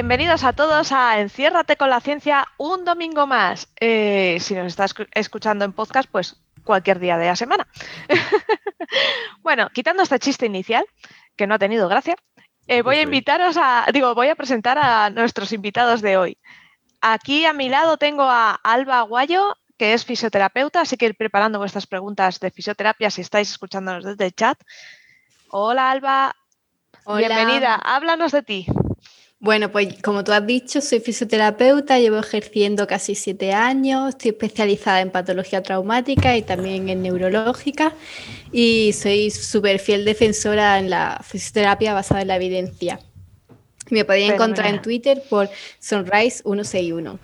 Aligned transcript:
Bienvenidos 0.00 0.44
a 0.44 0.54
todos 0.54 0.92
a 0.92 1.20
Enciérrate 1.20 1.76
con 1.76 1.90
la 1.90 2.00
ciencia 2.00 2.46
un 2.56 2.86
domingo 2.86 3.26
más. 3.26 3.68
Eh, 3.78 4.38
si 4.40 4.54
nos 4.54 4.68
estás 4.68 4.94
escuchando 5.12 5.66
en 5.66 5.74
podcast, 5.74 6.08
pues 6.10 6.40
cualquier 6.64 7.00
día 7.00 7.18
de 7.18 7.26
la 7.26 7.36
semana. 7.36 7.68
bueno, 9.42 9.68
quitando 9.74 10.02
este 10.02 10.18
chiste 10.18 10.46
inicial, 10.46 10.86
que 11.36 11.46
no 11.46 11.54
ha 11.54 11.58
tenido 11.58 11.86
gracia, 11.86 12.16
eh, 12.66 12.80
voy 12.80 12.96
a 12.96 13.02
invitaros 13.02 13.58
a, 13.58 13.84
digo, 13.92 14.14
voy 14.14 14.28
a 14.28 14.36
presentar 14.36 14.78
a 14.78 15.10
nuestros 15.10 15.52
invitados 15.52 16.00
de 16.00 16.16
hoy. 16.16 16.38
Aquí 17.02 17.44
a 17.44 17.52
mi 17.52 17.68
lado 17.68 17.98
tengo 17.98 18.22
a 18.22 18.54
Alba 18.54 19.00
Aguayo, 19.00 19.54
que 19.76 19.92
es 19.92 20.06
fisioterapeuta, 20.06 20.80
así 20.80 20.96
que 20.96 21.04
ir 21.04 21.14
preparando 21.14 21.58
vuestras 21.58 21.86
preguntas 21.86 22.40
de 22.40 22.50
fisioterapia 22.50 23.10
si 23.10 23.20
estáis 23.20 23.50
escuchándonos 23.50 24.02
desde 24.02 24.24
el 24.24 24.32
chat. 24.32 24.58
Hola 25.50 25.90
Alba, 25.90 26.34
bienvenida, 27.06 27.74
háblanos 27.74 28.32
de 28.32 28.42
ti. 28.42 28.66
Bueno, 29.42 29.72
pues 29.72 30.02
como 30.02 30.22
tú 30.22 30.32
has 30.32 30.46
dicho, 30.46 30.82
soy 30.82 31.00
fisioterapeuta, 31.00 31.98
llevo 31.98 32.18
ejerciendo 32.18 32.86
casi 32.86 33.14
siete 33.14 33.54
años, 33.54 34.10
estoy 34.10 34.32
especializada 34.32 35.00
en 35.00 35.10
patología 35.10 35.62
traumática 35.62 36.36
y 36.36 36.42
también 36.42 36.90
en 36.90 37.00
neurológica 37.00 37.94
y 38.52 38.92
soy 38.92 39.30
súper 39.30 39.78
fiel 39.78 40.04
defensora 40.04 40.78
en 40.78 40.90
la 40.90 41.22
fisioterapia 41.24 41.94
basada 41.94 42.20
en 42.20 42.28
la 42.28 42.36
evidencia. 42.36 43.00
Me 43.88 44.04
podéis 44.04 44.32
encontrar 44.32 44.74
en 44.74 44.82
Twitter 44.82 45.22
por 45.30 45.48
Sunrise161. 45.80 47.18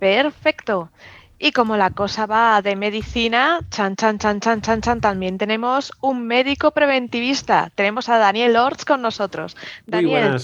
Perfecto. 0.00 0.90
Y 1.38 1.52
como 1.52 1.76
la 1.76 1.90
cosa 1.90 2.26
va 2.26 2.60
de 2.60 2.74
medicina, 2.74 3.60
chan, 3.70 3.94
chan, 3.94 4.18
chan, 4.18 4.40
chan, 4.40 4.62
chan, 4.62 4.80
chan, 4.80 5.00
también 5.00 5.38
tenemos 5.38 5.92
un 6.00 6.26
médico 6.26 6.72
preventivista. 6.72 7.70
Tenemos 7.76 8.08
a 8.08 8.18
Daniel 8.18 8.56
Orts 8.56 8.84
con 8.84 9.00
nosotros. 9.00 9.56
Daniel, 9.86 10.40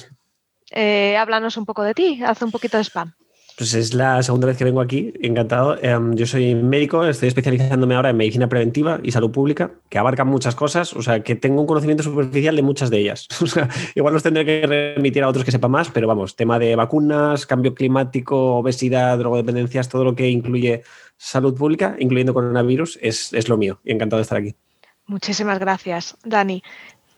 eh, 0.71 1.17
háblanos 1.17 1.57
un 1.57 1.67
poco 1.67 1.83
de 1.83 1.95
ti, 1.95 2.23
haz 2.25 2.43
un 2.43 2.51
poquito 2.51 2.77
de 2.77 2.85
spam. 2.85 3.15
Pues 3.61 3.75
es 3.75 3.93
la 3.93 4.23
segunda 4.23 4.47
vez 4.47 4.57
que 4.57 4.65
vengo 4.65 4.81
aquí, 4.81 5.13
encantado. 5.21 5.77
Em, 5.83 6.15
yo 6.15 6.25
soy 6.25 6.55
médico, 6.55 7.05
estoy 7.05 7.29
especializándome 7.29 7.95
ahora 7.95 8.09
en 8.09 8.17
medicina 8.17 8.49
preventiva 8.49 9.01
y 9.03 9.13
salud 9.13 9.31
pública, 9.31 9.73
que 9.91 9.99
abarca 9.99 10.25
muchas 10.25 10.55
cosas, 10.55 10.95
o 10.95 11.03
sea, 11.03 11.23
que 11.23 11.35
tengo 11.35 11.61
un 11.61 11.67
conocimiento 11.67 12.03
superficial 12.03 12.57
de 12.57 12.63
muchas 12.63 12.89
de 12.89 13.01
ellas. 13.01 13.29
O 13.43 13.47
sea, 13.47 13.69
igual 13.95 14.15
los 14.15 14.23
tendré 14.23 14.47
que 14.47 14.95
remitir 14.97 15.23
a 15.25 15.29
otros 15.29 15.45
que 15.45 15.51
sepan 15.51 15.73
más, 15.73 15.91
pero 15.91 16.07
vamos, 16.07 16.37
tema 16.37 16.59
de 16.59 16.75
vacunas, 16.75 17.45
cambio 17.45 17.75
climático, 17.75 18.57
obesidad, 18.57 19.19
drogodependencias, 19.19 19.91
todo 19.91 20.05
lo 20.05 20.15
que 20.15 20.31
incluye 20.31 20.83
salud 21.19 21.55
pública, 21.55 21.97
incluyendo 21.99 22.33
coronavirus, 22.33 22.99
es, 23.03 23.35
es 23.35 23.51
lo 23.51 23.59
mío. 23.59 23.79
Y 23.85 23.93
encantado 23.93 24.21
de 24.21 24.23
estar 24.23 24.39
aquí. 24.39 24.55
Muchísimas 25.05 25.59
gracias, 25.59 26.17
Dani. 26.25 26.63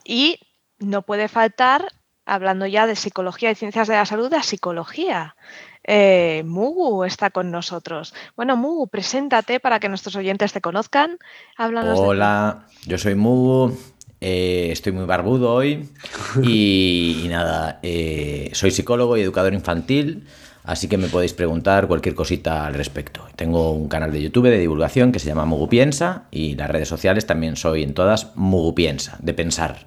Y 0.04 0.40
no 0.80 1.02
puede 1.02 1.28
faltar 1.28 1.86
hablando 2.26 2.66
ya 2.66 2.86
de 2.86 2.96
psicología 2.96 3.50
y 3.50 3.54
ciencias 3.54 3.88
de 3.88 3.94
la 3.94 4.06
salud, 4.06 4.30
de 4.30 4.42
psicología. 4.42 5.36
Eh, 5.84 6.42
Mugu 6.46 7.04
está 7.04 7.30
con 7.30 7.50
nosotros. 7.50 8.14
Bueno, 8.36 8.56
Mugu, 8.56 8.86
preséntate 8.86 9.58
para 9.60 9.80
que 9.80 9.88
nuestros 9.88 10.14
oyentes 10.16 10.52
te 10.52 10.60
conozcan. 10.60 11.18
Hola, 11.58 12.66
yo 12.86 12.98
soy 12.98 13.14
Mugu, 13.14 13.76
eh, 14.20 14.68
estoy 14.70 14.92
muy 14.92 15.04
barbudo 15.04 15.52
hoy 15.52 15.88
y, 16.42 17.26
nada, 17.28 17.80
eh, 17.82 18.50
soy 18.52 18.70
psicólogo 18.70 19.16
y 19.16 19.22
educador 19.22 19.52
infantil, 19.54 20.28
así 20.62 20.86
que 20.86 20.98
me 20.98 21.08
podéis 21.08 21.32
preguntar 21.32 21.88
cualquier 21.88 22.14
cosita 22.14 22.64
al 22.64 22.74
respecto. 22.74 23.26
Tengo 23.34 23.72
un 23.72 23.88
canal 23.88 24.12
de 24.12 24.22
YouTube 24.22 24.48
de 24.48 24.58
divulgación 24.58 25.10
que 25.10 25.18
se 25.18 25.26
llama 25.26 25.46
Mugu 25.46 25.68
Piensa 25.68 26.24
y 26.30 26.54
las 26.54 26.70
redes 26.70 26.88
sociales 26.88 27.26
también 27.26 27.56
soy 27.56 27.82
en 27.82 27.94
todas 27.94 28.36
Mugu 28.36 28.76
Piensa, 28.76 29.18
de 29.20 29.34
pensar. 29.34 29.86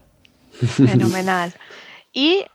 Fenomenal. 0.51 1.53
Y 2.15 2.45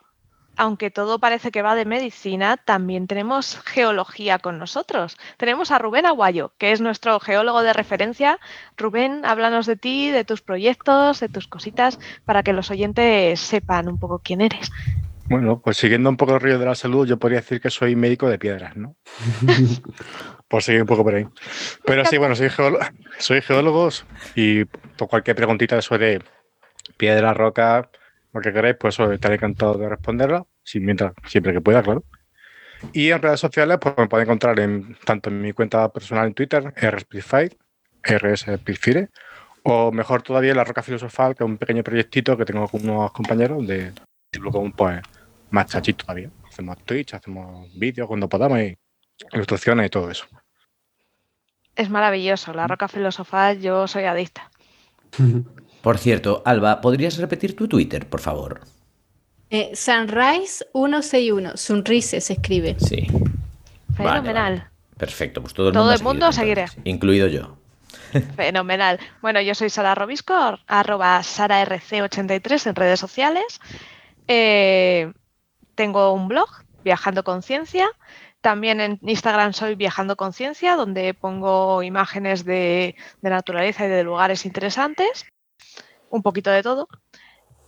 aunque 0.57 0.91
todo 0.91 1.19
parece 1.19 1.51
que 1.51 1.63
va 1.63 1.75
de 1.75 1.85
medicina, 1.85 2.57
también 2.57 3.07
tenemos 3.07 3.61
geología 3.65 4.39
con 4.39 4.59
nosotros. 4.59 5.17
Tenemos 5.37 5.71
a 5.71 5.79
Rubén 5.79 6.07
Aguayo, 6.07 6.53
que 6.59 6.73
es 6.73 6.81
nuestro 6.81 7.21
geólogo 7.21 7.63
de 7.63 7.73
referencia. 7.73 8.41
Rubén, 8.77 9.25
háblanos 9.25 9.67
de 9.67 9.77
ti, 9.77 10.11
de 10.11 10.25
tus 10.25 10.41
proyectos, 10.41 11.21
de 11.21 11.29
tus 11.29 11.47
cositas, 11.47 11.99
para 12.25 12.43
que 12.43 12.55
los 12.55 12.71
oyentes 12.71 13.39
sepan 13.39 13.89
un 13.89 13.99
poco 13.99 14.21
quién 14.25 14.41
eres. 14.41 14.71
Bueno, 15.27 15.61
pues 15.61 15.77
siguiendo 15.77 16.09
un 16.11 16.17
poco 16.17 16.35
el 16.35 16.41
río 16.41 16.59
de 16.59 16.67
la 16.67 16.75
salud, 16.75 17.07
yo 17.07 17.19
podría 17.19 17.41
decir 17.41 17.61
que 17.61 17.71
soy 17.71 17.97
médico 17.97 18.29
de 18.29 18.39
piedras, 18.39 18.77
¿no? 18.77 18.97
por 20.49 20.63
seguir 20.63 20.81
un 20.81 20.89
poco 20.89 21.05
por 21.05 21.15
ahí. 21.15 21.27
Pero 21.85 22.05
sí, 22.07 22.17
bueno, 22.19 22.35
soy, 22.35 22.51
geólogo, 22.51 22.85
soy 23.19 23.41
geólogo 23.43 23.91
y 24.35 24.65
por 24.65 25.09
cualquier 25.09 25.37
preguntita 25.37 25.81
sobre 25.83 26.21
piedra, 26.97 27.33
roca, 27.35 27.89
lo 28.33 28.41
que 28.41 28.53
queréis, 28.53 28.77
pues 28.79 28.99
estaré 28.99 29.35
encantado 29.35 29.75
de 29.75 29.89
responderla, 29.89 30.45
mientras, 30.75 31.13
siempre 31.27 31.53
que 31.53 31.61
pueda, 31.61 31.83
claro. 31.83 32.05
Y 32.93 33.11
en 33.11 33.21
redes 33.21 33.41
sociales, 33.41 33.79
pues 33.81 33.95
me 33.99 34.09
pueden 34.09 34.27
encontrar 34.27 34.59
en, 34.61 34.97
tanto 35.05 35.29
en 35.31 35.41
mi 35.41 35.53
cuenta 35.53 35.93
personal 35.93 36.27
en 36.27 36.35
Twitter, 36.35 36.73
rsplitfire, 36.75 37.57
rsplitfire, 38.03 39.09
o 39.63 39.93
mejor 39.93 40.23
todavía 40.23 40.55
La 40.55 40.65
Roca 40.65 40.83
Filosofal, 40.83 41.35
que 41.35 41.45
es 41.45 41.51
un 41.51 41.59
pequeño 41.59 41.83
proyectito 41.83 42.37
que 42.37 42.45
tengo 42.45 42.67
con 42.69 42.89
unos 42.89 43.13
compañeros 43.13 43.67
de 43.67 43.93
un 44.55 44.73
pues 44.73 45.03
más 45.51 45.67
chachito 45.67 46.05
todavía. 46.05 46.31
Hacemos 46.49 46.79
Twitch, 46.85 47.15
hacemos 47.15 47.69
vídeos 47.79 48.09
cuando 48.09 48.29
podamos 48.29 48.59
y 48.61 48.77
ilustraciones 49.33 49.87
y 49.87 49.91
todo 49.91 50.11
eso. 50.11 50.27
Es 51.77 51.91
maravilloso, 51.91 52.53
La 52.53 52.67
Roca 52.67 52.89
Filosofal, 52.89 53.61
yo 53.61 53.87
soy 53.87 54.05
adicta. 54.05 54.51
Por 55.83 55.99
cierto, 55.99 56.43
Alba, 56.45 56.81
¿podrías 56.81 57.17
repetir 57.17 57.57
tu 57.57 57.67
Twitter, 57.67 58.09
por 58.09 58.21
favor? 58.21 58.61
Eh, 59.49 59.71
Sunrise161, 59.73 61.57
Sunrise 61.57 62.21
se 62.21 62.35
escribe. 62.35 62.77
Sí. 62.79 63.07
Fenomenal. 63.97 64.69
Perfecto, 64.97 65.41
pues 65.41 65.55
todo 65.55 65.69
el 65.69 65.73
todo 65.73 65.85
mundo, 65.85 65.97
el 65.97 66.03
mundo 66.03 66.33
seguiré. 66.33 66.67
Incluido 66.85 67.27
yo. 67.27 67.57
Fenomenal. 68.37 69.01
Bueno, 69.23 69.41
yo 69.41 69.55
soy 69.55 69.71
Sara 69.71 69.95
Robisco, 69.95 70.35
arroba 70.67 71.21
SaraRC83 71.21 72.69
en 72.69 72.75
redes 72.75 73.01
sociales. 73.01 73.61
Eh, 74.29 75.13
tengo 75.75 76.13
un 76.13 76.29
blog, 76.29 76.49
Viajando 76.85 77.25
Conciencia. 77.25 77.89
También 78.43 78.81
en 78.81 78.99
Instagram 79.03 79.55
soy 79.55 79.75
Viajando 79.75 80.17
Conciencia, 80.17 80.77
donde 80.77 81.15
pongo 81.15 81.83
imágenes 81.83 82.45
de, 82.45 82.95
de 83.23 83.31
naturaleza 83.31 83.87
y 83.87 83.89
de 83.89 84.05
lugares 84.05 84.45
interesantes 84.45 85.27
un 86.11 86.23
poquito 86.23 86.51
de 86.51 86.63
todo. 86.63 86.89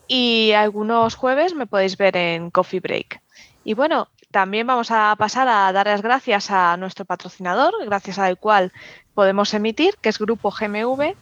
Y 0.06 0.52
algunos 0.52 1.14
jueves 1.14 1.54
me 1.54 1.66
podéis 1.66 1.96
ver 1.96 2.16
en 2.16 2.50
Coffee 2.50 2.80
Break. 2.80 3.22
Y 3.64 3.74
bueno, 3.74 4.08
también 4.30 4.66
vamos 4.66 4.90
a 4.90 5.14
pasar 5.16 5.48
a 5.48 5.72
dar 5.72 5.86
las 5.86 6.02
gracias 6.02 6.50
a 6.50 6.76
nuestro 6.76 7.04
patrocinador, 7.04 7.72
gracias 7.86 8.18
al 8.18 8.38
cual 8.38 8.72
podemos 9.14 9.54
emitir, 9.54 9.96
que 10.00 10.08
es 10.08 10.18
Grupo 10.18 10.50
GMV, 10.50 11.14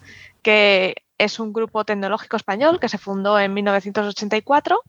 que 0.42 0.96
es 1.18 1.38
un 1.38 1.52
grupo 1.52 1.84
tecnológico 1.84 2.36
español 2.36 2.80
que 2.80 2.88
se 2.88 2.98
fundó 2.98 3.38
en 3.38 3.52
1984 3.52 4.80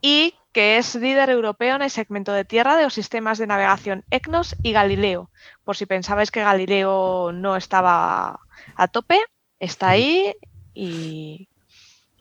y 0.00 0.34
que 0.52 0.78
es 0.78 0.94
líder 0.94 1.30
europeo 1.30 1.76
en 1.76 1.82
el 1.82 1.90
segmento 1.90 2.32
de 2.32 2.44
tierra 2.44 2.76
de 2.76 2.84
los 2.84 2.94
sistemas 2.94 3.38
de 3.38 3.46
navegación 3.46 4.04
EGNOS 4.10 4.56
y 4.62 4.72
Galileo. 4.72 5.30
Por 5.64 5.76
si 5.76 5.86
pensabais 5.86 6.30
que 6.30 6.42
Galileo 6.42 7.32
no 7.32 7.56
estaba 7.56 8.40
a 8.76 8.88
tope, 8.88 9.20
está 9.58 9.90
ahí 9.90 10.34
y, 10.74 11.47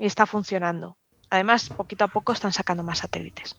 está 0.06 0.26
funcionando. 0.26 0.98
Además, 1.30 1.70
poquito 1.70 2.06
a 2.06 2.08
poco 2.08 2.32
están 2.32 2.54
sacando 2.54 2.84
más 2.84 3.00
satélites. 3.00 3.58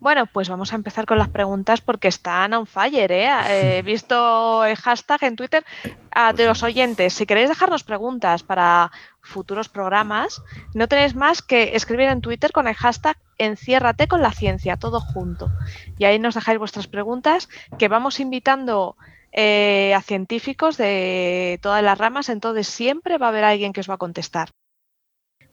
Bueno, 0.00 0.26
pues 0.26 0.48
vamos 0.48 0.72
a 0.72 0.76
empezar 0.76 1.06
con 1.06 1.18
las 1.18 1.28
preguntas 1.28 1.80
porque 1.80 2.08
están 2.08 2.54
on 2.54 2.66
fire. 2.66 3.12
¿eh? 3.12 3.28
He 3.78 3.82
visto 3.82 4.64
el 4.64 4.76
hashtag 4.76 5.22
en 5.24 5.36
Twitter 5.36 5.64
a, 6.10 6.32
de 6.32 6.46
los 6.46 6.62
oyentes. 6.64 7.12
Si 7.12 7.26
queréis 7.26 7.50
dejarnos 7.50 7.84
preguntas 7.84 8.42
para 8.42 8.90
futuros 9.20 9.68
programas, 9.68 10.42
no 10.74 10.88
tenéis 10.88 11.14
más 11.14 11.40
que 11.40 11.76
escribir 11.76 12.08
en 12.08 12.20
Twitter 12.20 12.50
con 12.50 12.66
el 12.66 12.74
hashtag 12.74 13.16
enciérrate 13.36 14.08
con 14.08 14.20
la 14.20 14.32
ciencia, 14.32 14.76
todo 14.76 15.00
junto. 15.00 15.50
Y 15.98 16.04
ahí 16.04 16.18
nos 16.18 16.34
dejáis 16.34 16.58
vuestras 16.58 16.88
preguntas 16.88 17.48
que 17.78 17.86
vamos 17.88 18.18
invitando 18.18 18.96
eh, 19.30 19.94
a 19.94 20.02
científicos 20.02 20.76
de 20.76 21.60
todas 21.62 21.82
las 21.82 21.98
ramas, 21.98 22.28
entonces 22.28 22.66
siempre 22.66 23.18
va 23.18 23.26
a 23.26 23.28
haber 23.28 23.44
alguien 23.44 23.72
que 23.72 23.80
os 23.80 23.88
va 23.88 23.94
a 23.94 23.98
contestar. 23.98 24.50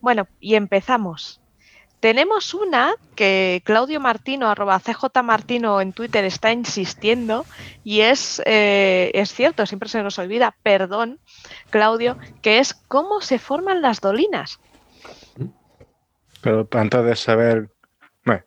Bueno, 0.05 0.27
y 0.39 0.53
empezamos. 0.53 1.41
Tenemos 1.99 2.53
una 2.53 2.93
que 3.15 3.63
Claudio 3.65 3.99
Martino, 3.99 4.47
arroba 4.47 4.79
CJ 4.79 5.23
Martino 5.23 5.81
en 5.81 5.93
Twitter, 5.93 6.23
está 6.25 6.51
insistiendo 6.51 7.43
y 7.83 8.01
es, 8.01 8.39
eh, 8.45 9.09
es 9.15 9.33
cierto, 9.33 9.65
siempre 9.65 9.89
se 9.89 10.03
nos 10.03 10.19
olvida, 10.19 10.55
perdón, 10.61 11.19
Claudio, 11.71 12.19
que 12.43 12.59
es 12.59 12.75
cómo 12.75 13.19
se 13.19 13.39
forman 13.39 13.81
las 13.81 13.99
dolinas. 13.99 14.59
Pero 16.41 16.67
antes 16.73 17.03
de 17.03 17.15
saber, 17.15 17.71
bueno, 18.25 18.43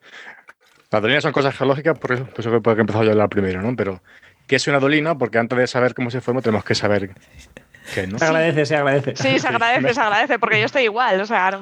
las 0.92 1.02
dolinas 1.02 1.24
son 1.24 1.32
cosas 1.32 1.56
geológicas, 1.56 1.98
por 1.98 2.12
eso, 2.12 2.24
por 2.24 2.38
eso 2.38 2.50
que 2.62 2.70
he 2.70 2.80
empezado 2.80 3.02
yo 3.02 3.10
a 3.10 3.12
hablar 3.14 3.30
primero, 3.30 3.60
¿no? 3.62 3.74
Pero 3.74 4.00
¿Qué 4.48 4.56
es 4.56 4.66
una 4.66 4.80
dolina? 4.80 5.16
Porque 5.18 5.38
antes 5.38 5.58
de 5.58 5.66
saber 5.66 5.94
cómo 5.94 6.10
se 6.10 6.22
forma, 6.22 6.40
tenemos 6.40 6.64
que 6.64 6.74
saber 6.74 7.10
Se 7.94 8.24
agradece, 8.24 8.66
se 8.66 8.76
agradece. 8.76 9.16
Sí, 9.16 9.38
se 9.38 9.48
agradece, 9.48 9.94
se 9.94 10.00
agradece, 10.00 10.38
porque 10.38 10.60
yo 10.60 10.66
estoy 10.66 10.84
igual. 10.84 11.20
O 11.20 11.26
sea, 11.26 11.58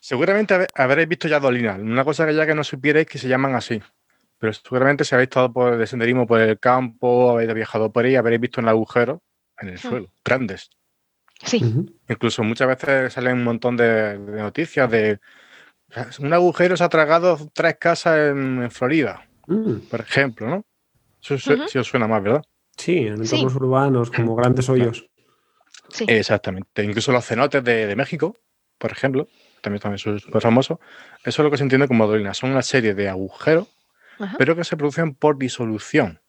Seguramente 0.00 0.66
habréis 0.74 1.08
visto 1.08 1.28
ya 1.28 1.38
dolinas. 1.38 1.78
Una 1.78 2.04
cosa 2.04 2.26
que 2.26 2.34
ya 2.34 2.44
que 2.46 2.54
no 2.54 2.64
supierais 2.64 3.06
que 3.06 3.18
se 3.18 3.28
llaman 3.28 3.54
así. 3.54 3.80
Pero 4.38 4.52
seguramente 4.52 5.04
si 5.04 5.14
habéis 5.14 5.28
estado 5.28 5.52
por 5.52 5.76
de 5.76 5.86
senderismo 5.86 6.26
por 6.26 6.40
el 6.40 6.58
campo, 6.58 7.30
habéis 7.30 7.54
viajado 7.54 7.92
por 7.92 8.04
ahí, 8.04 8.16
habréis 8.16 8.40
visto 8.40 8.60
un 8.60 8.68
agujero 8.68 9.22
en 9.60 9.68
el 9.68 9.78
suelo, 9.78 10.10
grandes. 10.24 10.70
Sí. 11.44 11.62
Incluso 12.08 12.42
muchas 12.42 12.66
veces 12.66 13.12
salen 13.12 13.34
un 13.34 13.44
montón 13.44 13.76
de, 13.76 14.18
de 14.18 14.42
noticias 14.42 14.90
de 14.90 15.20
un 16.18 16.32
agujero 16.32 16.76
se 16.76 16.82
ha 16.84 16.88
tragado 16.88 17.38
tres 17.52 17.76
casas 17.78 18.16
en, 18.32 18.62
en 18.62 18.70
Florida, 18.70 19.28
Mm, 19.46 19.88
por 19.90 20.00
ejemplo, 20.00 20.48
¿no? 20.48 20.64
Eso 21.20 21.36
sí 21.68 21.78
os 21.78 21.86
suena 21.86 22.06
más, 22.06 22.22
¿verdad? 22.22 22.42
Sí, 22.76 22.98
en 23.06 23.24
Sí. 23.26 23.34
entornos 23.36 23.54
urbanos, 23.56 24.10
como 24.10 24.34
grandes 24.36 24.68
hoyos. 24.68 25.08
Sí. 25.92 26.04
Exactamente. 26.08 26.82
Incluso 26.82 27.12
los 27.12 27.24
cenotes 27.24 27.62
de, 27.62 27.86
de 27.86 27.96
México, 27.96 28.36
por 28.78 28.90
ejemplo, 28.92 29.28
también, 29.62 29.80
también 29.80 29.98
son 29.98 30.18
súper 30.18 30.42
famosos. 30.42 30.78
Eso 31.24 31.42
es 31.42 31.44
lo 31.44 31.50
que 31.50 31.56
se 31.56 31.62
entiende 31.62 31.88
como 31.88 32.06
dolinas. 32.06 32.36
Son 32.36 32.50
una 32.50 32.62
serie 32.62 32.94
de 32.94 33.08
agujeros, 33.08 33.68
Ajá. 34.18 34.34
pero 34.36 34.56
que 34.56 34.64
se 34.64 34.76
producen 34.76 35.14
por 35.14 35.38
disolución. 35.38 36.20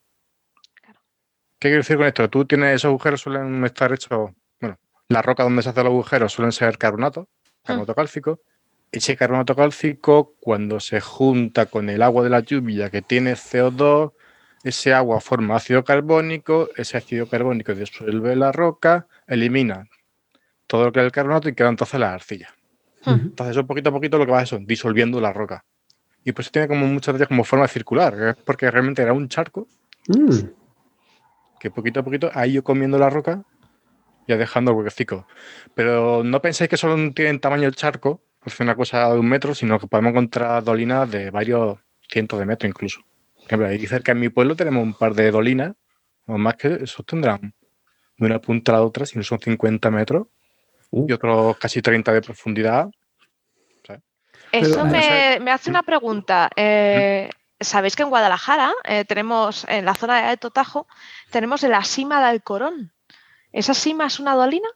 ¿Qué 1.59 1.69
quiero 1.69 1.77
decir 1.77 1.97
con 1.97 2.05
esto? 2.05 2.29
Tú 2.29 2.45
tienes 2.45 2.75
esos 2.75 2.89
agujeros, 2.89 3.21
suelen 3.21 3.63
estar 3.65 3.91
hechos, 3.91 4.31
bueno, 4.59 4.77
la 5.07 5.21
roca 5.21 5.43
donde 5.43 5.63
se 5.63 5.69
hacen 5.69 5.83
los 5.85 5.91
agujeros 5.91 6.33
suelen 6.33 6.51
ser 6.51 6.77
carbonato, 6.77 7.29
carbonato 7.63 7.95
cálcico. 7.95 8.41
Ese 8.91 9.15
carbonato 9.17 9.55
cálcico, 9.55 10.35
cuando 10.39 10.79
se 10.79 10.99
junta 10.99 11.65
con 11.65 11.89
el 11.89 12.03
agua 12.03 12.23
de 12.23 12.29
la 12.29 12.41
lluvia 12.41 12.89
que 12.91 13.01
tiene 13.01 13.33
CO2, 13.33 14.11
ese 14.63 14.93
agua 14.93 15.19
forma 15.19 15.55
ácido 15.55 15.83
carbónico, 15.83 16.69
ese 16.75 16.97
ácido 16.97 17.27
carbónico 17.27 17.73
disuelve 17.75 18.35
la 18.35 18.51
roca, 18.51 19.07
elimina 19.27 19.87
todo 20.67 20.85
lo 20.85 20.91
que 20.91 20.99
es 20.99 21.05
el 21.05 21.11
carbonato 21.11 21.49
y 21.49 21.53
queda 21.53 21.69
entonces 21.69 21.99
la 21.99 22.13
arcilla. 22.13 22.49
Ujú. 23.05 23.11
Entonces, 23.11 23.55
eso 23.55 23.67
poquito 23.67 23.89
a 23.89 23.93
poquito 23.93 24.17
lo 24.17 24.25
que 24.25 24.31
va 24.31 24.41
es 24.41 24.49
eso, 24.49 24.59
disolviendo 24.61 25.19
la 25.19 25.33
roca. 25.33 25.65
Y 26.23 26.31
pues 26.31 26.49
tiene 26.51 26.69
como 26.69 26.87
muchas 26.87 27.13
veces 27.13 27.27
como 27.27 27.43
forma 27.43 27.67
circular, 27.67 28.15
que 28.15 28.29
es 28.29 28.35
porque 28.37 28.71
realmente 28.71 29.01
era 29.01 29.13
un 29.13 29.27
charco 29.27 29.67
Mm, 30.07 30.49
que 31.59 31.71
poquito 31.71 32.01
a 32.01 32.03
poquito 32.03 32.29
ha 32.33 32.45
ido 32.45 32.63
comiendo 32.63 32.97
la 32.97 33.09
roca 33.09 33.43
y 34.27 34.33
ha 34.33 34.37
dejando 34.37 34.71
el 34.71 34.77
huequecico. 34.77 35.25
Pero 35.73 36.23
no 36.23 36.41
penséis 36.41 36.69
que 36.69 36.77
solo 36.77 36.95
tienen 37.13 37.39
tamaño 37.39 37.67
el 37.67 37.75
charco, 37.75 38.21
es 38.45 38.59
una 38.59 38.75
cosa 38.75 39.09
de 39.13 39.19
un 39.19 39.27
metro, 39.27 39.55
sino 39.55 39.79
que 39.79 39.87
podemos 39.87 40.11
encontrar 40.11 40.63
dolinas 40.63 41.09
de 41.09 41.31
varios 41.31 41.79
cientos 42.09 42.39
de 42.39 42.45
metros 42.45 42.69
incluso. 42.69 43.01
Por 43.43 43.47
ejemplo, 43.47 43.67
aquí 43.67 43.87
cerca 43.87 44.11
en 44.13 44.19
mi 44.19 44.29
pueblo 44.29 44.55
tenemos 44.55 44.83
un 44.83 44.93
par 44.93 45.13
de 45.13 45.29
dolinas, 45.31 45.73
o 46.25 46.37
más 46.37 46.55
que 46.55 46.79
esos 46.81 47.05
tendrán 47.05 47.53
de 48.17 48.25
una 48.25 48.39
punta 48.39 48.71
a 48.71 48.75
la 48.75 48.83
otra, 48.83 49.05
si 49.05 49.17
no 49.17 49.23
son 49.23 49.39
50 49.39 49.91
metros, 49.91 50.27
uh, 50.91 51.05
y 51.09 51.11
otros 51.11 51.57
casi 51.57 51.81
30 51.81 52.13
de 52.13 52.21
profundidad. 52.21 52.89
Eso 54.51 54.75
Pero- 54.83 54.85
me, 54.85 55.39
me 55.41 55.51
hace 55.51 55.69
una 55.71 55.81
pregunta. 55.83 56.49
Eh, 56.55 57.29
Sabéis 57.59 57.95
que 57.95 58.03
en 58.03 58.09
Guadalajara 58.09 58.73
eh, 58.83 59.05
tenemos, 59.05 59.65
en 59.69 59.85
la 59.85 59.95
zona 59.95 60.17
de 60.17 60.27
Alto 60.27 60.51
Tajo, 60.51 60.85
tenemos 61.31 61.63
la 61.63 61.83
cima 61.83 62.27
del 62.29 62.43
Corón. 62.43 62.91
¿Esa 63.51 63.73
cima 63.73 64.05
es 64.07 64.19
una 64.19 64.35
dolina? 64.35 64.67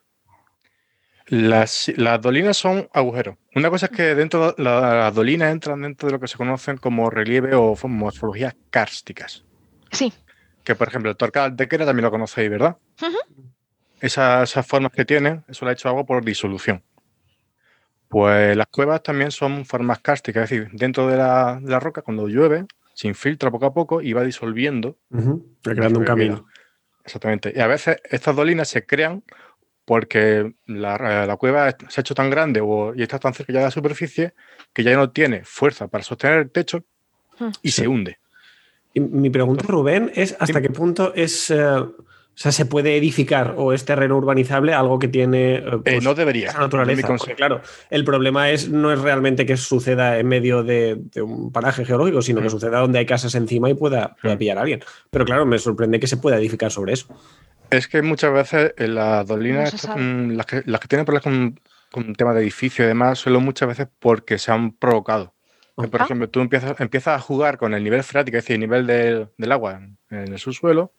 Las, 1.28 1.92
las 1.96 2.20
dolinas 2.22 2.56
son 2.56 2.88
agujeros. 2.92 3.36
Una 3.54 3.68
cosa 3.70 3.86
es 3.86 3.92
que 3.92 4.14
dentro 4.14 4.52
de 4.52 4.62
la- 4.62 4.94
las 4.94 5.14
dolinas 5.14 5.52
entran 5.52 5.82
dentro 5.82 6.06
de 6.08 6.12
lo 6.12 6.20
que 6.20 6.26
se 6.28 6.36
conocen 6.38 6.78
como 6.78 7.10
relieve 7.10 7.54
o 7.54 7.76
morfologías 7.84 8.54
kársticas. 8.70 9.44
Sí. 9.90 10.12
que 10.64 10.74
por 10.74 10.88
ejemplo 10.88 11.10
el 11.10 11.16
Torcal 11.16 11.56
de 11.56 11.66
Quera 11.66 11.86
también 11.86 12.04
lo 12.04 12.10
conocéis, 12.10 12.50
¿verdad? 12.50 12.76
Esas, 14.00 14.50
esas 14.50 14.66
formas 14.66 14.92
que 14.92 15.04
tienen, 15.06 15.42
eso 15.48 15.64
lo 15.64 15.70
ha 15.70 15.72
hecho 15.72 15.88
agua 15.88 16.04
por 16.04 16.22
disolución. 16.24 16.82
Pues 18.08 18.56
las 18.56 18.66
cuevas 18.68 19.02
también 19.02 19.30
son 19.30 19.64
formas 19.64 19.98
cársticas, 20.00 20.44
es 20.44 20.50
decir, 20.50 20.68
dentro 20.72 21.08
de 21.08 21.16
la, 21.16 21.58
de 21.60 21.70
la 21.70 21.80
roca, 21.80 22.02
cuando 22.02 22.28
llueve, 22.28 22.64
se 22.94 23.08
infiltra 23.08 23.50
poco 23.50 23.66
a 23.66 23.74
poco 23.74 24.00
y 24.02 24.12
va 24.12 24.22
disolviendo. 24.24 24.96
creando 25.62 25.98
un 26.00 26.04
camino. 26.04 26.46
Exactamente. 27.04 27.52
Y 27.54 27.60
a 27.60 27.66
veces 27.66 27.96
estas 28.04 28.34
dolinas 28.36 28.68
se 28.68 28.84
crean 28.86 29.22
porque 29.88 30.52
la, 30.66 31.24
la 31.26 31.36
cueva 31.36 31.74
se 31.88 32.00
ha 32.00 32.02
hecho 32.02 32.14
tan 32.14 32.28
grande 32.28 32.60
o, 32.62 32.94
y 32.94 33.02
está 33.02 33.18
tan 33.18 33.32
cerca 33.32 33.54
ya 33.54 33.60
de 33.60 33.64
la 33.64 33.70
superficie 33.70 34.34
que 34.74 34.82
ya 34.84 34.94
no 34.94 35.10
tiene 35.10 35.40
fuerza 35.44 35.88
para 35.88 36.04
sostener 36.04 36.38
el 36.40 36.50
techo 36.50 36.84
Hmm. 37.40 37.50
y 37.62 37.70
se 37.70 37.86
hunde. 37.88 38.18
Y 38.92 39.00
mi 39.00 39.30
pregunta, 39.30 39.64
Rubén, 39.66 40.10
es 40.14 40.36
hasta 40.40 40.60
qué 40.60 40.70
punto 40.70 41.12
es, 41.14 41.50
eh, 41.50 41.56
o 41.64 41.94
sea, 42.34 42.50
se 42.50 42.66
puede 42.66 42.96
edificar 42.96 43.54
o 43.56 43.72
es 43.72 43.84
terreno 43.84 44.16
urbanizable 44.16 44.74
algo 44.74 44.98
que 44.98 45.06
tiene 45.08 45.54
eh, 45.54 45.62
Eh, 45.66 45.78
pues, 45.84 46.02
no 46.04 46.14
debería. 46.16 46.48
esa 46.48 46.58
naturaleza. 46.58 46.96
Mi 46.96 47.02
consejo. 47.04 47.26
Porque, 47.26 47.36
claro, 47.36 47.60
el 47.90 48.04
problema 48.04 48.50
es 48.50 48.68
no 48.68 48.92
es 48.92 49.00
realmente 49.00 49.46
que 49.46 49.56
suceda 49.56 50.18
en 50.18 50.26
medio 50.26 50.64
de, 50.64 50.96
de 51.14 51.22
un 51.22 51.52
paraje 51.52 51.84
geológico, 51.84 52.22
sino 52.22 52.40
que 52.40 52.48
Mm. 52.48 52.50
suceda 52.50 52.80
donde 52.80 52.98
hay 52.98 53.06
casas 53.06 53.34
encima 53.36 53.70
y 53.70 53.74
pueda, 53.74 54.16
pueda 54.20 54.34
Mm. 54.34 54.38
pillar 54.38 54.58
a 54.58 54.62
alguien. 54.62 54.80
Pero 55.10 55.24
claro, 55.24 55.46
me 55.46 55.58
sorprende 55.60 56.00
que 56.00 56.08
se 56.08 56.16
pueda 56.16 56.36
edificar 56.38 56.72
sobre 56.72 56.92
eso. 56.94 57.06
Es 57.70 57.86
que 57.88 58.00
muchas 58.02 58.32
veces 58.32 58.74
en 58.78 58.94
las 58.94 59.26
dolinas, 59.26 59.86
las, 59.94 60.46
que, 60.46 60.62
las 60.64 60.80
que 60.80 60.88
tienen 60.88 61.04
problemas 61.04 61.24
con, 61.24 61.60
con 61.90 62.14
tema 62.14 62.32
de 62.32 62.40
edificio 62.40 62.84
y 62.84 62.88
demás, 62.88 63.18
suelen 63.18 63.42
muchas 63.44 63.68
veces 63.68 63.88
porque 63.98 64.38
se 64.38 64.52
han 64.52 64.72
provocado. 64.72 65.34
Por 65.74 66.00
ejemplo, 66.00 66.28
tú 66.28 66.40
empiezas, 66.40 66.80
empiezas 66.80 67.16
a 67.16 67.20
jugar 67.20 67.56
con 67.56 67.72
el 67.72 67.84
nivel 67.84 68.02
freático, 68.02 68.36
es 68.36 68.44
decir, 68.44 68.54
el 68.54 68.60
nivel 68.60 68.86
del, 68.86 69.28
del 69.36 69.52
agua 69.52 69.80
en, 70.10 70.18
el 70.32 70.38
subsuelo. 70.38 70.92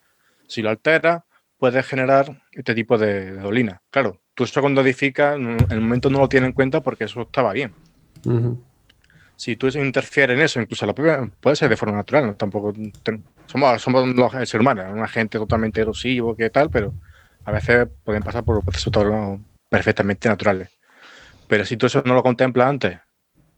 Si 0.48 0.62
lo 0.62 0.69
alteras, 0.69 1.24
puedes 1.57 1.86
generar 1.86 2.42
este 2.54 2.74
tipo 2.75 2.98
de, 2.98 3.31
de 3.31 3.42
dolina. 3.42 3.81
Claro, 3.89 4.22
tú 4.36 4.45
eso 4.45 4.62
cuando 4.62 4.81
edificas, 4.81 5.36
en 5.36 5.57
el 5.69 5.81
momento 5.81 6.10
no 6.10 6.19
lo 6.19 6.30
tienes 6.30 6.50
en 6.50 6.54
cuenta 6.54 6.81
porque 6.81 7.04
eso 7.06 7.24
estaba 7.24 7.51
bien. 7.51 7.74
Si 9.36 9.56
tú 9.56 9.68
interfieres 9.68 10.38
en 10.38 10.44
eso, 10.44 10.62
incluso 10.62 10.86
la 10.86 10.94
propia, 10.94 11.30
puede 11.42 11.56
ser 11.56 11.69
de 11.69 11.77
forma 11.77 11.95
natural, 11.98 12.27
¿no? 12.27 12.36
tampoco 12.36 12.74
ten- 13.04 13.24
somos, 13.50 13.81
somos 13.81 14.07
los 14.07 14.31
seres 14.31 14.54
humanos, 14.54 14.86
un 14.94 15.00
agente 15.04 15.38
totalmente 15.38 15.81
erosivo, 15.81 16.36
que 16.36 16.50
tal, 16.50 16.69
pero 16.69 16.94
a 17.46 17.51
veces 17.51 17.88
pueden 18.04 18.22
pasar 18.24 18.44
por 18.44 18.63
procesos 18.63 18.92
todo- 18.92 19.40
perfectamente 19.69 20.30
naturales. 20.30 20.69
Pero 21.48 21.66
si 21.66 21.78
tú 21.78 21.88
eso 21.88 22.01
no 22.06 22.13
lo 22.13 22.22
contemplas 22.24 22.68
antes 22.69 23.00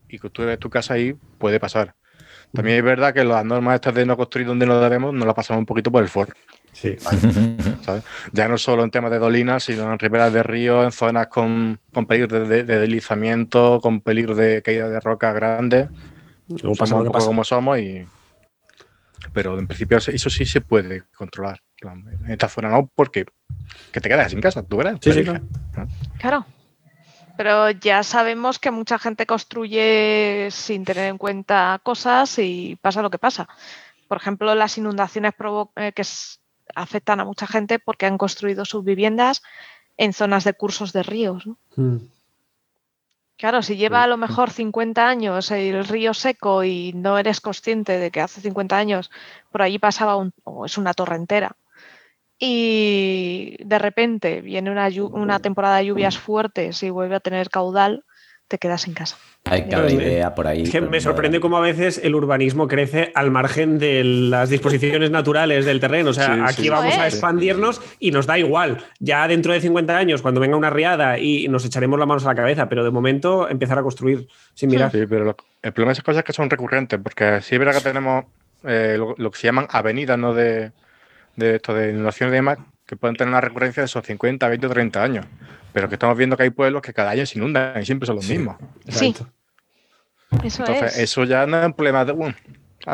y 0.08 0.18
que 0.18 0.30
tú 0.30 0.42
ves 0.44 0.58
tu 0.58 0.70
casa 0.70 0.94
ahí, 0.94 1.14
puede 1.38 1.60
pasar. 1.60 1.94
También 2.52 2.78
es 2.78 2.82
verdad 2.84 3.12
que 3.14 3.24
las 3.24 3.44
normas 3.44 3.74
estas 3.76 3.94
de 3.94 4.04
no 4.06 4.16
construir 4.16 4.46
donde 4.46 4.66
no 4.66 4.78
debemos, 4.80 5.12
nos 5.14 5.26
las 5.26 5.34
pasamos 5.34 5.58
un 5.60 5.66
poquito 5.66 5.90
por 5.90 6.02
el 6.02 6.08
foro. 6.08 6.32
Sí. 6.72 6.96
¿sabes? 7.82 8.02
Ya 8.32 8.48
no 8.48 8.56
solo 8.58 8.84
en 8.84 8.90
temas 8.90 9.10
de 9.10 9.18
dolinas, 9.18 9.64
sino 9.64 9.90
en 9.92 9.98
riberas 9.98 10.32
de 10.32 10.42
ríos, 10.42 10.84
en 10.84 10.92
zonas 10.92 11.26
con, 11.28 11.78
con 11.92 12.06
peligro 12.06 12.40
de, 12.40 12.46
de- 12.48 12.64
de 12.64 12.78
deslizamiento, 12.78 13.80
con 13.82 14.00
peligro 14.00 14.34
de 14.34 14.62
caída 14.62 14.88
de 14.88 15.00
rocas 15.00 15.34
grandes. 15.34 15.88
Luego 16.48 16.74
somos 16.74 16.92
un 16.92 16.98
que 17.00 17.06
poco 17.06 17.12
pasa. 17.12 17.26
como 17.26 17.44
somos 17.44 17.78
y 17.78 18.06
pero 19.32 19.58
en 19.58 19.66
principio 19.66 19.98
eso 19.98 20.30
sí 20.30 20.44
se 20.44 20.60
puede 20.60 21.04
controlar 21.16 21.60
en 21.82 22.30
esta 22.30 22.48
zona 22.48 22.68
no 22.68 22.90
porque 22.94 23.26
que 23.90 24.00
te 24.00 24.08
quedas 24.08 24.30
sin 24.30 24.40
casa 24.40 24.62
tú 24.62 24.76
verás 24.76 24.98
Sí, 25.00 25.24
Claro. 26.18 26.46
Pero 27.36 27.70
ya 27.70 28.02
sabemos 28.02 28.58
que 28.58 28.70
mucha 28.70 28.98
gente 28.98 29.26
construye 29.26 30.48
sin 30.50 30.84
tener 30.84 31.08
en 31.08 31.18
cuenta 31.18 31.80
cosas 31.82 32.38
y 32.38 32.78
pasa 32.80 33.02
lo 33.02 33.10
que 33.10 33.18
pasa. 33.18 33.48
Por 34.06 34.18
ejemplo, 34.18 34.54
las 34.54 34.76
inundaciones 34.76 35.32
eh, 35.76 35.92
que 35.92 36.02
afectan 36.74 37.20
a 37.20 37.24
mucha 37.24 37.46
gente 37.46 37.78
porque 37.78 38.06
han 38.06 38.18
construido 38.18 38.64
sus 38.64 38.84
viviendas 38.84 39.42
en 39.96 40.12
zonas 40.12 40.44
de 40.44 40.52
cursos 40.52 40.92
de 40.92 41.02
ríos. 41.02 41.46
¿no? 41.46 41.58
Mm. 41.76 41.96
Claro, 43.42 43.60
si 43.60 43.74
lleva 43.76 44.04
a 44.04 44.06
lo 44.06 44.16
mejor 44.16 44.50
50 44.50 45.08
años 45.08 45.50
el 45.50 45.84
río 45.84 46.14
seco 46.14 46.62
y 46.62 46.92
no 46.92 47.18
eres 47.18 47.40
consciente 47.40 47.98
de 47.98 48.12
que 48.12 48.20
hace 48.20 48.40
50 48.40 48.78
años 48.78 49.10
por 49.50 49.62
allí 49.62 49.80
pasaba 49.80 50.14
un, 50.14 50.32
o 50.44 50.64
es 50.64 50.78
una 50.78 50.94
torrentera 50.94 51.56
y 52.38 53.56
de 53.58 53.80
repente 53.80 54.42
viene 54.42 54.70
una, 54.70 54.88
una 55.10 55.40
temporada 55.40 55.78
de 55.78 55.86
lluvias 55.86 56.18
fuertes 56.18 56.84
y 56.84 56.90
vuelve 56.90 57.16
a 57.16 57.20
tener 57.20 57.50
caudal, 57.50 58.04
te 58.52 58.58
quedas 58.58 58.86
en 58.86 58.94
casa. 58.94 59.16
Hay 59.46 59.66
cada 59.68 59.90
idea 59.90 60.34
por 60.34 60.46
ahí. 60.46 60.62
Es 60.62 60.70
que 60.70 60.80
me 60.80 61.00
sorprende 61.00 61.40
cómo 61.40 61.56
a 61.56 61.60
veces 61.60 62.00
el 62.04 62.14
urbanismo 62.14 62.68
crece 62.68 63.10
al 63.14 63.30
margen 63.32 63.78
de 63.78 64.04
las 64.04 64.50
disposiciones 64.50 65.10
naturales 65.10 65.64
del 65.64 65.80
terreno. 65.80 66.10
O 66.10 66.12
sea, 66.12 66.34
Sí, 66.34 66.40
aquí 66.44 66.62
sí, 66.62 66.68
vamos 66.68 66.96
a 66.96 67.06
expandirnos 67.08 67.80
y 67.98 68.10
nos 68.12 68.26
da 68.26 68.38
igual. 68.38 68.78
Ya 69.00 69.26
dentro 69.26 69.52
de 69.52 69.60
50 69.60 69.96
años, 69.96 70.22
cuando 70.22 70.40
venga 70.40 70.56
una 70.56 70.70
riada 70.70 71.18
y 71.18 71.48
nos 71.48 71.64
echaremos 71.64 71.98
las 71.98 72.06
manos 72.06 72.24
a 72.26 72.28
la 72.28 72.34
cabeza, 72.34 72.68
pero 72.68 72.84
de 72.84 72.90
momento 72.90 73.48
empezar 73.48 73.78
a 73.78 73.82
construir 73.82 74.28
sin 74.54 74.70
mirar. 74.70 74.90
sí 74.92 75.04
pero 75.08 75.24
lo- 75.24 75.36
el 75.62 75.72
problema 75.72 75.90
de 75.90 75.92
esas 75.94 76.04
cosas 76.04 76.18
es 76.20 76.24
que 76.24 76.32
son 76.32 76.50
recurrentes 76.50 77.00
porque 77.02 77.40
sí 77.40 77.54
es 77.54 77.58
verdad 77.58 77.74
que 77.74 77.80
tenemos 77.88 78.24
eh, 78.64 78.96
lo, 78.98 79.14
lo 79.18 79.30
que 79.30 79.38
se 79.38 79.46
llaman 79.48 79.66
avenidas 79.70 80.18
no 80.18 80.34
de, 80.34 80.72
de 81.36 81.56
esto 81.56 81.74
de 81.74 81.90
inundaciones 81.90 82.32
y 82.32 82.36
demás 82.36 82.58
que 82.86 82.96
pueden 82.96 83.16
tener 83.16 83.30
una 83.30 83.40
recurrencia 83.40 83.80
de 83.82 83.86
esos 83.86 84.04
50, 84.04 84.48
20 84.48 84.66
o 84.66 84.70
30 84.70 85.02
años 85.02 85.26
pero 85.72 85.88
que 85.88 85.94
estamos 85.94 86.16
viendo 86.18 86.36
que 86.36 86.42
hay 86.42 86.50
pueblos 86.50 86.82
que 86.82 86.92
cada 86.92 87.10
año 87.10 87.24
se 87.24 87.38
inundan 87.38 87.80
y 87.80 87.86
siempre 87.86 88.06
son 88.06 88.16
los 88.16 88.24
Sí. 88.26 88.36
mismos 88.36 88.56
Sí, 88.88 89.14
eso 90.44 90.62
Entonces, 90.62 90.94
es. 90.94 90.98
eso 90.98 91.24
ya 91.24 91.46
no 91.46 91.58
es 91.60 91.66
un 91.66 91.72
problema 91.74 92.04
de, 92.04 92.12
bueno, 92.12 92.34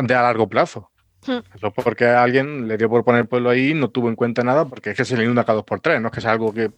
de 0.02 0.14
a 0.14 0.22
largo 0.22 0.48
plazo. 0.48 0.90
Hmm. 1.26 1.38
Eso 1.54 1.72
porque 1.72 2.06
a 2.06 2.22
alguien 2.22 2.68
le 2.68 2.76
dio 2.76 2.88
por 2.88 3.04
poner 3.04 3.22
el 3.22 3.26
pueblo 3.28 3.50
ahí 3.50 3.70
y 3.70 3.74
no 3.74 3.88
tuvo 3.90 4.08
en 4.08 4.16
cuenta 4.16 4.42
nada 4.44 4.64
porque 4.64 4.90
es 4.90 4.96
que 4.96 5.04
se 5.04 5.16
le 5.16 5.24
inunda 5.24 5.44
cada 5.44 5.56
dos 5.56 5.64
por 5.64 5.80
tres, 5.80 6.00
no 6.00 6.08
es 6.08 6.14
que 6.14 6.20
sea 6.20 6.32
algo 6.32 6.52
que 6.54 6.62
Lo 6.62 6.72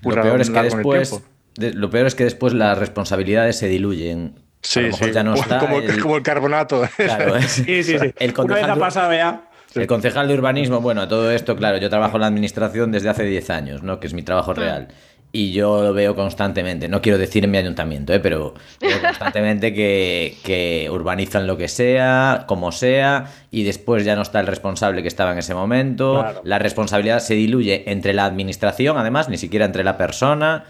ocurra 0.00 0.22
peor 0.22 0.40
es 0.40 0.50
que 0.50 0.62
después. 0.62 1.22
de- 1.56 1.72
lo 1.74 1.90
peor 1.90 2.06
es 2.06 2.14
que 2.14 2.24
después 2.24 2.52
las 2.52 2.78
responsabilidades 2.78 3.58
se 3.58 3.68
diluyen. 3.68 4.34
Sí, 4.62 4.80
lo 4.80 4.86
mejor 4.88 5.08
sí. 5.08 5.12
ya 5.14 5.22
no 5.24 5.30
como, 5.34 5.42
está 5.42 5.58
como, 5.58 5.78
el- 5.78 6.00
como 6.00 6.16
el 6.16 6.22
carbonato. 6.22 6.88
Claro, 6.96 7.36
es- 7.36 7.46
Sí, 7.52 7.82
sí, 7.82 7.98
sí. 7.98 8.12
El 8.18 8.34
Una 8.38 8.54
vez 8.54 8.64
ha 8.64 8.76
pasado 8.76 9.12
ya. 9.12 9.45
El 9.76 9.86
concejal 9.86 10.28
de 10.28 10.34
urbanismo, 10.34 10.80
bueno, 10.80 11.06
todo 11.06 11.30
esto, 11.30 11.56
claro, 11.56 11.76
yo 11.78 11.90
trabajo 11.90 12.16
en 12.16 12.22
la 12.22 12.26
administración 12.26 12.92
desde 12.92 13.08
hace 13.08 13.24
10 13.24 13.50
años, 13.50 13.82
¿no? 13.82 14.00
Que 14.00 14.06
es 14.06 14.14
mi 14.14 14.22
trabajo 14.22 14.54
real. 14.54 14.88
Y 15.32 15.52
yo 15.52 15.82
lo 15.82 15.92
veo 15.92 16.14
constantemente, 16.14 16.88
no 16.88 17.02
quiero 17.02 17.18
decir 17.18 17.44
en 17.44 17.50
mi 17.50 17.58
ayuntamiento, 17.58 18.14
¿eh? 18.14 18.20
pero 18.20 18.54
veo 18.80 19.02
constantemente 19.02 19.74
que, 19.74 20.34
que 20.42 20.88
urbanizan 20.90 21.46
lo 21.46 21.58
que 21.58 21.68
sea, 21.68 22.44
como 22.46 22.72
sea, 22.72 23.26
y 23.50 23.64
después 23.64 24.04
ya 24.04 24.16
no 24.16 24.22
está 24.22 24.40
el 24.40 24.46
responsable 24.46 25.02
que 25.02 25.08
estaba 25.08 25.32
en 25.32 25.38
ese 25.38 25.54
momento. 25.54 26.20
Claro. 26.20 26.40
La 26.44 26.58
responsabilidad 26.58 27.18
se 27.18 27.34
diluye 27.34 27.90
entre 27.90 28.14
la 28.14 28.24
administración, 28.24 28.96
además, 28.96 29.28
ni 29.28 29.36
siquiera 29.36 29.66
entre 29.66 29.84
la 29.84 29.98
persona, 29.98 30.64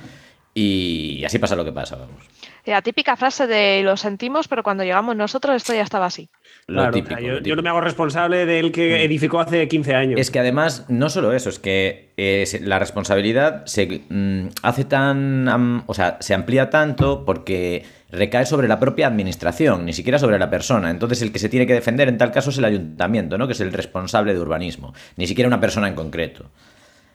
y 0.52 1.22
así 1.24 1.38
pasa 1.38 1.54
lo 1.54 1.64
que 1.64 1.72
pasa, 1.72 1.96
vamos. 1.96 2.24
La 2.66 2.82
típica 2.82 3.16
frase 3.16 3.46
de 3.46 3.82
lo 3.84 3.96
sentimos, 3.96 4.48
pero 4.48 4.64
cuando 4.64 4.82
llegamos 4.82 5.14
nosotros 5.14 5.54
esto 5.54 5.72
ya 5.72 5.82
estaba 5.82 6.06
así. 6.06 6.28
Lo 6.66 6.80
Claro, 6.80 6.92
típico, 6.92 7.14
o 7.14 7.18
sea, 7.18 7.20
yo, 7.20 7.28
lo 7.28 7.34
yo 7.34 7.38
típico. 7.38 7.56
no 7.56 7.62
me 7.62 7.68
hago 7.68 7.80
responsable 7.80 8.44
del 8.44 8.72
que 8.72 9.04
edificó 9.04 9.38
hace 9.38 9.68
15 9.68 9.94
años. 9.94 10.20
Es 10.20 10.32
que 10.32 10.40
además, 10.40 10.84
no 10.88 11.08
solo 11.08 11.32
eso, 11.32 11.48
es 11.48 11.60
que 11.60 12.12
eh, 12.16 12.44
la 12.62 12.80
responsabilidad 12.80 13.64
se 13.66 14.02
mm, 14.08 14.48
hace 14.62 14.84
tan. 14.84 15.84
o 15.86 15.94
sea, 15.94 16.16
se 16.20 16.34
amplía 16.34 16.68
tanto 16.68 17.24
porque 17.24 17.84
recae 18.10 18.46
sobre 18.46 18.66
la 18.66 18.80
propia 18.80 19.06
administración, 19.06 19.84
ni 19.84 19.92
siquiera 19.92 20.18
sobre 20.18 20.38
la 20.38 20.50
persona. 20.50 20.90
Entonces, 20.90 21.22
el 21.22 21.30
que 21.30 21.38
se 21.38 21.48
tiene 21.48 21.68
que 21.68 21.74
defender 21.74 22.08
en 22.08 22.18
tal 22.18 22.32
caso 22.32 22.50
es 22.50 22.58
el 22.58 22.64
ayuntamiento, 22.64 23.38
¿no? 23.38 23.46
Que 23.46 23.52
es 23.52 23.60
el 23.60 23.72
responsable 23.72 24.34
de 24.34 24.40
urbanismo, 24.40 24.92
ni 25.16 25.28
siquiera 25.28 25.46
una 25.46 25.60
persona 25.60 25.86
en 25.86 25.94
concreto. 25.94 26.50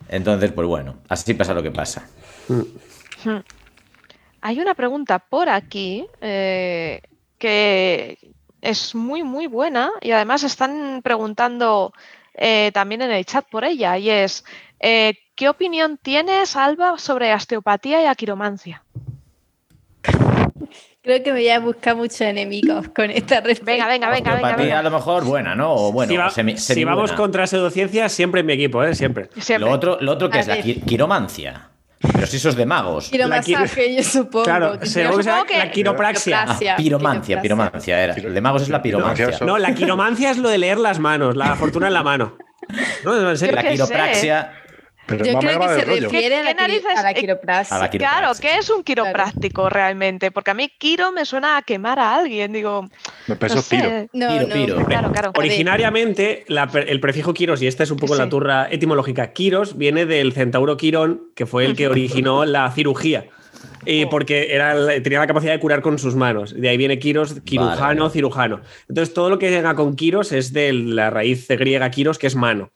Entonces, 0.07 0.51
pues 0.51 0.67
bueno, 0.67 0.97
así 1.09 1.33
pasa 1.33 1.53
lo 1.53 1.61
que 1.61 1.71
pasa. 1.71 2.07
Hay 4.41 4.59
una 4.59 4.73
pregunta 4.73 5.19
por 5.19 5.49
aquí 5.49 6.05
eh, 6.19 7.01
que 7.37 8.17
es 8.61 8.95
muy, 8.95 9.23
muy 9.23 9.47
buena 9.47 9.91
y 10.01 10.11
además 10.11 10.43
están 10.43 11.01
preguntando 11.03 11.93
eh, 12.33 12.71
también 12.73 13.01
en 13.03 13.11
el 13.11 13.25
chat 13.25 13.45
por 13.49 13.63
ella 13.63 13.97
y 13.97 14.09
es, 14.09 14.43
eh, 14.79 15.13
¿qué 15.35 15.49
opinión 15.49 15.99
tienes, 16.01 16.55
Alba, 16.55 16.97
sobre 16.97 17.33
osteopatía 17.33 18.01
y 18.01 18.05
aquiromancia? 18.05 18.83
Creo 21.03 21.23
que 21.23 21.33
me 21.33 21.39
voy 21.39 21.49
a 21.49 21.59
buscar 21.59 21.95
muchos 21.95 22.21
enemigos 22.21 22.87
con 22.89 23.09
esta 23.09 23.41
respuesta. 23.41 23.87
Venga, 23.87 23.87
venga, 23.87 24.35
venga, 24.35 24.55
venga. 24.55 24.79
A 24.79 24.83
lo 24.83 24.91
mejor 24.91 25.23
buena, 25.25 25.55
¿no? 25.55 25.73
O 25.73 25.91
bueno, 25.91 26.11
si 26.11 26.17
va- 26.17 26.29
semi- 26.29 26.57
si 26.57 26.83
vamos 26.83 27.11
contra 27.13 27.47
pseudociencia, 27.47 28.07
siempre 28.07 28.41
en 28.41 28.45
mi 28.45 28.53
equipo, 28.53 28.83
¿eh? 28.83 28.93
Siempre. 28.93 29.29
Siempre. 29.39 29.67
Lo 29.67 29.73
otro, 29.75 29.97
lo 29.99 30.11
otro 30.11 30.29
que 30.29 30.37
A 30.37 30.41
es 30.41 30.47
la 30.47 30.55
ver. 30.57 30.81
quiromancia. 30.81 31.69
Pero 32.13 32.25
si 32.27 32.37
eso 32.37 32.49
es 32.49 32.55
de 32.55 32.65
magos. 32.65 33.09
Quiero 33.09 33.27
La 33.27 33.37
yo 33.95 34.03
supongo. 34.03 34.43
Claro, 34.45 34.79
sea 35.23 35.43
que- 35.47 35.57
la 35.57 35.71
quiropraxia. 35.71 36.37
Quiropraxia. 36.39 36.73
Ah, 36.73 36.77
piromancia, 36.77 37.41
Quiropraxia. 37.41 37.41
piromancia 37.41 38.03
era. 38.03 38.13
El 38.15 38.33
de 38.33 38.41
magos 38.41 38.61
es 38.63 38.69
la 38.69 38.81
piromancia. 38.81 39.29
No, 39.41 39.57
la 39.57 39.73
quiromancia 39.73 40.31
es 40.31 40.37
lo 40.37 40.49
de 40.49 40.57
leer 40.57 40.77
las 40.77 40.99
manos, 40.99 41.35
la 41.35 41.55
fortuna 41.55 41.87
en 41.87 41.93
la 41.93 42.03
mano. 42.03 42.37
No, 43.03 43.19
no, 43.19 43.31
en 43.31 43.37
serio. 43.37 43.55
La 43.55 43.63
sé. 43.63 44.51
Pero 45.11 45.25
Yo 45.25 45.39
creo 45.39 45.59
que 45.59 45.67
se 45.67 45.85
refiere 45.85 46.35
a 46.37 46.43
la, 46.43 46.51
a 46.99 47.03
la 47.03 47.13
quiropraxia. 47.13 47.75
a 47.75 47.79
la 47.79 47.91
qui- 47.91 47.97
Claro. 47.99 48.31
¿qué 48.41 48.57
es 48.57 48.69
un 48.69 48.83
quiropráctico 48.83 49.69
realmente? 49.69 50.31
Porque 50.31 50.51
a 50.51 50.53
mí 50.53 50.69
quiro 50.77 51.11
me 51.11 51.25
suena 51.25 51.57
a 51.57 51.61
quemar 51.61 51.99
a 51.99 52.15
alguien, 52.15 52.51
digo, 52.53 52.83
Me 52.83 52.89
no 53.27 53.35
pensó 53.37 53.61
sé. 53.61 54.09
No, 54.13 54.29
Piro, 54.29 54.47
no. 54.47 54.53
piro. 54.53 54.85
Claro, 54.85 55.11
claro. 55.11 55.31
Originariamente, 55.35 56.45
la 56.47 56.69
el 56.87 56.99
prefijo 56.99 57.33
Quiros, 57.33 57.61
y 57.61 57.67
esta 57.67 57.83
es 57.83 57.91
un 57.91 57.97
poco 57.97 58.15
la 58.15 58.29
turra 58.29 58.67
etimológica, 58.71 59.31
Quiros 59.33 59.77
viene 59.77 60.05
del 60.05 60.33
centauro 60.33 60.77
Quirón, 60.77 61.29
que 61.35 61.45
fue 61.45 61.65
el 61.65 61.75
que 61.75 61.87
originó 61.89 62.45
la 62.45 62.71
cirugía. 62.71 63.25
Y 63.85 64.05
porque 64.05 64.53
era, 64.53 64.75
tenía 65.01 65.19
la 65.19 65.27
capacidad 65.27 65.53
de 65.53 65.59
curar 65.59 65.81
con 65.81 65.97
sus 65.97 66.15
manos. 66.15 66.53
De 66.53 66.69
ahí 66.69 66.77
viene 66.77 66.99
Quiros, 66.99 67.41
quirujano, 67.41 68.03
Vale. 68.03 68.13
cirujano. 68.13 68.61
Entonces, 68.87 69.13
todo 69.13 69.29
lo 69.31 69.39
que 69.39 69.49
llega 69.49 69.73
con 69.73 69.95
Quiros 69.95 70.31
es 70.31 70.53
de 70.53 70.71
la 70.71 71.09
raíz 71.09 71.47
griega 71.47 71.89
Quiros, 71.89 72.19
que 72.19 72.27
es 72.27 72.35
mano. 72.35 72.71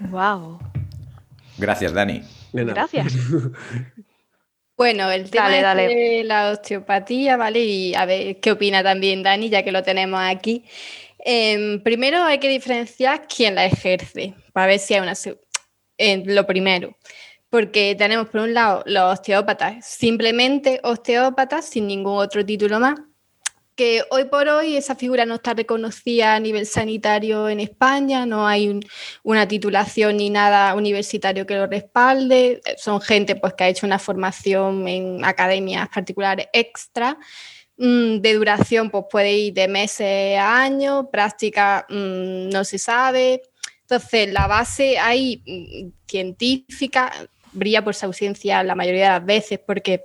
Wow, 0.00 0.58
Gracias, 1.58 1.92
Dani. 1.92 2.22
Gracias. 2.52 3.14
Bueno, 4.76 5.10
el 5.10 5.30
tema 5.30 5.44
Dale, 5.44 5.62
dale. 5.62 5.86
de 5.88 6.24
la 6.24 6.50
osteopatía, 6.50 7.38
¿vale? 7.38 7.60
Y 7.60 7.94
a 7.94 8.04
ver 8.04 8.40
qué 8.40 8.50
opina 8.50 8.82
también 8.82 9.22
Dani, 9.22 9.48
ya 9.48 9.62
que 9.62 9.72
lo 9.72 9.82
tenemos 9.82 10.20
aquí. 10.22 10.66
Em, 11.18 11.82
primero 11.82 12.22
hay 12.22 12.38
que 12.38 12.48
diferenciar 12.50 13.26
quién 13.26 13.54
la 13.54 13.64
ejerce, 13.64 14.34
para 14.52 14.66
ver 14.66 14.78
si 14.78 14.92
hay 14.92 15.00
una... 15.00 15.14
eh, 15.96 16.22
lo 16.26 16.46
primero, 16.46 16.94
porque 17.48 17.94
tenemos 17.96 18.28
por 18.28 18.42
un 18.42 18.52
lado 18.52 18.82
los 18.84 19.14
osteópatas, 19.14 19.86
simplemente 19.86 20.78
osteópatas, 20.82 21.64
sin 21.66 21.86
ningún 21.86 22.18
otro 22.18 22.44
título 22.44 22.78
más, 22.78 23.00
que 23.76 24.02
hoy 24.10 24.24
por 24.24 24.48
hoy 24.48 24.76
esa 24.76 24.94
figura 24.96 25.26
no 25.26 25.34
está 25.34 25.52
reconocida 25.54 26.34
a 26.34 26.40
nivel 26.40 26.66
sanitario 26.66 27.48
en 27.48 27.60
España, 27.60 28.24
no 28.26 28.46
hay 28.48 28.68
un- 28.68 28.82
una 29.22 29.46
titulación 29.46 30.16
ni 30.16 30.30
nada 30.30 30.74
universitario 30.74 31.46
que 31.46 31.54
lo 31.56 31.66
respalde, 31.66 32.62
son 32.78 33.00
gente 33.02 33.36
pues, 33.36 33.52
que 33.54 33.64
ha 33.64 33.68
hecho 33.68 33.86
una 33.86 33.98
formación 33.98 34.88
en 34.88 35.24
academias 35.24 35.88
particulares 35.90 36.48
extra, 36.54 37.18
mm, 37.76 38.18
de 38.20 38.34
duración 38.34 38.90
pues 38.90 39.04
puede 39.10 39.32
ir 39.36 39.52
de 39.54 39.68
meses 39.68 40.38
a 40.38 40.62
años, 40.62 41.06
práctica 41.12 41.86
mm, 41.90 42.48
no 42.48 42.64
se 42.64 42.78
sabe, 42.78 43.42
entonces 43.82 44.32
la 44.32 44.46
base 44.46 44.98
ahí 44.98 45.42
mm, 45.46 45.88
científica 46.08 47.12
brilla 47.52 47.84
por 47.84 47.94
su 47.94 48.06
ausencia 48.06 48.62
la 48.62 48.74
mayoría 48.74 49.04
de 49.04 49.10
las 49.18 49.24
veces 49.26 49.60
porque 49.66 50.04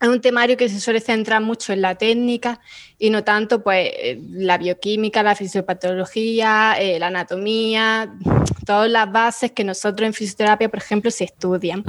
es 0.00 0.08
un 0.08 0.20
temario 0.20 0.56
que 0.56 0.68
se 0.68 0.80
suele 0.80 1.00
centrar 1.00 1.40
mucho 1.42 1.72
en 1.72 1.80
la 1.80 1.94
técnica 1.94 2.60
y 2.98 3.10
no 3.10 3.24
tanto 3.24 3.62
pues 3.62 3.90
la 4.30 4.58
bioquímica, 4.58 5.22
la 5.22 5.34
fisiopatología, 5.34 6.76
eh, 6.78 6.98
la 6.98 7.08
anatomía, 7.08 8.14
todas 8.66 8.90
las 8.90 9.10
bases 9.10 9.52
que 9.52 9.64
nosotros 9.64 10.06
en 10.06 10.12
fisioterapia, 10.12 10.68
por 10.68 10.78
ejemplo, 10.78 11.10
se 11.10 11.24
estudian. 11.24 11.84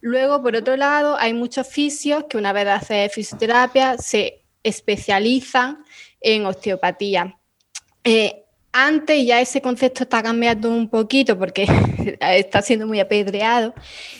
Luego, 0.00 0.42
por 0.42 0.56
otro 0.56 0.76
lado, 0.76 1.16
hay 1.18 1.34
muchos 1.34 1.66
fisios 1.66 2.24
que 2.28 2.38
una 2.38 2.52
vez 2.52 2.64
de 2.64 2.70
hacer 2.70 3.10
fisioterapia 3.10 3.98
se 3.98 4.42
especializan 4.62 5.84
en 6.20 6.46
osteopatía. 6.46 7.36
Eh, 8.04 8.44
antes 8.72 9.26
ya 9.26 9.40
ese 9.40 9.60
concepto 9.60 10.04
está 10.04 10.22
cambiando 10.22 10.70
un 10.70 10.88
poquito 10.88 11.38
porque 11.38 11.66
está 12.20 12.62
siendo 12.62 12.86
muy 12.86 13.00
apedreado. 13.00 13.74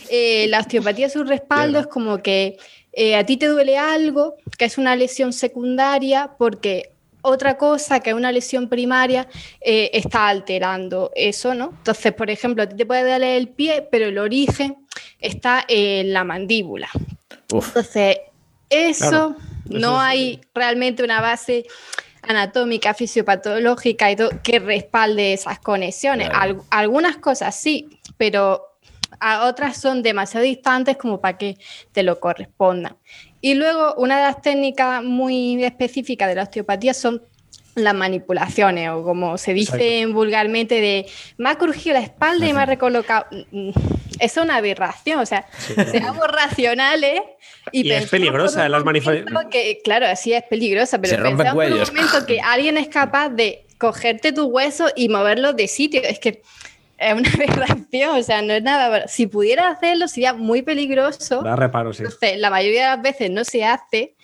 Eh, 0.09 0.47
la 0.49 0.59
osteopatía, 0.59 1.09
su 1.09 1.23
respaldo 1.23 1.79
es 1.79 1.87
como 1.87 2.21
que 2.21 2.57
eh, 2.93 3.15
a 3.15 3.25
ti 3.25 3.37
te 3.37 3.47
duele 3.47 3.77
algo, 3.77 4.35
que 4.57 4.65
es 4.65 4.77
una 4.77 4.95
lesión 4.95 5.33
secundaria, 5.33 6.31
porque 6.37 6.91
otra 7.21 7.57
cosa 7.57 7.99
que 7.99 8.11
es 8.11 8.15
una 8.15 8.31
lesión 8.31 8.69
primaria 8.69 9.27
eh, 9.61 9.89
está 9.93 10.27
alterando 10.29 11.11
eso, 11.15 11.53
¿no? 11.53 11.69
Entonces, 11.77 12.13
por 12.13 12.29
ejemplo, 12.29 12.63
a 12.63 12.67
ti 12.69 12.75
te 12.77 12.85
puede 12.85 13.01
doler 13.11 13.35
el 13.37 13.49
pie, 13.49 13.87
pero 13.91 14.05
el 14.05 14.17
origen 14.17 14.77
está 15.19 15.65
en 15.67 16.13
la 16.13 16.23
mandíbula. 16.23 16.89
Uf, 17.51 17.67
Entonces, 17.69 18.17
eso 18.69 18.99
Claro, 18.99 19.35
no 19.65 19.77
eso 19.77 19.95
es- 19.97 20.01
hay 20.03 20.41
realmente 20.55 21.03
una 21.03 21.19
base 21.21 21.65
anatómica, 22.23 22.93
fisiopatológica 22.93 24.11
y 24.11 24.15
todo 24.15 24.29
que 24.43 24.59
respalde 24.59 25.33
esas 25.33 25.59
conexiones. 25.59 26.29
Claro. 26.29 26.41
Al- 26.41 26.61
algunas 26.69 27.17
cosas 27.17 27.55
sí, 27.55 27.87
pero 28.17 28.65
a 29.19 29.45
otras 29.47 29.77
son 29.77 30.01
demasiado 30.03 30.45
distantes 30.45 30.97
como 30.97 31.19
para 31.19 31.37
que 31.37 31.57
te 31.91 32.03
lo 32.03 32.19
correspondan. 32.19 32.95
Y 33.41 33.53
luego, 33.55 33.95
una 33.95 34.17
de 34.17 34.23
las 34.23 34.41
técnicas 34.41 35.03
muy 35.03 35.63
específicas 35.63 36.27
de 36.27 36.35
la 36.35 36.43
osteopatía 36.43 36.93
son 36.93 37.21
las 37.75 37.93
manipulaciones, 37.93 38.89
o 38.89 39.03
como 39.03 39.37
se 39.37 39.53
dice 39.53 40.05
vulgarmente, 40.07 40.81
de 40.81 41.05
me 41.37 41.49
ha 41.49 41.55
crujido 41.55 41.93
la 41.93 42.01
espalda 42.01 42.45
y 42.47 42.53
me 42.53 42.61
ha 42.61 42.65
recolocado. 42.65 43.25
Mm, 43.51 43.69
Eso 44.19 44.41
es 44.41 44.43
una 44.43 44.57
aberración, 44.57 45.19
o 45.19 45.25
sea, 45.25 45.45
seamos 45.91 46.27
racionales 46.27 47.21
y, 47.71 47.87
Y 47.87 47.91
es 47.91 48.09
peligrosa, 48.09 48.65
un 48.65 48.71
las 48.71 48.83
manif- 48.83 49.05
momento 49.05 49.49
que, 49.49 49.79
claro, 49.81 50.07
así 50.07 50.33
es 50.33 50.43
peligrosa, 50.43 50.99
pero 50.99 51.23
pensamos 51.23 51.53
por 51.53 51.71
un 51.71 51.79
momento 51.79 52.25
que 52.25 52.41
alguien 52.41 52.77
es 52.77 52.89
capaz 52.89 53.29
de 53.29 53.65
cogerte 53.77 54.33
tus 54.33 54.45
huesos 54.45 54.91
y 54.97 55.07
moverlos 55.07 55.55
de 55.55 55.69
sitio, 55.69 56.01
es 56.03 56.19
que 56.19 56.41
es 56.99 57.13
una 57.13 57.29
aberración, 57.33 58.17
o 58.17 58.23
sea, 58.23 58.41
no 58.41 58.53
es 58.53 58.63
nada. 58.63 59.07
Si 59.07 59.27
pudiera 59.27 59.69
hacerlo 59.69 60.07
sería 60.07 60.33
muy 60.33 60.61
peligroso. 60.61 61.41
Da 61.41 61.55
reparo, 61.55 61.93
sí. 61.93 62.03
Entonces, 62.03 62.37
la 62.37 62.49
mayoría 62.49 62.83
de 62.83 62.95
las 62.97 63.01
veces 63.01 63.31
no 63.31 63.43
se 63.43 63.63
hace 63.63 64.15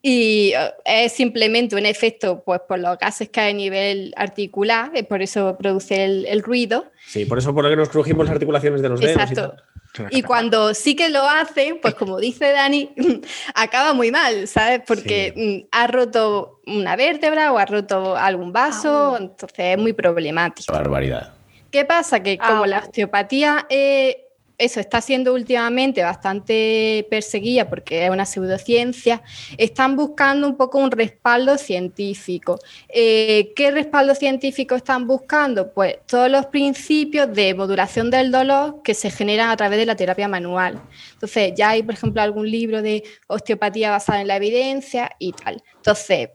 y 0.00 0.52
eh, 0.54 0.72
es 0.84 1.12
simplemente 1.12 1.76
un 1.76 1.86
efecto 1.86 2.42
pues, 2.44 2.60
por 2.68 2.78
los 2.78 2.98
gases 2.98 3.28
que 3.28 3.40
hay 3.40 3.50
a 3.50 3.54
nivel 3.54 4.14
articular, 4.16 4.92
y 4.94 5.02
por 5.02 5.22
eso 5.22 5.56
produce 5.58 6.04
el, 6.04 6.26
el 6.26 6.42
ruido. 6.42 6.90
Sí, 7.06 7.24
por 7.24 7.38
eso 7.38 7.54
por 7.54 7.64
lo 7.64 7.70
que 7.70 7.76
nos 7.76 7.88
crujimos 7.88 8.26
las 8.26 8.34
articulaciones 8.34 8.80
de 8.80 8.88
los 8.88 9.00
dedos. 9.00 9.16
y 9.16 9.20
Exacto. 9.20 9.56
tal. 9.56 9.64
Y 10.10 10.22
cuando 10.22 10.74
sí 10.74 10.94
que 10.94 11.08
lo 11.08 11.28
hacen, 11.28 11.78
pues 11.80 11.94
como 11.94 12.18
dice 12.18 12.52
Dani, 12.52 12.90
acaba 13.54 13.94
muy 13.94 14.10
mal, 14.10 14.46
¿sabes? 14.46 14.82
Porque 14.86 15.32
mm, 15.34 15.68
ha 15.72 15.86
roto 15.86 16.60
una 16.66 16.94
vértebra 16.94 17.52
o 17.52 17.58
ha 17.58 17.64
roto 17.64 18.16
algún 18.16 18.52
vaso, 18.52 19.16
entonces 19.18 19.58
es 19.58 19.78
muy 19.78 19.94
problemático. 19.94 20.72
barbaridad. 20.72 21.37
¿Qué 21.70 21.84
pasa? 21.84 22.22
Que 22.22 22.38
como 22.38 22.64
Ah. 22.64 22.66
la 22.66 22.78
osteopatía 22.78 23.66
eh, 23.68 24.24
eso 24.58 24.80
está 24.80 25.00
siendo 25.00 25.34
últimamente 25.34 26.02
bastante 26.02 27.06
perseguida 27.08 27.68
porque 27.70 28.04
es 28.06 28.10
una 28.10 28.26
pseudociencia, 28.26 29.22
están 29.56 29.94
buscando 29.94 30.48
un 30.48 30.56
poco 30.56 30.78
un 30.78 30.90
respaldo 30.90 31.56
científico. 31.58 32.58
Eh, 32.88 33.52
¿Qué 33.54 33.70
respaldo 33.70 34.16
científico 34.16 34.74
están 34.74 35.06
buscando? 35.06 35.72
Pues 35.72 35.98
todos 36.06 36.28
los 36.28 36.46
principios 36.46 37.32
de 37.32 37.54
modulación 37.54 38.10
del 38.10 38.32
dolor 38.32 38.82
que 38.82 38.94
se 38.94 39.12
generan 39.12 39.50
a 39.50 39.56
través 39.56 39.78
de 39.78 39.86
la 39.86 39.94
terapia 39.94 40.26
manual. 40.26 40.80
Entonces, 41.12 41.52
ya 41.56 41.70
hay, 41.70 41.84
por 41.84 41.94
ejemplo, 41.94 42.20
algún 42.20 42.50
libro 42.50 42.82
de 42.82 43.04
osteopatía 43.28 43.90
basada 43.92 44.22
en 44.22 44.26
la 44.26 44.36
evidencia 44.36 45.12
y 45.20 45.32
tal. 45.34 45.62
Entonces, 45.76 46.30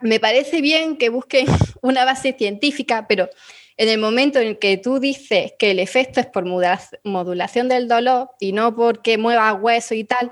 me 0.00 0.20
parece 0.20 0.60
bien 0.60 0.98
que 0.98 1.08
busquen 1.08 1.46
una 1.80 2.04
base 2.04 2.34
científica, 2.36 3.06
pero 3.08 3.30
en 3.76 3.88
el 3.88 3.98
momento 3.98 4.38
en 4.38 4.56
que 4.56 4.78
tú 4.78 4.98
dices 5.00 5.52
que 5.58 5.70
el 5.70 5.78
efecto 5.78 6.20
es 6.20 6.26
por 6.26 6.44
modulación 6.46 7.68
del 7.68 7.88
dolor 7.88 8.30
y 8.40 8.52
no 8.52 8.74
porque 8.74 9.18
mueva 9.18 9.52
hueso 9.52 9.94
y 9.94 10.04
tal, 10.04 10.30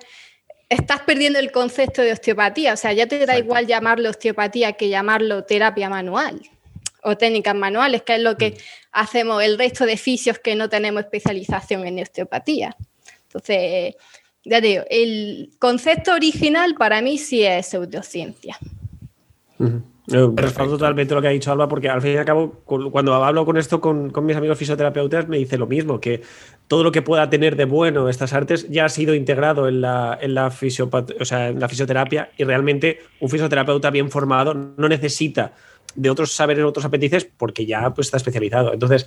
estás 0.68 1.00
perdiendo 1.00 1.38
el 1.38 1.52
concepto 1.52 2.02
de 2.02 2.12
osteopatía. 2.12 2.72
O 2.72 2.76
sea, 2.76 2.92
ya 2.92 3.06
te 3.06 3.24
da 3.26 3.38
igual 3.38 3.66
llamarlo 3.66 4.10
osteopatía 4.10 4.72
que 4.72 4.88
llamarlo 4.88 5.44
terapia 5.44 5.90
manual 5.90 6.40
o 7.02 7.16
técnicas 7.16 7.54
manuales, 7.54 8.02
que 8.02 8.14
es 8.14 8.22
lo 8.22 8.36
que 8.36 8.50
mm. 8.50 8.54
hacemos 8.92 9.42
el 9.42 9.58
resto 9.58 9.84
de 9.84 9.98
fisios 9.98 10.38
que 10.38 10.54
no 10.54 10.68
tenemos 10.70 11.02
especialización 11.02 11.86
en 11.86 12.00
osteopatía. 12.00 12.76
Entonces, 13.24 13.96
ya 14.44 14.60
digo, 14.60 14.84
el 14.88 15.50
concepto 15.58 16.14
original 16.14 16.74
para 16.76 17.02
mí 17.02 17.18
sí 17.18 17.44
es 17.44 17.66
pseudociencia. 17.66 18.56
Respaldo 20.06 20.76
totalmente 20.76 21.14
lo 21.14 21.22
que 21.22 21.28
ha 21.28 21.30
dicho 21.30 21.50
Alba, 21.50 21.66
porque 21.66 21.88
al 21.88 22.02
fin 22.02 22.12
y 22.12 22.16
al 22.16 22.26
cabo, 22.26 22.60
cuando 22.64 23.14
hablo 23.14 23.46
con 23.46 23.56
esto 23.56 23.80
con, 23.80 24.12
mis 24.22 24.36
amigos 24.36 24.58
fisioterapeutas, 24.58 25.28
me 25.28 25.38
dice 25.38 25.56
lo 25.56 25.66
mismo, 25.66 25.98
que 25.98 26.20
todo 26.68 26.84
lo 26.84 26.92
que 26.92 27.00
pueda 27.00 27.30
tener 27.30 27.56
de 27.56 27.64
bueno 27.64 28.08
estas 28.10 28.34
artes 28.34 28.68
ya 28.68 28.84
ha 28.84 28.88
sido 28.90 29.14
integrado 29.14 29.66
en 29.66 29.80
la, 29.80 30.18
en 30.20 30.34
la, 30.34 30.48
o 30.48 31.24
sea, 31.24 31.48
en 31.48 31.58
la 31.58 31.68
fisioterapia 31.68 32.30
y 32.36 32.44
realmente 32.44 32.98
un 33.20 33.30
fisioterapeuta 33.30 33.90
bien 33.90 34.10
formado 34.10 34.52
no 34.52 34.88
necesita 34.88 35.54
de 35.94 36.10
otros 36.10 36.32
saberes, 36.32 36.64
otros 36.64 36.84
apéndices, 36.84 37.24
porque 37.24 37.66
ya 37.66 37.94
pues, 37.94 38.08
está 38.08 38.16
especializado. 38.16 38.72
Entonces, 38.72 39.06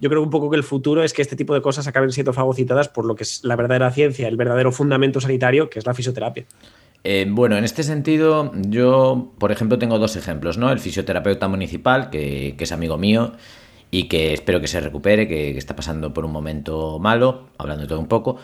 yo 0.00 0.08
creo 0.08 0.22
un 0.22 0.30
poco 0.30 0.50
que 0.50 0.56
el 0.56 0.62
futuro 0.62 1.02
es 1.02 1.12
que 1.12 1.22
este 1.22 1.36
tipo 1.36 1.52
de 1.52 1.60
cosas 1.60 1.86
acaben 1.86 2.12
siendo 2.12 2.32
fagocitadas 2.32 2.88
por 2.88 3.04
lo 3.04 3.14
que 3.14 3.24
es 3.24 3.44
la 3.44 3.56
verdadera 3.56 3.90
ciencia, 3.90 4.28
el 4.28 4.36
verdadero 4.36 4.72
fundamento 4.72 5.20
sanitario, 5.20 5.68
que 5.68 5.78
es 5.78 5.86
la 5.86 5.94
fisioterapia. 5.94 6.46
Eh, 7.04 7.26
bueno, 7.28 7.56
en 7.56 7.64
este 7.64 7.82
sentido, 7.82 8.52
yo, 8.54 9.32
por 9.38 9.52
ejemplo, 9.52 9.78
tengo 9.78 9.98
dos 9.98 10.16
ejemplos, 10.16 10.58
¿no? 10.58 10.70
El 10.70 10.80
fisioterapeuta 10.80 11.48
municipal, 11.48 12.10
que, 12.10 12.56
es 12.58 12.72
amigo 12.72 12.98
mío 12.98 13.32
y 13.90 14.04
que 14.04 14.34
espero 14.34 14.60
que 14.60 14.66
se 14.66 14.80
recupere, 14.80 15.28
que, 15.28 15.56
está 15.56 15.76
pasando 15.76 16.12
por 16.12 16.24
un 16.24 16.32
momento 16.32 16.98
malo, 16.98 17.48
hablando 17.58 17.82
de 17.82 17.88
todo 17.88 18.00
un 18.00 18.08
poco. 18.08 18.36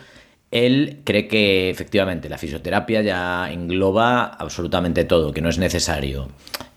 Él 0.51 1.01
cree 1.05 1.27
que 1.27 1.69
efectivamente 1.69 2.29
la 2.29 2.39
fisioterapia 2.39 3.03
ya 3.03 3.53
engloba 3.53 4.25
absolutamente 4.25 5.05
todo, 5.05 5.33
que 5.33 5.41
no 5.41 5.49
es 5.49 5.59
necesario 5.59 6.29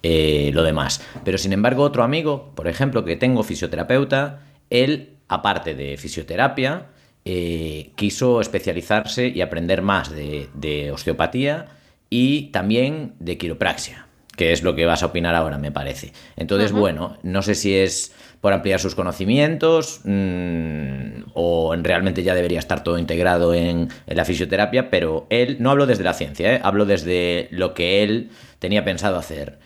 eh, 0.01 0.49
lo 0.53 0.63
demás. 0.63 1.01
Pero 1.23 1.37
sin 1.37 1.53
embargo, 1.53 1.83
otro 1.83 2.03
amigo, 2.03 2.51
por 2.55 2.67
ejemplo, 2.67 3.05
que 3.05 3.15
tengo 3.15 3.43
fisioterapeuta, 3.43 4.39
él, 4.71 5.17
aparte 5.27 5.75
de 5.75 5.95
fisioterapia, 5.97 6.87
eh, 7.29 7.91
quiso 7.95 8.39
especializarse 8.39 9.27
y 9.27 9.41
aprender 9.41 9.81
más 9.81 10.09
de, 10.09 10.91
osteopatía 10.93 11.65
y 12.09 12.43
también 12.51 13.15
de 13.19 13.37
quiropraxia, 13.37 14.07
que 14.37 14.53
es 14.53 14.63
lo 14.63 14.75
que 14.75 14.85
vas 14.85 15.03
a 15.03 15.07
opinar 15.07 15.35
ahora, 15.35 15.57
me 15.57 15.69
parece. 15.69 16.13
Entonces, 16.37 16.71
bueno, 16.71 17.17
no 17.23 17.41
sé 17.41 17.55
si 17.55 17.75
es 17.75 18.13
por 18.39 18.53
ampliar 18.53 18.79
sus 18.79 18.95
conocimientos 18.95 19.99
mm, 20.05 21.23
o 21.33 21.75
realmente 21.75 22.23
ya 22.23 22.33
debería 22.33 22.59
estar 22.59 22.81
todo 22.81 22.97
integrado 22.97 23.53
en, 23.53 23.89
la 24.05 24.23
fisioterapia, 24.23 24.89
pero 24.89 25.27
él, 25.29 25.57
no 25.59 25.71
hablo 25.71 25.85
desde 25.85 26.05
la 26.05 26.13
ciencia, 26.13 26.55
¿eh? 26.55 26.61
hablo 26.63 26.85
desde 26.85 27.49
lo 27.51 27.73
que 27.73 28.03
él 28.03 28.29
tenía 28.59 28.85
pensado 28.85 29.17
hacer. 29.17 29.59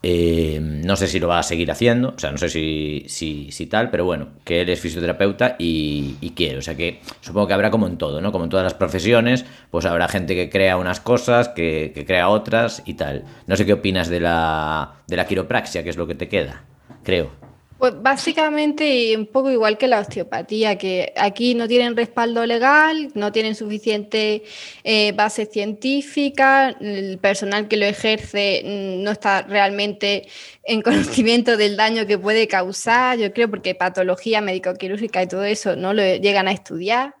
Eh, 0.00 0.58
no 0.60 0.94
sé 0.94 1.08
si 1.08 1.18
lo 1.18 1.26
va 1.26 1.40
a 1.40 1.42
seguir 1.42 1.70
haciendo, 1.72 2.10
o 2.16 2.18
sea, 2.18 2.30
no 2.30 2.38
sé 2.38 2.48
si, 2.48 3.06
si, 3.08 3.66
tal, 3.66 3.90
pero 3.90 4.04
bueno, 4.04 4.28
que 4.44 4.60
él 4.60 4.68
es 4.68 4.80
fisioterapeuta 4.80 5.56
y, 5.58 6.32
quiere. 6.36 6.58
O 6.58 6.62
sea 6.62 6.76
que 6.76 7.00
supongo 7.20 7.48
que 7.48 7.54
habrá 7.54 7.70
como 7.70 7.88
en 7.88 7.98
todo, 7.98 8.20
¿no? 8.20 8.30
Como 8.30 8.44
en 8.44 8.50
todas 8.50 8.64
las 8.64 8.74
profesiones, 8.74 9.44
pues 9.70 9.86
habrá 9.86 10.08
gente 10.08 10.36
que 10.36 10.50
crea 10.50 10.76
unas 10.76 11.00
cosas, 11.00 11.48
que, 11.48 11.90
que 11.94 12.04
crea 12.04 12.28
otras 12.28 12.82
y 12.86 12.94
tal. 12.94 13.24
No 13.46 13.56
sé 13.56 13.66
qué 13.66 13.72
opinas 13.72 14.08
de 14.08 14.20
la, 14.20 15.02
de 15.08 15.16
la 15.16 15.26
quiropraxia, 15.26 15.82
que 15.82 15.90
es 15.90 15.96
lo 15.96 16.06
que 16.06 16.14
te 16.14 16.28
queda, 16.28 16.64
creo. 17.02 17.47
Pues 17.78 17.94
básicamente 18.02 19.16
un 19.16 19.26
poco 19.26 19.52
igual 19.52 19.78
que 19.78 19.86
la 19.86 20.00
osteopatía, 20.00 20.76
que 20.78 21.12
aquí 21.16 21.54
no 21.54 21.68
tienen 21.68 21.96
respaldo 21.96 22.44
legal, 22.44 23.12
no 23.14 23.30
tienen 23.30 23.54
suficiente 23.54 24.42
eh, 24.82 25.12
base 25.12 25.46
científica, 25.46 26.70
el 26.80 27.18
personal 27.18 27.68
que 27.68 27.76
lo 27.76 27.86
ejerce 27.86 28.62
mm, 28.64 29.04
no 29.04 29.12
está 29.12 29.42
realmente 29.42 30.26
en 30.64 30.82
conocimiento 30.82 31.56
del 31.56 31.76
daño 31.76 32.04
que 32.04 32.18
puede 32.18 32.48
causar, 32.48 33.16
yo 33.16 33.32
creo, 33.32 33.48
porque 33.48 33.76
patología 33.76 34.40
médico-quirúrgica 34.40 35.22
y 35.22 35.28
todo 35.28 35.44
eso 35.44 35.76
no 35.76 35.94
lo 35.94 36.02
llegan 36.02 36.48
a 36.48 36.52
estudiar. 36.52 37.14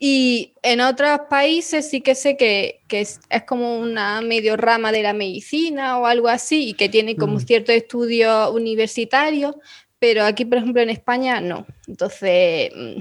Y 0.00 0.54
en 0.62 0.80
otros 0.80 1.22
países 1.28 1.90
sí 1.90 2.02
que 2.02 2.14
sé 2.14 2.36
que, 2.36 2.82
es, 2.88 3.20
como 3.48 3.80
una 3.80 4.20
medio 4.20 4.56
rama 4.56 4.92
de 4.92 5.02
la 5.02 5.12
medicina 5.12 5.98
o 5.98 6.06
algo 6.06 6.28
así 6.28 6.68
y 6.68 6.74
que 6.74 6.88
tiene 6.88 7.16
como 7.16 7.34
mm. 7.34 7.40
cierto 7.40 7.72
estudio 7.72 8.52
universitario, 8.52 9.56
pero 9.98 10.24
aquí, 10.24 10.44
por 10.44 10.58
ejemplo, 10.58 10.82
en 10.82 10.90
España 10.90 11.40
no. 11.40 11.66
Entonces, 11.86 12.70
mm, 12.74 12.98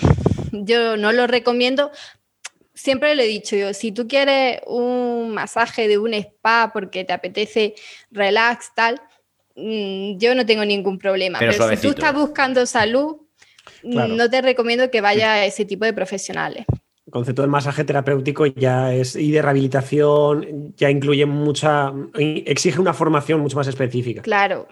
yo 0.66 0.98
no 0.98 1.12
lo 1.12 1.28
recomiendo. 1.28 1.92
Siempre 2.74 3.16
lo 3.16 3.24
he 3.24 3.28
dicho 3.28 3.56
yo, 3.56 3.74
si 3.74 3.92
tú 3.92 4.08
quieres 4.08 4.62
un 4.68 5.34
masaje 5.34 5.88
de 5.88 5.98
un 5.98 6.14
spa 6.14 6.70
porque 6.72 7.04
te 7.04 7.14
apetece 7.14 7.74
relax, 8.12 8.72
tal, 8.76 9.02
mm, 9.56 10.18
yo 10.18 10.36
no 10.36 10.46
tengo 10.46 10.64
ningún 10.64 11.00
problema. 11.00 11.40
Pero, 11.40 11.54
si 11.54 11.78
tú 11.78 11.90
estás 11.90 12.14
buscando 12.14 12.66
salud, 12.66 13.18
mm, 13.84 14.16
no 14.16 14.30
te 14.30 14.42
recomiendo 14.42 14.92
que 14.92 15.02
vaya 15.02 15.34
a 15.34 15.46
ese 15.46 15.66
tipo 15.66 15.86
de 15.86 15.94
profesionales. 15.94 16.66
El 17.08 17.14
concepto 17.14 17.42
del 17.42 17.50
masaje 17.50 17.84
terapéutico 17.86 18.46
ya 18.46 18.94
es 18.94 19.16
y 19.16 19.32
de 19.32 19.42
rehabilitación 19.42 20.74
ya 20.76 20.90
incluye 20.90 21.26
mucha 21.26 21.94
exige 22.18 22.82
una 22.82 22.94
formación 22.94 23.40
mucho 23.40 23.56
más 23.56 23.68
específica. 23.68 24.22
Claro 24.22 24.68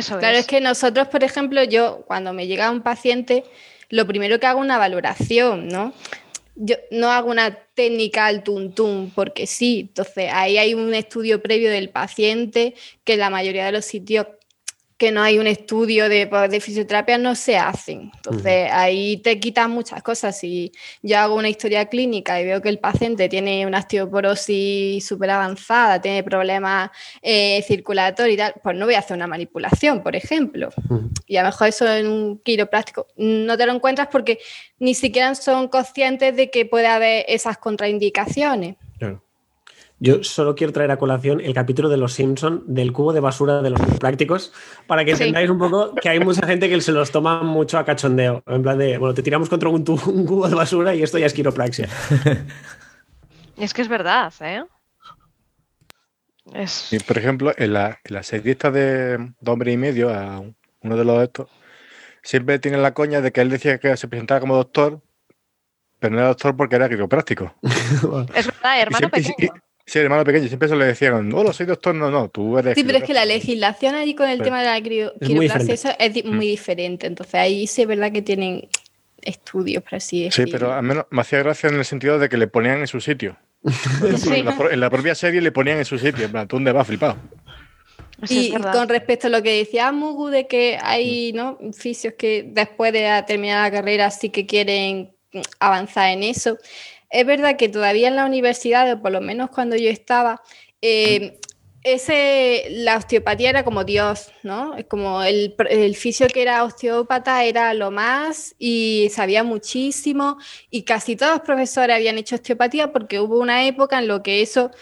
claro, 0.00 0.38
es. 0.38 0.46
que 0.46 0.60
nosotros, 0.60 1.08
por 1.08 1.24
ejemplo, 1.24 1.62
yo 1.64 2.04
cuando 2.06 2.32
me 2.32 2.46
llega 2.46 2.70
un 2.70 2.82
paciente, 2.82 3.44
lo 3.88 4.06
primero 4.06 4.38
que 4.40 4.46
hago 4.46 4.60
es 4.60 4.64
una 4.64 4.78
valoración, 4.78 5.68
¿no? 5.68 5.92
Yo 6.56 6.76
no 6.90 7.10
hago 7.10 7.30
una 7.30 7.54
técnica 7.74 8.26
al 8.26 8.44
tuntum 8.44 9.10
porque 9.10 9.46
sí, 9.46 9.86
entonces 9.88 10.30
ahí 10.32 10.56
hay 10.56 10.74
un 10.74 10.94
estudio 10.94 11.42
previo 11.42 11.70
del 11.70 11.90
paciente 11.90 12.74
que 13.02 13.14
en 13.14 13.18
la 13.18 13.30
mayoría 13.30 13.66
de 13.66 13.72
los 13.72 13.84
sitios 13.84 14.26
que 15.04 15.12
no 15.12 15.22
hay 15.22 15.38
un 15.38 15.46
estudio 15.46 16.08
de, 16.08 16.24
de 16.24 16.60
fisioterapia 16.60 17.18
no 17.18 17.34
se 17.34 17.58
hacen. 17.58 18.10
Entonces 18.16 18.70
ahí 18.72 19.18
te 19.18 19.38
quitan 19.38 19.70
muchas 19.70 20.02
cosas. 20.02 20.38
Si 20.38 20.72
yo 21.02 21.18
hago 21.18 21.34
una 21.34 21.50
historia 21.50 21.90
clínica 21.90 22.40
y 22.40 22.46
veo 22.46 22.62
que 22.62 22.70
el 22.70 22.78
paciente 22.78 23.28
tiene 23.28 23.66
una 23.66 23.80
osteoporosis 23.80 25.06
súper 25.06 25.28
avanzada, 25.28 26.00
tiene 26.00 26.22
problemas 26.22 26.88
eh, 27.20 27.62
circulatorios 27.68 28.32
y 28.32 28.38
tal, 28.38 28.54
pues 28.62 28.78
no 28.78 28.86
voy 28.86 28.94
a 28.94 29.00
hacer 29.00 29.14
una 29.14 29.26
manipulación, 29.26 30.02
por 30.02 30.16
ejemplo. 30.16 30.70
Y 31.26 31.36
a 31.36 31.42
lo 31.42 31.48
mejor 31.48 31.68
eso 31.68 31.86
en 31.86 32.06
un 32.06 32.38
quiropráctico 32.38 33.06
no 33.18 33.58
te 33.58 33.66
lo 33.66 33.74
encuentras 33.74 34.08
porque 34.10 34.38
ni 34.78 34.94
siquiera 34.94 35.34
son 35.34 35.68
conscientes 35.68 36.34
de 36.34 36.48
que 36.48 36.64
puede 36.64 36.86
haber 36.86 37.26
esas 37.28 37.58
contraindicaciones. 37.58 38.76
Yo 40.00 40.24
solo 40.24 40.54
quiero 40.54 40.72
traer 40.72 40.90
a 40.90 40.96
colación 40.96 41.40
el 41.40 41.54
capítulo 41.54 41.88
de 41.88 41.96
Los 41.96 42.14
Simpson 42.14 42.64
del 42.66 42.92
cubo 42.92 43.12
de 43.12 43.20
basura 43.20 43.62
de 43.62 43.70
los 43.70 43.80
prácticos 43.98 44.52
para 44.86 45.04
que 45.04 45.12
entendáis 45.12 45.48
un 45.48 45.58
poco 45.58 45.94
que 45.94 46.08
hay 46.08 46.18
mucha 46.18 46.46
gente 46.46 46.68
que 46.68 46.80
se 46.80 46.92
los 46.92 47.10
toma 47.12 47.42
mucho 47.42 47.78
a 47.78 47.84
cachondeo. 47.84 48.42
En 48.46 48.62
plan 48.62 48.76
de, 48.76 48.98
bueno, 48.98 49.14
te 49.14 49.22
tiramos 49.22 49.48
contra 49.48 49.68
un, 49.68 49.84
cubo 49.84 50.48
de 50.48 50.54
basura 50.54 50.94
y 50.94 51.02
esto 51.02 51.18
ya 51.18 51.26
es 51.26 51.32
quiropraxia. 51.32 51.88
es 53.56 53.72
que 53.72 53.82
es 53.82 53.88
verdad, 53.88 54.32
¿eh? 54.40 54.64
por 57.06 57.18
ejemplo, 57.18 57.52
en 57.56 57.72
la, 57.72 57.98
serie 58.22 58.52
esta 58.52 58.70
de, 58.70 59.32
Hombre 59.46 59.72
y 59.72 59.76
Medio, 59.76 60.12
a 60.12 60.40
uno 60.80 60.96
de 60.96 61.04
los 61.04 61.22
estos, 61.22 61.48
siempre 62.22 62.58
tiene 62.58 62.78
la 62.78 62.94
coña 62.94 63.20
de 63.20 63.32
que 63.32 63.40
él 63.40 63.48
decía 63.48 63.78
que 63.78 63.96
se 63.96 64.08
presentaba 64.08 64.40
como 64.40 64.56
doctor, 64.56 65.00
pero 65.98 66.14
no 66.14 66.20
era 66.20 66.28
doctor 66.28 66.56
porque 66.56 66.76
era 66.76 66.88
quiropráctico. 66.88 67.54
es 68.34 68.46
verdad, 68.46 68.80
hermano 68.80 69.08
pequeño. 69.08 69.54
Sí, 69.86 69.98
hermano 69.98 70.24
pequeño, 70.24 70.48
siempre 70.48 70.68
se 70.68 70.76
le 70.76 70.86
decían, 70.86 71.30
hola, 71.34 71.52
soy 71.52 71.66
doctor, 71.66 71.94
no, 71.94 72.10
no, 72.10 72.28
tú 72.30 72.56
eres. 72.58 72.74
Sí, 72.74 72.84
pero 72.84 72.98
es 72.98 73.04
que 73.04 73.12
la 73.12 73.26
legislación 73.26 73.94
allí 73.94 74.14
con 74.14 74.28
el 74.28 74.40
tema 74.40 74.60
de 74.60 74.66
la 74.66 74.80
quiropraxia 74.80 75.74
eso 75.74 75.90
es 75.98 76.24
muy 76.24 76.46
mm. 76.46 76.50
diferente. 76.50 77.06
Entonces 77.06 77.34
ahí 77.34 77.66
sí 77.66 77.82
es 77.82 77.88
verdad 77.88 78.10
que 78.10 78.22
tienen 78.22 78.68
estudios, 79.20 79.82
por 79.82 79.96
así 79.96 80.24
decirlo. 80.24 80.46
Sí, 80.46 80.52
pero 80.52 80.72
al 80.72 80.82
menos 80.82 81.04
me 81.10 81.20
hacía 81.20 81.40
gracia 81.40 81.68
en 81.68 81.76
el 81.76 81.84
sentido 81.84 82.18
de 82.18 82.30
que 82.30 82.38
le 82.38 82.46
ponían 82.46 82.80
en 82.80 82.86
su 82.86 83.00
sitio. 83.00 83.36
en, 84.70 84.80
la, 84.80 84.90
propia 84.90 85.14
serie 85.14 85.40
le 85.40 85.52
ponían 85.52 85.78
en 85.78 85.84
su 85.84 85.98
sitio, 85.98 86.24
en 86.26 86.30
plan, 86.30 86.48
tú 86.48 86.56
dónde 86.56 86.72
vas 86.72 86.86
flipado. 86.86 87.16
y 88.28 88.52
con 88.52 88.88
respecto 88.88 89.26
a 89.26 89.30
lo 89.30 89.42
que 89.42 89.58
decía 89.58 89.90
Mugu 89.90 90.28
de 90.28 90.46
que 90.46 90.78
hay 90.82 91.32
¿no? 91.32 91.58
fisios 91.72 92.14
que 92.16 92.44
después 92.46 92.92
de 92.92 93.24
terminar 93.26 93.70
la 93.70 93.76
carrera 93.76 94.10
sí 94.10 94.30
que 94.30 94.46
quieren 94.46 95.14
avanzar 95.58 96.10
en 96.10 96.22
eso. 96.22 96.58
Es 97.14 97.24
verdad 97.24 97.56
que 97.56 97.68
todavía 97.68 98.08
en 98.08 98.16
la 98.16 98.26
universidad, 98.26 98.92
o 98.92 99.00
por 99.00 99.12
lo 99.12 99.20
menos 99.20 99.50
cuando 99.50 99.76
yo 99.76 99.88
estaba, 99.88 100.42
eh, 100.82 101.38
ese, 101.84 102.66
la 102.70 102.96
osteopatía 102.96 103.50
era 103.50 103.62
como 103.62 103.84
Dios, 103.84 104.32
¿no? 104.42 104.74
Es 104.74 104.86
como 104.86 105.22
el, 105.22 105.54
el 105.70 105.94
fisio 105.94 106.26
que 106.26 106.42
era 106.42 106.64
osteópata 106.64 107.44
era 107.44 107.72
lo 107.72 107.92
más 107.92 108.56
y 108.58 109.10
sabía 109.12 109.44
muchísimo 109.44 110.38
y 110.70 110.82
casi 110.82 111.14
todos 111.14 111.34
los 111.34 111.42
profesores 111.42 111.94
habían 111.94 112.18
hecho 112.18 112.34
osteopatía 112.34 112.90
porque 112.90 113.20
hubo 113.20 113.38
una 113.38 113.64
época 113.64 114.00
en 114.00 114.08
lo 114.08 114.20
que 114.24 114.42
eso 114.42 114.72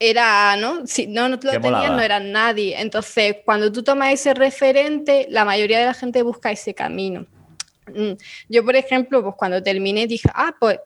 era, 0.00 0.56
¿no? 0.56 0.88
Si 0.88 1.06
no, 1.06 1.28
no 1.28 1.38
lo 1.40 1.60
no 1.60 2.00
eran 2.00 2.32
nadie. 2.32 2.80
Entonces, 2.80 3.36
cuando 3.44 3.70
tú 3.70 3.84
tomas 3.84 4.12
ese 4.12 4.34
referente, 4.34 5.28
la 5.30 5.44
mayoría 5.44 5.78
de 5.78 5.86
la 5.86 5.94
gente 5.94 6.22
busca 6.22 6.50
ese 6.50 6.74
camino. 6.74 7.26
Mm, 7.94 8.12
yo, 8.48 8.64
por 8.64 8.74
ejemplo, 8.74 9.22
pues 9.22 9.36
cuando 9.38 9.62
terminé 9.62 10.08
dije, 10.08 10.28
ah, 10.34 10.54
pues 10.58 10.80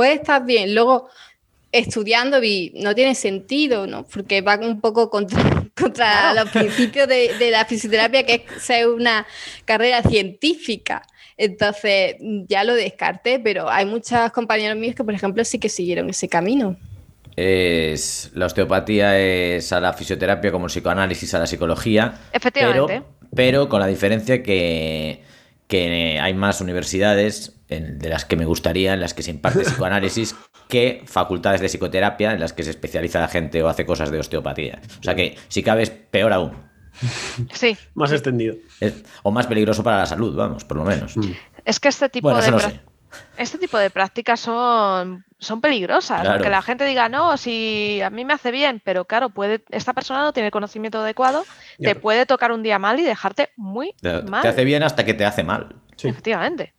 puede 0.00 0.14
estar 0.14 0.46
bien. 0.46 0.74
Luego 0.74 1.10
estudiando 1.72 2.40
vi, 2.40 2.72
no 2.76 2.94
tiene 2.94 3.14
sentido, 3.14 3.86
¿no? 3.86 4.06
Porque 4.06 4.40
va 4.40 4.56
un 4.56 4.80
poco 4.80 5.10
contra, 5.10 5.38
contra 5.78 6.32
los 6.32 6.48
principios 6.48 7.06
de, 7.06 7.34
de, 7.38 7.50
la 7.50 7.66
fisioterapia, 7.66 8.24
que 8.24 8.46
es 8.46 8.62
ser 8.62 8.88
una 8.88 9.26
carrera 9.66 10.02
científica. 10.02 11.02
Entonces 11.36 12.16
ya 12.48 12.64
lo 12.64 12.72
descarté, 12.72 13.40
pero 13.40 13.68
hay 13.68 13.84
muchos 13.84 14.32
compañeros 14.32 14.78
míos 14.78 14.94
que, 14.94 15.04
por 15.04 15.12
ejemplo, 15.12 15.44
sí 15.44 15.58
que 15.58 15.68
siguieron 15.68 16.08
ese 16.08 16.30
camino. 16.30 16.78
Es, 17.36 18.30
la 18.32 18.46
osteopatía 18.46 19.18
es 19.20 19.70
a 19.70 19.80
la 19.80 19.92
fisioterapia 19.92 20.50
como 20.50 20.64
el 20.64 20.70
psicoanálisis 20.70 21.34
a 21.34 21.40
la 21.40 21.46
psicología. 21.46 22.14
Efectivamente. 22.32 23.02
Pero, 23.02 23.34
pero 23.36 23.68
con 23.68 23.80
la 23.80 23.86
diferencia 23.86 24.42
que, 24.42 25.22
que 25.68 26.18
hay 26.18 26.32
más 26.32 26.62
universidades 26.62 27.59
de 27.78 28.08
las 28.08 28.24
que 28.24 28.36
me 28.36 28.44
gustaría, 28.44 28.94
en 28.94 29.00
las 29.00 29.14
que 29.14 29.22
se 29.22 29.30
imparte 29.30 29.60
psicoanálisis, 29.64 30.34
que 30.68 31.02
facultades 31.06 31.60
de 31.60 31.68
psicoterapia 31.68 32.32
en 32.32 32.40
las 32.40 32.52
que 32.52 32.62
se 32.62 32.70
especializa 32.70 33.20
la 33.20 33.28
gente 33.28 33.62
o 33.62 33.68
hace 33.68 33.86
cosas 33.86 34.10
de 34.10 34.18
osteopatía. 34.18 34.80
O 35.00 35.02
sea 35.02 35.14
que, 35.14 35.36
si 35.48 35.62
cabe, 35.62 35.82
es 35.82 35.90
peor 35.90 36.32
aún. 36.32 36.52
Sí. 37.52 37.76
más 37.94 38.12
extendido. 38.12 38.56
Es, 38.80 39.04
o 39.22 39.30
más 39.30 39.46
peligroso 39.46 39.82
para 39.82 39.98
la 39.98 40.06
salud, 40.06 40.34
vamos, 40.36 40.64
por 40.64 40.76
lo 40.76 40.84
menos. 40.84 41.16
Mm. 41.16 41.32
Es 41.64 41.80
que 41.80 41.88
este 41.88 42.08
tipo 42.08 42.28
bueno, 42.30 42.42
de... 42.44 42.50
No 42.50 42.58
sé. 42.60 42.80
Este 43.36 43.58
tipo 43.58 43.76
de 43.78 43.90
prácticas 43.90 44.38
son, 44.38 45.24
son 45.38 45.60
peligrosas, 45.60 46.20
Claro. 46.20 46.36
porque 46.36 46.48
la 46.50 46.62
gente 46.62 46.84
diga, 46.84 47.08
no, 47.08 47.36
si 47.36 48.00
a 48.02 48.10
mí 48.10 48.24
me 48.24 48.34
hace 48.34 48.52
bien, 48.52 48.80
pero 48.84 49.04
claro, 49.04 49.30
puede, 49.30 49.64
esta 49.70 49.92
persona 49.94 50.22
no 50.22 50.32
tiene 50.32 50.46
el 50.48 50.52
conocimiento 50.52 51.00
adecuado, 51.00 51.44
Ya. 51.78 51.88
te 51.88 51.94
puede 52.00 52.24
tocar 52.26 52.52
un 52.52 52.62
día 52.62 52.78
mal 52.78 53.00
y 53.00 53.02
dejarte 53.02 53.48
muy 53.56 53.94
Te, 54.00 54.22
mal. 54.22 54.42
te 54.42 54.48
hace 54.48 54.64
bien 54.64 54.84
hasta 54.84 55.04
que 55.04 55.14
te 55.14 55.24
hace 55.24 55.42
mal. 55.42 55.74
Sí. 55.96 56.06
Efectivamente. 56.08 56.72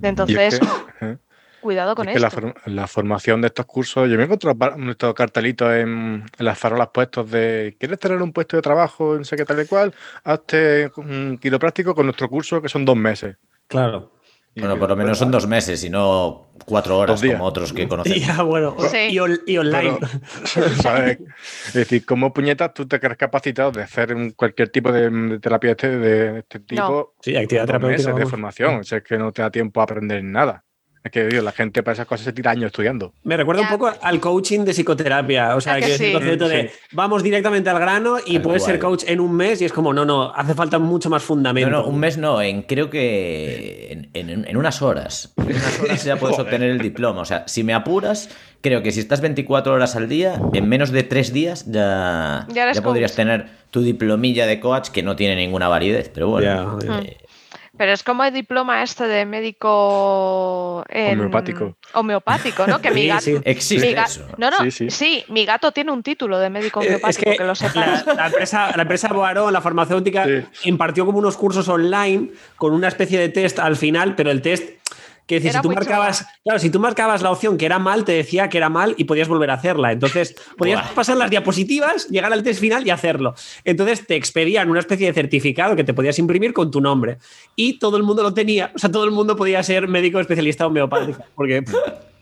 Es 0.00 0.08
Entonces, 0.08 0.60
que, 1.00 1.18
cuidado 1.60 1.94
con 1.94 2.08
Es 2.08 2.14
que 2.14 2.20
la, 2.20 2.28
esto. 2.28 2.40
for- 2.40 2.54
la 2.66 2.86
formación 2.86 3.40
de 3.40 3.46
estos 3.48 3.66
cursos, 3.66 4.08
yo 4.08 4.16
me 4.16 4.24
encuentro 4.24 4.54
par- 4.56 4.76
estos 4.88 5.14
cartelitos 5.14 5.72
en, 5.72 6.24
en 6.38 6.44
las 6.44 6.58
farolas 6.58 6.88
puestos 6.92 7.30
de 7.30 7.76
¿quieres 7.78 7.98
tener 7.98 8.20
un 8.20 8.32
puesto 8.32 8.56
de 8.56 8.62
trabajo 8.62 9.16
en 9.16 9.24
sé 9.24 9.36
qué 9.36 9.44
tal 9.44 9.60
y 9.62 9.66
cual? 9.66 9.94
Hazte 10.24 10.90
un 10.96 11.38
quiropráctico 11.40 11.94
con 11.94 12.06
nuestro 12.06 12.28
curso 12.28 12.60
que 12.60 12.68
son 12.68 12.84
dos 12.84 12.96
meses. 12.96 13.36
Claro. 13.66 14.12
Bueno, 14.56 14.78
por 14.78 14.88
lo 14.88 14.96
menos 14.96 15.18
son 15.18 15.30
dos 15.30 15.46
meses 15.46 15.82
y 15.84 15.90
no 15.90 16.48
cuatro 16.64 16.98
horas 16.98 17.20
como 17.20 17.44
otros 17.44 17.72
que 17.72 17.88
conocemos. 17.88 18.24
Ya, 18.26 18.42
bueno. 18.42 18.76
Sí. 18.90 18.98
Y, 19.10 19.18
on- 19.18 19.40
y 19.46 19.58
online. 19.58 19.98
Es 21.66 21.72
decir, 21.74 22.04
¿cómo 22.06 22.32
puñetas 22.32 22.72
tú 22.74 22.86
te 22.86 23.00
crees 23.00 23.16
capacitado 23.16 23.72
de 23.72 23.82
hacer 23.82 24.14
cualquier 24.36 24.68
tipo 24.70 24.92
de, 24.92 25.10
de 25.10 25.38
terapia 25.40 25.68
de 25.68 25.72
este, 25.72 25.98
de 25.98 26.38
este 26.40 26.60
tipo? 26.60 27.14
Sí, 27.20 27.36
actividad 27.36 27.66
terapéutica. 27.66 28.08
meses 28.10 28.16
de 28.24 28.26
formación. 28.30 28.74
O 28.76 28.84
sea, 28.84 28.98
es 28.98 29.04
que 29.04 29.18
no 29.18 29.32
te 29.32 29.42
da 29.42 29.50
tiempo 29.50 29.80
a 29.80 29.84
aprender 29.84 30.22
nada. 30.22 30.64
Es 31.04 31.10
que 31.12 31.26
digo, 31.26 31.42
la 31.42 31.52
gente 31.52 31.82
para 31.82 31.92
esas 31.92 32.06
cosas 32.06 32.24
se 32.24 32.32
tira 32.32 32.50
años 32.50 32.68
estudiando. 32.68 33.12
Me 33.24 33.36
recuerda 33.36 33.60
un 33.60 33.68
poco 33.68 33.92
al 34.00 34.20
coaching 34.20 34.60
de 34.60 34.72
psicoterapia. 34.72 35.54
O 35.54 35.60
sea, 35.60 35.74
¿A 35.74 35.76
que 35.80 35.84
que 35.86 35.94
es 35.96 36.00
el 36.00 36.12
concepto 36.14 36.48
de 36.48 36.68
Sí. 36.70 36.74
vamos 36.92 37.22
directamente 37.22 37.68
al 37.68 37.78
grano 37.78 38.16
y 38.24 38.34
Tal 38.34 38.42
puedes 38.42 38.64
ser 38.64 38.78
coach 38.78 39.04
en 39.06 39.20
un 39.20 39.32
mes 39.36 39.60
y 39.60 39.66
es 39.66 39.72
como, 39.74 39.92
no, 39.92 40.06
no, 40.06 40.32
hace 40.34 40.54
falta 40.54 40.78
mucho 40.78 41.10
más 41.10 41.22
fundamento. 41.22 41.68
No, 41.68 41.82
no, 41.82 41.86
un 41.88 41.98
mes 42.00 42.16
no, 42.16 42.40
en 42.40 42.62
creo 42.62 42.88
que 42.88 43.88
en, 44.14 44.30
en- 44.30 44.48
en 44.48 44.56
unas 44.56 44.80
horas. 44.80 45.34
En 45.36 45.44
unas 45.56 45.80
horas 45.80 46.04
ya 46.04 46.16
puedes 46.16 46.38
obtener 46.38 46.70
el 46.70 46.78
diploma. 46.78 47.20
O 47.20 47.24
sea, 47.26 47.44
si 47.46 47.64
me 47.64 47.74
apuras, 47.74 48.30
creo 48.62 48.82
que 48.82 48.90
si 48.90 49.00
estás 49.00 49.20
24 49.20 49.74
horas 49.74 49.96
al 49.96 50.08
día, 50.08 50.40
en 50.54 50.68
menos 50.68 50.90
de 50.90 51.02
tres 51.02 51.34
días 51.34 51.66
ya, 51.70 52.46
Ya 52.50 52.72
podrías 52.82 53.10
coach. 53.12 53.16
tener 53.16 53.46
tu 53.70 53.82
diplomilla 53.82 54.46
de 54.46 54.58
coach 54.58 54.88
que 54.88 55.02
no 55.02 55.16
tiene 55.16 55.36
ninguna 55.36 55.68
validez. 55.68 56.10
Pero 56.14 56.28
bueno, 56.30 56.78
eh, 57.02 57.18
Pero 57.76 57.92
es 57.92 58.04
como 58.04 58.22
el 58.22 58.32
diploma 58.32 58.82
este 58.84 59.08
de 59.08 59.26
médico 59.26 60.84
en- 60.88 61.18
Homeopático. 61.18 61.76
homeopático, 61.94 62.66
¿no? 62.66 62.80
Que 62.80 62.90
mi 62.92 63.02
Sí, 63.02 63.06
gato. 63.08 63.20
sí. 63.22 63.36
existe 63.44 63.86
mi 63.88 63.94
ga- 63.94 64.04
eso. 64.06 64.26
No, 64.38 64.50
no, 64.50 64.58
Sí, 64.64 64.70
sí, 64.70 64.90
sí. 64.90 65.24
mi 65.28 65.44
gato 65.44 65.72
tiene 65.72 65.90
un 65.90 66.02
título 66.02 66.38
de 66.38 66.50
médico 66.50 66.80
Eh, 66.82 66.86
homeopático, 66.86 67.30
es 67.30 67.36
que, 67.38 67.44
lo 67.44 67.54
sepas. 67.54 68.06
la, 68.06 68.14
la 68.14 68.26
empresa, 68.26 68.72
la 68.76 68.82
empresa 68.82 69.08
Boarón, 69.12 69.52
la 69.52 69.60
farmacéutica, 69.60 70.24
Sí. 70.24 70.68
impartió 70.68 71.04
como 71.04 71.18
unos 71.18 71.36
cursos 71.36 71.68
online 71.68 72.30
con 72.56 72.72
una 72.72 72.88
especie 72.88 73.18
de 73.18 73.28
test 73.28 73.58
al 73.58 73.76
final, 73.76 74.14
pero 74.14 74.30
el 74.30 74.40
test 74.40 74.68
que 75.26 75.36
decir, 75.36 75.52
si 75.52 75.60
tú 75.62 75.70
marcabas, 75.70 76.26
claro, 76.42 76.58
si 76.58 76.68
tú 76.70 76.80
marcabas 76.80 77.22
la 77.22 77.30
opción 77.30 77.56
que 77.56 77.64
era 77.66 77.78
mal, 77.78 78.04
te 78.04 78.12
decía 78.12 78.48
que 78.48 78.58
era 78.58 78.68
mal 78.68 78.94
y 78.98 79.04
podías 79.04 79.26
volver 79.28 79.50
a 79.50 79.54
hacerla. 79.54 79.90
Entonces, 79.92 80.34
podías 80.58 80.82
Buah. 80.82 80.94
pasar 80.94 81.16
las 81.16 81.30
diapositivas, 81.30 82.08
llegar 82.08 82.32
al 82.32 82.42
test 82.42 82.60
final 82.60 82.86
y 82.86 82.90
hacerlo. 82.90 83.34
Entonces, 83.64 84.06
te 84.06 84.16
expedían 84.16 84.68
una 84.70 84.80
especie 84.80 85.06
de 85.06 85.12
certificado 85.14 85.76
que 85.76 85.84
te 85.84 85.94
podías 85.94 86.18
imprimir 86.18 86.52
con 86.52 86.70
tu 86.70 86.80
nombre. 86.80 87.18
Y 87.56 87.78
todo 87.78 87.96
el 87.96 88.02
mundo 88.02 88.22
lo 88.22 88.34
tenía. 88.34 88.70
O 88.74 88.78
sea, 88.78 88.90
todo 88.90 89.04
el 89.04 89.10
mundo 89.12 89.34
podía 89.36 89.62
ser 89.62 89.88
médico 89.88 90.20
especialista 90.20 90.66
homeopático, 90.66 91.24
porque 91.34 91.62
pff, 91.62 91.74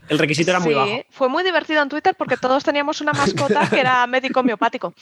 el 0.09 0.19
requisito 0.19 0.51
era 0.51 0.61
muy 0.61 0.71
Sí, 0.71 0.75
bajo. 0.75 0.93
fue 1.11 1.29
muy 1.29 1.43
divertido 1.43 1.83
en 1.83 1.89
Twitter 1.89 2.15
porque 2.17 2.37
todos 2.37 2.63
teníamos 2.65 3.01
una 3.01 3.13
mascota 3.13 3.69
que 3.69 3.81
era 3.81 4.07
médico 4.09 4.41
homeopático. 4.41 4.95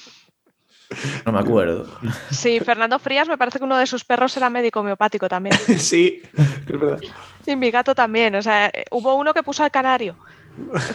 No 1.25 1.31
me 1.31 1.39
acuerdo. 1.39 1.87
Sí, 2.33 2.59
Fernando 2.59 2.99
Frías 2.99 3.29
me 3.29 3.39
parece 3.39 3.59
que 3.59 3.65
uno 3.65 3.79
de 3.79 3.87
sus 3.87 4.05
perros 4.05 4.37
era 4.37 4.51
médico 4.51 4.81
homeopático 4.81 5.29
también. 5.29 5.57
sí, 5.79 6.21
es 6.37 6.67
verdad. 6.81 6.99
Y 7.51 7.57
mi 7.57 7.71
gato 7.71 7.95
también. 7.95 8.35
O 8.35 8.43
sea, 8.43 8.69
eh, 8.69 8.85
hubo 8.91 9.15
uno 9.17 9.35
que 9.35 9.43
puso 9.43 9.63
al 9.65 9.71
canario. 9.71 10.17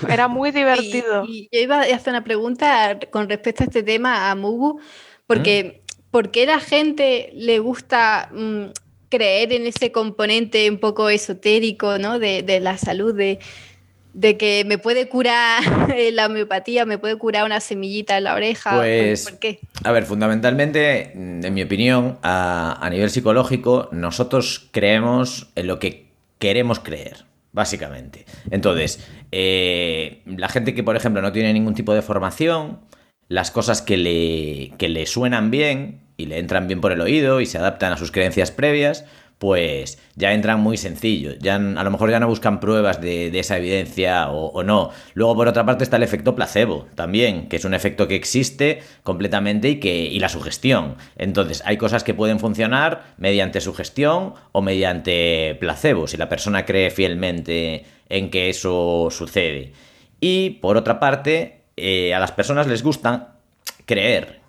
Era 0.10 0.28
muy 0.28 0.52
divertido. 0.52 1.26
Y, 1.28 1.48
y 1.52 1.56
yo 1.58 1.62
iba 1.64 1.78
a 1.78 1.82
hacer 1.82 2.10
una 2.12 2.24
pregunta 2.24 2.98
con 3.12 3.30
respecto 3.30 3.64
a 3.64 3.68
este 3.68 3.84
tema 3.84 4.30
a 4.32 4.36
Mugu, 4.36 4.80
porque 5.28 5.82
¿por 6.12 6.32
qué 6.32 6.46
la 6.46 6.60
gente 6.60 7.32
le 7.34 7.60
gusta 7.60 8.30
mm, 8.34 8.66
creer 9.10 9.54
en 9.54 9.66
ese 9.68 9.92
componente 9.92 10.70
un 10.70 10.78
poco 10.78 11.10
esotérico 11.10 11.98
¿no? 11.98 12.20
de, 12.20 12.42
de 12.44 12.60
la 12.60 12.78
salud, 12.78 13.14
de, 13.16 13.40
de 14.14 14.38
que 14.38 14.64
me 14.66 14.78
puede 14.78 15.08
curar 15.10 15.62
la 16.14 16.28
homeopatía, 16.28 16.86
me 16.86 16.98
puede 16.98 17.18
curar 17.18 17.46
una 17.46 17.60
semillita 17.60 18.18
en 18.18 18.26
la 18.26 18.36
oreja? 18.36 18.72
¿Por- 18.72 18.80
Pues- 18.86 19.30
¿Por 19.30 19.40
qué? 19.40 19.60
A 19.84 19.92
ver, 19.92 20.06
fundamentalmente, 20.06 21.12
en 21.14 21.54
mi 21.54 21.64
opinión, 21.64 22.18
a, 22.24 22.78
a 22.82 22.90
nivel 22.90 23.10
psicológico, 23.10 23.90
nosotros 23.92 24.68
creemos 24.72 25.48
en 25.56 25.68
lo 25.68 25.80
que 25.80 26.05
queremos 26.40 26.80
creer, 26.80 27.26
básicamente. 27.52 28.26
Entonces, 28.52 29.08
eh, 29.32 30.22
la 30.26 30.50
gente 30.50 30.74
que, 30.74 30.84
por 30.84 30.96
ejemplo, 30.96 31.22
no 31.22 31.32
tiene 31.32 31.54
ningún 31.54 31.74
tipo 31.74 31.94
de 31.94 32.02
formación, 32.02 32.80
las 33.28 33.52
cosas 33.52 33.82
que 33.82 33.98
le, 33.98 34.74
que 34.78 34.90
le 34.90 35.06
suenan 35.06 35.52
bien 35.52 36.02
y 36.18 36.28
le 36.28 36.40
entran 36.40 36.68
bien 36.68 36.82
por 36.82 36.92
el 36.92 37.02
oído 37.02 37.42
y 37.42 37.46
se 37.46 37.58
adaptan 37.58 37.92
a 37.94 37.98
sus 37.98 38.12
creencias 38.12 38.52
previas, 38.52 39.06
pues 39.38 40.00
ya 40.16 40.34
entran 40.34 40.62
muy 40.62 40.78
sencillo. 40.78 41.34
Ya, 41.40 41.56
a 41.56 41.84
lo 41.84 41.92
mejor 41.92 42.10
ya 42.10 42.20
no 42.20 42.28
buscan 42.28 42.60
pruebas 42.60 43.02
de, 43.02 43.32
de 43.32 43.40
esa 43.40 43.58
evidencia 43.58 44.30
o, 44.30 44.48
o 44.48 44.64
no. 44.64 44.92
Luego, 45.14 45.36
por 45.36 45.48
otra 45.48 45.66
parte, 45.66 45.84
está 45.84 45.98
el 45.98 46.04
efecto 46.04 46.36
placebo 46.36 46.88
también, 46.96 47.48
que 47.50 47.58
es 47.58 47.66
un 47.66 47.74
efecto 47.74 48.08
que 48.08 48.16
existe 48.16 48.82
completamente 49.04 49.70
y, 49.70 49.80
que, 49.80 49.94
y 50.06 50.20
la 50.20 50.30
sugestión. 50.30 50.96
Entonces, 51.18 51.62
hay 51.66 51.78
cosas 51.78 52.04
que 52.04 52.14
pueden 52.14 52.40
funcionar 52.40 53.14
mediante 53.18 53.60
sugestión 53.62 54.34
o 54.54 54.62
mediante 54.62 55.58
placebo, 55.60 56.08
si 56.08 56.16
la 56.18 56.30
persona 56.30 56.66
cree 56.66 56.90
fielmente 56.90 57.86
en 58.08 58.30
que 58.30 58.50
eso 58.50 59.10
sucede. 59.12 59.74
Y, 60.22 60.52
por 60.62 60.78
otra 60.78 61.00
parte, 61.00 61.64
eh, 61.76 62.14
a 62.14 62.20
las 62.20 62.32
personas 62.32 62.68
les 62.68 62.84
gusta 62.84 63.36
creer. 63.86 64.40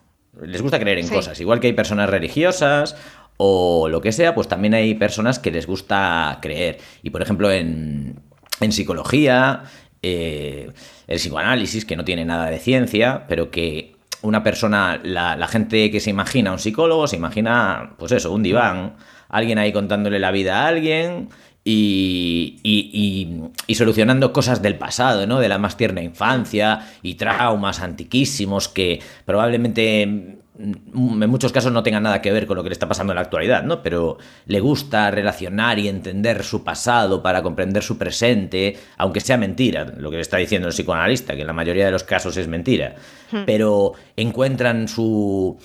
Les 0.41 0.63
gusta 0.63 0.79
creer 0.79 0.99
en 0.99 1.07
Sí. 1.09 1.15
cosas. 1.15 1.41
Igual 1.41 1.61
que 1.61 1.67
hay 1.67 1.73
personas 1.73 2.09
religiosas 2.11 2.97
o 3.37 3.89
lo 3.89 4.01
que 4.01 4.13
sea, 4.13 4.35
pues 4.35 4.49
también 4.49 4.75
hay 4.75 4.95
personas 4.95 5.39
que 5.39 5.51
les 5.51 5.67
gusta 5.67 6.39
creer. 6.41 6.79
Y 7.03 7.11
por 7.11 7.23
ejemplo, 7.23 7.51
en, 7.51 8.21
en 8.61 8.73
psicología, 8.73 9.65
eh, 10.03 10.71
el 11.07 11.17
psicoanálisis, 11.19 11.85
que 11.85 11.97
no 11.97 12.05
tiene 12.05 12.25
nada 12.25 12.47
de 12.51 12.59
ciencia, 12.59 13.25
pero 13.29 13.51
que 13.51 13.97
una 14.23 14.43
persona, 14.43 15.01
la, 15.03 15.47
gente 15.49 15.91
que 15.91 16.01
se 16.01 16.11
imagina 16.11 16.53
un 16.53 16.59
psicólogo, 16.59 17.07
se 17.07 17.17
imagina, 17.17 17.95
pues 17.99 18.13
eso, 18.13 18.33
un 18.33 18.43
diván, 18.43 18.97
alguien 19.29 19.59
ahí 19.59 19.73
contándole 19.73 20.19
la 20.19 20.31
vida 20.31 20.63
a 20.63 20.69
alguien. 20.69 21.29
Y, 21.69 22.61
y- 22.63 22.91
y- 22.93 23.43
y 23.67 23.75
solucionando 23.75 24.33
cosas 24.33 24.63
del 24.63 24.77
pasado, 24.77 25.27
¿no? 25.27 25.41
De 25.41 25.49
la 25.49 25.59
más 25.59 25.77
tierna 25.77 26.01
infancia 26.01 26.87
y 27.03 27.15
traumas 27.17 27.81
antiquísimos 27.81 28.69
que 28.69 29.01
probablemente 29.25 30.39
en 30.59 31.31
muchos 31.31 31.53
casos 31.53 31.73
no 31.73 31.83
tengan 31.83 32.03
nada 32.03 32.23
que 32.23 32.33
ver 32.33 32.47
con 32.47 32.57
lo 32.57 32.63
que 32.63 32.71
le 32.71 32.73
está 32.73 32.89
pasando 32.89 33.13
en 33.13 33.17
la 33.17 33.23
actualidad, 33.23 33.63
¿no? 33.63 33.83
Pero 33.83 34.19
le 34.47 34.61
gusta 34.61 35.11
relacionar 35.11 35.79
y 35.79 35.89
entender 35.89 36.43
su 36.43 36.65
pasado 36.65 37.23
para 37.23 37.43
comprender 37.43 37.83
su 37.83 37.99
presente, 37.99 38.77
aunque 38.97 39.21
sea 39.21 39.37
mentira, 39.37 39.85
lo 39.85 40.11
que 40.11 40.17
le 40.17 40.23
está 40.23 40.39
diciendo 40.39 40.69
el 40.69 40.75
psicoanalista, 40.75 41.35
que 41.35 41.43
en 41.43 41.47
la 41.47 41.53
mayoría 41.53 41.87
de 41.87 41.93
los 41.93 42.05
casos 42.05 42.37
es 42.37 42.49
mentira. 42.49 42.95
Pero 43.45 43.93
encuentran 44.17 44.89
su 44.89 45.59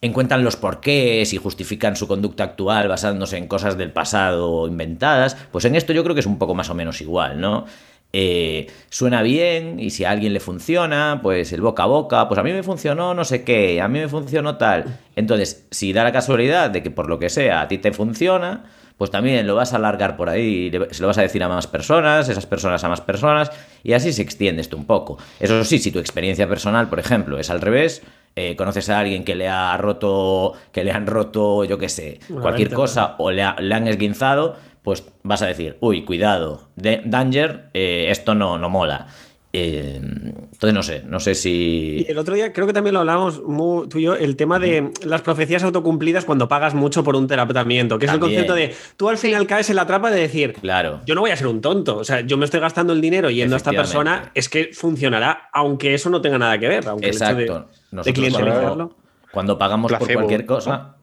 encuentran 0.00 0.44
los 0.44 0.56
porqués 0.56 1.32
y 1.32 1.38
justifican 1.38 1.96
su 1.96 2.06
conducta 2.06 2.44
actual 2.44 2.86
basándose 2.88 3.36
en 3.36 3.48
cosas 3.48 3.76
del 3.76 3.90
pasado 3.90 4.68
inventadas, 4.68 5.36
pues 5.50 5.64
en 5.64 5.74
esto 5.74 5.92
yo 5.92 6.04
creo 6.04 6.14
que 6.14 6.20
es 6.20 6.26
un 6.26 6.38
poco 6.38 6.54
más 6.54 6.70
o 6.70 6.74
menos 6.74 7.00
igual, 7.00 7.40
¿no? 7.40 7.66
Eh, 8.12 8.68
suena 8.88 9.20
bien 9.22 9.78
y 9.78 9.90
si 9.90 10.04
a 10.04 10.10
alguien 10.10 10.32
le 10.32 10.40
funciona, 10.40 11.20
pues 11.22 11.52
el 11.52 11.60
boca 11.60 11.82
a 11.82 11.86
boca, 11.86 12.26
pues 12.26 12.40
a 12.40 12.42
mí 12.42 12.52
me 12.52 12.62
funcionó 12.62 13.12
no 13.12 13.24
sé 13.24 13.44
qué, 13.44 13.82
a 13.82 13.88
mí 13.88 13.98
me 13.98 14.08
funcionó 14.08 14.56
tal. 14.56 14.98
Entonces, 15.14 15.66
si 15.70 15.92
da 15.92 16.04
la 16.04 16.12
casualidad 16.12 16.70
de 16.70 16.82
que 16.82 16.90
por 16.90 17.08
lo 17.08 17.18
que 17.18 17.28
sea 17.28 17.60
a 17.60 17.68
ti 17.68 17.76
te 17.76 17.92
funciona, 17.92 18.64
pues 18.98 19.12
también 19.12 19.46
lo 19.46 19.54
vas 19.54 19.72
a 19.72 19.76
alargar 19.76 20.16
por 20.16 20.28
ahí, 20.28 20.72
se 20.90 21.00
lo 21.02 21.06
vas 21.06 21.18
a 21.18 21.22
decir 21.22 21.42
a 21.42 21.48
más 21.48 21.68
personas, 21.68 22.28
esas 22.28 22.46
personas 22.46 22.82
a 22.82 22.88
más 22.88 23.00
personas, 23.00 23.52
y 23.84 23.92
así 23.92 24.12
se 24.12 24.22
extiende 24.22 24.60
esto 24.60 24.76
un 24.76 24.86
poco. 24.86 25.18
Eso 25.38 25.62
sí, 25.64 25.78
si 25.78 25.92
tu 25.92 26.00
experiencia 26.00 26.48
personal, 26.48 26.88
por 26.88 26.98
ejemplo, 26.98 27.38
es 27.38 27.48
al 27.48 27.60
revés, 27.60 28.02
eh, 28.34 28.56
conoces 28.56 28.90
a 28.90 28.98
alguien 28.98 29.22
que 29.24 29.36
le 29.36 29.48
ha 29.48 29.76
roto, 29.76 30.54
que 30.72 30.82
le 30.82 30.90
han 30.90 31.06
roto, 31.06 31.64
yo 31.64 31.78
qué 31.78 31.88
sé, 31.88 32.18
cualquier 32.40 32.72
cosa, 32.72 33.14
o 33.18 33.30
le, 33.30 33.44
le 33.60 33.74
han 33.74 33.86
esguinzado, 33.86 34.56
pues 34.88 35.04
vas 35.22 35.42
a 35.42 35.46
decir, 35.46 35.76
uy, 35.80 36.02
cuidado, 36.02 36.70
danger, 36.74 37.68
eh, 37.74 38.06
esto 38.08 38.34
no, 38.34 38.56
no 38.56 38.70
mola. 38.70 39.08
Eh, 39.52 40.00
entonces 40.02 40.72
no 40.72 40.82
sé, 40.82 41.02
no 41.06 41.20
sé 41.20 41.34
si. 41.34 42.06
el 42.08 42.16
otro 42.16 42.34
día 42.34 42.54
creo 42.54 42.66
que 42.66 42.72
también 42.72 42.94
lo 42.94 43.00
hablamos 43.00 43.42
tú 43.90 43.98
y 43.98 44.02
yo, 44.04 44.14
el 44.14 44.34
tema 44.36 44.58
de 44.58 44.90
las 45.04 45.20
profecías 45.20 45.62
autocumplidas 45.62 46.24
cuando 46.24 46.48
pagas 46.48 46.72
mucho 46.72 47.04
por 47.04 47.16
un 47.16 47.26
tratamiento, 47.26 47.98
que 47.98 48.06
es 48.06 48.12
el 48.12 48.18
concepto 48.18 48.54
de 48.54 48.74
tú 48.96 49.10
al 49.10 49.18
final 49.18 49.46
caes 49.46 49.68
en 49.68 49.76
la 49.76 49.86
trampa 49.86 50.10
de 50.10 50.22
decir, 50.22 50.54
claro, 50.54 51.02
yo 51.04 51.14
no 51.14 51.20
voy 51.20 51.32
a 51.32 51.36
ser 51.36 51.48
un 51.48 51.60
tonto, 51.60 51.98
o 51.98 52.04
sea, 52.04 52.22
yo 52.22 52.38
me 52.38 52.46
estoy 52.46 52.60
gastando 52.60 52.94
el 52.94 53.02
dinero 53.02 53.28
yendo 53.28 53.56
a 53.56 53.58
esta 53.58 53.72
persona, 53.72 54.30
es 54.34 54.48
que 54.48 54.70
funcionará, 54.72 55.50
aunque 55.52 55.92
eso 55.92 56.08
no 56.08 56.22
tenga 56.22 56.38
nada 56.38 56.58
que 56.58 56.66
ver, 56.66 56.88
aunque 56.88 57.08
Exacto. 57.08 57.68
El 57.92 58.24
hecho 58.24 58.38
de, 58.38 58.52
cuando, 58.52 58.96
cuando, 59.32 59.58
pagamos 59.58 59.92
por 59.92 60.10
cualquier 60.10 60.46
cosa, 60.46 60.94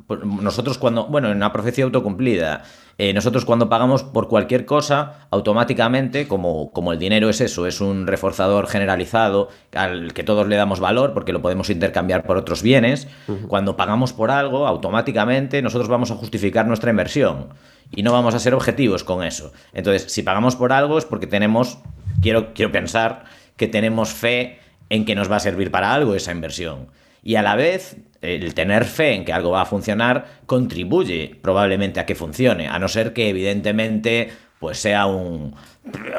nosotros 0.41 0.79
cuando, 0.79 1.05
bueno, 1.05 1.29
en 1.29 1.37
una 1.37 1.53
profecía 1.53 1.83
autocumplida 1.83 2.63
eh, 2.97 3.13
nosotros 3.13 3.43
cuando 3.43 3.67
pagamos 3.67 4.03
por 4.03 4.29
cualquier 4.29 4.65
cosa, 4.65 5.27
automáticamente, 5.29 6.27
como, 6.27 6.71
como 6.71 6.93
el 6.93 6.99
dinero 6.99 7.29
es 7.29 7.41
eso, 7.41 7.67
es 7.67 7.81
un 7.81 8.07
reforzador 8.07 8.67
generalizado 8.67 9.49
al 9.73 10.13
que 10.13 10.23
todos 10.23 10.47
le 10.47 10.55
damos 10.55 10.79
valor 10.79 11.13
porque 11.13 11.33
lo 11.33 11.41
podemos 11.41 11.69
intercambiar 11.69 12.23
por 12.23 12.37
otros 12.37 12.61
bienes, 12.61 13.07
cuando 13.47 13.75
pagamos 13.75 14.13
por 14.13 14.31
algo, 14.31 14.65
automáticamente 14.65 15.61
nosotros 15.61 15.89
vamos 15.89 16.11
a 16.11 16.15
justificar 16.15 16.67
nuestra 16.67 16.89
inversión 16.89 17.49
y 17.91 18.03
no 18.03 18.13
vamos 18.13 18.33
a 18.33 18.39
ser 18.39 18.53
objetivos 18.53 19.03
con 19.03 19.23
eso. 19.23 19.51
Entonces, 19.73 20.11
si 20.11 20.23
pagamos 20.23 20.55
por 20.55 20.71
algo 20.71 20.97
es 20.97 21.05
porque 21.05 21.27
tenemos, 21.27 21.79
quiero, 22.21 22.53
quiero 22.53 22.71
pensar 22.71 23.25
que 23.57 23.67
tenemos 23.67 24.09
fe 24.09 24.59
en 24.89 25.05
que 25.05 25.15
nos 25.15 25.29
va 25.29 25.37
a 25.37 25.41
servir 25.41 25.71
para 25.71 25.93
algo 25.93 26.15
esa 26.15 26.31
inversión. 26.31 26.87
Y 27.25 27.37
a 27.37 27.41
la 27.41 27.55
vez 27.55 27.97
el 28.21 28.53
tener 28.53 28.85
fe 28.85 29.13
en 29.13 29.25
que 29.25 29.33
algo 29.33 29.49
va 29.49 29.61
a 29.61 29.65
funcionar 29.65 30.25
contribuye 30.45 31.35
probablemente 31.41 31.99
a 31.99 32.05
que 32.05 32.13
funcione, 32.13 32.67
a 32.67 32.77
no 32.77 32.87
ser 32.87 33.13
que 33.13 33.29
evidentemente 33.29 34.29
pues 34.59 34.77
sea 34.77 35.07
un... 35.07 35.55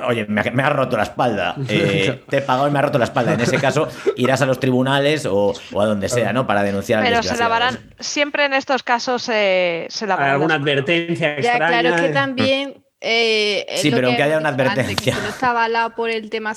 Oye, 0.06 0.26
me, 0.26 0.40
ha 0.40 0.70
roto 0.70 0.96
la 0.96 1.04
espalda, 1.04 1.54
eh, 1.68 2.22
te 2.28 2.38
he 2.38 2.42
pagado 2.42 2.68
y 2.68 2.72
me 2.72 2.80
ha 2.80 2.82
roto 2.82 2.98
la 2.98 3.04
espalda. 3.04 3.34
En 3.34 3.40
ese 3.40 3.58
caso 3.58 3.88
irás 4.16 4.42
a 4.42 4.46
los 4.46 4.58
tribunales 4.58 5.26
o, 5.26 5.52
a 5.78 5.84
donde 5.84 6.08
sea, 6.08 6.32
¿no? 6.32 6.44
Para 6.44 6.64
denunciar. 6.64 7.04
Pero 7.04 7.22
se 7.22 7.36
lavarán, 7.36 7.78
siempre 8.00 8.44
en 8.44 8.52
estos 8.52 8.82
casos 8.82 9.28
eh, 9.32 9.86
se 9.88 10.08
lavarán. 10.08 10.34
¿Alguna 10.34 10.56
advertencia 10.56 11.36
extraña? 11.36 11.82
Ya, 11.82 11.90
claro 11.90 12.02
que 12.02 12.08
también 12.10 12.85
eh, 13.00 13.66
sí, 13.76 13.90
pero 13.90 14.08
aunque 14.08 14.22
haya 14.22 14.38
una 14.38 14.48
advertencia. 14.48 15.14
si 15.14 15.20
no 15.20 15.28
está 15.28 15.50
avalado 15.50 15.94
por 15.94 16.10
el 16.10 16.30
tema 16.30 16.54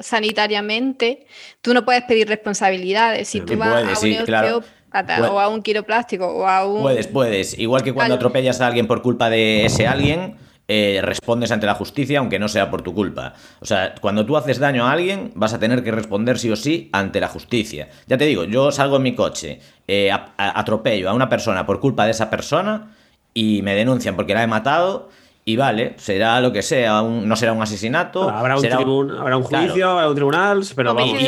sanitariamente, 0.00 1.26
tú 1.62 1.72
no 1.72 1.84
puedes 1.84 2.02
pedir 2.04 2.28
responsabilidades. 2.28 3.28
Si 3.28 3.40
tú 3.40 3.56
vas 3.56 4.02
a 4.02 4.56
un 4.56 4.64
o 5.30 5.40
a 5.40 5.48
un 5.48 5.62
quiroplástico 5.62 6.26
o 6.26 6.46
a 6.46 6.66
un. 6.66 6.82
Puedes, 6.82 7.06
puedes. 7.06 7.58
Igual 7.58 7.82
que 7.82 7.92
cuando 7.92 8.14
atropellas 8.14 8.60
a 8.60 8.66
alguien 8.66 8.86
por 8.86 9.02
culpa 9.02 9.30
de 9.30 9.66
ese 9.66 9.86
alguien. 9.86 10.36
Eh, 10.66 11.00
respondes 11.02 11.52
ante 11.52 11.66
la 11.66 11.74
justicia 11.74 12.20
aunque 12.20 12.38
no 12.38 12.48
sea 12.48 12.70
por 12.70 12.80
tu 12.80 12.94
culpa. 12.94 13.34
O 13.60 13.66
sea, 13.66 13.94
cuando 14.00 14.24
tú 14.24 14.34
haces 14.34 14.58
daño 14.58 14.86
a 14.86 14.92
alguien, 14.92 15.30
vas 15.34 15.52
a 15.52 15.58
tener 15.58 15.84
que 15.84 15.90
responder 15.90 16.38
sí 16.38 16.50
o 16.50 16.56
sí 16.56 16.88
ante 16.90 17.20
la 17.20 17.28
justicia. 17.28 17.90
Ya 18.06 18.16
te 18.16 18.24
digo, 18.24 18.44
yo 18.44 18.72
salgo 18.72 18.96
en 18.96 19.02
mi 19.02 19.14
coche, 19.14 19.60
eh, 19.86 20.10
atropello 20.38 21.10
a 21.10 21.12
una 21.12 21.28
persona 21.28 21.66
por 21.66 21.80
culpa 21.80 22.06
de 22.06 22.12
esa 22.12 22.30
persona 22.30 22.96
y 23.34 23.60
me 23.60 23.74
denuncian 23.74 24.16
porque 24.16 24.32
la 24.32 24.42
he 24.42 24.46
matado 24.46 25.10
y 25.46 25.56
vale, 25.56 25.92
será 25.98 26.40
lo 26.40 26.52
que 26.52 26.62
sea, 26.62 27.02
no 27.02 27.36
será 27.36 27.52
un 27.52 27.60
asesinato. 27.60 28.30
habrá, 28.30 28.56
un 28.56 29.10
habrá, 29.10 29.36
un 29.36 29.42
juicio, 29.42 29.90
habrá 29.90 30.08
un 30.08 30.14
tribunal, 30.14 30.62
pero 30.74 30.94
vamos. 30.94 31.18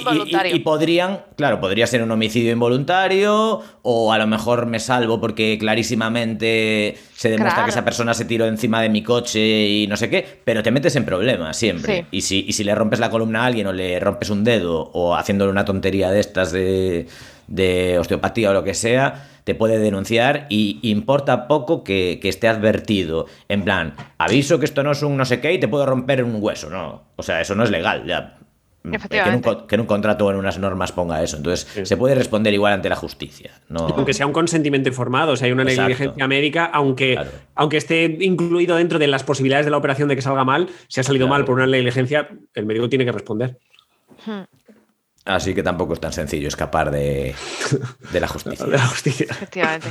Y, 0.50 0.58
podrían, 0.60 1.20
claro, 1.36 1.60
podría 1.60 1.86
ser 1.86 2.02
un 2.02 2.10
homicidio 2.10 2.50
involuntario, 2.50 3.60
o 3.82 4.12
a 4.14 4.16
lo 4.16 4.26
mejor 4.26 4.64
me 4.64 4.80
salvo 4.80 5.20
porque 5.20 5.58
clarísimamente 5.60 6.96
se 7.14 7.28
demuestra 7.28 7.64
que 7.64 7.70
esa 7.70 7.84
persona 7.84 8.14
se 8.14 8.24
tiró 8.24 8.46
encima 8.46 8.80
de 8.80 8.88
mi 8.88 9.02
coche 9.02 9.66
y 9.68 9.86
no 9.86 9.98
sé 9.98 10.08
qué, 10.08 10.40
pero 10.44 10.62
te 10.62 10.70
metes 10.70 10.96
en 10.96 11.04
problemas 11.04 11.54
siempre. 11.54 12.06
Y, 12.10 12.22
si, 12.22 12.46
y 12.48 12.54
si 12.54 12.64
le 12.64 12.74
rompes 12.74 13.00
la 13.00 13.10
columna 13.10 13.42
a 13.42 13.46
alguien 13.46 13.66
o 13.66 13.72
le 13.74 14.00
rompes 14.00 14.30
un 14.30 14.44
dedo 14.44 14.90
o 14.94 15.14
haciéndole 15.14 15.50
una 15.50 15.66
tontería 15.66 16.10
de 16.10 16.20
estas 16.20 16.52
de, 16.52 17.06
de 17.48 17.98
osteopatía 17.98 18.48
o 18.48 18.54
lo 18.54 18.64
que 18.64 18.72
sea 18.72 19.35
te 19.46 19.54
puede 19.54 19.78
denunciar 19.78 20.46
y 20.48 20.80
importa 20.82 21.46
poco 21.46 21.84
que, 21.84 22.18
esté 22.24 22.48
advertido. 22.48 23.26
En 23.48 23.62
plan, 23.62 23.94
aviso 24.18 24.58
que 24.58 24.64
esto 24.64 24.82
no 24.82 24.90
es 24.90 25.04
un 25.04 25.16
no 25.16 25.24
sé 25.24 25.40
qué 25.40 25.52
y 25.52 25.60
te 25.60 25.68
puedo 25.68 25.86
romper 25.86 26.24
un 26.24 26.38
hueso, 26.40 26.68
¿no? 26.68 27.04
O 27.14 27.22
sea, 27.22 27.40
eso 27.40 27.54
no 27.54 27.62
es 27.62 27.70
legal, 27.70 28.04
ya. 28.04 28.38
Que 28.82 29.18
en, 29.18 29.80
un, 29.80 29.86
contrato 29.86 30.26
o 30.26 30.30
en 30.32 30.36
unas 30.36 30.58
normas 30.58 30.90
ponga 30.90 31.22
eso. 31.22 31.36
Entonces, 31.36 31.86
se 31.88 31.96
puede 31.96 32.16
responder 32.16 32.52
igual 32.54 32.72
ante 32.72 32.88
la 32.88 32.96
justicia. 32.96 33.52
No... 33.68 33.86
Aunque 33.86 34.14
sea 34.14 34.26
un 34.26 34.32
consentimiento 34.32 34.88
informado, 34.88 35.32
o 35.32 35.36
sea, 35.36 35.46
hay 35.46 35.52
una 35.52 35.62
negligencia 35.62 36.26
médica, 36.26 36.64
aunque, 36.64 37.16
aunque 37.54 37.76
esté 37.76 38.04
incluido 38.20 38.74
dentro 38.74 38.98
de 38.98 39.06
las 39.06 39.22
posibilidades 39.22 39.64
de 39.64 39.70
la 39.70 39.76
operación 39.76 40.08
de 40.08 40.16
que 40.16 40.22
salga 40.22 40.44
mal, 40.44 40.68
si 40.88 40.98
ha 40.98 41.04
salido 41.04 41.28
mal 41.28 41.44
por 41.44 41.54
una 41.54 41.66
negligencia, 41.68 42.28
el 42.52 42.66
médico 42.66 42.88
tiene 42.88 43.04
que 43.04 43.12
responder. 43.12 43.58
Hmm. 44.24 44.42
Así 45.26 45.54
que 45.54 45.62
tampoco 45.62 45.92
es 45.94 46.00
tan 46.00 46.12
sencillo 46.12 46.48
escapar 46.48 46.90
de, 46.90 47.34
la 48.12 48.28
justicia. 48.28 48.64
de 48.66 48.76
la 48.78 48.86
justicia. 48.86 49.26
Efectivamente. 49.28 49.88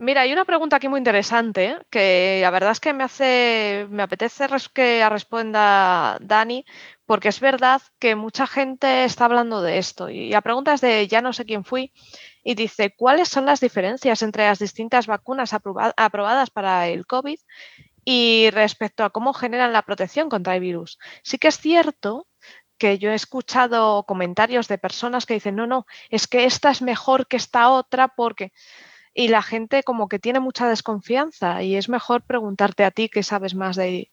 Mira, 0.00 0.20
hay 0.20 0.32
una 0.32 0.44
pregunta 0.44 0.76
aquí 0.76 0.88
muy 0.88 0.98
interesante 0.98 1.76
que 1.90 2.38
la 2.40 2.50
verdad 2.50 2.70
es 2.70 2.78
que 2.78 2.92
me 2.92 3.02
hace, 3.02 3.88
me 3.90 4.04
apetece 4.04 4.46
que 4.72 5.08
responda 5.08 6.18
Dani, 6.20 6.64
porque 7.04 7.28
es 7.28 7.40
verdad 7.40 7.82
que 7.98 8.14
mucha 8.14 8.46
gente 8.46 9.04
está 9.04 9.24
hablando 9.24 9.60
de 9.60 9.78
esto. 9.78 10.08
Y 10.08 10.30
la 10.30 10.40
pregunta 10.40 10.74
es 10.74 10.80
de 10.80 11.08
ya 11.08 11.20
no 11.20 11.32
sé 11.32 11.44
quién 11.44 11.64
fui 11.64 11.92
y 12.44 12.54
dice, 12.54 12.94
¿cuáles 12.96 13.28
son 13.28 13.44
las 13.44 13.60
diferencias 13.60 14.22
entre 14.22 14.44
las 14.44 14.60
distintas 14.60 15.08
vacunas 15.08 15.52
aprobadas 15.52 16.50
para 16.50 16.86
el 16.86 17.04
COVID 17.04 17.40
y 18.04 18.50
respecto 18.52 19.02
a 19.02 19.10
cómo 19.10 19.32
generan 19.32 19.72
la 19.72 19.82
protección 19.82 20.28
contra 20.28 20.54
el 20.54 20.60
virus? 20.60 21.00
Sí 21.24 21.38
que 21.38 21.48
es 21.48 21.58
cierto 21.58 22.27
que 22.78 22.98
yo 22.98 23.10
he 23.10 23.14
escuchado 23.14 24.04
comentarios 24.04 24.68
de 24.68 24.78
personas 24.78 25.26
que 25.26 25.34
dicen, 25.34 25.56
no, 25.56 25.66
no, 25.66 25.86
es 26.10 26.26
que 26.26 26.44
esta 26.44 26.70
es 26.70 26.82
mejor 26.82 27.26
que 27.26 27.36
esta 27.36 27.70
otra 27.70 28.08
porque... 28.08 28.52
Y 29.14 29.28
la 29.28 29.42
gente 29.42 29.82
como 29.82 30.08
que 30.08 30.20
tiene 30.20 30.38
mucha 30.38 30.68
desconfianza 30.68 31.62
y 31.62 31.74
es 31.74 31.88
mejor 31.88 32.22
preguntarte 32.22 32.84
a 32.84 32.92
ti 32.92 33.08
que 33.08 33.24
sabes 33.24 33.54
más 33.54 33.74
de, 33.74 34.12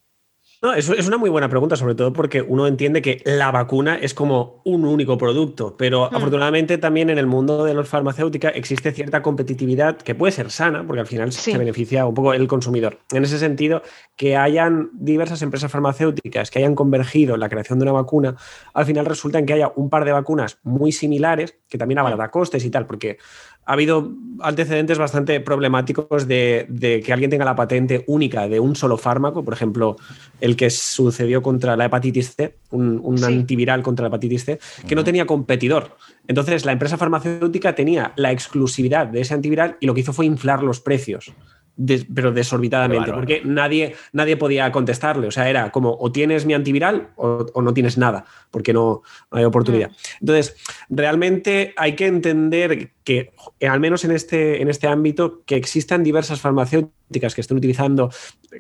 no, 0.62 0.74
es, 0.74 0.90
es, 0.90 1.08
una 1.08 1.18
muy 1.18 1.30
buena 1.30 1.50
pregunta, 1.50 1.76
sobre 1.76 1.96
todo 1.96 2.14
porque 2.14 2.42
uno 2.42 2.68
entiende 2.68 3.02
que 3.02 3.22
la 3.26 3.52
vacuna 3.52 3.98
es 3.98 4.14
como 4.14 4.62
un 4.64 4.86
único 4.86 5.18
producto, 5.18 5.76
pero 5.78 6.10
hmm. 6.10 6.16
afortunadamente 6.16 6.78
también 6.78 7.10
en 7.10 7.18
el 7.18 7.28
mundo 7.28 7.66
de 7.66 7.74
los 7.74 7.88
farmacéutica 7.88 8.50
existe 8.50 8.92
cierta 8.92 9.22
competitividad 9.22 9.98
que 9.98 10.16
puede 10.16 10.32
ser 10.32 10.52
sana, 10.52 10.86
porque 10.86 11.02
al 11.02 11.08
final 11.08 11.32
se 11.32 11.58
beneficia 11.58 12.06
un 12.06 12.14
poco 12.14 12.34
el 12.34 12.48
consumidor. 12.48 13.00
En 13.12 13.24
ese 13.24 13.38
sentido, 13.38 13.82
que 14.16 14.38
hayan 14.38 14.90
diversas 14.94 15.42
empresas 15.42 15.72
farmacéuticas 15.72 16.50
que 16.50 16.60
hayan 16.60 16.76
convergido 16.76 17.36
en 17.36 17.42
la 17.42 17.50
creación 17.50 17.80
de 17.80 17.84
una 17.84 17.92
vacuna, 17.92 18.36
al 18.74 18.86
final 18.86 19.06
resulta 19.06 19.40
en 19.40 19.46
que 19.46 19.54
haya 19.54 19.72
un 19.76 19.90
par 19.90 20.06
de 20.06 20.12
vacunas 20.12 20.60
muy 20.64 20.92
similares, 20.92 21.58
que 21.70 21.78
también 21.78 22.00
abarata 22.00 22.32
costes 22.32 22.64
y 22.66 22.70
tal, 22.70 22.86
porque 22.86 23.18
ha 23.66 23.74
habido 23.74 24.14
antecedentes 24.42 24.98
bastante 24.98 25.40
problemáticos 25.40 26.28
de, 26.28 27.02
que 27.04 27.14
alguien 27.14 27.32
tenga 27.32 27.46
la 27.46 27.56
patente 27.56 28.04
única 28.08 28.48
de 28.48 28.60
un 28.60 28.76
solo 28.76 28.98
fármaco, 28.98 29.44
por 29.44 29.54
ejemplo, 29.54 29.96
el 30.42 30.56
que 30.56 30.70
sucedió 30.70 31.42
contra 31.42 31.76
la 31.76 31.86
hepatitis 31.86 32.36
C, 32.36 32.56
un, 32.72 33.24
antiviral 33.24 33.82
contra 33.82 34.04
la 34.04 34.08
hepatitis 34.10 34.46
C, 34.46 34.60
que 34.88 34.96
no 34.96 35.04
tenía 35.04 35.26
competidor. 35.26 35.98
Entonces, 36.28 36.66
la 36.66 36.74
empresa 36.74 36.98
farmacéutica 36.98 37.76
tenía 37.76 38.14
la 38.18 38.32
exclusividad 38.32 39.08
de 39.08 39.22
ese 39.22 39.34
antiviral 39.34 39.78
y 39.80 39.88
lo 39.88 39.94
que 39.94 40.02
hizo 40.02 40.14
fue 40.14 40.26
inflar 40.26 40.62
los 40.62 40.80
precios. 40.80 41.34
Des- 41.78 42.06
pero 42.14 42.32
desorbitadamente, 42.32 43.12
porque 43.12 43.42
nadie, 43.46 43.96
nadie 44.14 44.38
podía 44.38 44.72
contestarle. 44.72 45.28
O 45.28 45.32
sea, 45.32 45.50
era 45.50 45.72
como 45.72 45.96
o 46.00 46.12
tienes 46.12 46.46
mi 46.46 46.54
antiviral 46.54 47.10
o, 47.16 47.46
o 47.54 47.62
no 47.62 47.74
tienes 47.74 47.98
nada, 47.98 48.26
porque 48.52 48.74
no, 48.74 49.02
no 49.32 49.38
hay 49.38 49.44
oportunidad. 49.46 49.92
Entonces, 50.20 50.56
realmente 50.90 51.74
hay 51.78 51.96
que 51.96 52.08
entender 52.08 52.92
que, 53.04 53.32
eh, 53.60 53.68
al 53.68 53.80
menos 53.80 54.04
en 54.06 54.12
este, 54.12 54.62
en 54.62 54.70
este 54.70 54.88
ámbito, 54.88 55.44
que 55.46 55.56
existan 55.56 56.04
diversas 56.04 56.42
farmacéuticas 56.42 57.36
que 57.36 57.42
estén 57.42 57.58
utilizando 57.58 58.10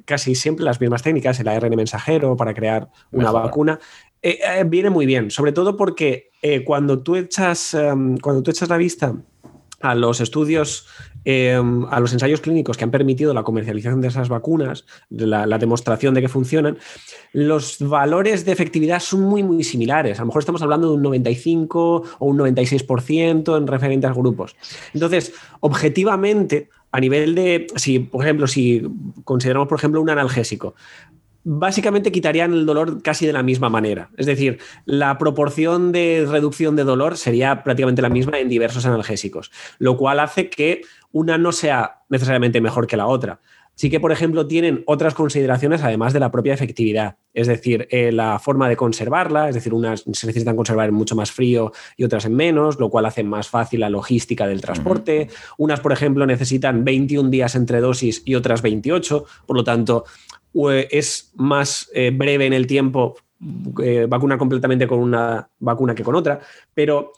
casi 0.05 0.35
siempre 0.35 0.65
las 0.65 0.79
mismas 0.81 1.01
técnicas, 1.01 1.39
el 1.39 1.47
ARN 1.47 1.75
mensajero 1.75 2.35
para 2.35 2.53
crear 2.53 2.89
una 3.11 3.25
Mejor. 3.31 3.43
vacuna, 3.43 3.79
eh, 4.21 4.39
eh, 4.43 4.63
viene 4.65 4.89
muy 4.89 5.05
bien, 5.05 5.31
sobre 5.31 5.51
todo 5.51 5.77
porque 5.77 6.31
eh, 6.41 6.63
cuando, 6.63 7.01
tú 7.01 7.15
echas, 7.15 7.73
em, 7.73 8.17
cuando 8.17 8.43
tú 8.43 8.51
echas 8.51 8.69
la 8.69 8.77
vista 8.77 9.15
a 9.81 9.95
los 9.95 10.21
estudios, 10.21 10.87
eh, 11.25 11.59
a 11.89 11.99
los 11.99 12.13
ensayos 12.13 12.41
clínicos 12.41 12.77
que 12.77 12.83
han 12.83 12.91
permitido 12.91 13.33
la 13.33 13.43
comercialización 13.43 14.01
de 14.01 14.07
esas 14.07 14.29
vacunas, 14.29 14.85
la 15.09 15.57
demostración 15.57 16.13
de 16.13 16.21
que 16.21 16.29
funcionan, 16.29 16.77
los 17.33 17.79
valores 17.79 18.45
de 18.45 18.51
efectividad 18.51 18.99
son 18.99 19.21
muy, 19.21 19.43
muy 19.43 19.63
similares. 19.63 20.19
A 20.19 20.21
lo 20.21 20.27
mejor 20.27 20.41
estamos 20.41 20.61
hablando 20.61 20.89
de 20.89 20.95
un 20.95 21.01
95 21.01 22.03
o 22.19 22.25
un 22.25 22.37
96% 22.37 23.57
en 23.57 23.67
referentes 23.67 24.13
grupos. 24.13 24.55
Entonces, 24.93 25.33
objetivamente, 25.59 26.69
a 26.91 26.99
nivel 27.01 27.35
de, 27.35 27.67
si, 27.75 27.99
por 27.99 28.23
ejemplo, 28.23 28.47
si 28.47 28.81
consideramos, 29.25 29.67
por 29.67 29.77
ejemplo, 29.77 30.01
un 30.01 30.09
analgésico, 30.09 30.75
básicamente 31.45 32.11
quitarían 32.11 32.53
el 32.53 32.65
dolor 32.65 33.01
casi 33.03 33.25
de 33.27 33.31
la 33.31 33.43
misma 33.43 33.69
manera. 33.69 34.09
Es 34.17 34.25
decir, 34.25 34.59
la 34.85 35.17
proporción 35.19 35.91
de 35.91 36.25
reducción 36.27 36.75
de 36.75 36.83
dolor 36.83 37.17
sería 37.17 37.63
prácticamente 37.63 38.01
la 38.01 38.09
misma 38.09 38.39
en 38.39 38.49
diversos 38.49 38.85
analgésicos, 38.85 39.51
lo 39.77 39.95
cual 39.95 40.19
hace 40.19 40.49
que 40.49 40.81
una 41.11 41.37
no 41.37 41.51
sea 41.51 42.01
necesariamente 42.09 42.61
mejor 42.61 42.87
que 42.87 42.97
la 42.97 43.05
otra. 43.05 43.39
Sí 43.75 43.89
que, 43.89 43.99
por 43.99 44.13
ejemplo, 44.13 44.47
tienen 44.47 44.83
otras 44.87 45.13
consideraciones 45.13 45.83
además 45.83 46.13
de 46.13 46.21
la 46.21 46.31
propia 46.31 46.53
efectividad, 46.53 47.17
es 47.33 47.47
decir, 47.47 47.89
eh, 47.91 48.13
la 48.13 48.39
forma 48.39 48.69
de 48.69 48.77
conservarla, 48.77 49.49
es 49.49 49.55
decir, 49.55 49.73
unas 49.73 50.05
se 50.13 50.27
necesitan 50.27 50.55
conservar 50.55 50.87
en 50.87 50.95
mucho 50.95 51.13
más 51.13 51.31
frío 51.31 51.73
y 51.97 52.05
otras 52.05 52.23
en 52.23 52.35
menos, 52.35 52.79
lo 52.79 52.89
cual 52.89 53.05
hace 53.05 53.25
más 53.25 53.49
fácil 53.49 53.81
la 53.81 53.89
logística 53.89 54.47
del 54.47 54.61
transporte. 54.61 55.27
Unas, 55.57 55.81
por 55.81 55.91
ejemplo, 55.91 56.25
necesitan 56.25 56.85
21 56.85 57.29
días 57.29 57.55
entre 57.55 57.81
dosis 57.81 58.23
y 58.23 58.35
otras 58.35 58.61
28, 58.61 59.25
por 59.45 59.57
lo 59.57 59.65
tanto, 59.65 60.05
es 60.89 61.31
más 61.35 61.89
eh, 61.93 62.11
breve 62.13 62.45
en 62.45 62.53
el 62.53 62.67
tiempo 62.67 63.15
eh, 63.83 64.05
vacunar 64.07 64.37
completamente 64.37 64.87
con 64.87 64.99
una 64.99 65.47
vacuna 65.59 65.93
que 65.93 66.03
con 66.03 66.15
otra, 66.15 66.39
pero 66.73 67.11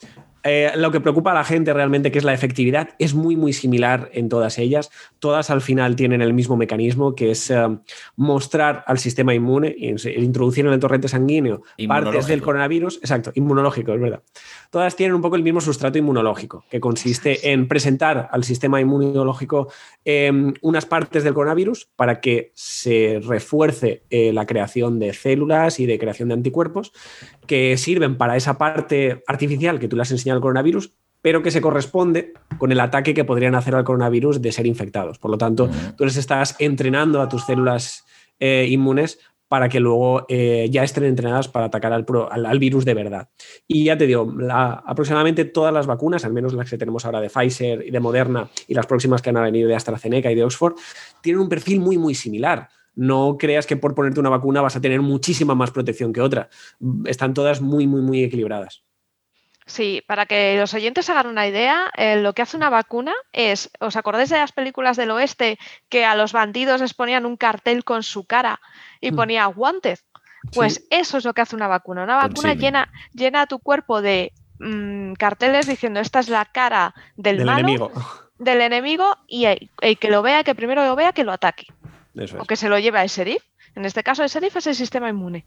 eh, 0.47 0.71
lo 0.75 0.91
que 0.91 1.01
preocupa 1.01 1.31
a 1.31 1.33
la 1.33 1.43
gente 1.43 1.73
realmente, 1.73 2.11
que 2.11 2.19
es 2.19 2.23
la 2.23 2.33
efectividad, 2.33 2.89
es 2.99 3.13
muy, 3.13 3.35
muy 3.35 3.53
similar 3.53 4.09
en 4.13 4.29
todas 4.29 4.57
ellas. 4.57 4.89
Todas 5.19 5.49
al 5.49 5.61
final 5.61 5.95
tienen 5.95 6.21
el 6.21 6.33
mismo 6.33 6.55
mecanismo, 6.55 7.15
que 7.15 7.31
es 7.31 7.51
eh, 7.51 7.57
mostrar 8.15 8.83
al 8.87 8.97
sistema 8.97 9.33
inmune, 9.33 9.75
introducir 9.77 10.65
en 10.65 10.73
el 10.73 10.79
torrente 10.79 11.07
sanguíneo 11.07 11.63
partes 11.87 12.27
del 12.27 12.41
coronavirus, 12.41 12.97
exacto, 12.97 13.31
inmunológico, 13.35 13.93
es 13.93 13.99
verdad. 13.99 14.23
Todas 14.69 14.95
tienen 14.95 15.15
un 15.15 15.21
poco 15.21 15.35
el 15.35 15.43
mismo 15.43 15.61
sustrato 15.61 15.97
inmunológico, 15.97 16.65
que 16.69 16.79
consiste 16.79 17.51
en 17.51 17.67
presentar 17.67 18.29
al 18.31 18.43
sistema 18.43 18.79
inmunológico 18.79 19.71
eh, 20.05 20.31
unas 20.61 20.85
partes 20.85 21.23
del 21.23 21.33
coronavirus 21.33 21.89
para 21.95 22.21
que 22.21 22.51
se 22.53 23.19
refuerce 23.21 24.03
eh, 24.09 24.31
la 24.33 24.45
creación 24.45 24.99
de 24.99 25.13
células 25.13 25.79
y 25.79 25.85
de 25.85 25.99
creación 25.99 26.29
de 26.29 26.35
anticuerpos 26.35 26.93
que 27.45 27.77
sirven 27.77 28.17
para 28.17 28.35
esa 28.35 28.57
parte 28.57 29.23
artificial 29.27 29.79
que 29.79 29.87
tú 29.87 29.95
le 29.95 30.01
has 30.03 30.11
enseñado 30.11 30.36
al 30.37 30.41
coronavirus, 30.41 30.93
pero 31.21 31.41
que 31.43 31.51
se 31.51 31.61
corresponde 31.61 32.33
con 32.57 32.71
el 32.71 32.79
ataque 32.79 33.13
que 33.13 33.25
podrían 33.25 33.55
hacer 33.55 33.75
al 33.75 33.83
coronavirus 33.83 34.41
de 34.41 34.51
ser 34.51 34.65
infectados. 34.67 35.19
Por 35.19 35.31
lo 35.31 35.37
tanto, 35.37 35.69
tú 35.97 36.05
les 36.05 36.15
estás 36.15 36.55
entrenando 36.59 37.21
a 37.21 37.27
tus 37.27 37.43
células 37.45 38.05
eh, 38.39 38.67
inmunes 38.69 39.19
para 39.49 39.69
que 39.69 39.79
luego 39.79 40.25
eh, 40.27 40.67
ya 40.69 40.83
estén 40.83 41.05
entrenadas 41.05 41.47
para 41.47 41.67
atacar 41.67 41.93
al, 41.93 42.03
pro- 42.03 42.29
al- 42.31 42.45
al 42.45 42.59
virus 42.59 42.83
de 42.83 42.93
verdad. 42.93 43.29
Y 43.65 43.85
ya 43.85 43.97
te 43.97 44.05
digo, 44.05 44.31
la- 44.37 44.83
aproximadamente 44.85 45.45
todas 45.45 45.73
las 45.73 45.87
vacunas, 45.87 46.25
al 46.25 46.33
menos 46.33 46.53
las 46.53 46.69
que 46.69 46.77
tenemos 46.77 47.05
ahora 47.05 47.21
de 47.21 47.29
Pfizer 47.29 47.83
y 47.87 47.91
de 47.91 47.99
Moderna 48.01 48.49
y 48.67 48.73
las 48.73 48.85
próximas 48.87 49.21
que 49.21 49.29
han 49.29 49.35
venido 49.35 49.69
de 49.69 49.75
AstraZeneca 49.75 50.29
y 50.31 50.35
de 50.35 50.43
Oxford, 50.43 50.73
tienen 51.21 51.41
un 51.41 51.47
perfil 51.49 51.79
muy, 51.79 51.97
muy 51.97 52.13
similar. 52.13 52.67
No 52.93 53.37
creas 53.39 53.65
que 53.65 53.77
por 53.77 53.95
ponerte 53.95 54.19
una 54.19 54.29
vacuna 54.29 54.61
vas 54.61 54.75
a 54.75 54.81
tener 54.81 55.01
muchísima 55.01 55.55
más 55.55 55.71
protección 55.71 56.11
que 56.11 56.19
otra. 56.19 56.49
Están 57.05 57.33
todas 57.33 57.61
muy, 57.61 57.87
muy, 57.87 58.01
muy 58.01 58.23
equilibradas. 58.23 58.83
Sí, 59.67 60.01
para 60.07 60.25
que 60.25 60.57
los 60.57 60.73
oyentes 60.73 61.09
hagan 61.09 61.27
una 61.27 61.45
idea, 61.45 61.91
eh, 61.97 62.15
lo 62.21 62.33
que 62.33 62.41
hace 62.41 62.55
una 62.55 62.69
vacuna 62.69 63.13
es, 63.33 63.69
¿os 63.81 63.97
acordáis 63.97 64.29
de 64.29 64.37
las 64.37 64.53
películas 64.53 64.95
del 64.95 65.11
oeste 65.11 65.59
que 65.89 66.05
a 66.05 66.15
los 66.15 66.31
bandidos 66.31 66.79
les 66.79 66.93
ponían 66.93 67.25
un 67.25 67.35
cartel 67.35 67.83
con 67.83 68.01
su 68.01 68.23
cara 68.25 68.61
y 69.01 69.11
Mm. 69.11 69.15
ponía 69.17 69.47
wanted? 69.49 69.99
Pues 70.53 70.87
eso 70.89 71.17
es 71.17 71.25
lo 71.25 71.33
que 71.33 71.41
hace 71.41 71.55
una 71.57 71.67
vacuna. 71.67 72.03
Una 72.03 72.15
vacuna 72.15 72.53
llena, 72.53 72.89
llena 73.13 73.45
tu 73.47 73.59
cuerpo 73.59 74.01
de 74.01 74.31
mm, 74.59 75.13
carteles 75.13 75.67
diciendo 75.67 75.99
esta 75.99 76.19
es 76.21 76.29
la 76.29 76.45
cara 76.45 76.95
del, 77.17 77.37
Del 77.37 77.45
malo, 77.45 77.59
enemigo. 77.59 77.91
del 78.39 78.61
enemigo 78.61 79.17
y 79.27 79.45
el, 79.45 79.69
que 79.99 80.09
lo 80.09 80.21
vea, 80.21 80.43
que 80.45 80.55
primero 80.55 80.85
lo 80.85 80.95
vea, 80.95 81.11
que 81.11 81.25
lo 81.25 81.33
ataque 81.33 81.67
Eso 82.15 82.37
o 82.37 82.41
es. 82.43 82.47
que 82.47 82.55
se 82.55 82.69
lo 82.69 82.79
lleve 82.79 82.99
al 82.99 83.09
sheriff. 83.09 83.43
En 83.75 83.83
este 83.85 84.01
caso, 84.01 84.23
el 84.23 84.29
sheriff 84.29 84.55
es 84.55 84.67
el 84.67 84.75
sistema 84.75 85.09
inmune. 85.09 85.45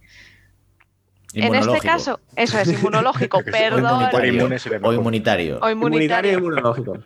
En 1.35 1.55
este 1.55 1.81
caso, 1.81 2.21
eso 2.37 2.59
es 2.59 2.69
inmunológico, 2.73 3.39
O 3.41 3.45
perdón. 3.45 4.03
inmunitario. 4.03 4.49
O 4.83 4.93
inmunitario. 4.93 5.59
O 5.61 5.71
Inmunitario 5.71 5.73
inmunitario. 5.73 6.33
y 6.33 6.35
inmunológico. 6.35 6.99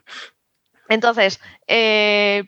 Entonces, 0.89 1.41
eh, 1.67 2.45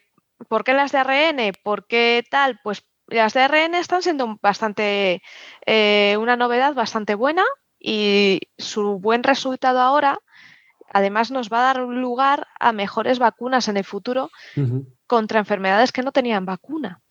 ¿por 0.48 0.64
qué 0.64 0.72
las 0.74 0.92
de 0.92 0.98
ARN? 0.98 1.52
¿Por 1.62 1.86
qué 1.86 2.24
tal? 2.30 2.60
Pues 2.62 2.84
las 3.06 3.34
de 3.34 3.40
ARN 3.40 3.74
están 3.74 4.02
siendo 4.02 4.38
bastante 4.42 5.22
eh, 5.64 6.16
una 6.18 6.36
novedad 6.36 6.74
bastante 6.74 7.14
buena 7.14 7.44
y 7.78 8.40
su 8.58 8.98
buen 8.98 9.22
resultado 9.22 9.80
ahora 9.80 10.18
además 10.92 11.30
nos 11.30 11.50
va 11.50 11.58
a 11.60 11.74
dar 11.74 11.78
lugar 11.78 12.46
a 12.58 12.72
mejores 12.72 13.18
vacunas 13.18 13.68
en 13.68 13.76
el 13.76 13.84
futuro 13.84 14.30
contra 15.06 15.40
enfermedades 15.40 15.92
que 15.92 16.02
no 16.02 16.12
tenían 16.12 16.46
vacuna. 16.46 17.02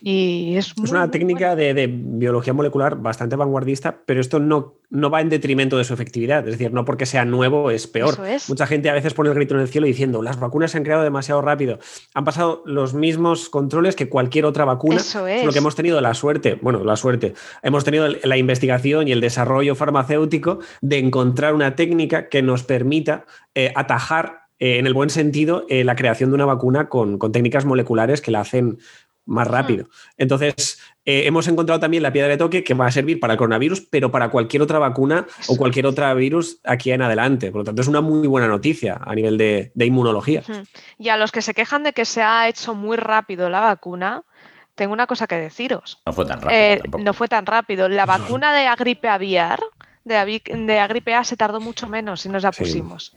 Y 0.00 0.56
es, 0.56 0.74
una 0.76 1.10
técnica 1.10 1.56
de, 1.56 1.74
de 1.74 1.86
biología 1.88 2.52
molecular 2.52 2.96
bastante 2.96 3.36
vanguardista, 3.36 4.02
pero 4.06 4.20
esto 4.20 4.38
no, 4.38 4.74
no 4.90 5.10
va 5.10 5.20
en 5.20 5.28
detrimento 5.28 5.76
de 5.76 5.84
su 5.84 5.94
efectividad. 5.94 6.46
Es 6.46 6.58
decir, 6.58 6.72
no 6.72 6.84
porque 6.84 7.06
sea 7.06 7.24
nuevo 7.24 7.70
es 7.70 7.86
peor. 7.86 8.14
Es. 8.26 8.48
Mucha 8.48 8.66
gente 8.66 8.90
a 8.90 8.94
veces 8.94 9.14
pone 9.14 9.30
el 9.30 9.34
grito 9.34 9.54
en 9.54 9.60
el 9.60 9.68
cielo 9.68 9.86
diciendo 9.86 10.22
las 10.22 10.38
vacunas 10.38 10.70
se 10.70 10.78
han 10.78 10.84
creado 10.84 11.02
demasiado 11.02 11.42
rápido. 11.42 11.78
Han 12.14 12.24
pasado 12.24 12.62
los 12.66 12.94
mismos 12.94 13.48
controles 13.48 13.96
que 13.96 14.08
cualquier 14.08 14.44
otra 14.44 14.64
vacuna. 14.64 14.96
Eso 14.96 15.20
Lo 15.20 15.28
es. 15.28 15.52
que 15.52 15.58
hemos 15.58 15.74
tenido 15.74 16.00
la 16.00 16.14
suerte, 16.14 16.58
bueno, 16.60 16.84
la 16.84 16.96
suerte, 16.96 17.34
hemos 17.62 17.84
tenido 17.84 18.08
la 18.08 18.36
investigación 18.36 19.08
y 19.08 19.12
el 19.12 19.20
desarrollo 19.20 19.74
farmacéutico 19.74 20.60
de 20.80 20.98
encontrar 20.98 21.54
una 21.54 21.76
técnica 21.76 22.28
que 22.28 22.42
nos 22.42 22.62
permita 22.62 23.24
eh, 23.54 23.72
atajar, 23.74 24.46
eh, 24.58 24.78
en 24.78 24.86
el 24.86 24.94
buen 24.94 25.10
sentido, 25.10 25.66
eh, 25.68 25.84
la 25.84 25.96
creación 25.96 26.30
de 26.30 26.34
una 26.34 26.46
vacuna 26.46 26.88
con, 26.88 27.18
con 27.18 27.32
técnicas 27.32 27.64
moleculares 27.64 28.20
que 28.22 28.30
la 28.30 28.40
hacen 28.40 28.78
más 29.26 29.46
rápido. 29.46 29.88
Entonces, 30.16 30.80
eh, 31.04 31.22
hemos 31.26 31.46
encontrado 31.48 31.78
también 31.80 32.02
la 32.02 32.12
piedra 32.12 32.28
de 32.30 32.36
toque 32.36 32.64
que 32.64 32.74
va 32.74 32.86
a 32.86 32.90
servir 32.90 33.20
para 33.20 33.34
el 33.34 33.38
coronavirus, 33.38 33.82
pero 33.90 34.10
para 34.10 34.30
cualquier 34.30 34.62
otra 34.62 34.78
vacuna 34.78 35.26
o 35.48 35.56
cualquier 35.56 35.86
otro 35.86 36.12
virus 36.14 36.58
aquí 36.64 36.90
en 36.92 37.02
adelante. 37.02 37.50
Por 37.50 37.60
lo 37.60 37.64
tanto, 37.64 37.82
es 37.82 37.88
una 37.88 38.00
muy 38.00 38.26
buena 38.28 38.48
noticia 38.48 39.00
a 39.04 39.14
nivel 39.14 39.36
de, 39.36 39.72
de 39.74 39.86
inmunología. 39.86 40.42
Y 40.98 41.08
a 41.10 41.16
los 41.16 41.32
que 41.32 41.42
se 41.42 41.54
quejan 41.54 41.82
de 41.82 41.92
que 41.92 42.04
se 42.04 42.22
ha 42.22 42.48
hecho 42.48 42.74
muy 42.74 42.96
rápido 42.96 43.50
la 43.50 43.60
vacuna, 43.60 44.22
tengo 44.74 44.92
una 44.92 45.06
cosa 45.06 45.26
que 45.26 45.36
deciros. 45.36 46.00
No 46.06 46.12
fue 46.12 46.24
tan 46.26 46.40
rápido. 46.40 46.60
Eh, 46.60 46.78
tampoco. 46.82 47.04
no 47.04 47.14
fue 47.14 47.28
tan 47.28 47.46
rápido. 47.46 47.88
La 47.88 48.06
vacuna 48.06 48.52
de 48.52 48.64
la 48.64 48.76
gripe 48.76 49.08
aviar, 49.08 49.60
de 50.04 50.14
de 50.46 50.74
la 50.76 50.86
gripe 50.86 51.14
A, 51.14 51.24
se 51.24 51.36
tardó 51.36 51.60
mucho 51.60 51.88
menos 51.88 52.24
y 52.26 52.28
nos 52.28 52.42
la 52.42 52.52
Sí. 52.52 52.62
pusimos. 52.62 53.16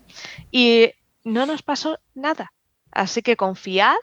Y 0.50 0.90
no 1.22 1.46
nos 1.46 1.62
pasó 1.62 1.98
nada. 2.14 2.52
Así 2.90 3.22
que 3.22 3.36
confiad 3.36 3.94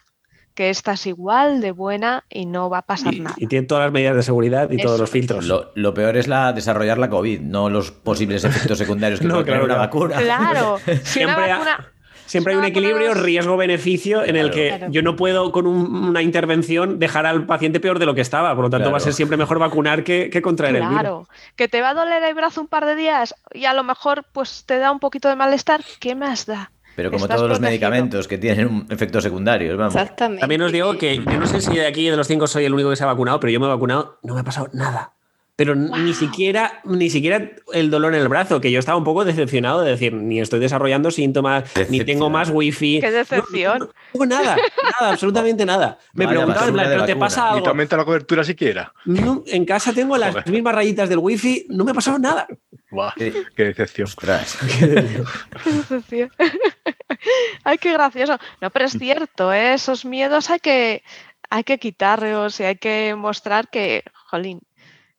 que 0.57 0.71
esta 0.71 0.93
es 0.93 1.05
igual 1.05 1.61
de 1.61 1.71
buena 1.71 2.23
y 2.29 2.47
no 2.47 2.67
va 2.67 2.79
a 2.79 2.81
pasar 2.81 3.13
Y, 3.13 3.19
nada. 3.19 3.35
y 3.37 3.45
tiene 3.45 3.67
todas 3.67 3.83
las 3.85 3.93
medidas 3.93 4.15
de 4.15 4.23
seguridad 4.23 4.71
y 4.71 4.77
todos 4.81 4.99
los 4.99 5.07
filtros. 5.07 5.45
Lo, 5.45 5.71
lo 5.75 5.93
peor 5.93 6.17
es 6.17 6.27
la 6.27 6.51
desarrollar 6.51 6.97
la 6.97 7.09
COVID, 7.11 7.41
no 7.41 7.69
los 7.69 7.91
posibles 7.91 8.43
efectos 8.43 8.79
secundarios 8.79 9.19
que 9.19 9.27
No, 9.27 9.35
puede 9.35 9.45
tener 9.45 9.60
claro, 9.62 9.65
una 9.83 9.87
claro. 9.87 10.10
vacuna. 10.10 10.17
Claro, 10.19 10.77
si 11.03 11.23
una 11.23 11.35
Siempre 11.35 11.51
ha- 11.51 11.58
vacuna. 11.60 11.87
Siempre 12.25 12.51
hay 12.53 12.55
un 12.58 12.60
Una 12.63 12.67
equilibrio 12.67 13.13
riesgo-beneficio 13.13 14.23
en 14.25 14.35
el 14.35 14.51
que 14.51 14.67
Claro. 14.69 14.91
yo 14.91 15.01
no 15.01 15.15
puedo 15.15 15.51
con 15.53 15.65
un- 15.67 15.95
una 16.10 16.21
intervención 16.21 16.99
dejar 16.99 17.25
al 17.25 17.45
paciente 17.45 17.79
peor 17.79 17.99
de 17.99 18.05
lo 18.05 18.15
que 18.15 18.21
estaba. 18.21 18.53
Por 18.55 18.65
lo 18.65 18.69
tanto, 18.69 18.85
Claro. 18.85 18.91
va 18.91 18.97
a 18.97 18.99
ser 18.99 19.13
siempre 19.13 19.37
mejor 19.37 19.60
vacunar 19.60 20.03
que, 20.03 20.29
que 20.29 20.41
contraer 20.41 20.75
el 20.75 20.81
virus. 20.81 20.93
Claro, 20.99 21.27
que 21.55 21.67
te 21.69 21.81
va 21.81 21.91
a 21.91 21.93
doler 21.93 22.21
el 22.23 22.33
brazo 22.33 22.60
un 22.62 22.67
par 22.67 22.85
de 22.85 22.95
días 22.95 23.33
y 23.53 23.63
a 23.65 23.73
lo 23.73 23.83
mejor 23.83 24.25
pues 24.33 24.63
te 24.65 24.77
da 24.77 24.91
un 24.91 24.99
poquito 24.99 25.29
de 25.29 25.35
malestar, 25.37 25.81
¿qué 26.01 26.15
más 26.15 26.45
da? 26.45 26.71
Pero 26.98 27.12
como 27.12 27.27
todos 27.27 27.41
los 27.48 27.60
protegido. 27.60 27.69
medicamentos 27.69 28.27
que 28.27 28.37
tienen 28.39 28.67
un- 28.67 28.87
efectos 28.89 29.23
secundarios, 29.23 29.77
vamos. 29.77 29.95
Exactamente. 29.95 30.41
También 30.41 30.62
os 30.63 30.71
digo 30.71 30.98
que 30.98 31.17
yo 31.17 31.39
no 31.39 31.45
sé 31.48 31.62
si 31.62 31.73
de 31.75 31.85
aquí 31.85 32.10
de 32.10 32.17
los 32.17 32.27
cinco 32.27 32.48
soy 32.48 32.65
el 32.65 32.73
único 32.73 32.89
que 32.89 32.95
se 32.95 33.04
ha 33.04 33.08
vacunado, 33.08 33.39
pero 33.39 33.52
yo 33.52 33.60
me 33.60 33.67
he 33.67 33.69
vacunado, 33.69 34.19
no 34.23 34.33
me 34.33 34.41
ha 34.41 34.43
pasado 34.43 34.67
nada. 34.73 35.13
Pero 35.58 35.75
ni 35.75 36.13
siquiera 36.13 36.79
ni 36.85 37.10
siquiera 37.10 37.49
el 37.73 37.89
dolor 37.89 38.15
en 38.15 38.21
el 38.21 38.27
brazo, 38.29 38.62
que 38.62 38.71
yo 38.71 38.77
estaba 38.79 38.97
un 38.97 39.03
poco 39.03 39.25
decepcionado 39.25 39.81
de 39.81 39.91
decir, 39.91 40.13
ni 40.13 40.39
estoy 40.39 40.60
desarrollando 40.60 41.12
síntomas, 41.12 41.69
ni 41.89 41.99
tengo 42.05 42.29
más 42.29 42.49
wifi. 42.49 43.01
Qué 43.01 43.12
decepción. 43.12 43.79
No, 43.79 43.85
no, 43.85 43.91
no, 44.19 44.25
nada, 44.27 44.55
nada, 44.55 45.12
absolutamente 45.12 45.65
nada. 45.65 45.97
Me 46.13 46.25
Vaya 46.25 46.37
preguntaba, 46.37 46.67
en 46.67 46.73
plan, 46.73 46.85
¿pero 46.89 47.05
te 47.05 47.15
pasa 47.15 47.41
Ni 47.47 47.51
te 47.53 47.58
algo? 47.58 47.69
aumenta 47.69 47.97
la 47.97 48.05
cobertura 48.05 48.43
siquiera. 48.43 48.93
No, 49.05 49.43
en 49.47 49.65
casa 49.65 49.91
tengo 49.93 50.15
las 50.15 50.31
Joder. 50.35 50.49
mismas 50.49 50.75
rayitas 50.75 51.10
del 51.10 51.17
wifi, 51.19 51.65
no 51.69 51.83
me 51.83 51.91
ha 51.91 51.95
pasado 51.95 52.19
nada. 52.19 52.47
Qué- 53.17 53.33
decepción. 53.65 54.08
Qué 54.19 55.71
decepción. 55.71 56.31
Ay, 57.63 57.77
qué 57.79 57.93
gracioso. 57.93 58.37
No, 58.62 58.69
pero 58.69 58.85
es 58.85 58.93
cierto, 58.93 59.51
¿eh? 59.51 59.73
esos 59.73 60.05
miedos 60.05 60.49
hay 60.49 60.60
que, 60.60 61.03
hay 61.49 61.63
que 61.63 61.79
quitarlos 61.79 62.60
y 62.60 62.63
hay 62.63 62.75
que 62.75 63.15
mostrar 63.17 63.69
que, 63.69 64.03
jolín, 64.29 64.60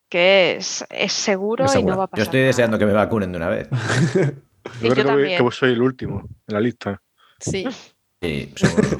que 0.09 0.55
es, 0.57 0.83
es 0.89 1.13
seguro 1.13 1.65
Es 1.65 1.75
y 1.75 1.83
no 1.83 1.95
va 1.97 2.03
a 2.03 2.07
Yo 2.07 2.11
pasar. 2.11 2.23
estoy 2.23 2.39
nada. 2.39 2.47
deseando 2.47 2.77
que 2.79 2.85
me 2.85 2.93
vacunen 2.93 3.31
de 3.31 3.37
una 3.37 3.49
vez. 3.49 3.69
Yo 4.81 4.89
yo 4.89 4.93
creo 4.93 5.17
que, 5.17 5.37
que 5.37 5.51
soy 5.51 5.71
el 5.71 5.81
último 5.81 6.19
en 6.47 6.53
la 6.53 6.59
lista. 6.59 7.01
Sí. 7.39 7.65
Sí, 8.21 8.51
somos- 8.57 8.97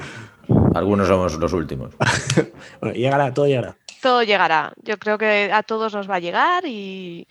algunos 0.76 1.08
somos 1.10 1.34
los 1.38 1.52
últimos. 1.52 1.94
Bueno, 2.80 2.96
llegará, 2.96 3.34
todo 3.34 3.48
llegará. 3.48 3.76
Todo 4.02 4.24
llegará. 4.24 4.72
Yo 4.82 4.98
creo 4.98 5.18
que 5.18 5.52
a 5.52 5.62
todos 5.64 5.94
nos 5.94 6.10
va 6.10 6.16
a 6.16 6.20
llegar 6.20 6.66
y, 6.66 7.28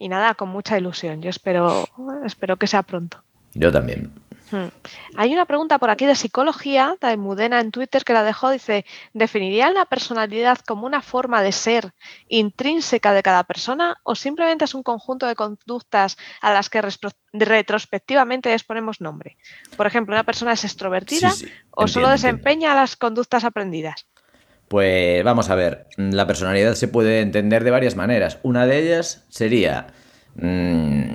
y 0.00 0.08
nada, 0.08 0.34
con 0.34 0.48
mucha 0.48 0.76
ilusión. 0.76 1.22
Yo 1.22 1.30
espero, 1.30 1.86
espero 2.26 2.56
que 2.56 2.66
sea 2.66 2.82
pronto. 2.82 3.22
Yo 3.54 3.70
también. 3.70 4.10
Hmm. 4.50 4.68
Hay 5.16 5.32
una 5.32 5.44
pregunta 5.44 5.78
por 5.78 5.90
aquí 5.90 6.06
de 6.06 6.14
psicología, 6.14 6.96
de 7.00 7.16
Mudena 7.16 7.60
en 7.60 7.70
Twitter, 7.70 8.04
que 8.04 8.12
la 8.12 8.22
dejó. 8.22 8.50
Dice, 8.50 8.84
¿definirían 9.12 9.74
la 9.74 9.84
personalidad 9.84 10.58
como 10.66 10.86
una 10.86 11.02
forma 11.02 11.42
de 11.42 11.52
ser 11.52 11.92
intrínseca 12.28 13.12
de 13.12 13.22
cada 13.22 13.44
persona 13.44 13.96
o 14.04 14.14
simplemente 14.14 14.64
es 14.64 14.74
un 14.74 14.82
conjunto 14.82 15.26
de 15.26 15.34
conductas 15.34 16.16
a 16.40 16.52
las 16.52 16.70
que 16.70 16.82
retrospectivamente 17.32 18.50
les 18.50 18.64
ponemos 18.64 19.00
nombre? 19.00 19.36
Por 19.76 19.86
ejemplo, 19.86 20.14
¿una 20.14 20.24
persona 20.24 20.52
es 20.52 20.64
extrovertida 20.64 21.30
Sí, 21.30 21.46
sí, 21.46 21.52
o 21.70 21.88
solo 21.88 22.10
entiendo. 22.10 22.10
desempeña 22.10 22.74
las 22.74 22.96
conductas 22.96 23.44
aprendidas? 23.44 24.06
Pues 24.68 25.24
vamos 25.24 25.48
a 25.48 25.54
ver, 25.54 25.86
la 25.96 26.26
personalidad 26.26 26.74
se 26.74 26.88
puede 26.88 27.20
entender 27.20 27.64
de 27.64 27.70
varias 27.70 27.96
maneras. 27.96 28.38
Una 28.42 28.66
de 28.66 28.78
ellas 28.78 29.24
sería 29.30 29.88
mm, 30.36 31.12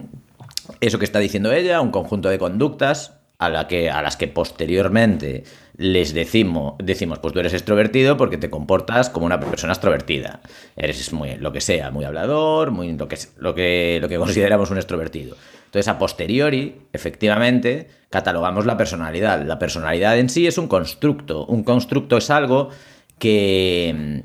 eso 0.82 1.00
que 1.00 1.06
está 1.06 1.20
diciendo 1.20 1.52
ella, 1.52 1.82
un 1.82 1.92
conjunto 1.92 2.30
de 2.30 2.40
conductas 2.40 3.20
a, 3.46 3.68
que, 3.68 3.90
a 3.90 4.02
las 4.02 4.18
que 4.18 4.28
posteriormente 4.28 5.44
les 5.78 6.14
decimos, 6.14 6.76
decimos, 6.80 7.20
pues 7.20 7.34
tú 7.34 7.40
eres 7.40 7.54
extrovertido 7.54 8.16
porque 8.16 8.38
te 8.38 8.50
comportas 8.50 9.10
como 9.10 9.26
una 9.26 9.40
persona 9.40 9.74
extrovertida. 9.74 10.42
Eres 10.76 11.12
muy, 11.14 11.36
lo 11.36 11.52
que 11.52 11.62
sea, 11.62 11.92
muy 11.92 12.06
hablador, 12.06 12.72
muy, 12.72 12.94
lo, 12.94 13.08
que, 13.08 13.18
lo, 13.38 13.56
que, 13.56 13.98
lo 14.02 14.08
que 14.08 14.18
consideramos 14.20 14.70
un 14.72 14.78
extrovertido. 14.78 15.36
Entonces, 15.66 15.88
a 15.88 15.98
posteriori, 15.98 16.82
efectivamente, 16.94 17.90
catalogamos 18.12 18.68
la 18.68 18.78
personalidad. 18.78 19.44
La 19.44 19.58
personalidad 19.58 20.18
en 20.20 20.30
sí 20.30 20.46
es 20.46 20.60
un 20.60 20.68
constructo. 20.68 21.48
Un 21.48 21.64
constructo 21.64 22.18
es 22.18 22.30
algo 22.30 22.70
que, 23.18 24.22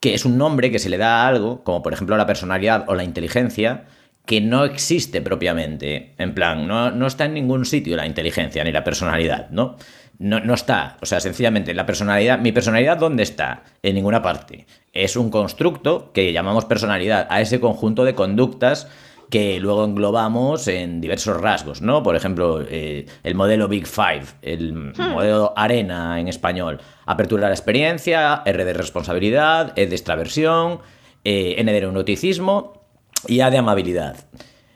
que 0.00 0.14
es 0.14 0.24
un 0.24 0.36
nombre 0.36 0.72
que 0.72 0.80
se 0.80 0.88
le 0.88 0.98
da 0.98 1.22
a 1.22 1.28
algo, 1.28 1.62
como 1.62 1.82
por 1.82 1.92
ejemplo 1.92 2.16
la 2.16 2.26
personalidad 2.26 2.86
o 2.88 2.94
la 2.96 3.04
inteligencia, 3.04 3.84
que 4.26 4.40
no 4.40 4.64
existe 4.64 5.20
propiamente. 5.20 6.14
En 6.18 6.34
plan, 6.34 6.66
no, 6.66 6.90
no 6.90 7.06
está 7.06 7.24
en 7.24 7.34
ningún 7.34 7.64
sitio 7.64 7.96
la 7.96 8.06
inteligencia 8.06 8.62
ni 8.64 8.72
la 8.72 8.84
personalidad, 8.84 9.50
¿no? 9.50 9.76
No, 10.18 10.38
no 10.38 10.54
está. 10.54 10.98
O 11.00 11.06
sea, 11.06 11.18
sencillamente, 11.18 11.72
la 11.72 11.86
personalidad. 11.86 12.38
¿Mi 12.38 12.52
personalidad 12.52 12.98
dónde 12.98 13.22
está? 13.22 13.62
En 13.82 13.94
ninguna 13.94 14.20
parte. 14.20 14.66
Es 14.92 15.16
un 15.16 15.30
constructo 15.30 16.12
que 16.12 16.32
llamamos 16.32 16.66
personalidad 16.66 17.26
a 17.30 17.40
ese 17.40 17.58
conjunto 17.58 18.04
de 18.04 18.14
conductas 18.14 18.86
que 19.30 19.60
luego 19.60 19.84
englobamos 19.84 20.68
en 20.68 21.00
diversos 21.00 21.40
rasgos, 21.40 21.80
¿no? 21.80 22.02
Por 22.02 22.16
ejemplo, 22.16 22.62
eh, 22.68 23.06
el 23.22 23.34
modelo 23.34 23.68
Big 23.68 23.86
Five, 23.86 24.24
el 24.42 24.74
modelo 24.74 25.54
Arena 25.56 26.20
en 26.20 26.28
español. 26.28 26.80
Apertura 27.06 27.44
de 27.44 27.50
la 27.50 27.54
experiencia, 27.54 28.42
R 28.44 28.64
de 28.64 28.72
responsabilidad, 28.74 29.72
E 29.76 29.86
de 29.86 29.94
extraversión, 29.94 30.80
eh, 31.24 31.54
N 31.58 31.72
de 31.72 31.80
neuroticismo 31.80 32.79
y 33.26 33.40
A 33.40 33.50
de 33.50 33.58
amabilidad. 33.58 34.16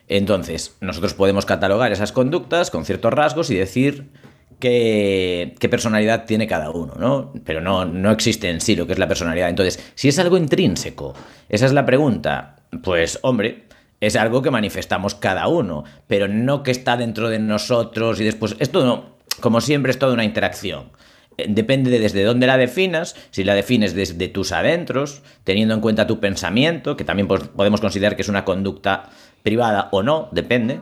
Entonces, 0.09 0.77
nosotros 0.81 1.15
podemos 1.15 1.47
catalogar 1.47 1.93
esas 1.93 2.13
conductas 2.13 2.71
con 2.71 2.85
ciertos 2.85 3.13
rasgos 3.13 3.51
y 3.51 3.55
decir 3.55 4.11
qué, 4.59 5.69
personalidad 5.71 6.27
tiene 6.27 6.47
cada 6.47 6.71
uno, 6.71 6.95
¿no? 6.99 7.33
Pero 7.45 7.61
no, 7.61 7.85
no 7.85 8.11
existe 8.11 8.51
en 8.51 8.61
sí 8.61 8.77
lo 8.77 8.87
que 8.87 8.93
es 8.93 8.99
la 8.99 9.09
personalidad. 9.09 9.49
Entonces, 9.49 9.83
si 9.95 10.09
es 10.09 10.19
algo 10.19 10.37
intrínseco, 10.37 11.15
esa 11.49 11.67
es 11.67 11.73
la 11.73 11.87
pregunta, 11.87 12.57
pues 12.83 13.19
hombre, 13.23 13.65
es 14.01 14.17
algo 14.17 14.43
que 14.43 14.51
manifestamos 14.51 15.15
cada 15.15 15.49
uno, 15.49 15.85
pero 16.07 16.29
no 16.29 16.63
que 16.63 16.71
está 16.71 16.97
dentro 16.97 17.29
de 17.31 17.39
nosotros 17.39 18.21
y 18.21 18.25
después, 18.25 18.57
esto 18.59 18.85
no, 18.85 19.17
como 19.41 19.61
siempre 19.61 19.91
es 19.91 19.99
toda 19.99 20.13
una 20.13 20.25
interacción. 20.25 20.91
Depende 21.37 21.91
de 21.91 21.99
desde 21.99 22.23
dónde 22.25 22.47
la 22.47 22.57
definas, 22.57 23.17
si 23.31 23.45
la 23.45 23.55
defines 23.55 23.95
desde 23.95 24.29
tus 24.29 24.53
adentros, 24.53 25.23
teniendo 25.45 25.75
en 25.75 25.81
cuenta 25.81 26.07
tu 26.07 26.21
pensamiento, 26.21 26.97
que 26.97 27.05
también 27.05 27.29
podemos 27.29 27.81
considerar 27.81 28.17
que 28.17 28.23
es 28.23 28.29
una 28.29 28.45
conducta 28.45 29.11
privada 29.43 29.89
o 29.93 30.03
no, 30.03 30.29
depende. 30.33 30.81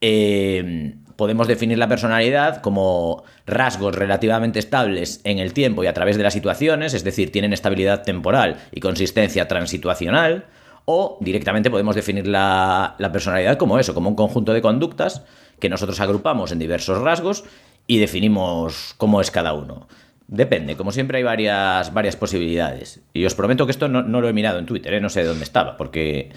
eh, 0.00 0.94
podemos 1.20 1.46
definir 1.46 1.76
la 1.76 1.86
personalidad 1.86 2.62
como 2.62 3.24
rasgos 3.44 3.94
relativamente 3.94 4.58
estables 4.58 5.20
en 5.24 5.38
el 5.38 5.52
tiempo 5.52 5.84
y 5.84 5.86
a 5.86 5.92
través 5.92 6.16
de 6.16 6.22
las 6.22 6.32
situaciones, 6.32 6.94
es 6.94 7.04
decir, 7.04 7.30
tienen 7.30 7.52
estabilidad 7.52 8.04
temporal 8.04 8.56
y 8.72 8.80
consistencia 8.80 9.46
transituacional, 9.46 10.46
o 10.86 11.18
directamente 11.20 11.70
podemos 11.70 11.94
definir 11.94 12.26
la, 12.26 12.94
la 12.96 13.12
personalidad 13.12 13.58
como 13.58 13.78
eso, 13.78 13.92
como 13.92 14.08
un 14.08 14.16
conjunto 14.16 14.54
de 14.54 14.62
conductas 14.62 15.22
que 15.58 15.68
nosotros 15.68 16.00
agrupamos 16.00 16.52
en 16.52 16.58
diversos 16.58 17.02
rasgos 17.02 17.44
y 17.90 17.98
definimos 17.98 18.94
cómo 18.98 19.20
es 19.20 19.30
cada 19.32 19.52
uno. 19.52 19.88
Depende, 20.28 20.76
como 20.76 20.92
siempre 20.92 21.18
hay 21.18 21.24
varias, 21.24 21.92
varias 21.92 22.14
posibilidades. 22.14 23.00
Y 23.12 23.24
os 23.24 23.34
prometo 23.34 23.66
que 23.66 23.72
esto 23.72 23.88
no, 23.88 24.02
no 24.02 24.20
lo 24.20 24.28
he 24.28 24.32
mirado 24.32 24.60
en 24.60 24.66
Twitter, 24.66 24.94
¿eh? 24.94 25.00
no 25.00 25.08
sé 25.08 25.22
de 25.22 25.26
dónde 25.26 25.42
estaba, 25.42 25.76
porque 25.76 26.30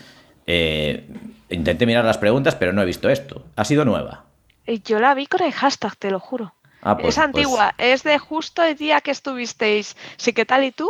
eh, 0.48 1.08
intenté 1.52 1.86
mirar 1.86 2.04
las 2.06 2.18
preguntas, 2.18 2.56
pero 2.56 2.74
no 2.74 2.82
he 2.82 2.86
visto 2.86 3.08
esto. 3.08 3.46
Ha 3.56 3.66
sido 3.66 3.86
nueva. 3.86 4.24
Eh, 4.66 4.80
Yo 4.84 5.00
la 5.00 5.14
vi 5.14 5.28
con 5.28 5.44
el 5.44 5.52
hashtag, 5.52 5.96
te 5.98 6.10
lo 6.10 6.20
juro. 6.20 6.56
Ah, 6.82 6.98
pues- 6.98 7.10
es 7.10 7.18
antigua, 7.20 7.76
es 7.78 8.02
de 8.02 8.18
justo 8.18 8.64
el 8.64 8.76
día 8.76 9.00
que 9.02 9.12
estuvisteis. 9.12 9.96
Sí, 10.18 10.34
¿qué 10.34 10.46
tal 10.46 10.64
y 10.64 10.72
tú? 10.72 10.90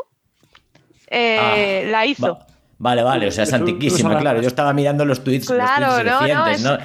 Eh, 1.07 1.84
Ah, 1.88 1.91
la 1.91 2.05
hizo. 2.05 2.36
va- 2.38 2.47
vale, 2.78 3.03
vale, 3.03 3.28
o 3.28 3.32
sea, 3.32 3.43
es 3.43 3.51
antiquísima, 3.53 4.18
claro. 4.18 4.41
Yo 4.41 4.47
estaba 4.47 4.72
mirando 4.72 5.03
los 5.03 5.26
tweets, 5.26 5.49
los 5.49 5.57
Claro, 5.57 5.95
tweets 5.95 6.05
no, 6.05 6.22
no, 6.36 6.47
es- 6.47 6.61
no, 6.64 6.78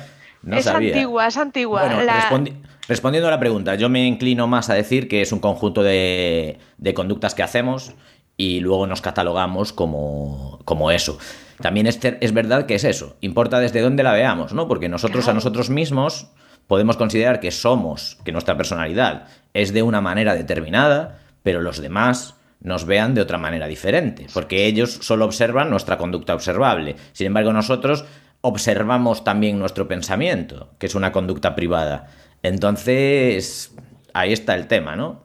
no 0.43 0.57
es 0.57 0.65
sabía. 0.65 0.95
antigua, 0.95 1.27
es 1.29 1.37
antigua. 1.37 1.81
Bueno, 1.85 2.03
La- 2.03 2.29
respondi- 2.29 2.55
respondiendo 2.89 3.29
a 3.29 3.31
la 3.31 3.39
pregunta, 3.39 3.75
yo 3.77 3.89
me 3.89 4.07
inclino 4.07 4.47
más 4.47 4.71
a 4.71 4.75
decir 4.75 5.09
que 5.09 5.21
es 5.21 5.31
un 5.31 5.39
conjunto 5.39 5.83
de, 5.83 6.59
de 6.79 6.95
conductas 6.95 7.35
que 7.35 7.43
hacemos 7.43 7.93
y 8.37 8.61
luego 8.61 8.87
nos 8.87 9.03
catalogamos 9.03 9.73
como, 9.73 10.61
como 10.65 10.91
eso. 10.91 11.19
También 11.61 11.89
es, 11.89 12.33
verdad 12.33 12.67
que 12.67 12.77
es 12.77 12.85
eso, 12.85 13.17
importa 13.21 13.59
desde 13.59 13.81
dónde 13.81 14.05
la 14.05 14.13
veamos, 14.13 14.53
¿no? 14.53 14.69
Porque 14.69 14.89
nosotros 14.89 15.27
a 15.27 15.35
nosotros 15.35 15.71
mismos 15.71 16.29
podemos 16.69 16.97
considerar 16.97 17.41
que 17.41 17.51
somos, 17.51 18.17
que 18.25 18.31
nuestra 18.31 18.57
personalidad 18.57 19.25
es 19.55 19.73
de 19.73 19.83
una 19.83 20.01
manera 20.01 20.35
determinada, 20.35 21.19
pero 21.43 21.61
los 21.61 21.81
demás 21.81 22.37
nos 22.61 22.85
vean 22.85 23.15
de 23.15 23.23
otra 23.23 23.39
manera 23.39 23.67
diferente, 23.67 24.29
porque 24.33 24.67
ellos 24.67 24.99
solo 25.03 25.25
observan 25.25 25.71
nuestra 25.71 25.99
conducta 25.99 26.35
observable. 26.35 26.95
Sin 27.13 27.27
embargo, 27.27 27.53
nosotros 27.53 28.05
observamos 28.41 29.25
también 29.25 29.59
nuestro 29.59 29.89
pensamiento, 29.89 30.71
que 30.79 30.87
es 30.87 30.95
una 30.95 31.11
conducta 31.11 31.57
privada. 31.57 32.09
Entonces, 32.49 33.75
ahí 34.15 34.33
está 34.33 34.55
el 34.55 34.67
tema, 34.67 34.97
¿no? 34.97 35.25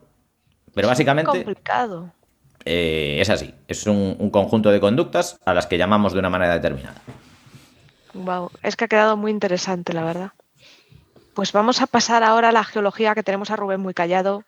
Pero 0.73 0.87
básicamente 0.87 1.31
complicado. 1.31 2.11
eh, 2.65 3.17
es 3.19 3.29
así, 3.29 3.53
es 3.67 3.85
un, 3.87 4.15
un 4.19 4.29
conjunto 4.29 4.71
de 4.71 4.79
conductas 4.79 5.39
a 5.45 5.53
las 5.53 5.67
que 5.67 5.77
llamamos 5.77 6.13
de 6.13 6.19
una 6.19 6.29
manera 6.29 6.53
determinada. 6.53 7.01
Wow, 8.13 8.51
es 8.61 8.75
que 8.75 8.85
ha 8.85 8.87
quedado 8.87 9.17
muy 9.17 9.31
interesante, 9.31 9.93
la 9.93 10.03
verdad. 10.03 10.31
Pues 11.33 11.51
vamos 11.51 11.81
a 11.81 11.87
pasar 11.87 12.23
ahora 12.23 12.49
a 12.49 12.51
la 12.51 12.63
geología, 12.63 13.15
que 13.15 13.23
tenemos 13.23 13.49
a 13.49 13.55
Rubén 13.55 13.81
muy 13.81 13.93
callado. 13.93 14.43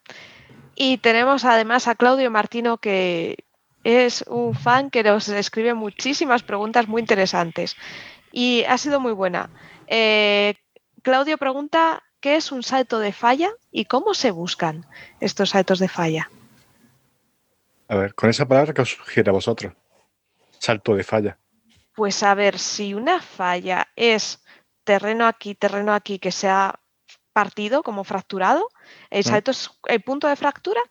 Y 0.76 0.98
tenemos 0.98 1.46
además 1.46 1.88
a 1.88 1.96
Claudio 1.96 2.30
Martino, 2.30 2.78
que 2.78 3.38
es 3.84 4.24
un 4.28 4.54
fan 4.54 4.90
que 4.90 5.04
nos 5.04 5.30
escribe 5.30 5.74
muchísimas 5.74 6.44
preguntas 6.44 6.88
muy 6.88 7.02
interesantes. 7.02 7.76
Y 8.32 8.64
ha 8.68 8.78
sido 8.78 9.00
muy 9.00 9.14
buena. 9.14 9.50
Eh, 9.88 10.56
Claudio 11.02 11.38
pregunta, 11.38 12.04
¿qué 12.26 12.38
es 12.38 12.52
un 12.52 12.64
salto 12.64 12.98
de 12.98 13.14
falla 13.14 13.52
y 13.72 13.86
cómo 13.86 14.16
se 14.16 14.32
buscan 14.32 14.84
estos 15.20 15.52
saltos 15.52 15.78
de 15.78 15.88
falla? 15.88 16.32
A 17.88 17.96
ver, 17.98 18.16
con 18.16 18.32
esa 18.32 18.48
palabra 18.48 18.74
que 18.74 18.82
os 18.82 18.90
sugiere 18.90 19.30
a 19.30 19.34
vosotros. 19.34 19.74
Salto 20.58 20.96
de 20.96 21.04
falla. 21.04 21.38
Pues 21.94 22.24
a 22.24 22.34
ver, 22.34 22.58
si 22.58 22.96
una 22.96 23.22
falla 23.22 23.90
es 23.96 24.44
terreno 24.84 25.28
aquí, 25.28 25.54
terreno 25.54 25.94
aquí, 25.94 26.18
que 26.18 26.32
se 26.32 26.50
ha 26.50 26.80
partido 27.32 27.84
como 27.84 28.04
fracturado, 28.04 28.70
¿el 29.12 29.20
Mm. 29.20 29.30
salto 29.30 29.52
es 29.52 29.70
el 29.88 30.02
punto 30.02 30.28
de 30.28 30.36
fractura? 30.36 30.82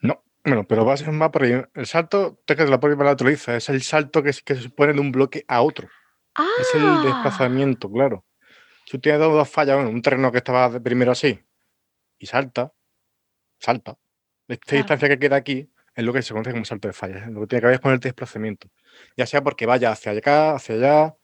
No, 0.00 0.22
bueno, 0.42 0.64
pero 0.66 0.86
va 0.86 0.94
a 0.94 0.96
ser 0.96 1.12
más 1.12 1.28
por 1.28 1.42
ahí. 1.42 1.62
El 1.74 1.86
salto, 1.86 2.40
te 2.46 2.56
que 2.56 2.64
la 2.64 2.80
propia 2.80 2.96
palabra 2.96 3.16
te 3.16 3.24
lo 3.24 3.30
dice, 3.30 3.56
es 3.56 3.68
el 3.68 3.82
salto 3.82 4.22
que, 4.22 4.32
se- 4.32 4.40
que 4.42 4.54
se 4.54 4.70
pone 4.70 4.94
de 4.94 5.00
un 5.00 5.12
bloque 5.12 5.44
a 5.48 5.60
otro. 5.60 5.86
Es 6.58 6.74
el 6.74 6.80
Ah. 6.86 7.00
desplazamiento, 7.04 7.90
claro. 7.92 8.24
Si 8.84 8.92
tú 8.92 9.00
tienes 9.00 9.20
dos, 9.20 9.32
dos 9.32 9.48
fallas, 9.48 9.76
bueno, 9.76 9.90
un 9.90 10.02
terreno 10.02 10.30
que 10.32 10.38
estaba 10.38 10.78
primero 10.80 11.12
así 11.12 11.38
y 12.18 12.26
salta, 12.26 12.72
salta. 13.58 13.96
Esta 14.48 14.66
Claro. 14.66 14.78
distancia 14.78 15.08
que 15.08 15.18
queda 15.18 15.36
aquí 15.36 15.70
es 15.94 16.04
lo 16.04 16.12
que 16.12 16.22
se 16.22 16.32
conoce 16.32 16.52
como 16.52 16.64
salto 16.64 16.88
de 16.88 16.94
fallas. 16.94 17.28
Lo 17.30 17.40
que 17.42 17.46
tiene 17.46 17.60
que 17.60 17.66
ver 17.66 17.74
es 17.74 17.80
con 17.80 17.92
el 17.92 18.00
desplazamiento. 18.00 18.68
Ya 19.16 19.26
sea 19.26 19.42
porque 19.42 19.66
vaya 19.66 19.90
hacia 19.90 20.12
acá, 20.12 20.54
hacia 20.54 20.74
allá, 20.74 21.14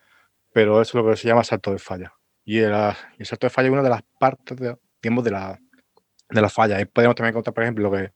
pero 0.53 0.81
eso 0.81 0.99
es 0.99 1.05
lo 1.05 1.11
que 1.11 1.17
se 1.17 1.29
llama 1.29 1.45
salto 1.45 1.73
de 1.73 1.79
falla. 1.79 2.13
Y 2.45 2.59
el, 2.61 2.73
ah, 2.73 2.97
el 3.19 3.27
salto 3.27 3.47
de 3.47 3.51
falla 3.51 3.69
es 3.69 3.73
una 3.73 3.83
de 3.83 3.91
las 3.91 4.03
partes 4.19 4.57
de, 4.57 4.77
digamos, 5.03 5.25
de 5.25 5.31
la, 5.33 5.59
de 6.31 6.41
la 6.41 6.49
falla. 6.49 6.85
Podemos 6.87 7.15
también 7.17 7.35
contar, 7.35 7.53
por 7.53 7.63
ejemplo, 7.65 7.91
lo 7.91 7.97
que, 7.97 8.13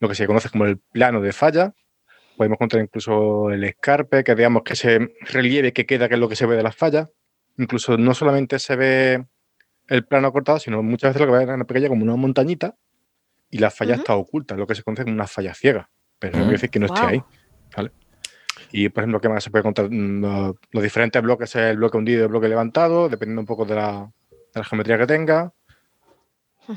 lo 0.00 0.08
que 0.08 0.14
se 0.14 0.26
conoce 0.26 0.50
como 0.50 0.64
el 0.64 0.78
plano 0.78 1.20
de 1.20 1.32
falla. 1.32 1.72
Podemos 2.36 2.58
contar 2.58 2.80
incluso 2.80 3.50
el 3.50 3.62
escarpe, 3.64 4.24
que 4.24 4.34
digamos 4.34 4.62
que 4.62 4.72
ese 4.74 5.14
relieve 5.20 5.72
que 5.72 5.86
queda, 5.86 6.08
que 6.08 6.14
es 6.14 6.20
lo 6.20 6.28
que 6.28 6.36
se 6.36 6.46
ve 6.46 6.56
de 6.56 6.62
las 6.62 6.74
fallas. 6.76 7.08
Incluso 7.58 7.96
no 7.98 8.14
solamente 8.14 8.58
se 8.58 8.76
ve 8.76 9.26
el 9.88 10.04
plano 10.06 10.32
cortado, 10.32 10.58
sino 10.58 10.82
muchas 10.82 11.12
veces 11.14 11.26
lo 11.26 11.32
que 11.32 11.38
ve 11.38 11.44
es 11.44 11.50
una 11.50 11.64
pequeña 11.64 11.88
como 11.88 12.04
una 12.04 12.16
montañita 12.16 12.76
y 13.50 13.58
la 13.58 13.70
falla 13.70 13.94
está 13.96 14.14
oculta, 14.14 14.54
lo 14.56 14.66
que 14.66 14.74
se 14.74 14.82
conoce 14.82 15.02
como 15.04 15.14
una 15.14 15.26
falla 15.26 15.54
ciega. 15.54 15.90
Pero 16.18 16.34
no 16.38 16.44
Mm. 16.44 16.46
quiere 16.46 16.56
decir 16.56 16.70
que 16.70 16.78
no 16.78 16.86
esté 16.86 17.00
Guau. 17.00 17.10
ahí. 17.12 17.22
¿vale? 17.76 17.90
Y, 18.72 18.88
por 18.90 19.02
ejemplo, 19.02 19.20
¿qué 19.20 19.28
más 19.28 19.42
se 19.44 19.50
puede 19.50 19.62
contar? 19.62 19.90
Mm, 19.90 20.20
Los, 20.22 20.56
los 20.72 20.82
diferentes 20.82 21.20
bloques, 21.22 21.54
el 21.56 21.76
bloque 21.76 21.96
hundido 21.96 22.20
y 22.20 22.22
el 22.22 22.28
bloque 22.28 22.48
levantado, 22.48 23.08
dependiendo 23.08 23.40
un 23.40 23.46
poco 23.46 23.64
de 23.64 23.74
la, 23.74 24.10
de 24.54 24.60
la 24.60 24.64
geometría 24.64 24.98
que 24.98 25.06
tenga. 25.06 25.52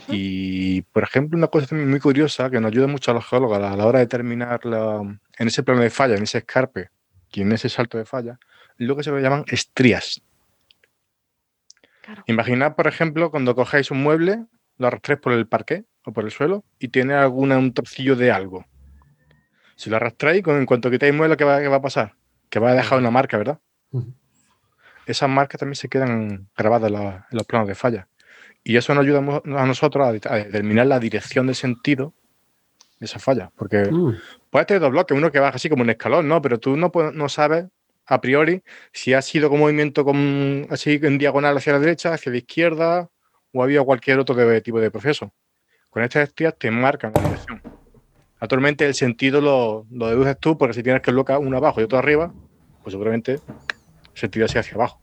Y, 0.07 0.83
por 0.83 1.03
ejemplo, 1.03 1.37
una 1.37 1.47
cosa 1.47 1.75
muy 1.75 1.99
curiosa 1.99 2.49
que 2.49 2.59
nos 2.61 2.71
ayuda 2.71 2.87
mucho 2.87 3.11
a 3.11 3.13
los 3.13 3.25
geólogos 3.25 3.57
a 3.57 3.59
la, 3.61 3.71
a 3.73 3.75
la 3.77 3.85
hora 3.85 3.99
de 3.99 4.05
determinar 4.05 4.65
la- 4.65 5.01
en 5.37 5.47
ese 5.47 5.63
plano 5.63 5.81
de 5.81 5.89
falla, 5.89 6.15
en 6.15 6.23
ese 6.23 6.39
escarpe 6.39 6.89
y 7.33 7.41
en 7.41 7.51
ese 7.51 7.67
salto 7.67 7.97
de 7.97 8.05
falla, 8.05 8.39
es 8.77 8.87
lo 8.87 8.95
que 8.95 9.03
se 9.03 9.11
llaman 9.11 9.43
estrías. 9.47 10.21
Claro. 12.01 12.23
Imaginad, 12.27 12.75
por 12.75 12.87
ejemplo, 12.87 13.29
cuando 13.31 13.55
cogéis 13.55 13.91
un 13.91 14.01
mueble, 14.01 14.45
lo 14.77 14.87
arrastréis 14.87 15.19
por 15.19 15.33
el 15.33 15.47
parqué 15.47 15.85
o 16.05 16.11
por 16.13 16.23
el 16.25 16.31
suelo 16.31 16.63
y 16.79 16.87
tiene 16.87 17.13
alguna, 17.13 17.57
un 17.57 17.73
trocillo 17.73 18.15
de 18.15 18.31
algo. 18.31 18.65
Si 19.75 19.89
lo 19.89 19.95
arrastráis, 19.97 20.43
con- 20.43 20.57
en 20.57 20.65
cuanto 20.65 20.89
quitáis 20.89 21.11
el 21.11 21.17
mueble, 21.17 21.37
¿qué 21.37 21.43
va, 21.43 21.59
qué 21.59 21.67
va 21.67 21.77
a 21.77 21.81
pasar? 21.81 22.15
Que 22.49 22.59
va 22.59 22.71
a 22.71 22.73
dejar 22.73 22.99
una 22.99 23.11
marca, 23.11 23.37
¿verdad? 23.37 23.59
Esas 25.05 25.29
marcas 25.29 25.59
también 25.59 25.75
se 25.75 25.89
quedan 25.89 26.47
grabadas 26.55 26.87
en, 26.91 26.93
la- 26.93 27.27
en 27.31 27.37
los 27.37 27.45
planos 27.45 27.67
de 27.67 27.75
falla. 27.75 28.07
Y 28.63 28.77
eso 28.77 28.93
nos 28.93 29.03
ayuda 29.03 29.19
a 29.19 29.65
nosotros 29.65 30.07
a, 30.07 30.11
det- 30.11 30.27
a 30.29 30.35
determinar 30.35 30.85
la 30.87 30.99
dirección 30.99 31.47
de 31.47 31.53
sentido 31.55 32.13
de 32.99 33.05
esa 33.05 33.17
falla. 33.19 33.51
Porque 33.55 33.89
Mm. 33.91 34.13
puedes 34.51 34.67
tener 34.67 34.81
dos 34.81 34.91
bloques, 34.91 35.17
uno 35.17 35.31
que 35.31 35.39
baja 35.39 35.55
así 35.55 35.69
como 35.69 35.81
un 35.83 35.89
escalón, 35.89 36.27
¿no? 36.27 36.41
Pero 36.41 36.59
tú 36.59 36.77
no, 36.77 36.91
puedes- 36.91 37.13
no 37.13 37.27
sabes 37.29 37.65
a 38.11 38.19
priori 38.19 38.61
si 38.91 39.13
ha 39.13 39.21
sido 39.21 39.49
con 39.49 39.59
movimiento 39.59 40.03
con, 40.03 40.67
así 40.69 40.99
en 41.01 41.17
diagonal 41.17 41.55
hacia 41.55 41.71
la 41.71 41.79
derecha, 41.79 42.13
hacia 42.13 42.29
la 42.29 42.39
izquierda 42.39 43.09
o 43.53 43.61
ha 43.61 43.63
habido 43.63 43.85
cualquier 43.85 44.19
otro 44.19 44.35
de- 44.35 44.59
tipo 44.59 44.81
de 44.81 44.91
proceso. 44.91 45.33
Con 45.89 46.03
estas 46.03 46.27
estrías 46.27 46.57
te 46.57 46.69
marcan 46.71 47.13
la 47.13 47.21
dirección. 47.21 47.63
Actualmente 48.37 48.85
el 48.85 48.95
sentido 48.95 49.39
lo, 49.39 49.87
lo 49.91 50.09
deduces 50.09 50.37
tú 50.41 50.57
porque 50.57 50.73
si 50.73 50.83
tienes 50.83 51.01
que 51.01 51.11
bloque 51.11 51.31
uno 51.37 51.55
abajo 51.55 51.79
y 51.79 51.85
otro 51.85 51.99
arriba, 51.99 52.33
pues 52.83 52.91
seguramente 52.91 53.33
el 53.35 53.41
sentido 54.13 54.45
sea 54.49 54.59
hacia 54.59 54.75
abajo. 54.75 55.01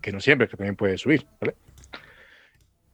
Que 0.00 0.12
no 0.12 0.20
siempre, 0.20 0.46
que 0.46 0.56
también 0.56 0.76
puede 0.76 0.96
subir, 0.96 1.26
¿vale? 1.40 1.56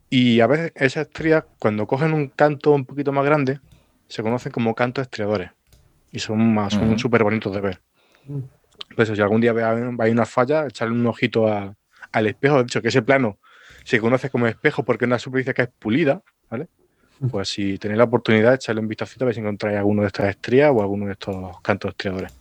Y 0.09 0.41
a 0.41 0.47
veces 0.47 0.73
esas 0.75 1.07
estrías, 1.09 1.45
cuando 1.59 1.87
cogen 1.87 2.15
un 2.15 2.29
canto 2.29 2.71
un 2.73 2.87
poquito 2.87 3.13
más 3.13 3.27
grande, 3.27 3.61
se 4.09 4.23
conocen 4.23 4.53
como 4.53 4.75
cantos 4.75 5.03
estriadores. 5.03 5.51
Y 6.11 6.19
son 6.19 6.55
más, 6.55 6.73
son 6.73 6.89
Ujú. 6.89 6.99
súper 6.99 7.25
bonitos 7.25 7.53
de 7.55 7.61
ver. 7.61 7.83
Mm. 8.91 8.95
Por 8.95 9.03
eso, 9.05 9.15
si 9.15 9.23
algún 9.23 9.41
día 9.41 9.53
veis 9.53 9.67
veis 9.97 10.13
una 10.13 10.27
falla, 10.27 10.67
echarle 10.67 10.95
un 10.95 11.07
ojito 11.07 11.47
a- 11.49 11.75
al 12.13 12.27
espejo. 12.27 12.57
De 12.59 12.63
hecho, 12.63 12.83
que 12.83 12.89
ese 12.89 13.03
plano 13.03 13.39
se 13.85 13.99
conoce 14.01 14.31
como 14.31 14.47
espejo 14.47 14.85
porque 14.85 15.05
es 15.05 15.09
una 15.09 15.19
superficie 15.19 15.55
que 15.55 15.63
es 15.63 15.69
pulida, 15.79 16.23
¿vale? 16.51 16.69
Pues 17.31 17.49
si 17.51 17.77
tenéis 17.79 17.99
la 17.99 18.05
oportunidad, 18.05 18.55
echarle 18.55 18.81
un 18.81 18.89
vistacito 18.89 19.25
a 19.25 19.27
ver 19.27 19.35
si 19.35 19.41
encontráis 19.41 19.77
alguno 19.79 20.03
de 20.03 20.07
estas 20.09 20.29
estrías 20.31 20.71
o 20.75 20.81
alguno 20.81 21.07
de 21.07 21.13
estos 21.13 21.61
cantos 21.61 21.91
estriadores. 21.91 22.33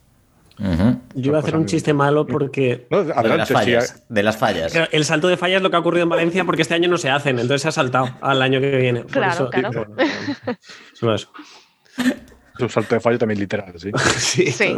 Yo 1.14 1.30
iba 1.30 1.38
a 1.38 1.40
hacer 1.40 1.56
un 1.56 1.64
chiste 1.64 1.94
malo 1.94 2.26
porque 2.26 2.86
No, 2.90 3.02
De 3.02 3.14
las 3.36 3.48
sí, 3.48 3.54
fallas. 3.54 4.04
De 4.10 4.22
las 4.22 4.36
fallas. 4.36 4.74
El 4.92 5.04
salto 5.06 5.28
de 5.28 5.38
falla 5.38 5.56
es 5.56 5.62
lo 5.62 5.70
que 5.70 5.76
ha 5.76 5.78
ocurrido 5.78 6.02
en 6.02 6.10
Valencia 6.10 6.44
porque 6.44 6.60
este 6.62 6.74
año 6.74 6.88
no 6.90 6.98
se 6.98 7.08
hacen, 7.08 7.36
entonces 7.38 7.62
se 7.62 7.68
ha 7.68 7.72
saltado 7.72 8.10
al 8.20 8.42
año 8.42 8.60
que 8.60 8.76
viene. 8.76 9.00
Por 9.02 9.10
Claro, 9.12 9.32
eso- 9.32 9.50
claro. 9.50 9.86
por- 9.86 11.14
eso. 11.14 11.32
es 12.60 12.62
un 12.62 12.70
salto 12.70 12.94
de 12.94 13.00
fallo 13.00 13.18
también 13.18 13.40
literal, 13.40 13.74
sí. 13.78 13.90
Sí. 14.50 14.74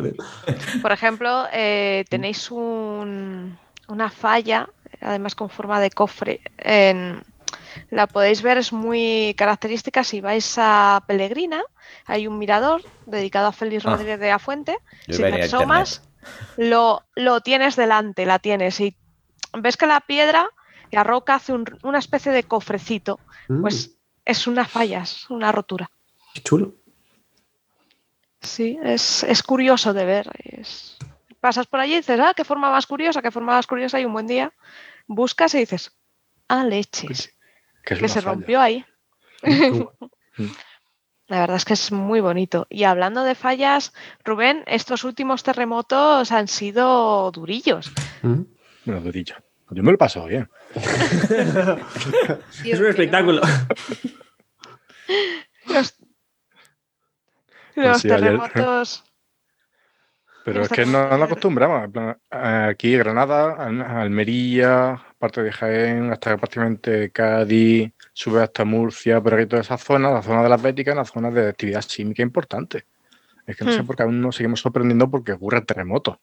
Por 0.80 0.92
ejemplo, 0.92 1.46
eh, 1.52 2.04
tenéis 2.08 2.50
un- 2.50 3.58
una 3.88 4.10
falla, 4.10 4.68
además 5.00 5.34
con 5.34 5.50
forma 5.50 5.80
de 5.80 5.90
cofre. 5.90 6.40
en- 6.58 7.22
la 7.90 8.06
podéis 8.06 8.42
ver, 8.42 8.58
es 8.58 8.72
muy 8.72 9.34
característica. 9.36 10.04
Si 10.04 10.20
vais 10.20 10.54
a 10.58 11.02
Pellegrina, 11.06 11.62
hay 12.06 12.26
un 12.26 12.38
mirador 12.38 12.82
dedicado 13.06 13.46
a 13.48 13.52
Félix 13.52 13.84
Ah. 13.86 13.92
Rodríguez 13.92 14.20
de 14.20 14.28
la 14.28 14.38
Fuente. 14.38 14.76
Si 15.08 15.18
te 15.22 15.42
asomas, 15.42 16.02
lo, 16.58 17.02
lo 17.14 17.40
tienes 17.40 17.76
delante, 17.76 18.26
la 18.26 18.38
tienes. 18.38 18.78
Y 18.80 18.94
ves 19.58 19.76
que 19.78 19.86
la 19.86 20.00
piedra, 20.00 20.48
la 20.90 21.02
roca, 21.04 21.36
hace 21.36 21.52
un- 21.54 21.78
una 21.82 21.98
especie 21.98 22.30
de 22.32 22.42
cofrecito. 22.42 23.18
Mm, 23.48 23.62
Pues 23.62 23.96
es 24.24 24.46
una 24.46 24.66
falla, 24.66 25.02
es 25.02 25.28
una 25.30 25.50
rotura. 25.50 25.90
qué 26.34 26.42
chulo. 26.42 26.74
Sí, 28.42 28.78
es, 28.82 29.22
es 29.24 29.42
curioso 29.42 29.92
de 29.94 30.04
ver. 30.04 30.30
es- 30.44 30.96
Pasas 31.40 31.66
por 31.66 31.80
allí 31.80 31.94
y 31.94 31.96
dices, 31.96 32.20
ah, 32.20 32.34
qué 32.36 32.44
forma 32.44 32.70
más 32.70 32.86
curiosa, 32.86 33.20
qué 33.22 33.30
forma 33.32 33.54
más 33.54 33.66
curiosa. 33.66 33.98
Y 33.98 34.04
un 34.04 34.12
buen 34.12 34.26
día 34.28 34.52
buscas 35.08 35.54
y 35.54 35.58
dices, 35.58 35.92
ah, 36.48 36.64
leches, 36.64 37.34
Que, 37.84 37.96
se 37.96 38.08
falla. 38.08 38.20
rompió 38.34 38.60
ahí. 38.60 38.84
Qué 39.42 39.84
La 41.28 41.40
verdad 41.40 41.56
es 41.56 41.64
que 41.64 41.72
es 41.72 41.90
muy 41.92 42.20
bonito. 42.20 42.66
Y 42.68 42.84
hablando 42.84 43.24
de 43.24 43.34
fallas, 43.34 43.92
Rubén, 44.24 44.62
estos 44.66 45.02
últimos 45.04 45.42
terremotos 45.42 46.30
han 46.30 46.46
sido 46.46 47.30
durillos. 47.32 47.90
Mm. 48.22 48.42
Bueno, 48.84 49.00
durillo. 49.00 49.36
Yo 49.70 49.82
me 49.82 49.90
lo 49.90 49.94
he 49.94 49.98
pasado 49.98 50.26
bien. 50.26 50.48
Es 52.64 52.78
un 52.78 52.86
espectáculo. 52.86 53.40
Los, 57.76 57.86
los 57.86 58.00
sí, 58.00 58.10
ayer- 58.10 58.20
terremotos. 58.38 59.04
Pero 60.44 60.62
es 60.62 60.68
que 60.70 60.84
no, 60.84 61.16
no 61.16 61.24
acostumbramos. 61.24 61.88
Aquí, 62.30 62.96
Granada, 62.96 63.52
Al- 63.64 63.80
Almería, 63.80 65.00
parte 65.16 65.40
de 65.40 65.52
Jaén, 65.52 66.10
hasta 66.10 66.36
prácticamente 66.36 67.10
Cádiz, 67.12 67.92
sube 68.12 68.42
hasta 68.42 68.64
Murcia, 68.64 69.20
pero 69.20 69.36
aquí 69.36 69.46
toda 69.46 69.62
esa 69.62 69.78
zona, 69.78 70.10
la 70.10 70.20
zona 70.20 70.42
de 70.42 70.48
las 70.48 70.60
Béticas, 70.60 70.96
la 70.96 71.04
zona 71.04 71.30
de 71.30 71.48
actividad 71.48 71.82
sísmica 71.82 72.22
importante. 72.22 72.86
Es 73.46 73.56
que 73.56 73.64
no 73.64 73.70
sé 73.72 73.82
Hmm. 73.82 73.86
por 73.86 73.94
qué 73.96 74.02
aún 74.02 74.20
nos 74.20 74.34
seguimos 74.34 74.58
sorprendiendo 74.60 75.08
porque 75.08 75.30
ocurren 75.32 75.64
terremotos. 75.64 76.16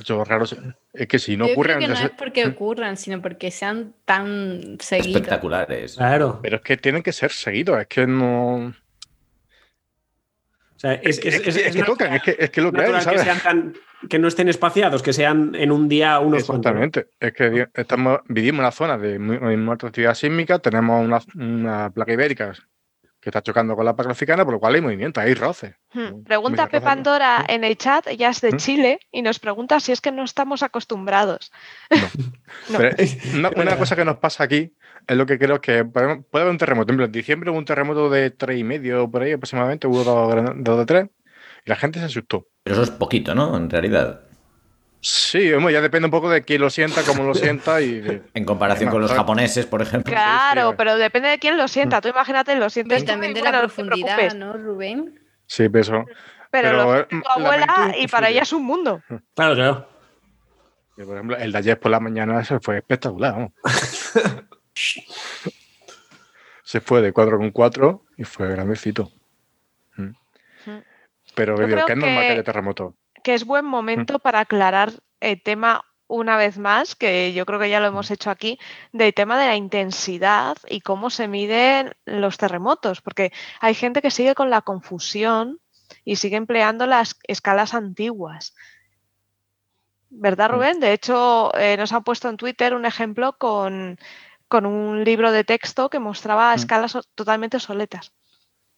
Hecho, 0.00 0.22
raro 0.24 0.44
es 0.92 1.08
que 1.08 1.18
si 1.18 1.36
no 1.36 1.46
Yo 1.48 1.54
ocurren. 1.54 1.78
creo 1.78 1.88
que 1.88 1.94
no 2.00 2.06
es 2.06 2.12
porque 2.16 2.46
ocurran, 2.46 2.96
sino 2.96 3.20
porque 3.20 3.50
sean 3.50 3.94
tan 4.04 4.76
seguidos. 4.78 5.16
Espectaculares. 5.16 5.96
Claro. 5.96 6.38
Pero 6.40 6.56
es 6.58 6.62
que 6.62 6.76
tienen 6.76 7.02
que 7.02 7.12
ser 7.12 7.32
seguidos, 7.32 7.80
es 7.80 7.88
que 7.88 8.06
no. 8.06 8.72
O 10.78 10.80
sea, 10.80 10.94
es, 10.94 11.18
es, 11.18 11.24
Es, 11.26 11.34
es- 11.40 11.46
es 11.48 11.66
es 11.66 11.76
que 11.76 11.82
tocan, 11.82 12.14
es 12.14 12.22
que, 12.22 12.36
es 12.38 12.50
que 12.50 12.60
lo 12.60 12.70
que 12.72 12.80
hay, 12.82 12.92
natural 12.92 13.14
que, 13.16 13.20
¿sabes? 13.20 13.40
sean 13.40 13.40
tan- 13.42 13.74
que 14.08 14.18
no 14.20 14.28
estén 14.28 14.48
espaciados, 14.48 15.02
que 15.02 15.12
sean 15.12 15.52
en 15.56 15.72
un 15.72 15.88
día 15.88 16.20
unos 16.20 16.44
cuantos. 16.44 16.70
Exactamente. 16.70 17.08
Es 17.18 17.32
que 17.32 17.66
estamos, 17.74 18.20
vivimos 18.28 18.58
en 18.60 18.60
una 18.60 18.70
zona 18.70 18.96
de 18.96 19.18
muy, 19.18 19.38
muy 19.40 19.70
alta 19.72 19.88
actividad 19.88 20.14
sísmica, 20.14 20.60
tenemos 20.60 21.04
una, 21.04 21.20
una 21.34 21.90
placa 21.90 22.12
ibérica 22.12 22.52
que 23.20 23.30
está 23.30 23.42
chocando 23.42 23.74
con 23.74 23.84
la 23.84 23.96
placa 23.96 24.12
africana, 24.12 24.44
por 24.44 24.54
lo 24.54 24.60
cual 24.60 24.76
hay 24.76 24.80
movimiento, 24.80 25.20
hay 25.20 25.34
roces. 25.34 25.74
Hmm. 25.92 26.22
Pregunta 26.22 26.62
Mira, 26.62 26.68
Pep 26.70 26.80
cosa- 26.82 26.94
Pandora 26.94 27.44
en 27.48 27.64
el 27.64 27.76
chat, 27.76 28.06
ella 28.06 28.28
es 28.28 28.40
de 28.40 28.52
¿Mm? 28.52 28.56
Chile, 28.58 29.00
y 29.10 29.22
nos 29.22 29.40
pregunta 29.40 29.80
si 29.80 29.90
es 29.90 30.00
que 30.00 30.12
no 30.12 30.22
estamos 30.22 30.62
acostumbrados. 30.62 31.50
No. 31.90 31.98
Pero 32.78 32.96
una, 33.34 33.50
una 33.50 33.76
cosa 33.76 33.96
que 33.96 34.04
nos 34.04 34.18
pasa 34.18 34.44
aquí 34.44 34.72
es 35.08 35.16
lo 35.16 35.26
que 35.26 35.38
creo 35.38 35.60
que 35.60 35.84
puede 35.84 36.14
haber 36.32 36.48
un 36.50 36.58
terremoto. 36.58 36.86
Por 36.86 36.90
ejemplo, 36.92 37.06
en 37.06 37.12
diciembre 37.12 37.50
hubo 37.50 37.58
un 37.58 37.64
terremoto 37.64 38.10
de 38.10 38.30
tres 38.30 38.58
y 38.58 38.64
medio 38.64 39.10
por 39.10 39.22
ahí 39.22 39.32
aproximadamente, 39.32 39.86
hubo 39.86 40.04
dos, 40.04 40.30
gran- 40.30 40.62
dos 40.62 40.78
de 40.78 40.86
tres, 40.86 41.08
y 41.64 41.70
la 41.70 41.76
gente 41.76 41.98
se 41.98 42.04
asustó. 42.06 42.46
Pero 42.62 42.74
eso 42.74 42.82
es 42.84 42.90
poquito, 42.90 43.34
¿no? 43.34 43.56
En 43.56 43.68
realidad. 43.70 44.20
Sí, 45.00 45.52
hombre, 45.52 45.72
ya 45.72 45.80
depende 45.80 46.06
un 46.06 46.10
poco 46.10 46.28
de 46.28 46.42
quién 46.42 46.60
lo 46.60 46.70
sienta, 46.70 47.02
cómo 47.04 47.22
lo 47.22 47.32
sienta 47.34 47.80
y 47.80 48.02
En 48.34 48.44
comparación 48.44 48.90
con 48.90 49.00
los 49.00 49.12
japoneses, 49.12 49.64
por 49.64 49.80
ejemplo. 49.80 50.12
Claro, 50.12 50.70
sí. 50.70 50.74
pero 50.76 50.96
depende 50.96 51.28
de 51.28 51.38
quién 51.38 51.56
lo 51.56 51.68
sienta. 51.68 52.00
Tú 52.00 52.08
imagínate, 52.08 52.54
lo 52.56 52.68
sientes 52.68 53.04
también 53.04 53.32
de 53.32 53.40
bueno, 53.40 53.52
la 53.56 53.62
no 53.62 53.68
profundidad, 53.68 54.16
preocupes. 54.16 54.34
¿no, 54.34 54.52
Rubén? 54.54 55.20
Sí, 55.46 55.68
pero 55.68 55.82
eso. 55.82 56.04
Pero, 56.50 56.68
Pero, 56.70 56.72
lo 56.84 56.96
eh, 56.98 57.06
tu 57.10 57.16
la 57.16 57.34
abuela 57.46 57.94
y 57.98 58.08
para 58.08 58.28
ella 58.28 58.42
es 58.42 58.52
un 58.52 58.64
mundo. 58.64 59.00
Claro, 59.34 59.54
claro. 59.54 59.88
Por 60.96 61.14
ejemplo, 61.14 61.36
el 61.36 61.52
de 61.52 61.58
ayer 61.58 61.78
por 61.78 61.92
la 61.92 62.00
mañana 62.00 62.40
ese 62.40 62.58
fue 62.58 62.78
espectacular. 62.78 63.32
vamos. 63.34 63.52
Se 66.62 66.80
fue 66.80 67.00
de 67.00 67.14
4,4 67.14 68.02
y 68.16 68.24
fue 68.24 68.48
grandecito. 68.50 69.10
Mm. 69.96 70.02
Mm. 70.66 70.82
Pero 71.34 71.56
Yo 71.56 71.66
creo 71.66 71.86
que 71.86 71.92
es 71.92 71.98
normal 71.98 72.20
que- 72.20 72.26
que 72.26 72.32
haya 72.32 72.42
terremoto. 72.44 72.94
Que 73.22 73.34
es 73.34 73.44
buen 73.44 73.64
momento 73.64 74.18
para 74.18 74.40
aclarar 74.40 74.92
el 75.20 75.42
tema 75.42 75.84
una 76.06 76.36
vez 76.36 76.56
más, 76.58 76.94
que 76.94 77.32
yo 77.34 77.44
creo 77.46 77.58
que 77.58 77.68
ya 77.68 77.80
lo 77.80 77.86
hemos 77.86 78.10
hecho 78.10 78.30
aquí, 78.30 78.58
del 78.92 79.12
tema 79.12 79.38
de 79.38 79.46
la 79.46 79.56
intensidad 79.56 80.56
y 80.68 80.80
cómo 80.80 81.10
se 81.10 81.28
miden 81.28 81.92
los 82.06 82.38
terremotos, 82.38 83.02
porque 83.02 83.32
hay 83.60 83.74
gente 83.74 84.00
que 84.00 84.10
sigue 84.10 84.34
con 84.34 84.48
la 84.48 84.62
confusión 84.62 85.60
y 86.04 86.16
sigue 86.16 86.36
empleando 86.36 86.86
las 86.86 87.18
escalas 87.24 87.74
antiguas. 87.74 88.54
¿Verdad, 90.10 90.50
Rubén? 90.50 90.80
De 90.80 90.92
hecho, 90.94 91.54
eh, 91.58 91.76
nos 91.76 91.92
han 91.92 92.04
puesto 92.04 92.28
en 92.30 92.38
Twitter 92.38 92.72
un 92.72 92.86
ejemplo 92.86 93.36
con, 93.36 93.98
con 94.48 94.66
un 94.66 95.04
libro 95.04 95.30
de 95.30 95.44
texto 95.44 95.90
que 95.90 95.98
mostraba 95.98 96.54
escalas 96.54 96.98
totalmente 97.14 97.58
obsoletas. 97.58 98.12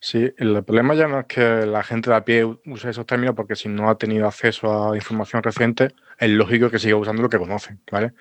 Sí, 0.03 0.33
el 0.37 0.63
problema 0.63 0.95
ya 0.95 1.07
no 1.07 1.19
es 1.19 1.25
que 1.27 1.65
la 1.67 1.83
gente 1.83 2.09
de 2.09 2.15
a 2.15 2.25
pie 2.25 2.43
use 2.43 2.89
esos 2.89 3.05
términos 3.05 3.35
porque 3.35 3.55
si 3.55 3.69
no 3.69 3.87
ha 3.87 3.99
tenido 3.99 4.27
acceso 4.27 4.91
a 4.91 4.95
información 4.95 5.43
reciente, 5.43 5.89
es 6.17 6.29
lógico 6.31 6.71
que 6.71 6.79
siga 6.79 6.95
usando 6.95 7.21
lo 7.21 7.29
que 7.29 7.37
conoce, 7.37 7.77
¿vale? 7.91 8.13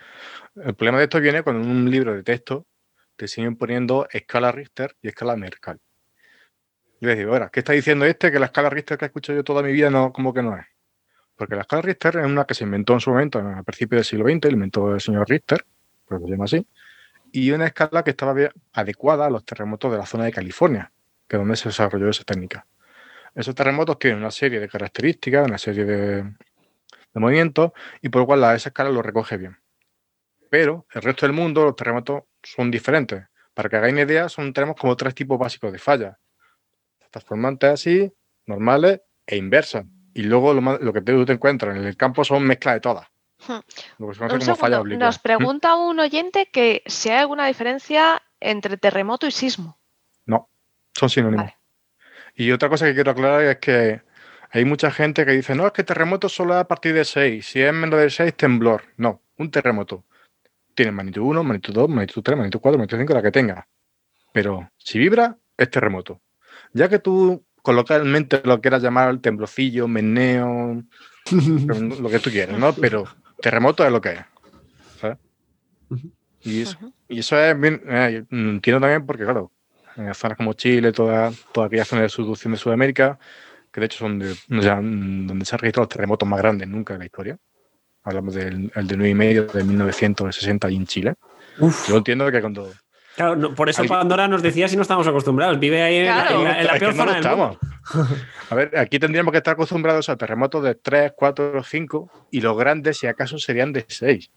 El 0.57 0.75
problema 0.75 0.99
de 0.99 1.05
esto 1.05 1.21
viene 1.21 1.43
cuando 1.43 1.67
en 1.67 1.71
un 1.71 1.91
libro 1.91 2.15
de 2.15 2.23
texto 2.23 2.67
te 3.17 3.29
siguen 3.29 3.57
poniendo 3.57 4.07
escala 4.11 4.53
Richter 4.53 4.95
y 5.01 5.09
escala 5.09 5.37
Mercalli. 5.37 5.81
Yo 7.01 7.09
les 7.09 7.17
digo, 7.17 7.33
ahora, 7.33 7.49
¿qué 7.51 7.61
está 7.61 7.73
diciendo 7.73 8.05
este? 8.05 8.31
Que 8.31 8.39
la 8.39 8.47
escala 8.47 8.69
Richter 8.69 8.99
que 8.99 9.07
he 9.07 9.09
escuchado 9.09 9.39
yo 9.39 9.45
toda 9.45 9.63
mi 9.63 9.73
vida 9.73 9.89
no, 9.89 10.13
como 10.13 10.35
que 10.35 10.43
no 10.43 10.57
es. 10.59 10.67
Porque 11.35 11.55
la 11.55 11.63
escala 11.63 11.81
Richter 11.81 12.17
es 12.17 12.27
una 12.27 12.45
que 12.45 12.53
se 12.53 12.65
inventó 12.65 12.93
en 12.93 13.01
su 13.01 13.09
momento, 13.09 13.39
a 13.39 13.63
principios 13.63 14.01
del 14.01 14.05
siglo 14.05 14.27
XX, 14.27 14.53
inventó 14.53 14.95
el 14.95 15.01
señor 15.01 15.27
Richter, 15.27 15.65
pues 16.05 16.21
se 16.23 16.29
llama 16.29 16.45
así, 16.45 16.67
y 17.33 17.51
una 17.53 17.67
escala 17.67 18.03
que 18.03 18.11
estaba 18.11 18.35
adecuada 18.73 19.27
a 19.27 19.31
los 19.31 19.45
terremotos 19.45 19.93
de 19.93 19.99
la 19.99 20.07
zona 20.07 20.25
de 20.25 20.33
California, 20.33 20.93
que 21.29 21.37
es 21.37 21.41
donde 21.41 21.57
se 21.57 21.69
desarrolló 21.69 22.09
esa 22.09 22.25
técnica. 22.25 22.67
Esos 23.35 23.55
terremotos 23.55 23.99
tienen 23.99 24.19
una 24.19 24.31
serie 24.31 24.59
de 24.61 24.69
características, 24.69 25.47
una 25.47 25.59
serie 25.59 25.85
de, 25.85 26.35
movimientos, 27.15 27.73
y 28.03 28.09
por 28.09 28.23
lo 28.23 28.27
cual 28.27 28.43
esa 28.55 28.71
escala 28.71 28.91
lo 28.91 29.03
recoge 29.03 29.37
bien. 29.37 29.59
Pero 30.51 30.87
el 30.93 31.03
resto 31.03 31.27
del 31.27 31.35
mundo, 31.35 31.65
los 31.65 31.77
terremotos 31.77 32.25
son 32.43 32.71
diferentes. 32.71 33.25
Para 33.55 33.69
que 33.69 33.77
hagáis 33.77 33.93
una 33.93 34.03
idea, 34.03 34.29
son, 34.29 34.53
tenemos 34.53 34.77
como 34.77 34.97
tres 34.97 35.15
tipos 35.15 35.39
básicos 35.39 35.73
de 35.73 35.79
fallas. 35.79 36.17
Transformantes 37.11 37.71
así, 37.71 38.13
normales 38.47 39.01
e 39.27 39.37
inversas. 39.37 39.85
Y 40.15 40.23
luego 40.23 40.55
lo, 40.55 40.93
que 40.93 41.03
te, 41.03 41.25
te 41.25 41.33
encuentras 41.33 41.77
en 41.77 41.85
el 41.85 41.97
campo 41.97 42.25
son 42.25 42.43
mezclas 42.43 42.77
de 42.77 42.81
todas. 42.81 43.07
Nos 43.99 45.19
pregunta 45.19 45.75
un 45.77 46.01
oyente 46.01 46.49
que 46.53 46.83
si 46.87 47.09
hay 47.09 47.19
alguna 47.19 47.47
diferencia 47.47 48.23
entre 48.41 48.77
terremoto 48.77 49.27
y 49.27 49.31
sismo. 49.31 49.79
No, 50.27 50.49
son 50.95 51.11
sinónimos. 51.11 51.53
Y 52.35 52.53
otra 52.53 52.69
cosa 52.69 52.87
que 52.87 52.95
quiero 52.95 53.11
aclarar 53.11 53.43
es 53.43 53.59
que 53.59 54.03
hay 54.51 54.65
mucha 54.65 54.91
gente 54.91 55.25
que 55.25 55.33
dice, 55.33 55.55
no, 55.55 55.67
es 55.67 55.73
que 55.73 55.85
terremoto 55.85 56.29
solo 56.29 56.55
es 56.55 56.61
a 56.61 56.69
partir 56.69 56.95
de 56.95 57.05
6. 57.05 57.47
Si 57.47 57.61
es 57.61 57.73
menos 57.73 58.01
de 58.01 58.11
6, 58.11 58.35
temblor. 58.35 58.83
No, 58.97 59.23
un 59.37 59.51
terremoto. 59.51 60.05
Tiene 60.75 60.93
magnitud 60.93 61.23
1, 61.23 61.43
magnitud 61.45 61.75
2, 61.75 61.89
magnitud 61.89 62.23
3, 62.23 62.37
magnitud 62.37 62.61
4, 62.61 62.79
magnitud 62.79 62.99
5, 62.99 63.15
la 63.15 63.23
que 63.23 63.31
tenga. 63.31 63.69
Pero 64.33 64.71
si 64.79 64.99
vibra, 64.99 65.37
es 65.57 65.71
terremoto. 65.71 66.21
Ya 66.73 66.89
que 66.89 66.99
tú 66.99 67.45
coloquialmente 67.63 68.41
lo 68.45 68.61
quieras 68.61 68.83
llamar 68.83 69.19
temblocillo, 69.19 69.87
meneo, 69.87 70.83
lo 72.01 72.09
que 72.09 72.19
tú 72.19 72.31
quieras, 72.31 72.59
¿no? 72.59 72.73
Pero 72.73 73.05
terremoto 73.41 73.85
es 73.85 73.93
lo 73.93 74.01
que 74.01 74.11
es. 74.11 74.21
y, 76.43 76.63
eso, 76.63 76.79
y, 77.09 77.19
eso, 77.19 77.39
es 77.39 77.59
bien, 77.61 77.83
eh, 77.87 78.25
entiendo 78.31 78.81
también 78.81 79.05
porque, 79.05 79.25
claro, 79.25 79.51
en 79.97 80.15
zonas 80.15 80.37
como 80.37 80.53
Chile, 80.55 80.93
toda, 80.93 81.33
toda 81.53 81.67
aquella 81.67 81.85
zona 81.85 82.03
de 82.03 82.09
subducción 82.09 82.53
de 82.53 82.59
Sudamérica, 82.59 83.19
que 83.73 83.81
de 83.81 83.87
hecho 83.87 83.99
son 83.99 84.19
de, 84.19 84.35
donde 84.49 85.45
se 85.45 85.55
han 85.55 85.59
registrado 85.59 85.83
los 85.83 85.89
terremotos 85.89 86.29
más 86.29 86.41
grandes 86.41 86.69
nunca 86.69 86.95
en 86.95 87.01
la 87.01 87.05
historia. 87.07 87.39
Hablamos 88.03 88.35
del 88.35 88.73
el 88.75 88.87
de 88.87 88.97
9,5 88.97 89.53
de 89.53 89.65
1960 89.65 90.71
y 90.71 90.77
en 90.77 90.87
Chile. 90.87 91.15
Yo 91.89 91.99
entiendo 91.99 92.31
que 92.31 92.41
cuando 92.41 92.71
Claro, 93.17 93.55
por 93.55 93.69
eso 93.69 93.85
Pandora 93.85 94.29
nos 94.29 94.43
decía 94.43 94.69
si 94.69 94.77
no 94.77 94.83
estamos 94.83 95.07
acostumbrados. 95.07 95.59
Vive 95.59 95.83
ahí 95.83 95.97
en, 95.97 96.07
la, 96.07 96.77
peor 96.79 96.95
zona 96.95 97.15
del 97.15 97.25
mundo. 97.25 97.59
A 98.51 98.55
ver, 98.55 98.77
aquí 98.79 98.99
tendríamos 98.99 99.33
que 99.33 99.39
estar 99.39 99.55
acostumbrados 99.55 100.09
a 100.09 100.17
terremotos 100.17 100.63
de 100.63 100.75
3, 100.75 101.13
4, 101.17 101.63
5 101.63 102.11
y 102.31 102.41
los 102.41 102.57
grandes, 102.57 102.99
si 102.99 103.07
acaso, 103.07 103.39
serían 103.39 103.73
de 103.73 103.85
6. 103.89 104.31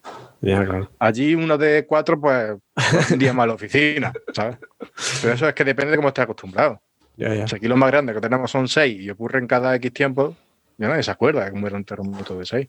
Allí 0.99 1.35
uno 1.35 1.57
de 1.57 1.85
4, 1.85 2.19
pues, 2.19 2.53
tendría 3.07 3.33
más 3.33 3.47
la 3.47 3.53
oficina, 3.53 4.11
¿sabes? 4.33 4.57
Pero 5.21 5.33
eso 5.33 5.47
es 5.47 5.53
que 5.53 5.63
depende 5.63 5.91
de 5.91 5.97
cómo 5.97 6.09
estés 6.09 6.23
acostumbrado. 6.23 6.81
Si 7.15 7.55
aquí 7.55 7.67
los 7.67 7.77
más 7.77 7.91
grandes 7.91 8.15
que 8.15 8.21
tenemos 8.21 8.49
son 8.49 8.67
6 8.67 9.01
y 9.01 9.09
ocurren 9.09 9.45
cada 9.45 9.75
X 9.75 9.93
tiempo, 9.93 10.35
ya 10.77 10.87
nadie 10.87 11.03
se 11.03 11.11
acuerda 11.11 11.45
de 11.45 11.51
cómo 11.51 11.67
era 11.67 11.77
un 11.77 11.85
terremoto 11.85 12.37
de 12.39 12.45
6. 12.45 12.67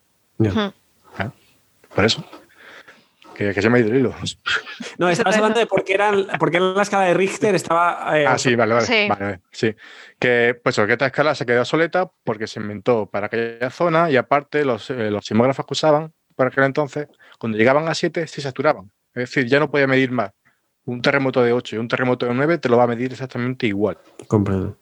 Por 1.95 2.05
eso. 2.05 2.25
Que, 3.35 3.53
se 3.61 3.69
me 3.69 3.79
ha 3.79 3.81
ido 3.81 3.91
el 3.91 3.97
hilo. 3.97 4.15
No, 4.99 5.09
estabas 5.09 5.37
hablando 5.37 5.59
de 5.59 5.67
por 5.67 5.85
qué, 5.85 5.95
eran, 5.95 6.27
por 6.39 6.55
la 6.55 6.83
escala 6.83 7.05
de 7.05 7.15
Richter 7.15 7.55
estaba. 7.55 8.19
Eh, 8.19 8.27
ah, 8.27 8.39
sí, 8.39 8.55
vale, 8.55 8.75
vale. 8.75 9.41
Sí. 9.51 9.75
Que, 10.19 10.59
pues, 10.63 10.77
que 10.77 10.93
esta 10.93 11.07
escala 11.07 11.35
se 11.35 11.45
quedó 11.45 11.65
soleta 11.65 12.11
porque 12.23 12.47
se 12.47 12.61
inventó 12.61 13.07
para 13.07 13.27
aquella 13.27 13.71
zona 13.71 14.11
y 14.11 14.17
aparte 14.17 14.65
los, 14.65 14.91
eh, 14.91 15.11
los 15.11 15.25
sismógrafos 15.25 15.67
que 15.67 15.73
usaban 15.73 16.13
para 16.37 16.49
aquel 16.49 16.65
entonces, 16.65 17.09
cuando 17.39 17.59
llegaban 17.59 17.89
a 17.89 17.95
7, 17.95 18.27
se 18.27 18.41
saturaban. 18.41 18.91
Es 19.15 19.31
decir, 19.31 19.47
ya 19.47 19.59
no 19.59 19.71
podía 19.71 19.87
medir 19.87 20.11
más. 20.11 20.31
Un 20.85 21.03
terremoto 21.03 21.43
de 21.43 21.53
8 21.53 21.77
y 21.77 21.79
un 21.79 21.89
terremoto 21.89 22.27
de 22.27 22.35
9 22.35 22.59
te 22.59 22.69
lo 22.69 22.77
va 22.77 22.85
a 22.85 22.89
medir 22.89 23.13
exactamente 23.13 23.67
igual. 23.67 23.99
Comprendo. 24.29 24.77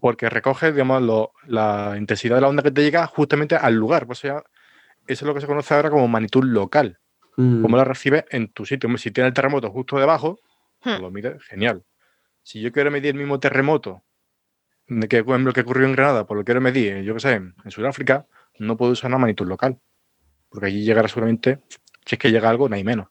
Porque 0.00 0.28
recoge, 0.28 0.72
digamos, 0.72 1.30
la 1.46 1.94
intensidad 1.96 2.34
de 2.34 2.40
la 2.40 2.48
onda 2.48 2.62
que 2.62 2.70
te 2.70 2.82
llega 2.82 3.06
justamente 3.06 3.56
al 3.56 3.74
lugar. 3.74 4.06
Pues 4.06 4.24
eso 4.24 4.42
es 5.06 5.22
lo 5.22 5.34
que 5.34 5.40
se 5.40 5.46
conoce 5.46 5.74
ahora 5.74 5.90
como 5.90 6.08
magnitud 6.08 6.44
local 6.44 6.98
Mm. 7.36 7.62
¿Cómo 7.62 7.76
la 7.76 7.84
recibes 7.84 8.24
en 8.30 8.48
tu 8.48 8.64
sitio? 8.64 8.94
Si 8.96 9.10
tiene 9.10 9.28
el 9.28 9.34
terremoto 9.34 9.70
justo 9.70 9.98
debajo, 9.98 10.38
pues 10.80 10.98
hmm. 10.98 11.02
lo 11.02 11.10
mides, 11.10 11.42
genial. 11.44 11.82
Si 12.42 12.60
yo 12.60 12.70
quiero 12.72 12.90
medir 12.90 13.14
el 13.14 13.18
mismo 13.18 13.40
terremoto 13.40 14.02
que, 15.08 15.22
lo 15.22 15.52
que 15.52 15.60
ocurrió 15.62 15.86
en 15.86 15.94
Granada, 15.94 16.26
por 16.26 16.36
lo 16.36 16.42
que 16.42 16.46
quiero 16.46 16.60
medir, 16.60 17.02
yo 17.02 17.14
qué 17.14 17.20
sé, 17.20 17.32
en 17.32 17.70
Sudáfrica, 17.70 18.26
no 18.58 18.76
puedo 18.76 18.92
usar 18.92 19.10
una 19.10 19.18
magnitud 19.18 19.46
local. 19.46 19.78
Porque 20.48 20.66
allí 20.66 20.84
llegará 20.84 21.08
solamente, 21.08 21.60
si 22.04 22.14
es 22.14 22.18
que 22.18 22.30
llega 22.30 22.48
algo, 22.48 22.68
no 22.68 22.76
hay 22.76 22.84
menos. 22.84 23.08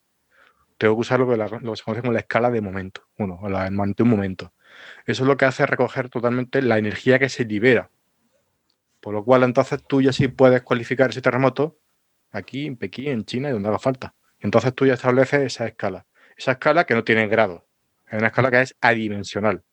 Tengo 0.78 0.96
que 0.96 1.02
usar 1.02 1.20
lo 1.20 1.28
que, 1.28 1.36
se 1.36 1.84
conoce 1.84 2.02
como 2.02 2.14
la 2.14 2.20
escala 2.20 2.50
de 2.50 2.62
momento, 2.62 3.02
uno, 3.18 3.40
o 3.42 3.50
la 3.50 3.70
magnitud 3.70 4.06
momento. 4.06 4.54
Eso 5.06 5.24
es 5.24 5.28
lo 5.28 5.38
que 5.38 5.46
hace 5.46 5.66
recoger 5.66 6.10
totalmente 6.10 6.62
la 6.62 6.78
energía 6.78 7.20
que 7.20 7.30
se 7.30 7.46
libera. 7.46 7.90
Por 9.02 9.14
lo 9.14 9.24
cual, 9.24 9.44
entonces 9.44 9.84
tú 9.86 10.02
ya 10.02 10.14
sí 10.14 10.30
puedes 10.30 10.62
cualificar 10.62 11.10
ese 11.10 11.22
terremoto 11.22 11.78
aquí, 12.34 12.68
en 12.68 12.76
Pekín, 12.76 13.08
en 13.08 13.26
China 13.26 13.50
y 13.50 13.54
donde 13.54 13.70
haga 13.70 13.80
falta. 13.80 14.14
Entonces 14.40 14.74
tú 14.74 14.86
ya 14.86 14.96
estableces 14.96 15.42
esa 15.42 15.66
escala. 15.68 16.06
Esa 16.36 16.54
escala 16.54 16.86
que 16.86 16.96
no 16.96 17.04
tiene 17.04 17.28
grado. 17.28 17.66
Es 18.08 18.18
una 18.18 18.28
escala 18.28 18.52
que 18.52 18.62
es 18.62 18.76
adimensional. 18.82 19.64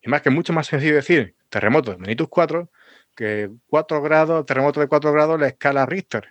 Y 0.00 0.08
más 0.08 0.22
que 0.22 0.28
es 0.28 0.34
mucho 0.34 0.52
más 0.52 0.66
sencillo 0.66 0.94
decir 0.94 1.36
terremoto 1.48 1.90
de 1.90 1.98
magnitud 1.98 2.28
4 2.28 2.70
que 3.14 3.50
4 3.66 4.02
grados, 4.02 4.46
terremoto 4.46 4.80
de 4.80 4.88
4 4.88 5.12
grados, 5.12 5.40
la 5.40 5.48
escala 5.48 5.84
Richter. 5.86 6.28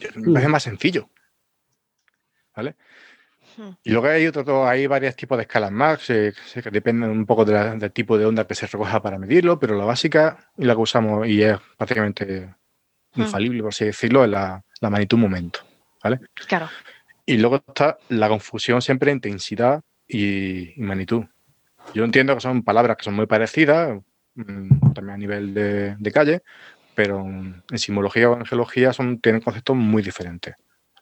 Es 0.00 0.48
más 0.48 0.62
sencillo. 0.62 1.08
¿Vale? 2.54 2.76
Y 3.84 3.90
luego 3.90 4.08
hay 4.08 4.26
otro, 4.26 4.66
hay 4.66 4.86
varios 4.86 5.16
tipos 5.16 5.38
de 5.38 5.42
escalas 5.42 5.72
más, 5.72 6.06
que 6.06 6.34
dependen 6.70 7.10
un 7.10 7.24
poco 7.24 7.44
del 7.44 7.92
tipo 7.92 8.18
de 8.18 8.26
onda 8.26 8.46
que 8.46 8.54
se 8.54 8.66
recoja 8.66 9.00
para 9.00 9.18
medirlo, 9.18 9.58
pero 9.58 9.76
la 9.76 9.84
básica 9.84 10.50
y 10.58 10.64
la 10.64 10.74
que 10.74 10.80
usamos 10.80 11.26
y 11.26 11.42
es 11.42 11.58
prácticamente 11.76 12.54
infalible, 13.16 13.62
por 13.62 13.70
así 13.70 13.84
decirlo, 13.84 14.24
es 14.24 14.30
la, 14.30 14.62
magnitud 14.80 15.18
momento. 15.18 15.60
¿Vale? 16.02 16.20
Claro. 16.46 16.68
Y 17.24 17.38
luego 17.38 17.56
está 17.56 17.98
la 18.08 18.28
confusión 18.28 18.80
siempre 18.80 19.10
entre 19.10 19.30
intensidad 19.30 19.82
y, 20.06 20.74
magnitud. 20.76 21.24
Yo 21.94 22.04
entiendo 22.04 22.34
que 22.34 22.40
son 22.40 22.62
palabras 22.62 22.96
que 22.96 23.04
son 23.04 23.14
muy 23.14 23.26
parecidas, 23.26 23.98
mm, 24.34 24.92
también 24.92 25.14
a 25.14 25.18
nivel 25.18 25.54
de, 25.54 26.12
calle, 26.12 26.42
pero 26.94 27.24
en 27.26 27.78
simología 27.78 28.30
o 28.30 28.38
en 28.38 28.46
geología 28.46 28.92
son, 28.92 29.20
tienen 29.20 29.40
conceptos 29.40 29.76
muy 29.76 30.02
diferentes. 30.02 30.54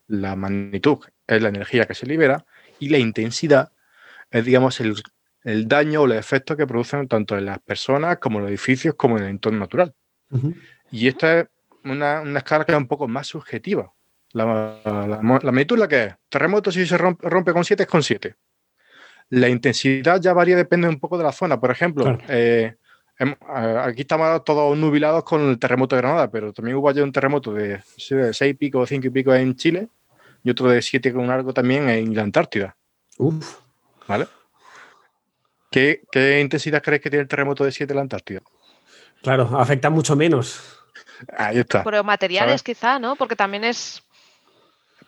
La 0.07 0.35
magnitud 0.37 0.99
es 1.27 1.43
la 1.43 1.49
energía 1.49 1.87
que 1.87 1.95
se 1.95 2.07
libera 2.07 2.45
y 2.79 2.89
la 2.89 2.99
intensidad 2.99 3.73
es, 4.31 4.45
digamos, 4.45 4.81
el, 4.81 4.95
daño 5.69 6.03
o 6.03 6.07
el 6.07 6.12
efecto 6.12 6.57
que 6.57 6.67
producen 6.67 7.07
tanto 7.07 7.37
en 7.37 7.45
las 7.45 7.59
personas 7.59 8.19
como 8.19 8.39
en 8.39 8.45
los 8.45 8.51
edificios 8.51 8.95
como 8.95 9.19
en 9.19 9.25
el 9.25 9.31
entorno 9.31 9.61
natural. 9.61 9.95
Y 10.91 11.09
esta 11.09 11.41
es 11.41 11.47
una, 11.85 12.22
escala 12.39 12.64
que 12.64 12.72
es 12.72 12.78
un 12.78 12.87
poco 12.87 13.09
más 13.09 13.26
subjetiva. 13.26 13.93
La, 14.32 14.80
la, 14.85 15.20
magnitud 15.22 15.78
la 15.78 15.87
que 15.87 16.05
es. 16.05 16.14
Terremoto 16.28 16.72
si 16.72 16.87
se 16.87 16.99
rompe, 16.99 17.53
con 17.53 17.64
7 17.64 17.82
es 17.82 17.89
con 17.89 18.03
7. 18.03 18.35
La 19.30 19.49
intensidad 19.49 20.20
ya 20.20 20.32
varía, 20.32 20.57
depende 20.57 20.89
un 20.89 20.99
poco 20.99 21.16
de 21.16 21.24
la 21.24 21.32
zona. 21.32 21.61
Por 21.61 21.70
ejemplo, 21.70 22.18
eh, 22.28 22.74
em, 23.18 23.35
aquí 23.49 24.03
estamos 24.03 24.45
todos 24.45 24.76
nubilados 24.76 25.24
con 25.24 25.49
el 25.49 25.59
terremoto 25.59 25.95
de 25.95 26.03
Granada, 26.03 26.30
pero 26.30 26.53
también 26.53 26.76
hubo 26.76 26.89
ayer 26.89 27.05
un 27.05 27.12
terremoto 27.12 27.53
de 27.53 27.80
6 27.97 28.43
y 28.43 28.55
pico 28.55 28.80
o 28.80 28.87
5 28.87 29.07
y 29.07 29.11
pico 29.11 29.35
en 29.35 29.55
Chile 29.55 29.89
y 30.43 30.51
otro 30.51 30.68
de 30.68 30.82
7 30.82 31.12
con 31.12 31.30
algo 31.30 31.55
también 31.55 31.89
en 31.89 32.14
la 32.14 32.22
Antártida. 32.22 32.76
Uf. 33.18 33.59
¿Vale? 34.07 34.26
¿Qué, 35.70 36.41
intensidad 36.41 36.82
crees 36.82 37.01
que 37.01 37.11
tiene 37.11 37.22
el 37.22 37.28
terremoto 37.28 37.64
de 37.64 37.72
7 37.72 37.93
en 37.93 37.97
la 37.97 38.03
Antártida? 38.03 38.43
Claro, 39.22 39.59
afecta 39.59 39.91
mucho 39.91 40.14
menos. 40.14 40.78
Ahí 41.37 41.59
está. 41.59 41.83
Pero 41.85 42.03
materiales 42.05 42.61
¿Sabes? 42.61 42.62
quizá, 42.62 42.99
¿no? 42.99 43.17
Porque 43.17 43.37
también 43.37 43.65
es... 43.65 44.03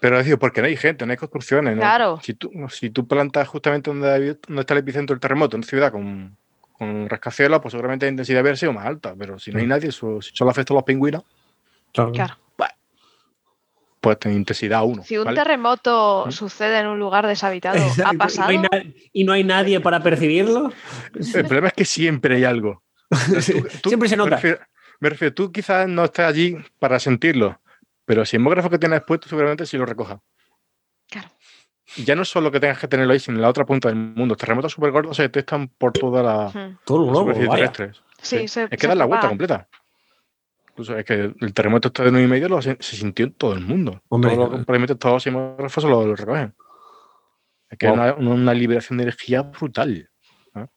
Pero 0.01 0.19
es 0.19 0.25
decir, 0.27 0.39
porque 0.39 0.61
no 0.61 0.67
hay 0.67 0.77
gente, 0.77 1.07
no 1.07 1.13
hay 1.13 1.17
construcciones. 1.17 1.75
¿no? 1.75 1.81
Claro. 1.81 2.21
Si, 2.23 2.35
tú, 2.35 2.51
si 2.71 2.91
tú 2.91 3.07
plantas 3.09 3.49
justamente 3.49 3.91
donde, 3.91 4.11
hay- 4.13 4.39
donde 4.47 4.61
está 4.61 4.75
el 4.75 4.81
epicentro 4.81 5.15
del 5.15 5.21
terremoto, 5.21 5.57
en 5.57 5.61
una 5.61 5.67
ciudad 5.69 5.91
con, 5.91 6.37
con 6.73 7.09
rascacielos, 7.09 7.61
pues 7.63 7.73
seguramente 7.73 8.05
la 8.07 8.11
intensidad 8.11 8.43
hubiera 8.43 8.57
sido 8.57 8.73
más 8.75 8.85
alta. 8.87 9.15
Pero 9.19 9.39
si 9.39 9.51
no 9.53 9.59
hay 9.59 9.67
nadie, 9.67 9.89
eso- 9.89 10.21
si 10.21 10.35
solo 10.37 10.51
afecta 10.51 10.75
a 10.75 10.77
los 10.77 10.85
pingüinos, 10.85 11.23
Claro. 11.93 12.13
Claro. 12.13 12.37
pues 14.01 14.19
tiene 14.21 14.37
intensidad 14.37 14.85
1. 14.85 15.03
Si 15.03 15.17
un 15.19 15.35
terremoto 15.35 16.31
sucede 16.31 16.79
en 16.79 16.87
un 16.87 16.99
lugar 16.99 17.27
deshabitado, 17.27 17.79
¿ha 18.05 18.13
pasado? 18.13 18.53
Y 18.53 18.59
no, 18.59 18.69
hay 18.71 18.85
na- 18.85 18.93
y 19.13 19.25
no 19.25 19.33
hay 19.33 19.45
nadie 19.45 19.81
para 19.81 20.03
percibirlo. 20.03 20.73
El 21.15 21.45
problema 21.47 21.69
es 21.69 21.73
que 21.75 21.85
siempre 21.85 22.37
hay 22.37 22.45
algo. 22.45 22.83
Tú- 23.83 23.89
Siempre 23.89 24.09
se 24.09 24.17
nota. 24.17 24.39
Me 25.01 25.09
refiero, 25.11 25.35
tú 25.35 25.53
quizás 25.53 25.89
no 25.89 26.05
estés 26.05 26.25
allí 26.27 26.57
para 26.79 26.99
sentirlo, 26.99 27.61
pero 28.05 28.23
el 28.23 28.27
sismógrafo 28.27 28.71
que 28.71 28.79
tienes 28.79 29.03
puesto 29.03 29.29
seguramente 29.29 29.67
sí 29.67 29.77
lo 29.77 29.87
recoja. 29.87 30.21
Claro. 31.09 31.29
Ya 32.05 32.15
no 32.17 32.23
es 32.23 32.29
solo 32.29 32.51
que 32.51 32.59
tengas 32.61 32.79
que 32.79 32.89
tenerlo 32.89 33.13
ahí, 33.13 33.21
sino 33.21 33.37
en 33.37 33.43
la 33.43 33.49
otra 33.49 33.65
punta 33.65 33.89
del 33.89 33.97
mundo. 33.97 34.27
Los 34.35 34.39
terremotos 34.39 34.73
súper 34.73 34.91
gordos 34.91 35.17
se 35.17 35.23
detectan 35.23 35.69
por 35.69 35.93
toda 35.93 36.23
la. 36.23 36.79
Todo 36.85 37.05
el 37.05 37.11
globo, 37.11 37.21
superficie 37.21 37.49
vaya. 37.49 37.73
terrestre. 37.73 38.03
Sí, 38.21 38.39
Sí. 38.41 38.49
se- 38.49 38.63
es 38.65 38.71
que 38.71 38.79
se 38.79 38.87
dar 38.89 38.97
la 38.97 39.05
vuelta 39.05 39.29
completa. 39.29 39.69
Incluso 40.71 40.97
es 40.99 41.05
que 41.05 41.33
el 41.41 41.55
terremoto 41.55 41.89
este 41.89 42.03
de 42.05 42.11
9 42.11 42.27
y 42.27 42.29
medio 42.31 42.49
lo 42.49 42.61
se, 42.61 42.77
sintió 42.81 43.27
en 43.27 43.33
todo 43.35 43.55
el 43.55 43.61
mundo. 43.61 44.03
Hombre, 44.09 44.35
todos 44.35 44.51
los, 44.51 44.65
probablemente 44.65 44.95
todos 44.97 45.15
los 45.15 45.23
sismógrafos 45.23 45.85
lo, 45.85 46.05
lo 46.07 46.17
recogen. 46.17 46.55
Es 47.71 47.79
que 47.79 47.87
Wow. 47.89 47.95
es 48.05 48.15
una, 48.19 48.33
una 48.35 48.55
liberación 48.55 48.99
de 48.99 49.05
energía 49.05 49.43
brutal. 49.43 50.11
¿no? 50.55 50.71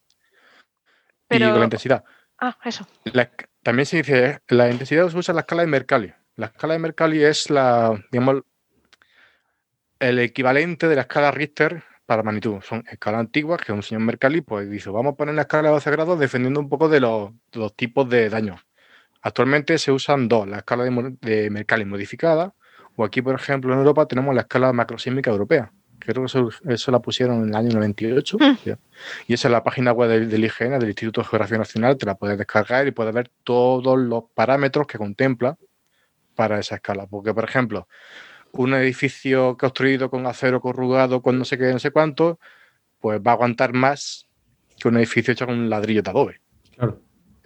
Pero- 1.27 1.47
Y 1.47 1.49
con 1.49 1.59
la 1.59 1.65
intensidad. 1.65 2.03
Ah, 2.39 2.57
eso. 2.63 2.87
La- 3.05 3.29
también 3.63 3.85
se 3.85 3.97
dice, 3.97 4.39
la 4.47 4.69
intensidad 4.69 5.09
se 5.09 5.17
usa 5.17 5.33
la 5.33 5.41
escala 5.41 5.63
de 5.63 5.67
Mercalli. 5.67 6.13
La 6.35 6.47
escala 6.47 6.73
de 6.73 6.79
Mercalli 6.79 7.23
es 7.23 7.49
la, 7.49 8.01
digamos, 8.11 8.43
el 9.99 10.19
equivalente 10.19 10.87
de 10.87 10.95
la 10.95 11.01
escala 11.01 11.31
Richter 11.31 11.83
para 12.05 12.23
magnitud. 12.23 12.61
Son 12.61 12.83
escalas 12.89 13.19
antiguas 13.19 13.61
que 13.61 13.71
un 13.71 13.83
señor 13.83 14.01
Mercalli 14.03 14.41
pues 14.41 14.69
dice, 14.69 14.89
vamos 14.89 15.13
a 15.13 15.15
poner 15.17 15.35
la 15.35 15.41
escala 15.41 15.69
de 15.69 15.73
12 15.75 15.91
grados 15.91 16.19
defendiendo 16.19 16.59
un 16.59 16.69
poco 16.69 16.89
de 16.89 17.01
los, 17.01 17.33
tipos 17.75 18.09
de 18.09 18.29
daños. 18.29 18.61
Actualmente 19.21 19.77
se 19.77 19.91
usan 19.91 20.27
dos, 20.29 20.47
la 20.47 20.59
escala 20.59 20.85
de, 20.85 21.17
de 21.21 21.49
Mercalli 21.49 21.85
modificada, 21.85 22.55
o 22.95 23.03
aquí, 23.03 23.21
por 23.21 23.35
ejemplo, 23.35 23.73
en 23.73 23.79
Europa 23.79 24.07
tenemos 24.07 24.33
la 24.35 24.41
escala 24.41 24.73
macrosísmica 24.73 25.31
europea. 25.31 25.71
Creo 25.99 26.23
que 26.23 26.25
eso, 26.25 26.49
eso 26.67 26.91
la 26.91 26.99
pusieron 26.99 27.43
en 27.43 27.49
el 27.49 27.55
año 27.55 27.71
98. 27.73 28.37
Mm. 28.39 28.69
Y 29.27 29.33
esa 29.33 29.47
es 29.47 29.51
la 29.51 29.63
página 29.63 29.91
web 29.91 30.09
del, 30.09 30.29
del 30.29 30.45
IGN, 30.45 30.79
del 30.79 30.89
Instituto 30.89 31.21
de 31.21 31.27
Geografía 31.27 31.57
Nacional, 31.57 31.97
te 31.97 32.05
la 32.05 32.15
puedes 32.15 32.37
descargar 32.37 32.87
y 32.87 32.91
puedes 32.91 33.13
ver 33.13 33.29
todos 33.43 33.97
los 33.99 34.23
parámetros 34.33 34.87
que 34.87 34.97
contempla 34.97 35.57
para 36.35 36.59
esa 36.59 36.75
escala. 36.75 37.05
Porque, 37.05 37.33
por 37.33 37.43
ejemplo, 37.43 37.87
un 38.51 38.73
edificio 38.73 39.57
construido 39.57 40.09
con 40.09 40.25
acero 40.25 40.61
corrugado, 40.61 41.21
con 41.21 41.37
no 41.37 41.45
sé 41.45 41.57
qué, 41.57 41.71
no 41.71 41.79
sé 41.79 41.91
cuánto, 41.91 42.39
pues 42.99 43.19
va 43.19 43.31
a 43.31 43.33
aguantar 43.35 43.73
más 43.73 44.27
que 44.79 44.87
un 44.87 44.97
edificio 44.97 45.33
hecho 45.33 45.45
con 45.45 45.69
ladrillo 45.69 46.01
de 46.01 46.09
adobe. 46.09 46.41
Claro. 46.75 47.01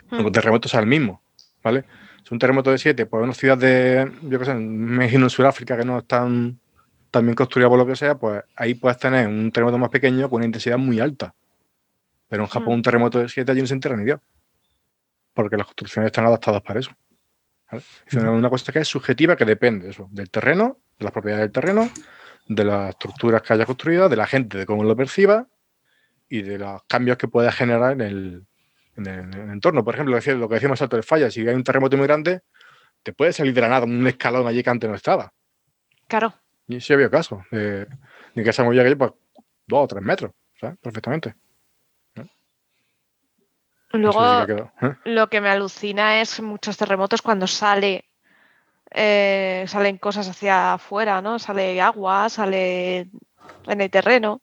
Mm. 0.09 0.15
Aunque 0.15 0.27
el 0.27 0.33
terremoto 0.33 0.69
sea 0.69 0.79
el 0.79 0.87
mismo, 0.87 1.23
¿vale? 1.63 1.85
Es 2.23 2.31
un 2.31 2.39
terremoto 2.39 2.71
de 2.71 2.77
7, 2.77 3.05
pues 3.05 3.23
una 3.23 3.33
ciudad 3.33 3.57
de, 3.57 4.09
yo 4.21 4.39
qué 4.39 4.45
sé, 4.45 4.53
me 4.53 5.03
imagino 5.03 5.25
en 5.25 5.29
Sudáfrica 5.29 5.77
que 5.77 5.83
no 5.83 5.99
están 5.99 6.59
tan 7.13 7.25
bien 7.25 7.35
construida 7.35 7.69
por 7.69 7.77
lo 7.77 7.85
que 7.85 7.95
sea, 7.95 8.15
pues 8.17 8.43
ahí 8.55 8.73
puedes 8.73 8.97
tener 8.97 9.27
un 9.27 9.51
terremoto 9.51 9.77
más 9.77 9.89
pequeño 9.89 10.27
con 10.29 10.37
una 10.37 10.47
intensidad 10.47 10.79
muy 10.79 10.99
alta. 10.99 11.35
Pero 12.27 12.41
en 12.43 12.49
Japón 12.49 12.69
Mm. 12.73 12.77
un 12.77 12.81
terremoto 12.81 13.19
de 13.19 13.29
7 13.29 13.51
allí 13.51 13.61
no 13.61 13.67
se 13.67 13.75
entera 13.75 13.95
ni 13.95 14.03
Dios. 14.03 14.19
Porque 15.35 15.55
las 15.55 15.67
construcciones 15.67 16.07
están 16.07 16.25
adaptadas 16.25 16.61
para 16.63 16.79
eso. 16.79 16.91
¿vale? 17.71 17.83
Es 18.07 18.13
una- 18.15 18.31
una 18.31 18.49
cosa 18.49 18.71
que 18.71 18.79
es 18.79 18.87
subjetiva 18.87 19.35
que 19.35 19.45
depende 19.45 19.89
eso, 19.91 20.07
del 20.11 20.31
terreno, 20.31 20.79
de 20.97 21.03
las 21.05 21.13
propiedades 21.13 21.43
del 21.45 21.51
terreno, 21.51 21.87
de 22.47 22.63
las 22.65 22.89
estructuras 22.89 23.41
que 23.43 23.53
haya 23.53 23.65
construido, 23.67 24.09
de 24.09 24.15
la 24.15 24.25
gente, 24.25 24.57
de 24.57 24.65
cómo 24.65 24.83
lo 24.83 24.95
perciba 24.95 25.47
y 26.29 26.41
de 26.41 26.57
los 26.57 26.81
cambios 26.85 27.17
que 27.17 27.27
pueda 27.27 27.51
generar 27.51 27.93
en 27.93 28.01
el, 28.01 28.45
en 28.97 29.05
el- 29.07 29.19
en 29.19 29.33
el 29.33 29.49
entorno. 29.51 29.83
Por 29.83 29.93
ejemplo, 29.93 30.15
lo 30.19 30.49
que 30.49 30.55
decíamos 30.55 30.79
salto 30.79 30.95
de 30.97 31.03
falla, 31.03 31.29
si 31.29 31.47
hay 31.47 31.53
un 31.55 31.63
terremoto 31.63 31.95
muy 31.95 32.07
grande, 32.07 32.41
te 33.03 33.13
puede 33.13 33.33
salir 33.33 33.53
de 33.53 33.61
la 33.61 33.69
nada 33.69 33.85
un 33.85 34.05
escalón 34.07 34.47
allí 34.47 34.63
que 34.63 34.69
antes 34.71 34.89
no 34.89 34.95
estaba. 34.95 35.31
Claro. 36.07 36.33
Y 36.67 36.79
sí 36.79 36.93
había 36.93 37.09
casos 37.09 37.43
de, 37.51 37.87
de 38.35 38.43
que 38.43 38.53
se 38.53 38.63
movía 38.63 38.81
aquello 38.81 38.97
pues 38.97 39.11
dos 39.67 39.83
o 39.83 39.87
tres 39.87 40.03
metros, 40.03 40.31
¿sabes? 40.59 40.77
Perfectamente. 40.79 41.35
Luego, 43.91 44.43
¿eh? 44.81 44.95
lo 45.05 45.29
que 45.29 45.39
me 45.39 45.49
alucina 45.49 46.19
es 46.19 46.41
muchos 46.41 46.77
terremotos 46.77 47.21
cuando 47.21 47.45
sale 47.45 48.05
eh, 48.93 49.65
salen 49.67 49.97
cosas 49.97 50.27
hacia 50.29 50.73
afuera, 50.73 51.21
¿no? 51.21 51.39
Sale 51.39 51.81
agua, 51.81 52.29
sale 52.29 53.07
en 53.67 53.81
el 53.81 53.89
terreno. 53.89 54.41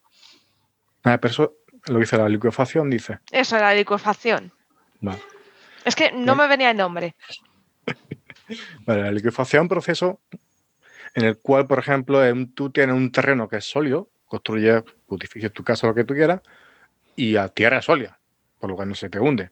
Ah, 1.04 1.18
pero 1.18 1.30
eso 1.30 1.54
lo 1.86 2.00
dice 2.00 2.16
la 2.16 2.28
liquefacción, 2.28 2.90
dice. 2.90 3.20
Eso, 3.30 3.56
la 3.58 3.74
liquefacción. 3.74 4.52
Vale. 5.00 5.20
Es 5.84 5.94
que 5.94 6.10
no 6.12 6.34
me 6.34 6.48
venía 6.48 6.72
el 6.72 6.76
nombre. 6.76 7.14
Vale, 8.86 9.02
la 9.02 9.12
liquefacción 9.12 9.60
es 9.60 9.62
un 9.62 9.68
proceso 9.68 10.20
en 11.14 11.24
el 11.24 11.38
cual, 11.38 11.66
por 11.66 11.78
ejemplo, 11.78 12.24
en- 12.24 12.52
tú 12.52 12.70
tienes 12.70 12.94
un 12.96 13.10
terreno 13.12 13.48
que 13.48 13.56
es 13.56 13.64
sólido, 13.64 14.08
construyes 14.26 14.82
tu 15.08 15.16
edificio, 15.16 15.50
tu 15.50 15.64
casa, 15.64 15.86
lo 15.86 15.94
que 15.94 16.04
tú 16.04 16.14
quieras, 16.14 16.40
y 17.16 17.36
a 17.36 17.48
tierra 17.48 17.82
sólida, 17.82 18.18
por 18.58 18.70
lo 18.70 18.76
cual 18.76 18.88
no 18.88 18.94
se 18.94 19.10
te 19.10 19.18
hunde. 19.18 19.50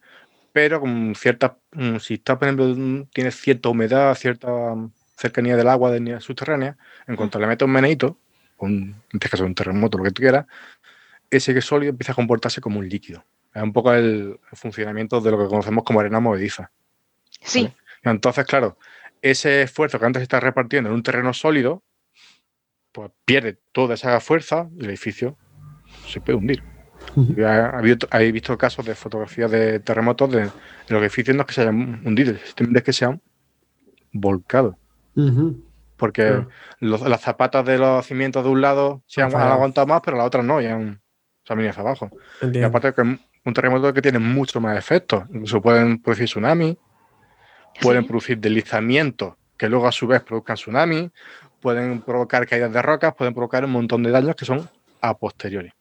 Pero 0.52 0.80
con 0.80 1.14
cierta, 1.14 1.59
mm, 1.72 1.96
si 1.98 2.14
está, 2.14 2.38
por 2.38 2.48
ejemplo, 2.48 3.06
tienes 3.12 3.36
cierta 3.36 3.68
humedad, 3.68 4.14
cierta 4.14 4.48
mm, 4.48 4.92
cercanía 5.16 5.56
del 5.56 5.68
agua 5.68 5.90
de 5.90 6.20
subterránea, 6.20 6.76
en 7.06 7.16
cuanto 7.16 7.38
le 7.38 7.46
metes 7.46 7.66
un 7.66 7.72
meneito, 7.72 8.18
un, 8.59 8.72
en 8.72 9.02
este 9.12 9.28
caso 9.28 9.44
un 9.44 9.54
terremoto, 9.54 9.98
lo 9.98 10.04
que 10.04 10.11
tú 10.11 10.22
quieras, 10.22 10.46
ese 11.30 11.52
que 11.52 11.59
es 11.59 11.64
sólido 11.64 11.90
empieza 11.90 12.12
a 12.12 12.14
comportarse 12.14 12.61
como 12.61 12.78
un 12.78 12.88
líquido. 12.88 13.24
Es 13.54 13.62
un 13.62 13.72
poco 13.72 13.92
el, 13.92 14.38
el 14.50 14.59
funcionamiento 14.59 15.20
de 15.20 15.30
lo 15.30 15.38
que 15.38 15.46
conocemos 15.48 15.84
como 15.84 16.00
arena 16.00 16.20
movediza. 16.20 16.70
Sí, 17.42 17.72
Entonces, 18.02 18.44
claro, 18.46 18.78
ese 19.22 19.62
esfuerzo 19.62 19.98
que 19.98 20.06
antes 20.06 20.20
se 20.20 20.24
está 20.24 20.40
repartiendo 20.40 20.90
en 20.90 20.94
un 20.96 21.02
terreno 21.02 21.32
sólido, 21.32 21.82
pues 22.92 23.10
pierde 23.24 23.58
toda 23.72 23.94
esa 23.94 24.18
fuerza 24.20 24.68
y 24.76 24.84
el 24.84 24.90
edificio 24.90 25.36
se 26.06 26.20
puede 26.20 26.38
hundir. 26.38 26.62
Y 27.36 27.42
ha- 27.42 27.66
ha 27.66 27.78
habido- 27.78 28.08
He 28.12 28.32
visto 28.32 28.56
casos 28.58 28.84
de 28.84 28.94
fotografías 28.94 29.50
de 29.50 29.80
terremotos 29.80 30.30
de, 30.30 30.40
de 30.44 30.50
los 30.88 31.00
edificios 31.02 31.36
no 31.36 31.42
es 31.42 31.46
que 31.46 31.54
se 31.54 31.62
hayan 31.62 32.02
hundido, 32.04 32.34
simplemente 32.44 32.78
es 32.80 32.84
que 32.84 32.92
se 32.92 33.04
han 33.04 33.20
volcado. 34.12 34.78
Porque 35.96 36.22
los- 36.80 37.02
las 37.02 37.20
zapatas 37.20 37.64
de 37.66 37.78
los 37.78 38.06
cimientos 38.06 38.44
de 38.44 38.50
un 38.50 38.60
lado 38.60 39.02
se 39.06 39.20
Han 39.22 39.30
aguantado 39.52 39.86
más, 39.86 40.00
pero 40.04 40.16
las 40.16 40.26
otras 40.26 40.44
no, 40.44 40.60
y 40.60 40.66
han, 40.66 41.00
se 41.44 41.52
han 41.52 41.56
venido 41.58 41.70
hacia 41.70 41.82
abajo. 41.82 42.10
Y 42.60 42.62
aparte 42.62 42.92
que 42.94 43.02
es 43.02 43.18
un 43.44 43.54
terremoto 43.54 43.92
que 43.92 44.02
tiene 44.02 44.18
mucho 44.18 44.60
más 44.60 44.76
efectos. 44.78 45.24
Incluso 45.30 45.60
pueden 45.60 46.00
producir 46.00 46.26
tsunamis, 46.26 46.76
pueden 47.80 48.02
Sí. 48.02 48.08
producir 48.08 48.38
deslizamientos 48.38 49.34
que 49.56 49.68
luego 49.68 49.88
a 49.88 49.92
su 49.92 50.06
vez 50.06 50.22
produzcan 50.22 50.56
tsunamis, 50.56 51.10
pueden 51.60 52.00
provocar 52.02 52.46
caídas 52.46 52.72
de 52.72 52.80
rocas, 52.80 53.14
pueden 53.14 53.34
provocar 53.34 53.64
un 53.64 53.72
montón 53.72 54.02
de 54.02 54.10
daños 54.10 54.36
que 54.36 54.44
son 54.44 54.68
a 55.00 55.16
posteriori. 55.16 55.72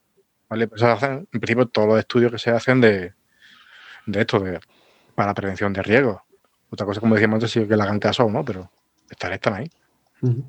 ¿vale? 0.49 0.69
Hacen, 0.81 1.27
en 1.31 1.39
principio, 1.39 1.67
todos 1.67 1.87
los 1.87 1.99
estudios 1.99 2.31
que 2.31 2.39
se 2.39 2.49
hacen 2.49 2.81
de, 2.81 3.13
de 4.05 4.21
esto, 4.21 4.39
de, 4.39 4.59
para 5.13 5.33
prevención 5.33 5.73
de 5.73 5.83
riesgos. 5.83 6.21
Otra 6.69 6.85
cosa, 6.85 6.99
como 6.99 7.15
decíamos 7.15 7.35
antes, 7.35 7.51
sí 7.51 7.67
que 7.67 7.75
le 7.75 7.83
hagan 7.83 7.99
caso 7.99 8.25
o 8.25 8.31
no, 8.31 8.43
pero 8.43 8.69
están, 9.09 9.33
están 9.33 9.53
ahí. 9.53 9.69
Ujú. 10.21 10.43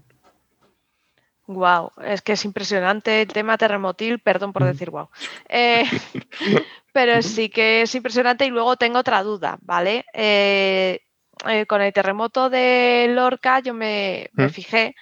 Wow, 1.46 1.92
es 2.04 2.20
que 2.20 2.32
es 2.32 2.44
impresionante 2.44 3.22
el 3.22 3.28
tema 3.28 3.56
terremotil, 3.56 4.18
perdón 4.18 4.52
por 4.52 4.64
decir 4.64 4.90
wow. 4.90 5.08
Eh, 5.48 5.84
pero 6.92 7.22
sí 7.22 7.48
que 7.48 7.82
es 7.82 7.94
impresionante 7.94 8.44
y 8.44 8.50
luego 8.50 8.76
tengo 8.76 8.98
otra 8.98 9.22
duda, 9.22 9.58
¿vale? 9.62 10.04
Eh, 10.12 11.00
eh, 11.46 11.66
con 11.66 11.82
el 11.82 11.92
terremoto 11.92 12.50
de 12.50 13.06
Lorca 13.10 13.60
yo 13.60 13.74
me, 13.74 14.30
me 14.32 14.46
¿Mm? 14.46 14.50
fijé 14.50 14.94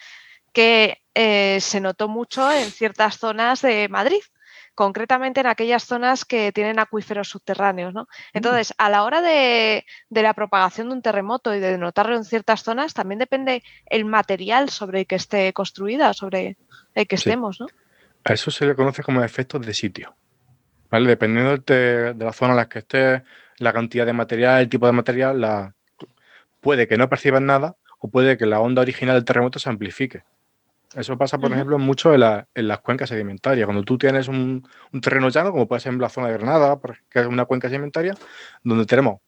que 0.53 1.03
eh, 1.15 1.59
se 1.61 1.81
notó 1.81 2.09
mucho 2.09 2.51
en 2.51 2.71
ciertas 2.71 3.19
zonas 3.19 3.63
de 3.63 3.89
Madrid, 3.89 4.21
concretamente 4.75 5.41
en 5.41 5.47
aquellas 5.47 5.85
zonas 5.85 6.25
que 6.25 6.53
tienen 6.53 6.79
acuíferos 6.79 7.29
subterráneos, 7.29 7.95
¿no? 7.95 8.09
Entonces, 8.35 8.75
a 8.77 8.91
la 8.91 9.05
hora 9.05 9.23
de, 9.23 9.87
de 10.11 10.23
la 10.23 10.35
propagación 10.35 10.89
de 10.89 10.95
un 10.95 11.03
terremoto 11.03 11.55
y 11.55 11.61
de 11.61 11.79
notarlo 11.79 12.17
en 12.17 12.25
ciertas 12.25 12.63
zonas, 12.63 12.93
también 12.95 13.19
depende 13.19 13.63
el 13.87 14.05
material 14.05 14.69
sobre 14.71 15.01
el 15.01 15.07
que 15.07 15.15
esté 15.17 15.53
construida, 15.53 16.13
sobre 16.13 16.57
el 16.95 17.07
que 17.07 17.17
Sí. 17.17 17.29
estemos, 17.31 17.61
¿no? 17.61 17.67
A 18.25 18.33
eso 18.33 18.51
se 18.51 18.67
le 18.67 18.75
conoce 18.75 19.03
como 19.03 19.23
efectos 19.23 19.65
de 19.65 19.73
sitio. 19.73 20.15
¿vale? 20.91 21.09
Dependiendo 21.09 21.57
de, 21.59 22.15
de 22.15 22.25
la 22.25 22.33
zona 22.33 22.53
en 22.53 22.57
la 22.57 22.69
que 22.69 22.81
esté, 22.81 23.23
la 23.59 23.73
cantidad 23.73 24.05
de 24.07 24.13
material, 24.13 24.61
el 24.63 24.69
tipo 24.69 24.87
de 24.87 24.93
material, 24.93 25.41
la, 25.41 25.75
puede 26.67 26.87
que 26.89 26.97
no 26.99 27.09
perciban 27.09 27.47
nada 27.47 27.77
o 28.01 28.09
puede 28.09 28.37
que 28.37 28.45
la 28.47 28.61
onda 28.61 28.83
original 28.83 29.15
del 29.15 29.25
terremoto 29.25 29.59
se 29.59 29.69
amplifique. 29.71 30.25
Eso 30.95 31.17
pasa, 31.19 31.37
por 31.39 31.51
ejemplo, 31.57 31.79
mucho 31.79 32.13
en, 32.15 32.21
la- 32.21 32.49
en 32.55 32.69
las 32.69 32.81
cuencas 32.81 33.09
sedimentarias. 33.09 33.67
Cuando 33.67 33.83
tú 33.85 33.99
tienes 33.99 34.29
un, 34.29 34.67
un 34.93 35.01
terreno 35.01 35.29
llano, 35.29 35.51
como 35.53 35.67
puede 35.69 35.81
ser 35.81 35.93
en 35.93 36.01
la 36.01 36.09
zona 36.09 36.29
de 36.29 36.35
Granada, 36.35 36.79
que 37.11 37.21
es 37.21 37.27
una 37.27 37.45
cuenca 37.45 37.69
sedimentaria, 37.69 38.15
donde 38.65 38.87
tenemos 38.87 39.21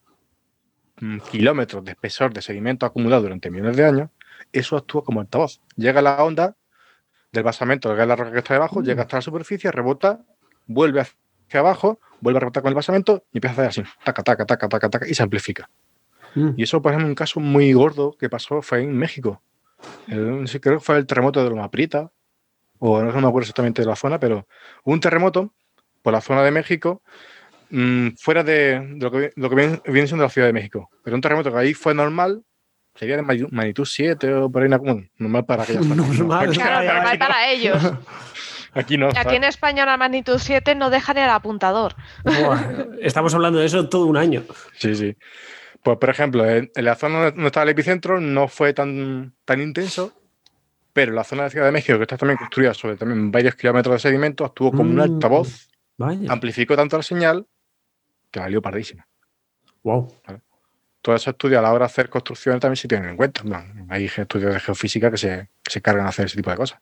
mm, 1.01 1.19
kilómetros 1.31 1.85
de 1.85 1.93
espesor 1.93 2.33
de 2.33 2.43
sedimento 2.43 2.87
acumulado 2.87 3.23
durante 3.23 3.51
millones 3.51 3.77
de 3.77 3.85
años, 3.85 4.11
eso 4.53 4.77
actúa 4.77 5.03
como 5.05 5.21
altavoz. 5.21 5.61
Llega 5.77 6.01
la 6.03 6.23
onda 6.23 6.57
del 7.33 7.43
basamento, 7.45 7.93
es 7.97 8.07
la 8.07 8.17
roca 8.17 8.33
que 8.33 8.39
está 8.39 8.55
debajo, 8.55 8.83
llega 8.83 9.03
hasta 9.03 9.17
la 9.19 9.23
superficie, 9.23 9.71
rebota, 9.71 10.21
vuelve 10.67 11.01
hacia 11.03 11.61
abajo, 11.61 12.01
vuelve 12.21 12.39
a 12.39 12.41
rebotar 12.41 12.63
con 12.63 12.71
el 12.71 12.75
basamento 12.75 13.25
y 13.33 13.39
empieza 13.39 13.63
a 13.63 13.67
hacer 13.69 13.83
así, 13.85 13.91
taca, 14.05 14.23
taca, 14.23 14.47
taca, 14.47 14.69
taca, 14.69 14.89
taca, 14.89 15.07
y 15.09 15.15
se 15.15 15.23
amplifica. 15.23 15.69
Mm. 16.35 16.51
Y 16.57 16.63
eso, 16.63 16.81
por 16.83 16.93
ejemplo, 16.93 17.09
un 17.09 17.15
caso 17.15 17.41
muy 17.41 17.73
gordo 17.73 18.17
que 18.19 18.29
pasó 18.29 18.63
fue 18.63 18.83
en 18.83 18.97
México. 18.97 19.43
El- 20.09 20.45
creo 20.61 20.79
que 20.79 20.85
fue 20.85 20.97
el 20.99 21.07
terremoto 21.07 21.43
de 21.43 21.51
Loma 21.51 21.71
Prieta, 21.71 22.11
o 22.79 23.01
no 23.03 23.13
me 23.13 23.19
acuerdo 23.29 23.41
exactamente 23.41 23.83
de 23.83 23.89
la 23.89 23.97
zona, 23.97 24.19
pero 24.21 24.47
hubo 24.85 24.93
un 24.95 25.01
terremoto 25.01 25.53
por 26.03 26.13
la 26.13 26.21
zona 26.21 26.43
de 26.43 26.51
México, 26.51 27.03
mm, 27.71 28.09
fuera 28.19 28.43
de, 28.45 28.81
de 28.81 28.99
lo 29.05 29.11
que, 29.11 29.19
vi- 29.19 29.29
lo 29.37 29.49
que 29.51 29.57
viene, 29.57 29.81
viene 29.87 30.07
siendo 30.07 30.25
la 30.25 30.31
Ciudad 30.31 30.47
de 30.49 30.53
México. 30.53 30.89
Pero 31.03 31.17
un 31.17 31.21
terremoto 31.21 31.51
que 31.53 31.59
ahí 31.59 31.75
fue 31.75 31.93
normal, 31.95 32.43
sería 32.95 33.17
de 33.17 33.23
magnitud- 33.23 33.51
magnitud 33.53 33.85
7 33.85 34.33
o 34.35 34.51
por 34.51 34.63
ahí, 34.63 34.69
una- 34.69 34.79
bueno, 34.79 35.03
normal 35.19 35.45
para. 35.45 35.65
Normal. 36.29 36.49
Aquí, 36.49 36.59
Claro, 36.59 36.95
normal 36.95 37.19
para 37.19 37.51
ellos. 37.51 37.83
aquí 38.75 38.97
no. 38.99 39.09
Aquí 39.17 39.37
en 39.37 39.45
España 39.45 39.83
una 39.85 39.97
magnitud 39.97 40.39
7 40.39 40.75
no 40.75 40.91
deja 40.91 41.15
ni 41.15 41.21
el 41.21 41.31
apuntador. 41.31 41.95
Buah, 42.25 42.87
estamos 43.01 43.35
hablando 43.35 43.59
de 43.59 43.67
eso 43.67 43.89
todo 43.89 44.07
un 44.07 44.17
año. 44.17 44.45
Sí, 44.77 44.95
sí. 44.95 45.17
Pues, 45.83 45.97
por 45.99 46.11
ejemplo, 46.11 46.49
en, 46.49 46.71
en 46.75 46.85
la 46.85 46.95
zona 46.97 47.31
donde 47.31 47.47
estaba 47.47 47.65
el 47.65 47.71
epicentro 47.71 48.21
no 48.21 48.49
fue 48.49 48.73
tan, 48.75 49.35
tan 49.45 49.61
intenso, 49.61 50.13
pero 50.93 51.13
la 51.13 51.25
zona 51.25 51.45
de 51.45 51.51
Ciudad 51.51 51.67
de 51.67 51.73
México, 51.73 51.97
que 51.99 52.03
está 52.03 52.17
también 52.17 52.37
construida 52.39 52.75
sobre 52.75 52.97
también 52.97 53.31
varios 53.31 53.55
kilómetros 53.55 53.95
de 53.95 53.99
sedimento, 54.11 54.45
actuó 54.45 54.71
como 54.71 54.91
un 54.91 54.97
Mm. 54.97 55.01
altavoz, 55.01 55.69
Vaya. 55.97 56.31
amplificó 56.33 56.77
tanto 56.77 56.97
la 56.97 57.03
señal 57.03 57.47
que 58.31 58.41
valió 58.41 58.61
pardísima. 58.61 59.07
Wow. 59.85 60.13
Todo 61.01 61.15
eso 61.15 61.31
estudio 61.31 61.61
a 61.61 61.63
la 61.63 61.71
hora 61.73 61.87
de 61.87 61.93
hacer 61.93 62.09
construcciones 62.11 62.61
también 62.61 62.77
se 62.77 62.89
tienen 62.89 63.11
en 63.11 63.17
cuenta. 63.17 63.43
Bueno, 63.45 63.87
hay 63.89 64.07
estudios 64.07 64.53
de 64.53 64.61
geofísica 64.61 65.11
que 65.11 65.17
se, 65.17 65.49
que 65.63 65.71
se 65.71 65.81
cargan 65.81 66.05
a 66.07 66.09
hacer 66.09 66.27
ese 66.27 66.37
tipo 66.37 66.51
de 66.51 66.57
cosas. 66.57 66.81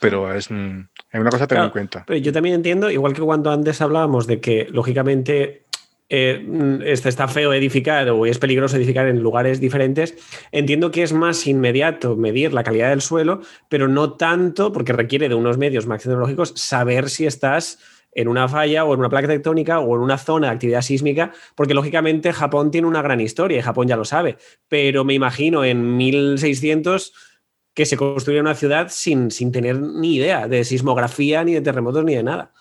Pero 0.00 0.32
es, 0.34 0.50
mm, 0.50 0.80
es 1.12 1.20
una 1.20 1.28
cosa 1.30 1.44
a 1.44 1.46
tener 1.46 1.64
en 1.64 1.70
cuenta. 1.70 2.04
Pero 2.06 2.18
yo 2.18 2.32
también 2.32 2.54
entiendo, 2.54 2.90
igual 2.90 3.12
que 3.12 3.20
cuando 3.20 3.50
antes 3.52 3.82
hablábamos 3.82 4.26
de 4.26 4.40
que, 4.40 4.66
lógicamente, 4.70 5.66
eh, 6.12 6.44
mm, 6.44 6.82
este 6.84 7.08
está 7.08 7.28
feo 7.28 7.52
edificar 7.52 8.10
o 8.10 8.26
es 8.26 8.38
peligroso 8.38 8.76
edificar 8.76 9.06
en 9.06 9.20
lugares 9.20 9.60
diferentes, 9.60 10.16
entiendo 10.50 10.90
que 10.90 11.04
es 11.04 11.12
más 11.12 11.46
inmediato 11.46 12.16
medir 12.16 12.52
la 12.52 12.64
calidad 12.64 12.90
del 12.90 13.00
suelo, 13.00 13.40
pero 13.68 13.86
no 13.86 14.14
tanto, 14.14 14.72
porque 14.72 14.92
requiere 14.92 15.28
de 15.28 15.36
unos 15.36 15.56
medios 15.56 15.86
más 15.86 16.02
tecnológicos, 16.02 16.52
saber 16.56 17.08
si 17.08 17.26
estás 17.26 17.78
en 18.12 18.26
una 18.26 18.48
falla 18.48 18.84
o 18.84 18.92
en 18.92 18.98
una 18.98 19.08
placa 19.08 19.28
tectónica 19.28 19.78
o 19.78 19.94
en 19.94 20.02
una 20.02 20.18
zona 20.18 20.48
de 20.48 20.54
actividad 20.54 20.82
sísmica, 20.82 21.32
porque 21.54 21.74
lógicamente 21.74 22.32
Japón 22.32 22.72
tiene 22.72 22.88
una 22.88 23.02
gran 23.02 23.20
historia 23.20 23.58
y 23.58 23.62
Japón 23.62 23.86
ya 23.86 23.96
lo 23.96 24.04
sabe, 24.04 24.36
pero 24.68 25.04
me 25.04 25.14
imagino 25.14 25.64
en 25.64 25.96
1600 25.96 27.12
que 27.72 27.86
se 27.86 27.96
construye 27.96 28.40
una 28.40 28.56
ciudad 28.56 28.88
sin, 28.90 29.30
sin 29.30 29.52
tener 29.52 29.80
ni 29.80 30.16
idea 30.16 30.48
de 30.48 30.64
sismografía, 30.64 31.44
ni 31.44 31.54
de 31.54 31.60
terremotos, 31.60 32.04
ni 32.04 32.16
de 32.16 32.24
nada. 32.24 32.52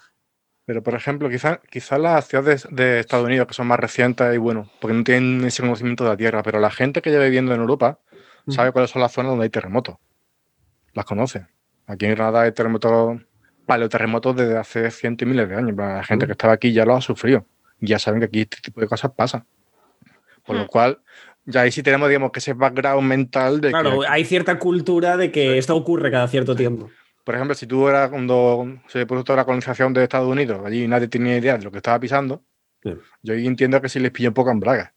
Pero, 0.69 0.83
por 0.83 0.93
ejemplo, 0.93 1.31
quizás 1.31 1.57
quizá 1.71 1.97
las 1.97 2.27
ciudades 2.27 2.67
de 2.69 2.99
Estados 2.99 3.25
Unidos, 3.25 3.47
que 3.47 3.55
son 3.55 3.65
más 3.65 3.79
recientes 3.79 4.35
y 4.35 4.37
bueno, 4.37 4.69
porque 4.79 4.95
no 4.95 5.03
tienen 5.03 5.43
ese 5.43 5.63
conocimiento 5.63 6.03
de 6.03 6.11
la 6.11 6.15
Tierra, 6.15 6.43
pero 6.43 6.59
la 6.59 6.69
gente 6.69 7.01
que 7.01 7.09
lleva 7.09 7.23
viviendo 7.23 7.55
en 7.55 7.59
Europa 7.61 7.97
sabe 8.47 8.71
cuáles 8.71 8.91
son 8.91 9.01
las 9.01 9.11
zonas 9.11 9.31
donde 9.31 9.45
hay 9.45 9.49
terremotos. 9.49 9.95
Las 10.93 11.05
conoce. 11.05 11.47
Aquí 11.87 12.05
en 12.05 12.11
Granada 12.13 12.41
hay 12.43 12.51
terremotos, 12.51 13.19
paleoterremotos 13.65 14.35
desde 14.35 14.57
hace 14.59 14.91
cientos 14.91 15.25
y 15.25 15.31
miles 15.31 15.49
de 15.49 15.55
años. 15.55 15.75
La 15.75 16.03
gente 16.03 16.25
Mm. 16.25 16.27
que 16.27 16.31
estaba 16.33 16.53
aquí 16.53 16.71
ya 16.71 16.85
lo 16.85 16.95
ha 16.95 17.01
sufrido. 17.01 17.47
Ya 17.79 17.97
saben 17.97 18.19
que 18.19 18.27
aquí 18.27 18.41
este 18.41 18.57
tipo 18.61 18.79
de 18.79 18.85
cosas 18.85 19.09
pasan. 19.15 19.45
Por 20.45 20.55
lo 20.55 20.65
Mm. 20.65 20.67
cual, 20.67 20.99
ya 21.45 21.61
ahí 21.61 21.71
sí 21.71 21.81
tenemos, 21.81 22.09
digamos, 22.09 22.31
que 22.31 22.37
ese 22.37 22.53
background 22.53 23.07
mental 23.07 23.59
de 23.59 23.69
Claro, 23.71 24.01
que, 24.01 24.07
hay 24.07 24.23
cierta 24.23 24.59
cultura 24.59 25.17
de 25.17 25.31
que 25.31 25.57
esto 25.57 25.75
ocurre 25.75 26.11
cada 26.11 26.27
cierto 26.27 26.55
tiempo. 26.55 26.91
Por 27.23 27.35
ejemplo, 27.35 27.55
si 27.55 27.67
tú 27.67 27.87
eras 27.87 28.09
cuando 28.09 28.65
se 28.87 29.05
puso 29.05 29.23
toda 29.23 29.37
la 29.37 29.45
colonización 29.45 29.93
de 29.93 30.03
Estados 30.03 30.27
Unidos, 30.27 30.61
allí 30.65 30.87
nadie 30.87 31.07
tenía 31.07 31.37
idea 31.37 31.57
de 31.57 31.63
lo 31.63 31.71
que 31.71 31.77
estaba 31.77 31.99
pisando, 31.99 32.43
Sí. 32.81 32.93
yo 33.23 33.33
entiendo 33.33 33.81
que 33.81 33.89
sí 33.89 33.99
les 33.99 34.11
pilló 34.11 34.29
un 34.29 34.33
poco 34.33 34.51
en 34.51 34.59
braga. 34.59 34.93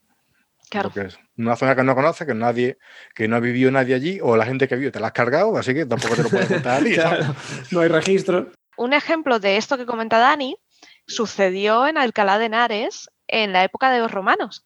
Claro. 0.69 0.89
Porque 0.89 1.07
es 1.09 1.19
una 1.37 1.55
zona 1.55 1.75
que 1.75 1.83
no 1.83 1.93
conoce, 1.93 2.25
que 2.25 2.33
nadie, 2.33 2.77
que 3.13 3.27
no 3.27 3.35
ha 3.35 3.39
vivido 3.39 3.69
nadie 3.71 3.93
allí, 3.93 4.19
o 4.21 4.37
la 4.37 4.45
gente 4.45 4.67
que 4.67 4.75
vive 4.75 4.89
te 4.91 4.99
la 4.99 5.07
has 5.07 5.13
cargado, 5.13 5.55
así 5.57 5.73
que 5.73 5.85
tampoco 5.85 6.15
te 6.15 6.23
lo 6.23 6.29
puedes 6.29 6.47
contar 6.47 6.81
a 6.81 6.83
ti. 6.83 6.95
no 7.71 7.81
hay 7.81 7.89
registro. 7.89 8.51
Un 8.77 8.93
ejemplo 8.93 9.39
de 9.39 9.57
esto 9.57 9.77
que 9.77 9.85
comenta 9.85 10.17
Dani 10.17 10.55
sucedió 11.05 11.85
en 11.87 11.97
Alcalá 11.97 12.39
de 12.39 12.45
Henares 12.45 13.09
en 13.27 13.53
la 13.53 13.63
época 13.63 13.91
de 13.91 13.99
los 13.99 14.11
romanos. 14.11 14.65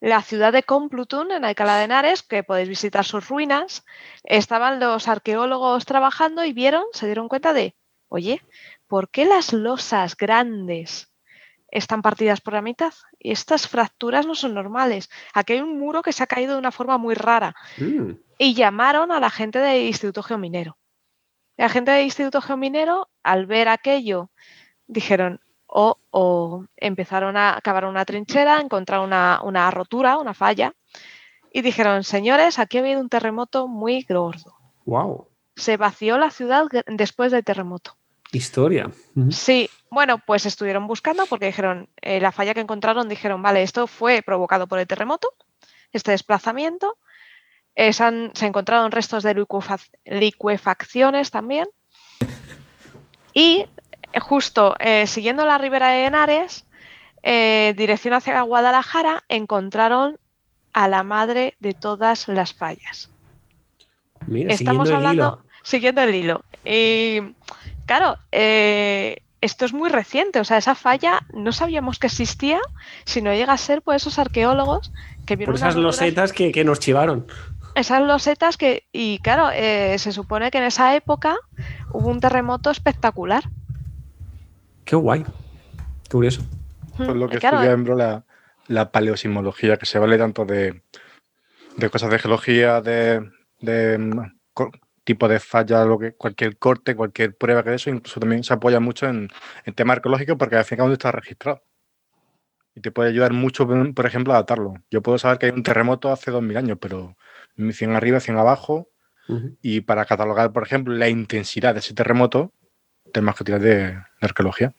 La 0.00 0.22
ciudad 0.22 0.52
de 0.52 0.62
Complutum, 0.62 1.30
en 1.30 1.44
Alcalá 1.44 1.76
de 1.76 1.84
Henares, 1.84 2.22
que 2.22 2.42
podéis 2.42 2.70
visitar 2.70 3.04
sus 3.04 3.28
ruinas, 3.28 3.84
estaban 4.24 4.80
los 4.80 5.08
arqueólogos 5.08 5.84
trabajando 5.84 6.42
y 6.42 6.54
vieron, 6.54 6.84
se 6.92 7.04
dieron 7.04 7.28
cuenta 7.28 7.52
de, 7.52 7.76
oye, 8.08 8.40
¿por 8.86 9.10
qué 9.10 9.26
las 9.26 9.52
losas 9.52 10.16
grandes 10.16 11.12
están 11.68 12.00
partidas 12.00 12.40
por 12.40 12.54
la 12.54 12.62
mitad? 12.62 12.94
Y 13.18 13.32
estas 13.32 13.68
fracturas 13.68 14.26
no 14.26 14.34
son 14.34 14.54
normales. 14.54 15.10
Aquí 15.34 15.52
hay 15.52 15.60
un 15.60 15.78
muro 15.78 16.00
que 16.02 16.14
se 16.14 16.22
ha 16.22 16.26
caído 16.26 16.54
de 16.54 16.58
una 16.58 16.72
forma 16.72 16.96
muy 16.96 17.14
rara 17.14 17.54
Mm, 17.76 18.12
y 18.38 18.54
llamaron 18.54 19.12
a 19.12 19.20
la 19.20 19.28
gente 19.28 19.58
del 19.58 19.86
Instituto 19.86 20.22
Geominero. 20.22 20.78
La 21.58 21.68
gente 21.68 21.90
del 21.90 22.04
Instituto 22.04 22.40
Geominero, 22.40 23.10
al 23.22 23.44
ver 23.44 23.68
aquello, 23.68 24.30
dijeron, 24.86 25.40
o 25.72 25.96
o 26.10 26.64
empezaron 26.76 27.36
a 27.36 27.60
cavar 27.62 27.84
una 27.84 28.04
trinchera, 28.04 28.60
encontraron 28.60 29.06
una, 29.06 29.40
una 29.44 29.70
rotura, 29.70 30.18
una 30.18 30.34
falla, 30.34 30.72
y 31.52 31.62
dijeron, 31.62 32.02
señores, 32.04 32.58
aquí 32.58 32.78
ha 32.78 32.80
habido 32.80 33.00
un 33.00 33.08
terremoto 33.08 33.68
muy 33.68 34.02
gordo. 34.08 34.56
wow. 34.84 35.26
Se 35.56 35.76
vació 35.76 36.16
la 36.18 36.30
ciudad 36.30 36.64
después 36.86 37.30
del 37.32 37.44
terremoto. 37.44 37.96
Historia. 38.32 38.90
Sí, 39.30 39.68
bueno, 39.90 40.18
pues 40.24 40.46
estuvieron 40.46 40.86
buscando 40.86 41.26
porque 41.26 41.46
dijeron, 41.46 41.88
eh, 42.00 42.20
la 42.20 42.32
falla 42.32 42.54
que 42.54 42.60
encontraron, 42.60 43.08
dijeron, 43.08 43.42
vale, 43.42 43.62
esto 43.62 43.86
fue 43.86 44.22
provocado 44.22 44.66
por 44.68 44.78
el 44.78 44.86
terremoto, 44.86 45.28
este 45.92 46.12
desplazamiento. 46.12 46.96
Eh, 47.74 47.92
se, 47.92 48.04
han- 48.04 48.30
se 48.34 48.46
encontraron 48.46 48.90
restos 48.92 49.22
de 49.22 49.36
licuefac- 49.36 49.90
licuefacciones 50.04 51.30
también. 51.30 51.66
Y 53.34 53.66
justo 54.20 54.74
eh, 54.80 55.06
siguiendo 55.06 55.44
la 55.44 55.58
ribera 55.58 55.88
de 55.88 56.06
Henares, 56.06 56.64
eh, 57.22 57.74
dirección 57.76 58.14
hacia 58.14 58.40
Guadalajara, 58.42 59.24
encontraron 59.28 60.18
a 60.72 60.88
la 60.88 61.02
madre 61.02 61.54
de 61.60 61.74
todas 61.74 62.28
las 62.28 62.54
fallas. 62.54 63.10
Mira, 64.26 64.52
Estamos 64.52 64.88
siguiendo 64.88 65.08
hablando, 65.08 65.42
siguiendo 65.62 66.00
el 66.02 66.14
hilo. 66.14 66.44
Y 66.64 67.20
claro, 67.86 68.16
eh, 68.32 69.22
esto 69.40 69.64
es 69.64 69.72
muy 69.72 69.88
reciente, 69.88 70.38
o 70.40 70.44
sea, 70.44 70.58
esa 70.58 70.74
falla 70.74 71.20
no 71.32 71.52
sabíamos 71.52 71.98
que 71.98 72.06
existía, 72.06 72.60
si 73.04 73.22
no 73.22 73.32
llega 73.32 73.52
a 73.54 73.58
ser 73.58 73.82
por 73.82 73.94
esos 73.94 74.18
arqueólogos 74.18 74.92
que 75.26 75.36
vieron 75.36 75.54
Por 75.54 75.60
esas 75.60 75.76
losetas 75.76 76.32
que, 76.32 76.52
que 76.52 76.64
nos 76.64 76.78
chivaron. 76.80 77.26
esas 77.74 78.02
losetas 78.02 78.56
que, 78.56 78.84
y 78.92 79.18
claro, 79.20 79.50
eh, 79.52 79.96
se 79.98 80.12
supone 80.12 80.50
que 80.50 80.58
en 80.58 80.64
esa 80.64 80.94
época 80.94 81.36
hubo 81.92 82.08
un 82.08 82.20
terremoto 82.20 82.70
espectacular. 82.70 83.44
Qué 84.90 84.96
guay. 84.96 85.22
Qué 85.22 86.10
curioso. 86.10 86.42
Pues 86.96 87.10
lo 87.10 87.28
que 87.28 87.38
claro, 87.38 87.58
estudia 87.58 87.72
Embro, 87.74 87.94
la, 87.94 88.24
la 88.66 88.90
paleosismología, 88.90 89.76
que 89.76 89.86
se 89.86 90.00
vale 90.00 90.18
tanto 90.18 90.44
de, 90.44 90.82
de 91.76 91.90
cosas 91.90 92.10
de 92.10 92.18
geología, 92.18 92.80
de, 92.80 93.30
de, 93.60 93.98
mm, 93.98 94.20
tipo 95.04 95.28
de 95.28 95.38
falla, 95.38 95.84
lo 95.84 95.96
que, 95.96 96.14
cualquier 96.16 96.58
corte, 96.58 96.96
cualquier 96.96 97.36
prueba 97.36 97.62
que 97.62 97.74
eso, 97.74 97.88
incluso 97.88 98.18
también 98.18 98.42
se 98.42 98.52
apoya 98.52 98.80
mucho 98.80 99.06
en, 99.06 99.28
en 99.64 99.74
tema 99.74 99.92
arqueológico 99.92 100.36
porque 100.36 100.56
al 100.56 100.64
fin 100.64 100.74
y 100.74 100.80
al 100.80 100.86
cabo 100.86 100.92
está 100.92 101.12
registrado. 101.12 101.62
Y 102.74 102.80
te 102.80 102.90
puede 102.90 103.10
ayudar 103.10 103.32
mucho, 103.32 103.68
por 103.94 104.06
ejemplo, 104.06 104.32
a 104.32 104.38
datarlo. 104.38 104.74
Yo 104.90 105.02
puedo 105.02 105.18
saber 105.18 105.38
que 105.38 105.46
hay 105.46 105.52
un 105.52 105.62
terremoto 105.62 106.10
hace 106.10 106.32
2.000 106.32 106.56
años, 106.56 106.78
pero 106.80 107.16
100 107.56 107.92
arriba, 107.92 108.18
100 108.18 108.38
abajo, 108.38 108.88
y 109.62 109.82
para 109.82 110.04
catalogar, 110.04 110.52
por 110.52 110.64
ejemplo, 110.64 110.92
la 110.92 111.08
intensidad 111.08 111.74
de 111.74 111.78
ese 111.78 111.94
terremoto, 111.94 112.52
tenemos 113.12 113.36
que 113.36 113.44
tirar 113.44 113.60
de, 113.60 113.76
de 113.92 114.02
arqueología. 114.20 114.72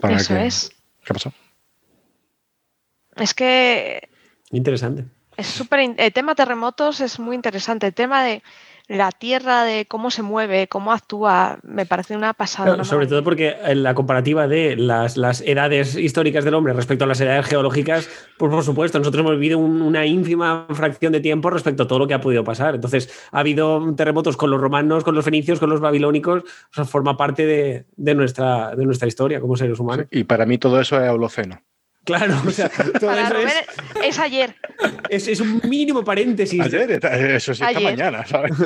Para 0.00 0.16
eso 0.16 0.34
que- 0.34 0.46
es. 0.46 0.70
¿Qué 1.04 1.12
pasó? 1.14 1.32
Es 3.16 3.34
que 3.34 4.08
Interesante. 4.50 5.04
Es 5.36 5.46
súper. 5.48 5.94
El 5.96 6.12
tema 6.12 6.34
terremotos 6.34 7.00
es 7.00 7.18
muy 7.18 7.34
interesante. 7.34 7.88
El 7.88 7.94
tema 7.94 8.22
de 8.24 8.42
la 8.86 9.10
tierra, 9.12 9.64
de 9.64 9.86
cómo 9.86 10.10
se 10.10 10.22
mueve, 10.22 10.68
cómo 10.68 10.92
actúa, 10.92 11.58
me 11.62 11.86
parece 11.86 12.14
una 12.16 12.34
pasada. 12.34 12.66
Claro, 12.66 12.76
una 12.80 12.84
sobre 12.84 13.06
todo 13.06 13.24
porque 13.24 13.56
en 13.64 13.82
la 13.82 13.94
comparativa 13.94 14.46
de 14.46 14.76
las, 14.76 15.16
las 15.16 15.40
edades 15.40 15.96
históricas 15.96 16.44
del 16.44 16.52
hombre 16.54 16.74
respecto 16.74 17.04
a 17.04 17.08
las 17.08 17.20
edades 17.20 17.46
geológicas, 17.46 18.08
pues 18.36 18.50
por 18.52 18.62
supuesto, 18.62 18.98
nosotros 18.98 19.20
hemos 19.20 19.32
vivido 19.32 19.58
un- 19.58 19.80
una 19.80 20.04
ínfima 20.04 20.66
fracción 20.70 21.12
de 21.12 21.20
tiempo 21.20 21.48
respecto 21.50 21.84
a 21.84 21.88
todo 21.88 21.98
lo 22.00 22.06
que 22.06 22.14
ha 22.14 22.20
podido 22.20 22.44
pasar. 22.44 22.74
Entonces, 22.74 23.10
ha 23.32 23.38
habido 23.40 23.94
terremotos 23.96 24.36
con 24.36 24.50
los 24.50 24.60
romanos, 24.60 25.02
con 25.02 25.14
los 25.14 25.24
fenicios, 25.24 25.58
con 25.58 25.70
los 25.70 25.80
babilónicos, 25.80 26.42
o 26.42 26.74
sea, 26.74 26.84
forma 26.84 27.16
parte 27.16 27.46
de, 27.46 27.86
de 27.96 28.14
nuestra, 28.14 28.76
de 28.76 28.84
nuestra 28.84 29.08
historia 29.08 29.40
como 29.40 29.56
seres 29.56 29.78
humanos. 29.80 30.06
Y 30.10 30.24
para 30.24 30.44
mí 30.44 30.58
todo 30.58 30.78
eso 30.80 31.00
es 31.02 31.08
Holoceno. 31.10 31.60
Claro, 32.04 32.40
o 32.46 32.50
sea, 32.50 32.68
todo 33.00 33.08
Para 33.10 33.22
eso 33.22 33.34
Rubén 33.34 33.48
es, 33.48 34.04
es 34.04 34.18
ayer. 34.18 34.56
es, 35.08 35.26
es 35.28 35.40
un 35.40 35.60
mínimo 35.64 36.04
paréntesis. 36.04 36.60
Ayer, 36.60 36.90
eso 36.92 37.54
sí, 37.54 37.62
esta 37.62 37.78
Ayer. 37.78 37.82
mañana, 37.96 38.26
¿sabes? 38.26 38.52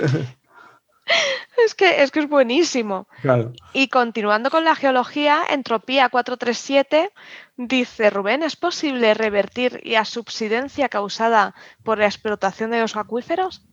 Es 1.64 1.74
que, 1.74 2.02
es 2.02 2.10
que 2.10 2.20
es 2.20 2.28
buenísimo. 2.28 3.08
Claro. 3.22 3.52
Y 3.72 3.88
continuando 3.88 4.50
con 4.50 4.64
la 4.64 4.76
geología, 4.76 5.40
Entropía 5.50 6.08
437 6.08 7.10
dice, 7.56 8.10
Rubén, 8.10 8.42
¿es 8.42 8.54
posible 8.56 9.12
revertir 9.14 9.80
la 9.84 10.04
subsidencia 10.04 10.88
causada 10.88 11.54
por 11.82 11.98
la 11.98 12.06
explotación 12.06 12.70
de 12.70 12.80
los 12.80 12.94
acuíferos? 12.96 13.64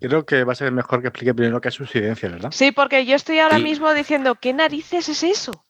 Creo 0.00 0.24
que 0.26 0.44
va 0.44 0.52
a 0.52 0.56
ser 0.56 0.70
mejor 0.70 1.00
que 1.02 1.08
explique 1.08 1.34
primero 1.34 1.60
qué 1.60 1.68
es 1.70 1.74
subsidencia, 1.74 2.28
¿verdad? 2.28 2.50
Sí, 2.52 2.70
porque 2.70 3.04
yo 3.06 3.16
estoy 3.16 3.40
ahora 3.40 3.56
Sí. 3.56 3.62
mismo 3.64 3.92
diciendo, 3.92 4.36
¿qué 4.36 4.52
narices 4.52 5.08
es 5.08 5.22
eso? 5.24 5.64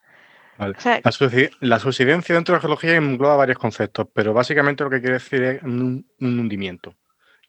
Vale. 0.59 0.75
O 0.77 0.81
sea, 0.81 1.01
La, 1.05 1.11
subsi- 1.13 1.51
la 1.61 1.79
subsidencia 1.79 2.35
dentro 2.35 2.53
de 2.53 2.57
la 2.59 2.61
geología 2.61 2.97
engloba 2.97 3.37
varios 3.37 3.59
conceptos, 3.59 4.07
pero 4.13 4.35
básicamente 4.35 4.85
lo 4.85 4.91
que 4.91 5.01
quiere 5.01 5.15
decir 5.15 5.43
es 5.43 5.63
un, 5.63 6.07
un 6.21 6.39
hundimiento. 6.41 6.95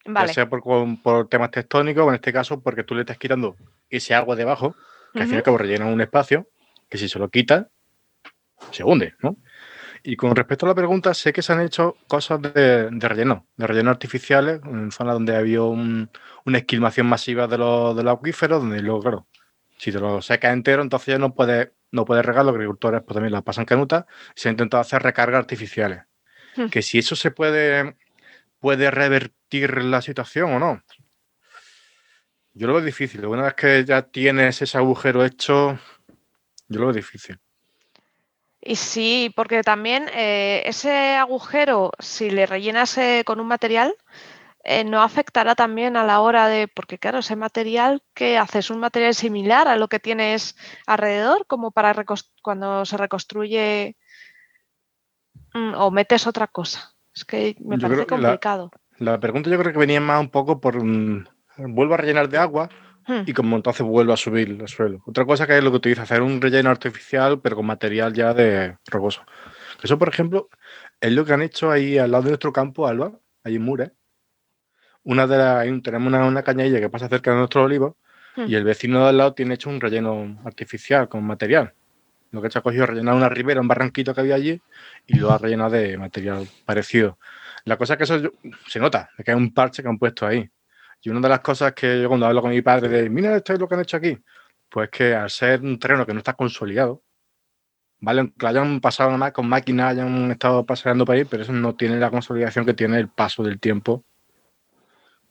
vale. 0.06 0.28
Ya 0.28 0.34
sea 0.36 0.50
por, 0.50 0.62
por 1.02 1.28
temas 1.28 1.52
tectónicos, 1.52 2.06
o 2.06 2.10
en 2.10 2.16
este 2.16 2.32
caso 2.32 2.62
porque 2.62 2.84
tú 2.84 2.94
le 2.96 3.02
estás 3.02 3.18
quitando 3.18 3.56
ese 3.90 4.14
agua 4.14 4.36
debajo, 4.36 4.76
que 5.14 5.20
al 5.24 5.26
fin 5.28 5.36
y 5.36 5.38
al 5.38 5.44
cabo 5.44 5.58
rellena 5.58 5.86
un 5.86 6.02
espacio, 6.02 6.48
que 6.88 6.98
si 6.98 7.10
se 7.10 7.18
lo 7.20 7.30
quita, 7.30 7.70
se 8.72 8.84
hunde, 8.84 9.16
¿no? 9.22 9.38
Y 10.04 10.16
con 10.16 10.36
respecto 10.36 10.66
a 10.66 10.70
la 10.70 10.76
pregunta, 10.76 11.14
sé 11.14 11.34
que 11.34 11.42
se 11.42 11.52
han 11.52 11.62
hecho 11.62 11.98
cosas 12.08 12.42
de, 12.42 12.90
de 12.90 13.08
relleno, 13.08 13.48
de 13.58 13.68
relleno 13.68 13.90
artificiales, 13.90 14.62
en 14.64 14.92
zonas 14.92 15.16
donde 15.16 15.36
había 15.36 15.64
un- 15.64 16.10
una 16.46 16.58
esquilmación 16.60 17.08
masiva 17.08 17.48
de 17.48 17.58
los, 17.58 17.96
de 17.98 18.04
los 18.04 18.14
acuíferos, 18.14 18.62
donde 18.62 18.82
luego, 18.82 19.02
claro, 19.02 19.28
si 19.78 19.92
te 19.92 20.00
lo 20.00 20.22
secas 20.22 20.54
entero, 20.54 20.82
entonces 20.82 21.08
ya 21.14 21.18
no 21.18 21.34
puedes, 21.34 21.70
no 21.92 22.06
puedes 22.06 22.26
regar, 22.26 22.46
los 22.46 22.54
agricultores 22.54 23.02
pues 23.04 23.16
también 23.16 23.34
la 23.34 23.42
pasan 23.42 23.66
canuta, 23.66 24.06
se 24.36 24.50
ha 24.50 24.52
intentado 24.52 24.82
hacer 24.82 25.02
recargas 25.02 25.40
artificiales. 25.40 26.04
Hmm. 26.56 26.68
Que 26.68 26.82
si 26.82 27.00
eso 27.00 27.16
se 27.16 27.32
puede, 27.32 27.96
puede 28.60 28.92
revertir 28.92 29.84
la 29.84 30.02
situación 30.02 30.54
o 30.54 30.60
no. 30.60 30.84
Yo 32.54 32.68
lo 32.68 32.74
veo 32.74 32.84
difícil. 32.84 33.26
Una 33.26 33.44
vez 33.44 33.54
que 33.54 33.86
ya 33.86 34.02
tienes 34.02 34.62
ese 34.62 34.78
agujero 34.78 35.24
hecho, 35.24 35.80
yo 36.68 36.80
lo 36.80 36.88
veo 36.88 36.94
difícil. 36.94 37.40
Y 38.62 38.76
sí, 38.76 39.32
porque 39.36 39.64
también 39.64 40.10
eh, 40.14 40.64
ese 40.66 41.16
agujero, 41.16 41.92
si 42.00 42.30
le 42.30 42.46
rellenas 42.46 42.98
eh, 42.98 43.24
con 43.26 43.40
un 43.40 43.48
material, 43.48 43.96
eh, 44.64 44.84
no 44.84 45.02
afectará 45.02 45.56
también 45.56 45.96
a 45.98 46.04
la 46.04 46.20
hora 46.22 46.48
de, 46.48 46.68
porque 46.68 46.98
claro, 47.00 47.20
ese 47.20 47.36
material 47.36 48.04
que 48.14 48.38
haces 48.38 48.70
un 48.70 48.80
material 48.80 49.14
similar 49.16 49.68
a 49.68 49.78
lo 49.78 49.88
que 49.88 50.00
tienes 50.00 50.56
alrededor, 50.86 51.46
como 51.48 51.72
para 51.72 51.96
cuando 52.42 52.86
se 52.86 52.98
reconstruye 52.98 53.96
mm, 55.54 55.74
o 55.76 55.92
metes 55.92 56.28
otra 56.28 56.48
cosa. 56.48 56.94
Es 57.14 57.26
que 57.26 57.56
me 57.60 57.78
Yo 57.78 57.82
parece 57.84 58.02
la- 58.02 58.08
complicado. 58.08 58.72
La 58.98 59.20
pregunta 59.20 59.50
yo 59.50 59.58
creo 59.58 59.72
que 59.72 59.80
venía 59.80 60.02
más 60.02 60.20
un 60.20 60.30
poco 60.30 60.60
por 60.60 60.84
mm, 60.84 61.26
vuelvo 61.58 61.94
a 61.94 61.98
rellenar 61.98 62.30
de 62.30 62.38
agua 62.38 62.70
Hmm. 63.08 63.24
y 63.26 63.34
como 63.34 63.56
entonces 63.56 63.84
vuelvo 63.84 64.14
a 64.14 64.18
subir 64.18 64.50
el 64.62 64.68
suelo. 64.68 65.02
Otra 65.08 65.26
cosa 65.26 65.48
que 65.48 65.58
es 65.58 65.64
lo 65.64 65.72
que 65.72 65.78
utiliza, 65.78 66.04
hacer 66.04 66.22
un 66.22 66.40
relleno 66.40 66.70
artificial 66.70 67.40
pero 67.42 67.56
con 67.56 67.66
material 67.66 68.14
ya 68.14 68.36
de 68.36 68.78
rocoso. 68.86 69.24
Eso, 69.82 69.98
por 69.98 70.10
ejemplo, 70.10 70.50
es 71.02 71.12
lo 71.14 71.26
que 71.26 71.34
han 71.34 71.42
hecho 71.42 71.72
ahí 71.72 71.98
al 71.98 72.12
lado 72.12 72.26
de 72.26 72.30
nuestro 72.32 72.54
campo, 72.54 72.88
Alba, 72.88 73.14
ahí 73.44 73.56
en. 73.56 73.92
Una 75.04 75.28
de 75.28 75.38
las, 75.38 75.84
tenemos 75.84 76.08
una, 76.08 76.26
una 76.26 76.44
cañadilla 76.44 76.80
que 76.80 76.90
pasa 76.90 77.10
cerca 77.10 77.32
de 77.32 77.38
nuestro 77.38 77.64
olivo 77.64 77.98
Hmm. 78.36 78.46
y 78.48 78.56
el 78.56 78.64
vecino 78.64 79.04
de 79.04 79.10
al 79.10 79.18
lado 79.18 79.34
tiene 79.34 79.56
hecho 79.56 79.70
un 79.70 79.82
relleno 79.82 80.40
artificial 80.46 81.10
con 81.10 81.24
material. 81.24 81.74
Lo 82.32 82.42
que 82.42 82.48
ha 82.48 82.50
hecho 82.50 82.60
ha 82.60 82.64
cogido 82.64 82.86
rellenar 82.86 83.16
una 83.16 83.30
ribera, 83.30 83.60
un 83.60 83.68
barranquito 83.68 84.14
que 84.14 84.22
había 84.22 84.36
allí 84.36 84.62
y 85.08 85.18
lo 85.18 85.32
ha 85.32 85.38
rellenado 85.38 85.72
de 85.72 85.98
material 85.98 86.48
parecido. 86.64 87.18
La 87.66 87.76
cosa 87.76 87.94
es 87.94 87.98
que 87.98 88.04
eso 88.04 88.32
se 88.68 88.80
nota, 88.80 89.10
de 89.18 89.24
que 89.24 89.32
hay 89.32 89.38
un 89.38 89.54
parche 89.54 89.82
que 89.82 89.90
han 89.90 89.98
puesto 89.98 90.28
ahí. 90.28 90.48
Y 91.02 91.10
una 91.10 91.22
de 91.22 91.30
las 91.30 91.40
cosas 91.40 91.74
que 91.74 92.02
yo 92.02 92.08
cuando 92.08 92.28
hablo 92.28 92.42
con 92.42 92.52
mi 92.52 92.62
padre 92.62 92.88
de, 92.88 93.10
mira, 93.10 93.36
esto 93.36 93.54
es 93.54 93.60
lo 93.60 93.68
que 93.68 93.76
han 93.76 93.82
hecho 93.82 93.98
aquí, 93.98 94.18
pues 94.70 94.90
que 94.90 95.16
al 95.16 95.30
ser 95.30 95.62
un 95.62 95.80
terreno 95.80 96.06
que 96.06 96.14
no 96.14 96.20
está 96.20 96.34
consolidado, 96.34 97.02
¿vale? 98.00 98.32
Lo 98.38 98.48
hayan 98.48 98.80
pasado 98.80 99.10
nada 99.10 99.18
más 99.18 99.32
con 99.32 99.50
máquinas, 99.50 99.92
hayan 99.92 100.30
estado 100.32 100.66
paseando 100.66 101.06
por 101.06 101.16
ahí, 101.16 101.26
pero 101.26 101.44
eso 101.44 101.52
no 101.52 101.76
tiene 101.76 101.98
la 101.98 102.12
consolidación 102.12 102.66
que 102.66 102.74
tiene 102.74 103.00
el 103.00 103.08
paso 103.08 103.44
del 103.44 103.60
tiempo. 103.60 104.04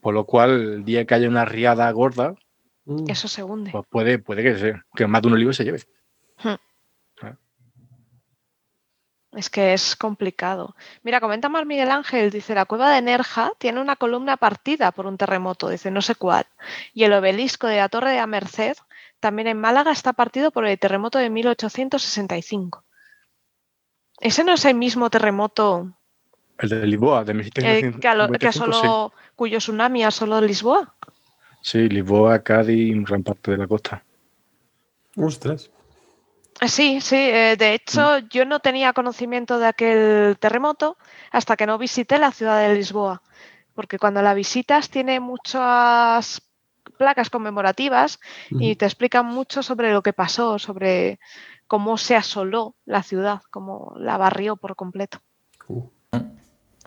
Por 0.01 0.15
lo 0.15 0.25
cual, 0.25 0.51
el 0.51 0.85
día 0.85 1.05
que 1.05 1.15
haya 1.15 1.29
una 1.29 1.45
riada 1.45 1.91
gorda, 1.93 2.35
Mm. 2.91 3.05
Eso 3.11 3.29
se 3.29 3.43
hunde. 3.43 3.71
pues 3.71 3.85
puede, 3.91 4.19
puede 4.19 4.43
que, 4.43 4.57
se, 4.57 4.81
que 4.95 5.07
más 5.07 5.21
de 5.21 5.29
un 5.29 5.35
olivo 5.35 5.53
se 5.53 5.63
lleve. 5.63 5.83
Es 9.33 9.51
que 9.51 9.75
es 9.75 9.95
complicado. 9.95 10.75
Mira, 11.03 11.21
comenta 11.21 11.51
Mar 11.51 11.67
Miguel 11.67 11.91
Ángel, 11.91 12.31
dice, 12.31 12.55
la 12.55 12.65
cueva 12.65 12.91
de 12.91 13.03
Nerja 13.03 13.53
tiene 13.59 13.81
una 13.83 13.97
columna 13.97 14.39
partida 14.39 14.91
por 14.91 15.07
un 15.07 15.19
terremoto, 15.19 15.69
dice, 15.69 15.91
no 15.91 16.01
sé 16.01 16.15
cuál. 16.15 16.47
Y 16.95 17.05
el 17.05 17.13
obelisco 17.13 17.67
de 17.67 17.77
la 17.77 17.91
Torre 17.91 18.13
de 18.13 18.17
la 18.17 18.27
Merced, 18.27 18.75
también 19.21 19.49
en 19.49 19.61
Málaga, 19.61 19.93
está 19.93 20.15
partido 20.15 20.51
por 20.51 20.67
el 20.67 20.79
terremoto 20.79 21.19
de 21.19 21.29
1865. 21.29 22.85
¿Ese 24.21 24.45
no 24.45 24.55
es 24.55 24.65
el 24.65 24.77
mismo 24.77 25.11
terremoto 25.11 25.93
El 26.59 26.69
de 26.71 26.87
Lisboa, 26.87 27.23
de 27.23 27.33
eh, 27.33 27.35
1755, 27.35 28.01
que, 28.01 28.09
a 28.09 28.15
lo- 28.15 28.33
que 28.33 28.51
sí. 28.51 28.59
Cuyo 29.39 29.59
tsunami 29.59 30.03
asoló 30.03 30.41
Lisboa? 30.41 30.97
Sí, 31.63 31.89
Lisboa, 31.89 32.43
Cádiz 32.43 32.77
y 32.77 33.05
gran 33.05 33.23
parte 33.23 33.53
de 33.53 33.59
la 33.59 33.69
costa. 33.69 34.05
Ostras. 35.17 35.71
Eh, 36.61 36.69
Sí, 36.69 37.01
sí. 37.01 37.15
eh, 37.17 37.55
de 37.57 37.75
hecho, 37.75 38.19
yo 38.19 38.45
no 38.45 38.59
tenía 38.59 38.93
conocimiento 38.93 39.61
de 39.61 39.69
aquel 39.69 40.37
terremoto 40.41 40.97
hasta 41.31 41.57
que 41.57 41.67
no 41.67 41.79
visité 41.79 42.19
la 42.19 42.33
ciudad 42.33 42.61
de 42.61 42.75
Lisboa. 42.75 43.23
Porque 43.75 43.97
cuando 43.97 44.23
la 44.23 44.35
visitas 44.35 44.91
tiene 44.91 45.21
muchas 45.21 46.43
placas 46.99 47.31
conmemorativas 47.31 48.19
y 48.51 48.75
te 48.75 48.87
explican 48.87 49.27
mucho 49.27 49.63
sobre 49.63 49.93
lo 49.93 50.03
que 50.03 50.13
pasó, 50.13 50.59
sobre 50.59 51.21
cómo 51.69 51.97
se 51.97 52.17
asoló 52.17 52.75
la 52.87 53.05
ciudad, 53.05 53.41
cómo 53.53 53.95
la 53.99 54.17
barrió 54.17 54.57
por 54.57 54.75
completo. 54.75 55.21
Uh. 55.69 55.89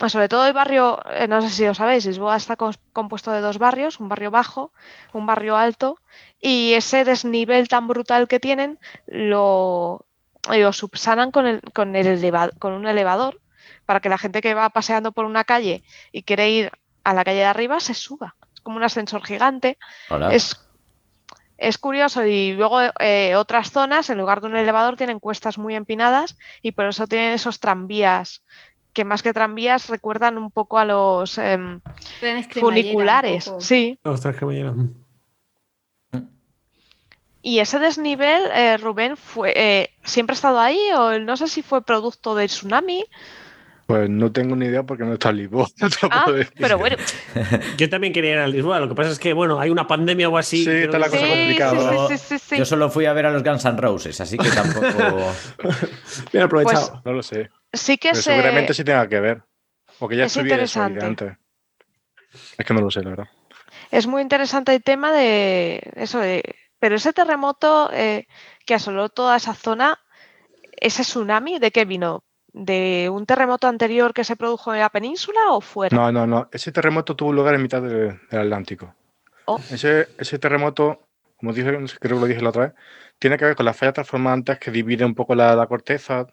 Ah, 0.01 0.09
Sobre 0.09 0.27
todo 0.29 0.47
el 0.47 0.53
barrio, 0.53 0.99
eh, 1.11 1.27
no 1.27 1.41
sé 1.43 1.49
si 1.49 1.65
lo 1.65 1.75
sabéis, 1.75 2.07
Lisboa 2.07 2.35
está 2.35 2.55
compuesto 2.55 3.31
de 3.31 3.39
dos 3.39 3.59
barrios, 3.59 3.99
un 3.99 4.09
barrio 4.09 4.31
bajo, 4.31 4.73
un 5.13 5.27
barrio 5.27 5.55
alto, 5.55 5.99
y 6.39 6.73
ese 6.73 7.05
desnivel 7.05 7.67
tan 7.67 7.87
brutal 7.87 8.27
que 8.27 8.39
tienen 8.39 8.79
lo, 9.05 10.07
lo 10.49 10.73
subsanan 10.73 11.29
con, 11.31 11.45
el, 11.45 11.61
con, 11.73 11.95
el 11.95 12.51
con 12.57 12.73
un 12.73 12.87
elevador 12.87 13.39
para 13.85 13.99
que 13.99 14.09
la 14.09 14.17
gente 14.17 14.41
que 14.41 14.55
va 14.55 14.71
paseando 14.71 15.11
por 15.11 15.25
una 15.25 15.43
calle 15.43 15.83
y 16.11 16.23
quiere 16.23 16.49
ir 16.49 16.71
a 17.03 17.13
la 17.13 17.23
calle 17.23 17.39
de 17.39 17.45
arriba 17.45 17.79
se 17.79 17.93
suba. 17.93 18.35
Es 18.55 18.61
como 18.61 18.77
un 18.77 18.83
ascensor 18.83 19.23
gigante. 19.23 19.77
Hola. 20.09 20.33
Es, 20.33 20.67
es 21.57 21.77
curioso 21.77 22.25
y 22.25 22.53
luego 22.53 22.79
eh, 22.99 23.35
otras 23.35 23.69
zonas, 23.69 24.09
en 24.09 24.17
lugar 24.17 24.41
de 24.41 24.47
un 24.47 24.55
elevador, 24.55 24.97
tienen 24.97 25.19
cuestas 25.19 25.59
muy 25.59 25.75
empinadas 25.75 26.37
y 26.63 26.71
por 26.71 26.87
eso 26.87 27.05
tienen 27.05 27.33
esos 27.33 27.59
tranvías 27.59 28.43
que 28.93 29.05
más 29.05 29.23
que 29.23 29.33
tranvías 29.33 29.89
recuerdan 29.89 30.37
un 30.37 30.51
poco 30.51 30.77
a 30.77 30.85
los 30.85 31.37
em, 31.37 31.81
funiculares. 32.51 33.51
Sí. 33.59 33.99
Ostras, 34.03 34.35
que 34.35 34.45
me 34.45 34.53
llena. 34.53 34.75
Y 37.43 37.59
ese 37.59 37.79
desnivel, 37.79 38.43
eh, 38.53 38.77
Rubén, 38.77 39.17
fue 39.17 39.53
eh, 39.55 39.89
siempre 40.03 40.33
ha 40.33 40.35
estado 40.35 40.59
ahí 40.59 40.79
o 40.95 41.17
no 41.19 41.37
sé 41.37 41.47
si 41.47 41.63
fue 41.63 41.83
producto 41.83 42.35
del 42.35 42.47
tsunami. 42.47 43.03
Pues 43.87 44.09
no 44.09 44.31
tengo 44.31 44.55
ni 44.55 44.67
idea 44.67 44.83
porque 44.83 45.03
no 45.03 45.13
está 45.13 45.31
en 45.31 45.37
Lisboa. 45.37 45.67
no 45.81 46.09
Ah, 46.11 46.25
pero 46.57 46.77
bueno, 46.77 46.97
Yo 47.77 47.89
también 47.89 48.13
quería 48.13 48.33
ir 48.33 48.37
a 48.37 48.47
Lisboa. 48.47 48.79
Lo 48.79 48.87
que 48.87 48.95
pasa 48.95 49.09
es 49.09 49.19
que, 49.19 49.33
bueno, 49.33 49.59
hay 49.59 49.69
una 49.69 49.87
pandemia 49.87 50.29
o 50.29 50.37
así. 50.37 50.63
Sí, 50.63 50.69
está 50.69 50.99
la 50.99 51.09
cosa 51.09 51.25
sí, 51.25 51.29
complicada. 51.29 52.07
sí, 52.07 52.17
sí, 52.17 52.25
sí, 52.27 52.39
sí. 52.39 52.57
Yo 52.57 52.65
solo 52.65 52.89
fui 52.89 53.05
a 53.05 53.13
ver 53.13 53.25
a 53.25 53.31
los 53.31 53.43
Guns 53.43 53.65
N' 53.65 53.77
Roses, 53.77 54.21
así 54.21 54.37
que 54.37 54.49
tampoco. 54.49 54.87
Bien 56.31 56.43
aprovechado. 56.43 57.01
No 57.03 57.13
lo 57.13 57.23
sé. 57.23 57.49
Sí 57.73 57.97
que 57.97 58.13
seguramente 58.15 58.73
sí 58.73 58.83
tenga 58.83 59.07
que 59.07 59.19
ver. 59.19 59.43
Porque 59.99 60.17
ya 60.17 60.25
es 60.25 60.35
interesante. 60.37 61.05
antes. 61.05 61.37
Es 62.57 62.65
que 62.65 62.73
no 62.73 62.81
lo 62.81 62.89
sé, 62.91 63.01
la 63.03 63.09
verdad. 63.11 63.27
es 63.91 64.07
muy 64.07 64.21
interesante 64.21 64.73
el 64.73 64.83
tema 64.83 65.11
de 65.11 65.81
eso 65.95 66.19
de, 66.19 66.55
pero 66.79 66.95
ese 66.95 67.13
terremoto 67.13 67.89
eh, 67.93 68.27
que 68.65 68.73
asoló 68.73 69.09
toda 69.09 69.35
esa 69.35 69.53
zona, 69.53 69.99
ese 70.79 71.03
tsunami, 71.03 71.59
¿de 71.59 71.71
qué 71.71 71.85
vino? 71.85 72.23
¿De 72.53 73.09
un 73.11 73.25
terremoto 73.25 73.67
anterior 73.67 74.13
que 74.13 74.23
se 74.23 74.35
produjo 74.35 74.73
en 74.73 74.79
la 74.81 74.89
península 74.89 75.39
o 75.51 75.61
fuera? 75.61 75.95
No, 75.95 76.11
no, 76.11 76.25
no. 76.27 76.49
Ese 76.51 76.71
terremoto 76.71 77.15
tuvo 77.15 77.31
lugar 77.31 77.53
en 77.55 77.61
mitad 77.61 77.81
de- 77.81 78.19
del 78.29 78.39
Atlántico. 78.41 78.93
Oh. 79.45 79.59
Ese, 79.71 80.09
ese 80.17 80.39
terremoto, 80.39 81.07
como 81.37 81.53
dije, 81.53 81.69
creo 81.99 82.15
que 82.17 82.21
lo 82.21 82.25
dije 82.25 82.41
la 82.41 82.49
otra 82.49 82.67
vez, 82.67 82.73
tiene 83.19 83.37
que 83.37 83.45
ver 83.45 83.55
con 83.55 83.65
las 83.65 83.77
fallas 83.77 83.93
transformantes 83.93 84.57
que 84.59 84.71
dividen 84.71 85.07
un 85.07 85.15
poco 85.15 85.35
la, 85.35 85.55
la 85.55 85.67
corteza. 85.67 86.27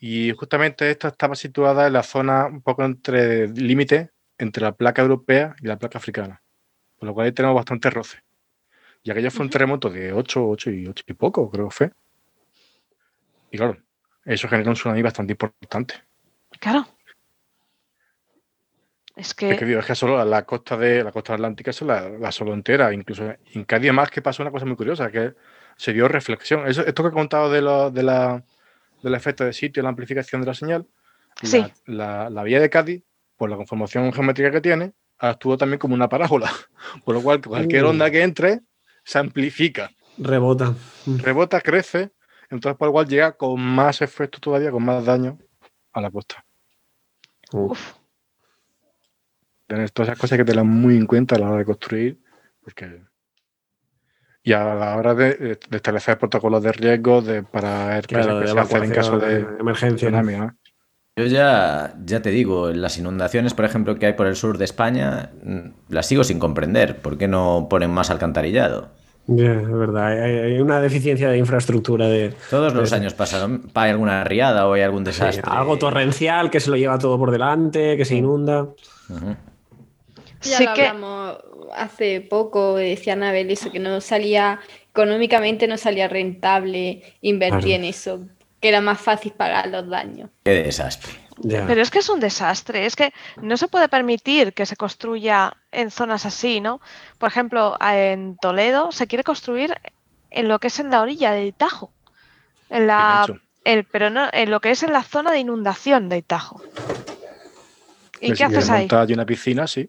Y 0.00 0.32
justamente 0.32 0.90
esta 0.90 1.08
estaba 1.08 1.36
situada 1.36 1.86
en 1.86 1.92
la 1.92 2.02
zona 2.02 2.46
un 2.46 2.62
poco 2.62 2.84
entre 2.84 3.48
límite 3.48 4.10
entre 4.38 4.62
la 4.62 4.72
placa 4.72 5.02
europea 5.02 5.54
y 5.60 5.66
la 5.66 5.78
placa 5.78 5.98
africana. 5.98 6.42
Por 6.98 7.06
lo 7.06 7.14
cual 7.14 7.26
ahí 7.26 7.32
tenemos 7.32 7.54
bastante 7.54 7.90
roce. 7.90 8.18
Y 9.02 9.10
aquello 9.10 9.30
fue 9.30 9.44
un 9.44 9.50
terremoto 9.50 9.90
de 9.90 10.12
8, 10.12 10.48
8 10.48 10.70
y 10.70 10.86
8 10.86 11.04
y 11.06 11.12
poco, 11.12 11.50
creo 11.50 11.68
que 11.68 11.74
fue. 11.74 11.90
Y 13.50 13.58
claro, 13.58 13.76
eso 14.24 14.48
genera 14.48 14.70
un 14.70 14.74
tsunami 14.74 15.02
bastante 15.02 15.32
importante. 15.32 15.94
Claro. 16.58 16.86
Es 19.16 19.34
que, 19.34 19.50
Es 19.50 19.58
que, 19.58 19.64
digo, 19.66 19.80
es 19.80 19.86
que 19.86 19.94
solo 19.94 20.24
la, 20.24 20.46
costa 20.46 20.76
de 20.76 21.04
la 21.04 21.12
costa 21.12 21.34
atlántica 21.34 21.70
es 21.70 21.82
la, 21.82 22.08
la 22.08 22.32
solo 22.32 22.54
entera. 22.54 22.92
Incluso 22.92 23.34
en 23.52 23.64
Cádiz, 23.64 23.88
además, 23.88 24.10
que 24.10 24.22
pasó 24.22 24.42
una 24.42 24.50
cosa 24.50 24.64
muy 24.64 24.76
curiosa, 24.76 25.10
que 25.10 25.34
se 25.76 25.92
dio 25.92 26.08
reflexión. 26.08 26.66
Eso, 26.66 26.86
esto 26.86 27.02
que 27.02 27.08
he 27.10 27.12
contado 27.12 27.50
de, 27.50 27.60
lo, 27.60 27.90
de 27.90 28.02
la, 28.02 28.42
del 29.02 29.14
efecto 29.14 29.44
de 29.44 29.52
sitio, 29.52 29.82
la 29.82 29.88
amplificación 29.90 30.40
de 30.42 30.46
la 30.46 30.54
señal, 30.54 30.86
Sí. 31.42 31.64
la, 31.86 32.24
la, 32.24 32.30
la 32.30 32.42
vía 32.42 32.60
de 32.60 32.68
Cádiz, 32.70 33.02
por 33.36 33.48
la 33.50 33.56
conformación 33.56 34.12
geométrica 34.12 34.50
que 34.50 34.60
tiene, 34.60 34.92
actúa 35.18 35.56
también 35.56 35.78
como 35.78 35.94
una 35.94 36.08
parábola. 36.08 36.50
Por 37.04 37.14
lo 37.14 37.22
cual, 37.22 37.40
cualquier 37.40 37.84
Uh. 37.84 37.88
onda 37.90 38.10
que 38.10 38.22
entre 38.22 38.60
se 39.04 39.18
amplifica, 39.18 39.90
Rebota. 40.18 40.74
rebota, 41.06 41.60
crece, 41.60 42.10
entonces 42.50 42.76
por 42.78 42.88
lo 42.88 42.92
cual 42.92 43.06
llega 43.08 43.32
con 43.32 43.58
más 43.60 44.02
efecto 44.02 44.38
todavía, 44.40 44.70
con 44.70 44.84
más 44.84 45.04
daño 45.04 45.38
a 45.92 46.00
la 46.00 46.10
costa. 46.10 46.44
Uf, 47.52 47.94
Tener 49.66 49.90
todas 49.90 50.08
esas 50.08 50.18
cosas 50.18 50.36
que 50.36 50.44
tenerlas 50.44 50.66
muy 50.66 50.96
en 50.96 51.06
cuenta 51.06 51.36
a 51.36 51.38
la 51.38 51.48
hora 51.48 51.58
de 51.58 51.64
construir, 51.64 52.20
porque 52.62 53.02
y 54.42 54.52
a 54.52 54.74
la 54.74 54.96
hora 54.96 55.14
de, 55.14 55.34
de 55.34 55.76
establecer 55.76 56.18
protocolos 56.18 56.62
de 56.62 56.72
riesgo 56.72 57.20
de, 57.22 57.42
para 57.42 57.86
ver 57.88 58.06
qué 58.06 58.16
claro, 58.16 58.32
se- 58.38 58.40
qué 58.40 58.46
de 58.46 58.46
se 58.54 58.60
hace 58.60 58.76
en 58.84 58.90
caso 58.92 59.18
de, 59.18 59.46
emergencia. 59.60 60.08
tsunami, 60.08 60.36
¿no? 60.36 60.56
Yo 61.16 61.26
ya, 61.26 61.94
ya 62.04 62.22
te 62.22 62.30
digo, 62.30 62.70
las 62.70 62.96
inundaciones, 62.96 63.52
por 63.52 63.64
ejemplo, 63.66 63.98
que 63.98 64.06
hay 64.06 64.12
por 64.14 64.26
el 64.26 64.36
sur 64.36 64.56
de 64.56 64.64
España, 64.64 65.30
mm, 65.44 65.58
las 65.90 66.06
sigo 66.06 66.24
sin 66.24 66.38
comprender. 66.38 66.96
¿Por 67.02 67.18
qué 67.18 67.28
no 67.28 67.66
ponen 67.68 67.90
más 67.90 68.10
alcantarillado? 68.10 68.88
Ya, 69.26 69.52
es 69.52 69.70
verdad, 69.70 70.06
hay, 70.06 70.38
hay 70.38 70.60
una 70.60 70.80
deficiencia 70.80 71.28
de 71.28 71.36
infraestructura 71.38 72.08
de 72.08 72.34
Todos 72.48 72.74
los 72.74 72.92
años 72.92 73.12
pasan, 73.14 73.62
hay 73.74 73.90
alguna 73.90 74.24
riada 74.24 74.66
o 74.66 74.72
hay 74.72 74.82
algún 74.82 75.04
sí, 75.04 75.10
desastre. 75.10 75.42
algo 75.46 75.76
torrencial 75.78 76.50
que 76.50 76.58
se 76.58 76.70
lo 76.70 76.76
lleva 76.76 76.98
todo 76.98 77.18
por 77.18 77.30
delante, 77.30 77.96
que 77.96 78.04
se 78.04 78.16
inunda. 78.16 78.62
Ujú. 78.62 79.36
Ya 80.42 80.56
Sí 80.58 80.64
lo 80.64 80.74
que- 80.74 80.86
hablamos 80.86 81.38
hace 81.74 82.20
poco, 82.20 82.76
decía 82.76 83.12
Anabel 83.14 83.50
eso, 83.50 83.70
que 83.70 83.78
no 83.78 84.00
salía, 84.00 84.60
económicamente 84.90 85.66
no 85.66 85.76
salía 85.76 86.08
rentable 86.08 87.02
invertir 87.20 87.60
Claro. 87.60 87.74
en 87.76 87.84
eso, 87.84 88.20
que 88.60 88.68
era 88.68 88.80
más 88.80 89.00
fácil 89.00 89.32
pagar 89.32 89.68
los 89.68 89.88
daños. 89.88 90.30
Qué 90.44 90.50
desastre. 90.62 91.12
Pero 91.42 91.80
es 91.80 91.90
que 91.90 92.00
es 92.00 92.08
un 92.10 92.20
desastre, 92.20 92.84
es 92.84 92.96
que 92.96 93.14
no 93.40 93.56
se 93.56 93.66
puede 93.66 93.88
permitir 93.88 94.52
que 94.52 94.66
se 94.66 94.76
construya 94.76 95.54
en 95.72 95.90
zonas 95.90 96.26
así, 96.26 96.60
¿no? 96.60 96.82
Por 97.16 97.30
ejemplo, 97.30 97.78
en 97.80 98.36
Toledo 98.36 98.92
se 98.92 99.06
quiere 99.06 99.24
construir 99.24 99.74
en 100.30 100.48
lo 100.48 100.58
que 100.58 100.66
es 100.66 100.78
en 100.80 100.90
la 100.90 101.00
orilla 101.00 101.32
del 101.32 101.54
Tajo, 101.54 101.92
en 102.68 102.86
la, 102.86 103.24
el, 103.64 103.84
pero 103.84 104.10
no, 104.10 104.28
en 104.32 104.50
lo 104.50 104.60
que 104.60 104.70
es 104.70 104.82
en 104.82 104.92
la 104.92 105.02
zona 105.02 105.30
de 105.32 105.38
inundación 105.38 106.10
del 106.10 106.24
Tajo. 106.24 106.60
¿Y 108.20 108.26
Que 108.26 108.32
qué 108.32 108.36
si 108.36 108.42
haces 108.42 108.68
ahí? 108.68 108.86
allí 108.90 109.14
una 109.14 109.24
piscina, 109.24 109.66
sí. 109.66 109.88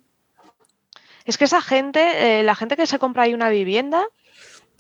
Es 1.31 1.37
que 1.37 1.45
esa 1.45 1.61
gente, 1.61 2.01
eh, 2.41 2.43
la 2.43 2.55
gente 2.55 2.75
que 2.75 2.85
se 2.85 2.99
compra 2.99 3.23
ahí 3.23 3.33
una 3.33 3.47
vivienda. 3.49 4.03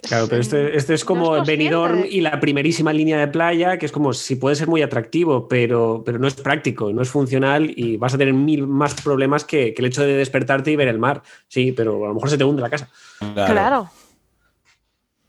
Claro, 0.01 0.27
pero 0.27 0.41
este, 0.41 0.75
este 0.75 0.93
es 0.95 1.03
no 1.03 1.07
como 1.07 1.25
consciente 1.27 1.51
Benidorm 1.63 2.01
de- 2.01 2.09
y 2.09 2.19
la 2.19 2.41
primerísima 2.41 2.91
línea 2.91 3.17
de 3.19 3.29
playa, 3.29 3.77
que 3.77 3.85
es 3.85 3.93
como 3.93 4.11
si 4.11 4.35
puede 4.35 4.57
ser 4.57 4.67
muy 4.67 4.81
atractivo, 4.81 5.47
pero, 5.47 6.03
pero 6.05 6.19
no 6.19 6.27
es 6.27 6.33
práctico, 6.33 6.91
no 6.91 7.01
es 7.01 7.09
funcional 7.09 7.71
y 7.73 7.95
vas 7.95 8.13
a 8.13 8.17
tener 8.17 8.33
mil 8.33 8.67
más 8.67 8.95
problemas 9.01 9.45
que, 9.45 9.73
que 9.73 9.81
el 9.81 9.85
hecho 9.85 10.01
de 10.01 10.11
despertarte 10.17 10.71
y 10.71 10.75
ver 10.75 10.89
el 10.89 10.99
mar. 10.99 11.23
Sí, 11.47 11.71
pero 11.71 12.03
a 12.03 12.09
lo 12.09 12.15
mejor 12.15 12.29
se 12.29 12.37
te 12.37 12.43
hunde 12.43 12.61
la 12.61 12.69
casa. 12.69 12.89
Claro. 13.33 13.89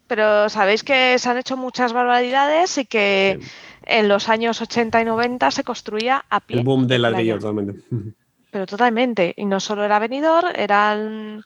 Pero 0.09 0.49
sabéis 0.49 0.83
que 0.83 1.21
se 1.21 1.29
han 1.31 1.39
hecho 1.39 1.57
muchas 1.57 1.93
barbaridades 1.93 2.79
y 2.79 2.85
que 2.85 3.39
en 3.85 4.09
los 4.09 4.29
años 4.29 4.61
80 4.61 5.01
y 5.01 5.05
90 5.05 5.53
se 5.53 5.63
construía 5.63 6.25
a 6.29 6.41
pie. 6.41 6.59
El 6.59 6.65
boom 6.65 6.89
del 6.89 7.03
ladrillo, 7.03 7.39
totalmente. 7.39 7.81
Pero 8.53 8.67
totalmente. 8.67 9.33
Y 9.37 9.47
no 9.47 9.59
solo 9.61 9.83
era 9.83 9.99
Benidorm, 9.99 10.51
eran 10.55 11.43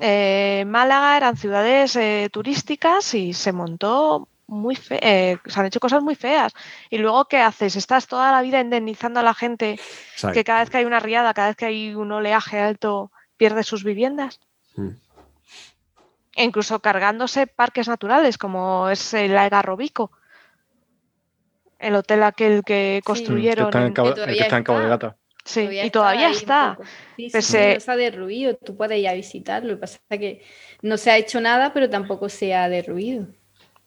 eh, 0.00 0.64
Málaga, 0.66 1.16
eran 1.16 1.36
ciudades 1.36 1.94
eh, 1.94 2.28
turísticas 2.32 3.14
y 3.14 3.32
se 3.32 3.52
montó 3.52 4.26
muy 4.48 4.74
fe 4.76 4.98
eh, 5.02 5.38
se 5.46 5.60
han 5.60 5.66
hecho 5.66 5.78
cosas 5.78 6.02
muy 6.02 6.16
feas. 6.16 6.52
Y 6.90 6.98
luego, 6.98 7.26
¿qué 7.26 7.38
haces? 7.38 7.76
Estás 7.76 8.08
toda 8.08 8.32
la 8.32 8.42
vida 8.42 8.60
indemnizando 8.60 9.20
a 9.20 9.22
la 9.22 9.32
gente 9.34 9.78
Exacto. 10.14 10.34
que 10.34 10.42
cada 10.42 10.60
vez 10.60 10.70
que 10.70 10.78
hay 10.78 10.84
una 10.86 10.98
riada, 11.00 11.32
cada 11.34 11.48
vez 11.48 11.56
que 11.56 11.66
hay 11.66 11.94
un 11.94 12.10
oleaje 12.10 12.58
alto, 12.58 13.12
pierde 13.36 13.62
sus 13.62 13.84
viviendas. 13.84 14.40
Mm. 14.74 14.88
E 16.34 16.44
incluso 16.44 16.80
cargándose 16.80 17.46
parques 17.46 17.86
naturales, 17.88 18.38
como 18.38 18.88
es 18.88 19.14
el 19.14 19.36
Algarrobico. 19.38 20.10
El 21.78 21.94
hotel 21.94 22.22
aquel 22.24 22.64
que 22.64 22.98
Que 22.98 23.02
construyeron. 23.04 23.66
está 23.66 23.80
en 23.82 23.86
en- 23.88 23.92
Cabo, 23.92 24.06
que 24.06 24.10
el 24.10 24.14
que 24.14 24.20
todavía 24.22 24.42
está 24.42 24.56
en 24.56 24.64
Cabo 24.64 24.78
de. 24.80 24.88
Gata. 24.88 25.16
Sí, 25.48 25.60
Todavía 25.62 25.86
y 25.86 25.90
todavía 25.90 26.30
está. 26.30 26.74
poco. 26.76 26.88
Sí, 27.16 27.30
sí, 27.30 27.56
no 27.74 27.80
se 27.80 27.90
ha 27.90 27.96
derruido, 27.96 28.54
tú 28.56 28.76
puedes 28.76 28.98
ir 28.98 29.08
a 29.08 29.14
visitarlo. 29.14 29.70
Lo 29.70 29.74
que 29.76 29.80
pasa 29.80 29.98
es 30.10 30.18
que 30.18 30.42
no 30.82 30.98
se 30.98 31.10
ha 31.10 31.16
hecho 31.16 31.40
nada, 31.40 31.72
pero 31.72 31.88
tampoco 31.88 32.28
se 32.28 32.54
ha 32.54 32.68
derruido. 32.68 33.26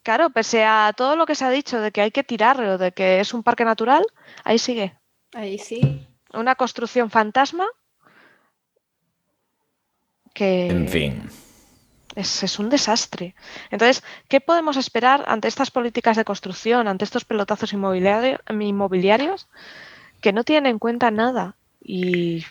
Claro, 0.02 0.32
pese 0.32 0.64
a 0.64 0.92
todo 0.98 1.16
lo 1.16 1.28
que 1.28 1.36
se 1.36 1.46
ha 1.46 1.52
dicho 1.52 1.80
de 1.80 1.92
que 1.92 2.02
hay 2.02 2.10
que 2.10 2.24
tirarlo, 2.24 2.80
de 2.80 2.92
que 2.94 3.20
es 3.20 3.32
un 3.36 3.44
parque 3.44 3.64
natural, 3.64 4.04
ahí 4.44 4.58
sigue. 4.58 4.98
Ahí 5.36 5.60
sí. 5.60 6.08
Una 6.34 6.56
construcción 6.56 7.12
fantasma 7.12 7.68
que 10.34 10.68
En 10.68 10.88
fin. 10.90 11.30
es, 12.16 12.42
es 12.42 12.58
un 12.58 12.70
desastre. 12.70 13.36
Entonces, 13.70 14.04
¿qué 14.28 14.42
podemos 14.42 14.78
esperar 14.78 15.24
ante 15.28 15.48
estas 15.48 15.70
políticas 15.70 16.18
de 16.18 16.26
construcción, 16.26 16.88
ante 16.88 17.06
estos 17.06 17.24
pelotazos 17.24 17.72
inmobiliario- 17.74 18.40
inmobiliarios 18.50 19.48
que 20.22 20.34
no 20.34 20.44
tienen 20.44 20.72
en 20.72 20.80
cuenta 20.80 21.12
nada? 21.12 21.56
Y, 21.84 22.46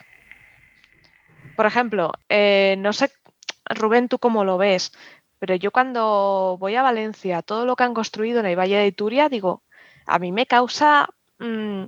por 1.56 1.66
ejemplo, 1.66 2.12
eh, 2.28 2.74
no 2.78 2.92
sé, 2.92 3.10
Rubén, 3.66 4.08
tú 4.08 4.18
cómo 4.18 4.44
lo 4.44 4.58
ves, 4.58 4.92
pero 5.38 5.54
yo 5.54 5.70
cuando 5.70 6.56
voy 6.58 6.74
a 6.76 6.82
Valencia, 6.82 7.42
todo 7.42 7.64
lo 7.64 7.76
que 7.76 7.84
han 7.84 7.94
construido 7.94 8.40
en 8.40 8.46
el 8.46 8.58
Valle 8.58 8.76
de 8.76 8.86
Ituria, 8.88 9.28
digo, 9.28 9.62
a 10.06 10.18
mí 10.18 10.32
me 10.32 10.46
causa 10.46 11.08
mm, 11.38 11.84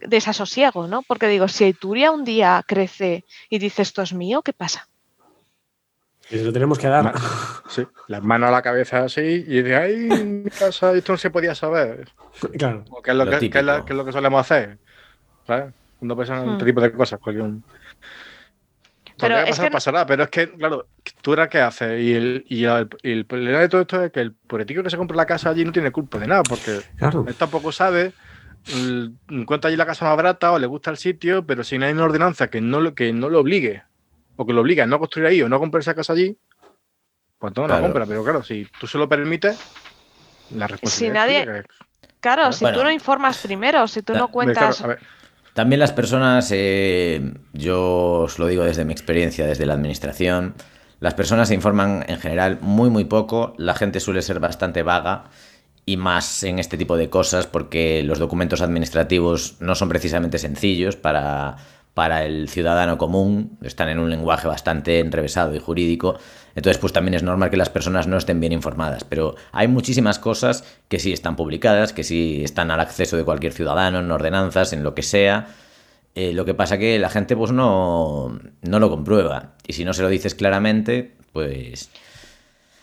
desasosiego, 0.00 0.86
¿no? 0.88 1.02
Porque 1.02 1.28
digo, 1.28 1.46
si 1.48 1.66
Ituria 1.66 2.10
un 2.10 2.24
día 2.24 2.64
crece 2.66 3.24
y 3.50 3.58
dice 3.58 3.82
esto 3.82 4.02
es 4.02 4.12
mío, 4.14 4.42
¿qué 4.42 4.52
pasa? 4.52 4.88
Y 6.30 6.38
se 6.38 6.44
lo 6.44 6.52
tenemos 6.52 6.78
que 6.78 6.86
dar. 6.88 7.12
Sí, 7.68 7.86
las 8.08 8.22
manos 8.22 8.48
a 8.48 8.52
la 8.52 8.62
cabeza 8.62 9.04
así 9.04 9.20
y 9.46 9.60
de 9.62 9.76
ay, 9.76 9.92
en 9.94 10.44
mi 10.44 10.50
casa 10.50 10.92
esto 10.94 11.12
no 11.12 11.18
se 11.18 11.30
podía 11.30 11.54
saber. 11.54 12.08
claro. 12.58 12.84
O 12.90 13.02
¿Qué 13.02 13.10
es 13.10 13.16
lo, 13.16 13.24
Lo 13.24 13.38
que, 13.38 13.62
la- 13.62 13.78
es 13.86 13.90
lo 13.90 14.04
que 14.04 14.12
solemos 14.12 14.40
hacer? 14.40 14.78
¿Sabes? 15.46 15.74
Cuando 15.98 16.16
pasan 16.16 16.48
Hmm. 16.48 16.52
este 16.52 16.64
tipo 16.66 16.80
de 16.80 16.92
cosas. 16.92 17.20
Porque 17.22 17.40
un... 17.40 17.64
Pero 19.18 19.44
que 19.44 19.70
pasará, 19.70 20.06
pero 20.06 20.24
es 20.24 20.30
que, 20.30 20.50
claro, 20.52 20.88
tú 21.20 21.32
eras 21.32 21.48
qué 21.48 21.60
haces. 21.60 22.00
Y 22.02 22.14
el, 22.14 22.44
y 22.48 22.64
el, 22.64 22.88
y 23.02 23.12
el 23.12 23.26
problema 23.26 23.58
de 23.60 23.68
todo 23.68 23.82
esto 23.82 24.02
es 24.02 24.10
que 24.10 24.20
el 24.20 24.34
político 24.34 24.82
que 24.82 24.90
se 24.90 24.96
compra 24.96 25.16
la 25.16 25.26
casa 25.26 25.50
allí 25.50 25.64
no 25.64 25.72
tiene 25.72 25.92
culpa 25.92 26.18
de 26.18 26.26
nada, 26.26 26.44
porque 26.44 26.82
Claro. 26.96 27.24
él 27.26 27.36
tampoco 27.36 27.70
sabe, 27.72 28.14
mm, 28.66 29.06
encuentra 29.28 29.68
allí 29.68 29.76
la 29.76 29.86
casa 29.86 30.06
más 30.06 30.16
barata 30.16 30.52
o 30.52 30.58
le 30.58 30.66
gusta 30.66 30.90
el 30.90 30.96
sitio, 30.96 31.46
pero 31.46 31.62
si 31.62 31.78
no 31.78 31.86
hay 31.86 31.92
una 31.92 32.04
ordenanza 32.04 32.48
que 32.48 32.60
no 32.60 32.80
lo, 32.80 32.94
que 32.94 33.12
no 33.12 33.28
lo 33.28 33.40
obligue, 33.40 33.82
o 34.36 34.46
que 34.46 34.52
lo 34.52 34.62
obliga 34.62 34.84
a 34.84 34.86
no 34.86 34.98
construir 34.98 35.28
ahí 35.28 35.42
o 35.42 35.48
no 35.48 35.58
comprar 35.60 35.80
esa 35.80 35.94
casa 35.94 36.14
allí, 36.14 36.36
pues 37.38 37.52
no 37.56 37.68
la 37.68 37.80
compra. 37.80 38.06
Pero 38.06 38.24
claro, 38.24 38.42
si 38.42 38.66
tú 38.78 38.86
se 38.86 38.98
lo 38.98 39.08
permites, 39.08 39.58
la 40.50 40.66
responsabilidad 40.66 41.26
nadie- 41.26 41.40
es 41.40 41.66
que- 41.66 41.74
Claro, 42.20 42.52
si 42.52 42.64
Bueno. 42.64 42.78
tú 42.78 42.84
no 42.84 42.90
informas 42.92 43.38
primero, 43.38 43.86
si 43.88 44.00
tú 44.02 44.14
no 44.14 44.28
cuentas... 44.30 44.80
claro, 44.80 44.94
a 44.94 44.96
ver, 44.96 45.06
También 45.54 45.80
las 45.80 45.92
personas, 45.92 46.50
eh, 46.52 47.34
yo 47.52 48.20
os 48.20 48.38
lo 48.38 48.46
digo 48.46 48.64
desde 48.64 48.84
mi 48.84 48.92
experiencia, 48.92 49.46
desde 49.46 49.66
la 49.66 49.74
administración, 49.74 50.54
las 51.00 51.14
personas 51.14 51.48
se 51.48 51.54
informan 51.54 52.04
en 52.08 52.18
general 52.18 52.58
muy 52.62 52.88
muy 52.88 53.04
poco, 53.04 53.54
la 53.58 53.74
gente 53.74 54.00
suele 54.00 54.22
ser 54.22 54.40
bastante 54.40 54.82
vaga 54.82 55.24
y 55.84 55.96
más 55.96 56.42
en 56.44 56.58
este 56.58 56.78
tipo 56.78 56.96
de 56.96 57.10
cosas 57.10 57.46
porque 57.46 58.02
los 58.02 58.18
documentos 58.18 58.62
administrativos 58.62 59.56
no 59.60 59.74
son 59.74 59.88
precisamente 59.88 60.38
sencillos 60.38 60.96
para, 60.96 61.56
para 61.94 62.24
el 62.24 62.48
ciudadano 62.48 62.96
común, 62.96 63.58
están 63.62 63.88
en 63.88 63.98
un 63.98 64.10
lenguaje 64.10 64.48
bastante 64.48 64.98
enrevesado 64.98 65.54
y 65.54 65.58
jurídico, 65.58 66.18
entonces 66.54 66.78
pues 66.78 66.92
también 66.92 67.14
es 67.14 67.22
normal 67.22 67.50
que 67.50 67.56
las 67.56 67.68
personas 67.68 68.06
no 68.06 68.16
estén 68.16 68.40
bien 68.40 68.52
informadas, 68.52 69.04
pero 69.04 69.34
hay 69.52 69.68
muchísimas 69.68 70.18
cosas 70.18 70.64
que 70.88 70.98
sí 70.98 71.12
están 71.12 71.36
publicadas, 71.36 71.92
que 71.92 72.04
sí 72.04 72.42
están 72.44 72.70
al 72.70 72.80
acceso 72.80 73.16
de 73.16 73.24
cualquier 73.24 73.52
ciudadano, 73.52 74.00
en 74.00 74.10
ordenanzas, 74.10 74.72
en 74.72 74.82
lo 74.82 74.94
que 74.94 75.02
sea, 75.02 75.48
eh, 76.14 76.32
lo 76.32 76.44
que 76.44 76.54
pasa 76.54 76.78
que 76.78 76.98
la 76.98 77.10
gente 77.10 77.36
pues 77.36 77.52
no, 77.52 78.38
no 78.62 78.78
lo 78.78 78.90
comprueba. 78.90 79.54
Y 79.66 79.72
si 79.74 79.84
no 79.84 79.92
se 79.92 80.02
lo 80.02 80.08
dices 80.08 80.34
claramente, 80.34 81.12
pues... 81.32 81.90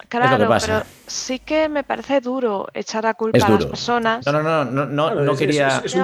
Claro, 0.09 0.47
pasa. 0.47 0.65
pero 0.67 0.85
sí 1.07 1.39
que 1.39 1.69
me 1.69 1.83
parece 1.83 2.19
duro 2.19 2.67
echar 2.73 3.03
la 3.03 3.13
culpa 3.13 3.37
Es 3.37 3.43
a 3.43 3.49
las 3.49 3.65
personas. 3.65 4.25
No, 4.25 4.31
no, 4.31 4.41
no, 4.43 4.65
no, 4.65 4.85
no, 4.85 5.15
no 5.15 5.31
es- 5.33 5.37
quería. 5.39 5.67
es- 5.67 5.85
es 5.85 5.95
un 5.95 6.01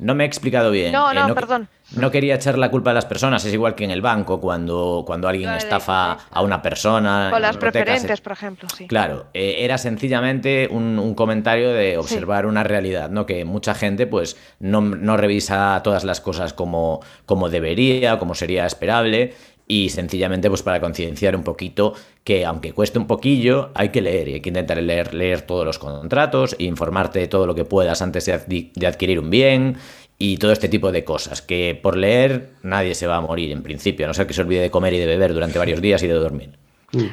No, 0.00 0.14
me 0.14 0.24
he 0.24 0.26
explicado 0.26 0.70
bien. 0.70 0.92
No, 0.92 1.10
Eh, 1.12 1.14
no, 1.14 1.34
perdón. 1.34 1.68
No 1.96 2.10
quería 2.10 2.36
echar 2.36 2.56
la 2.56 2.70
culpa 2.70 2.90
a 2.92 2.94
las 2.94 3.04
personas. 3.04 3.44
Es 3.44 3.52
igual 3.52 3.74
que 3.74 3.84
en 3.84 3.90
el 3.90 4.00
banco, 4.00 4.40
cuando, 4.40 5.02
cuando 5.06 5.28
alguien 5.28 5.50
estafa 5.52 6.16
a 6.30 6.42
una 6.42 6.62
persona. 6.62 7.28
Con 7.30 7.42
las 7.42 7.56
preferentes, 7.56 8.10
et- 8.18 8.22
por 8.22 8.32
ejemplo, 8.32 8.68
sí. 8.74 8.86
Claro, 8.86 9.26
eh, 9.34 9.56
era 9.58 9.76
sencillamente 9.78 10.68
un, 10.70 10.98
un 10.98 11.14
comentario 11.14 11.70
de 11.72 11.98
observar 11.98 12.46
una 12.46 12.62
realidad, 12.64 13.10
¿no? 13.10 13.26
Que 13.26 13.44
mucha 13.44 13.74
gente, 13.74 14.06
pues, 14.06 14.36
no, 14.58 14.80
no 14.80 15.16
revisa 15.16 15.80
todas 15.84 16.04
las 16.04 16.20
cosas 16.20 16.52
como, 16.54 17.00
como 17.26 17.50
debería, 17.50 18.18
como 18.18 18.34
sería 18.34 18.64
esperable. 18.64 19.34
Y 19.68 19.88
sencillamente, 19.90 20.48
pues 20.48 20.62
para 20.62 20.80
concienciar 20.80 21.34
un 21.36 21.44
poquito 21.44 21.94
que 22.24 22.44
aunque 22.44 22.72
cueste 22.72 22.98
un 22.98 23.06
poquillo, 23.06 23.70
hay 23.74 23.88
que 23.88 24.02
leer 24.02 24.28
y 24.28 24.34
hay 24.34 24.40
que 24.40 24.50
intentar 24.50 24.82
leer, 24.82 25.14
leer 25.14 25.42
todos 25.42 25.64
los 25.64 25.78
contratos 25.78 26.56
e 26.58 26.64
informarte 26.64 27.20
de 27.20 27.28
todo 27.28 27.46
lo 27.46 27.54
que 27.54 27.64
puedas 27.64 28.02
antes 28.02 28.26
de, 28.26 28.34
adqui- 28.34 28.72
de 28.74 28.86
adquirir 28.86 29.18
un 29.18 29.30
bien 29.30 29.76
y 30.18 30.36
todo 30.36 30.52
este 30.52 30.68
tipo 30.68 30.92
de 30.92 31.04
cosas. 31.04 31.42
Que 31.42 31.78
por 31.80 31.96
leer 31.96 32.50
nadie 32.62 32.94
se 32.94 33.06
va 33.06 33.16
a 33.16 33.20
morir 33.20 33.50
en 33.52 33.62
principio, 33.62 34.04
a 34.04 34.08
no 34.08 34.14
ser 34.14 34.26
que 34.26 34.34
se 34.34 34.42
olvide 34.42 34.60
de 34.60 34.70
comer 34.70 34.94
y 34.94 34.98
de 34.98 35.06
beber 35.06 35.32
durante 35.32 35.58
varios 35.58 35.80
días 35.80 36.02
y 36.02 36.06
de 36.06 36.14
dormir. 36.14 36.61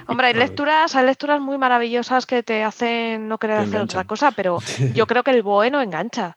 Hombre, 0.08 0.28
hay 0.28 0.34
lecturas, 0.34 0.96
hay 0.96 1.06
lecturas 1.06 1.40
muy 1.40 1.58
maravillosas 1.58 2.26
que 2.26 2.44
te 2.44 2.64
hacen 2.64 3.28
no 3.28 3.38
querer 3.38 3.60
Te 3.62 3.64
hacer 3.64 3.82
otra 3.82 4.04
cosa, 4.04 4.32
pero 4.32 4.60
yo 4.94 5.08
creo 5.08 5.24
que 5.24 5.32
el 5.32 5.44
BOE 5.44 5.72
no 5.72 5.82
engancha. 5.82 6.36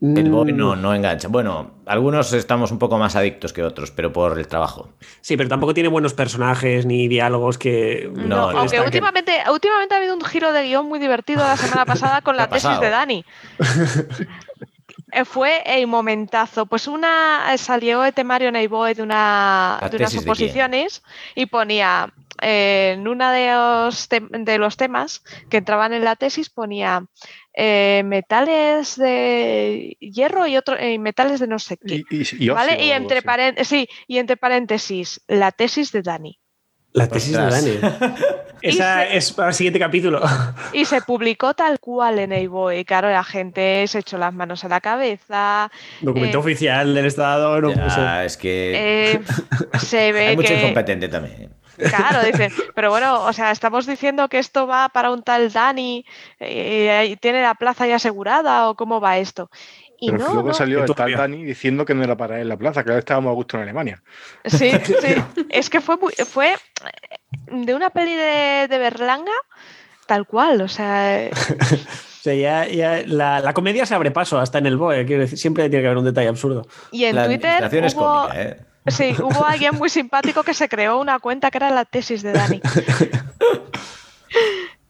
El 0.00 0.30
BOE 0.30 0.52
Mm, 0.52 0.56
no, 0.56 0.76
no 0.76 0.94
engancha. 0.94 1.28
Bueno, 1.28 1.72
algunos 1.86 2.32
estamos 2.32 2.70
un 2.70 2.78
poco 2.78 2.98
más 2.98 3.16
adictos 3.16 3.52
que 3.52 3.62
otros, 3.62 3.90
pero 3.90 4.12
por 4.12 4.38
el 4.38 4.46
trabajo. 4.46 4.90
Sí, 5.20 5.36
pero 5.36 5.48
tampoco 5.48 5.74
tiene 5.74 5.88
buenos 5.88 6.14
personajes 6.14 6.86
ni 6.86 7.08
diálogos 7.08 7.58
que. 7.58 8.10
No, 8.14 8.52
No, 8.52 8.58
aunque 8.58 8.80
últimamente, 8.80 9.42
últimamente 9.50 9.94
ha 9.94 9.98
habido 9.98 10.14
un 10.14 10.22
giro 10.22 10.52
de 10.52 10.64
guion 10.64 10.86
muy 10.86 10.98
divertido 10.98 11.42
la 11.42 11.56
semana 11.56 11.84
pasada 11.84 12.20
con 12.20 12.34
¿Qué 12.36 12.42
la 12.42 12.48
tesis 12.48 12.80
de 12.80 12.90
Dani. 12.90 13.24
Fue 15.24 15.62
el 15.64 15.86
momentazo. 15.86 16.66
Pues 16.66 16.88
una 16.88 17.56
salió 17.56 18.04
el 18.04 18.12
temario 18.12 18.48
en 18.48 18.56
el 18.56 18.68
BOE 18.68 18.94
de, 18.94 19.02
una, 19.02 19.78
¿La 19.80 19.88
de 19.88 19.96
unas 19.96 20.12
de 20.12 20.18
oposiciones 20.18 21.02
y 21.36 21.46
ponía 21.46 22.12
en 22.46 23.08
uno 23.08 23.30
de 23.30 23.50
los, 23.52 24.08
de 24.08 24.58
los 24.58 24.76
temas 24.76 25.22
que 25.48 25.56
entraban 25.58 25.92
en 25.92 26.04
la 26.04 26.16
tesis 26.16 26.50
ponía 26.50 27.04
eh, 27.54 28.02
metales 28.04 28.96
de 28.96 29.96
hierro 30.00 30.46
y 30.46 30.56
otro 30.56 30.76
y 30.84 30.98
metales 30.98 31.40
de 31.40 31.46
no 31.46 31.58
sé 31.58 31.76
qué. 31.78 32.02
Y, 32.10 32.16
y- 32.22 32.44
y 32.46 32.48
¿Vale? 32.50 32.84
Y 32.84 32.90
entre, 32.90 33.22
sí, 33.64 33.88
y 34.06 34.18
entre 34.18 34.36
paréntesis, 34.36 35.20
la 35.28 35.52
tesis 35.52 35.90
de 35.92 36.02
Dani. 36.02 36.38
La 36.92 37.08
tesis 37.08 37.36
Ostras. 37.36 37.64
de 37.64 37.78
Dani. 37.80 38.14
Esa 38.62 39.04
Y 39.12 39.16
es 39.18 39.32
para 39.32 39.48
el 39.48 39.54
siguiente 39.54 39.78
capítulo. 39.78 40.22
Y 40.72 40.84
se 40.86 41.02
publicó 41.02 41.52
tal 41.52 41.78
cual 41.80 42.18
en 42.18 42.32
Eiboe. 42.32 42.84
Claro, 42.86 43.10
la 43.10 43.24
gente 43.24 43.86
se 43.88 43.98
echó 43.98 44.16
las 44.16 44.32
manos 44.32 44.64
a 44.64 44.68
la 44.68 44.80
cabeza. 44.80 45.70
Documento 46.00 46.38
Eh, 46.38 46.40
oficial 46.40 46.94
del 46.94 47.04
Estado. 47.06 47.60
No 47.60 47.72
puso. 47.72 47.96
Ya, 47.96 48.24
es 48.24 48.36
que 48.38 49.12
eh, 49.12 49.20
se 49.80 50.12
ve 50.12 50.28
hay 50.28 50.36
mucho 50.36 50.48
que. 50.54 50.60
incompetente 50.60 51.08
también. 51.08 51.50
Claro, 51.76 52.22
dicen. 52.24 52.52
Pero 52.74 52.90
bueno, 52.90 53.22
o 53.24 53.32
sea, 53.32 53.50
estamos 53.50 53.86
diciendo 53.86 54.28
que 54.28 54.38
esto 54.38 54.66
va 54.66 54.88
para 54.88 55.10
un 55.10 55.22
tal 55.22 55.52
Dani 55.52 56.04
eh, 56.40 57.08
y 57.10 57.16
tiene 57.16 57.42
la 57.42 57.54
plaza 57.54 57.86
ya 57.86 57.96
asegurada 57.96 58.68
o 58.68 58.74
cómo 58.74 59.00
va 59.00 59.18
esto. 59.18 59.50
Y 60.00 60.10
Pero 60.10 60.24
no, 60.24 60.32
luego 60.34 60.48
no. 60.48 60.54
salió 60.54 60.84
el 60.84 60.94
tal 60.94 61.12
Dani 61.14 61.44
diciendo 61.44 61.84
que 61.84 61.94
no 61.94 62.02
era 62.04 62.16
para 62.16 62.40
él 62.40 62.48
la 62.48 62.56
plaza, 62.56 62.82
que 62.84 62.90
ahora 62.90 62.98
estábamos 62.98 63.30
a 63.30 63.34
gusto 63.34 63.56
en 63.56 63.62
Alemania. 63.62 64.02
Sí, 64.44 64.70
sí. 64.84 65.14
Es 65.50 65.70
que 65.70 65.80
fue, 65.80 65.96
muy- 65.96 66.12
fue 66.26 66.54
de 67.50 67.74
una 67.74 67.90
peli 67.90 68.14
de, 68.14 68.66
de 68.68 68.78
Berlanga 68.78 69.32
tal 70.06 70.26
cual. 70.26 70.60
O 70.60 70.68
sea, 70.68 71.30
O 72.24 72.24
sea, 72.24 72.34
ya, 72.34 72.66
ya 72.66 73.02
la, 73.06 73.40
la 73.40 73.52
comedia 73.52 73.84
se 73.84 73.94
abre 73.94 74.10
paso 74.10 74.38
hasta 74.38 74.56
en 74.56 74.64
el 74.64 74.78
BOE. 74.78 75.04
Quiero 75.04 75.20
decir, 75.22 75.38
siempre 75.38 75.68
tiene 75.68 75.82
que 75.82 75.88
haber 75.88 75.98
un 75.98 76.06
detalle 76.06 76.28
absurdo. 76.28 76.66
y 76.90 77.04
en 77.04 77.16
la 77.16 77.26
Twitter 77.26 77.62
hubo, 77.94 78.22
cómica, 78.22 78.42
¿eh? 78.42 78.56
Sí, 78.86 79.14
hubo 79.18 79.44
alguien 79.46 79.74
muy 79.76 79.88
simpático 79.88 80.42
que 80.42 80.52
se 80.54 80.68
creó 80.68 80.98
una 81.00 81.18
cuenta 81.18 81.50
que 81.50 81.58
era 81.58 81.70
la 81.70 81.84
tesis 81.84 82.22
de 82.22 82.32
Dani. 82.32 82.60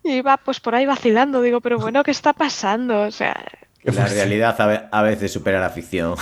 Y 0.02 0.12
iba 0.16 0.36
pues 0.38 0.60
por 0.60 0.74
ahí 0.74 0.86
vacilando, 0.86 1.40
digo, 1.42 1.60
pero 1.60 1.78
bueno, 1.78 2.02
¿qué 2.02 2.10
está 2.10 2.32
pasando? 2.32 3.02
O 3.02 3.10
sea, 3.10 3.44
La 3.82 4.06
realidad 4.06 4.60
a 4.60 4.66
ve- 4.66 4.84
a 4.90 5.02
veces 5.02 5.32
supera 5.32 5.60
la 5.60 5.70
ficción. 5.70 6.16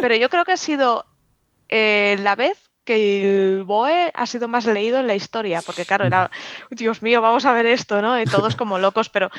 pero 0.00 0.14
yo 0.16 0.28
creo 0.28 0.44
que 0.44 0.52
ha 0.52 0.56
sido 0.56 1.04
eh, 1.68 2.16
la 2.20 2.36
vez 2.36 2.58
que 2.84 3.54
el 3.54 3.62
BOE 3.64 4.10
ha 4.14 4.26
sido 4.26 4.48
más 4.48 4.66
leído 4.66 4.98
en 4.98 5.06
la 5.06 5.14
historia, 5.14 5.62
porque 5.64 5.84
claro, 5.84 6.04
era, 6.04 6.30
Dios 6.70 7.00
mío, 7.02 7.20
vamos 7.22 7.44
a 7.46 7.52
ver 7.52 7.66
esto, 7.66 8.02
¿no? 8.02 8.20
Y 8.20 8.24
todos 8.24 8.56
como 8.56 8.78
locos, 8.78 9.08
pero 9.08 9.30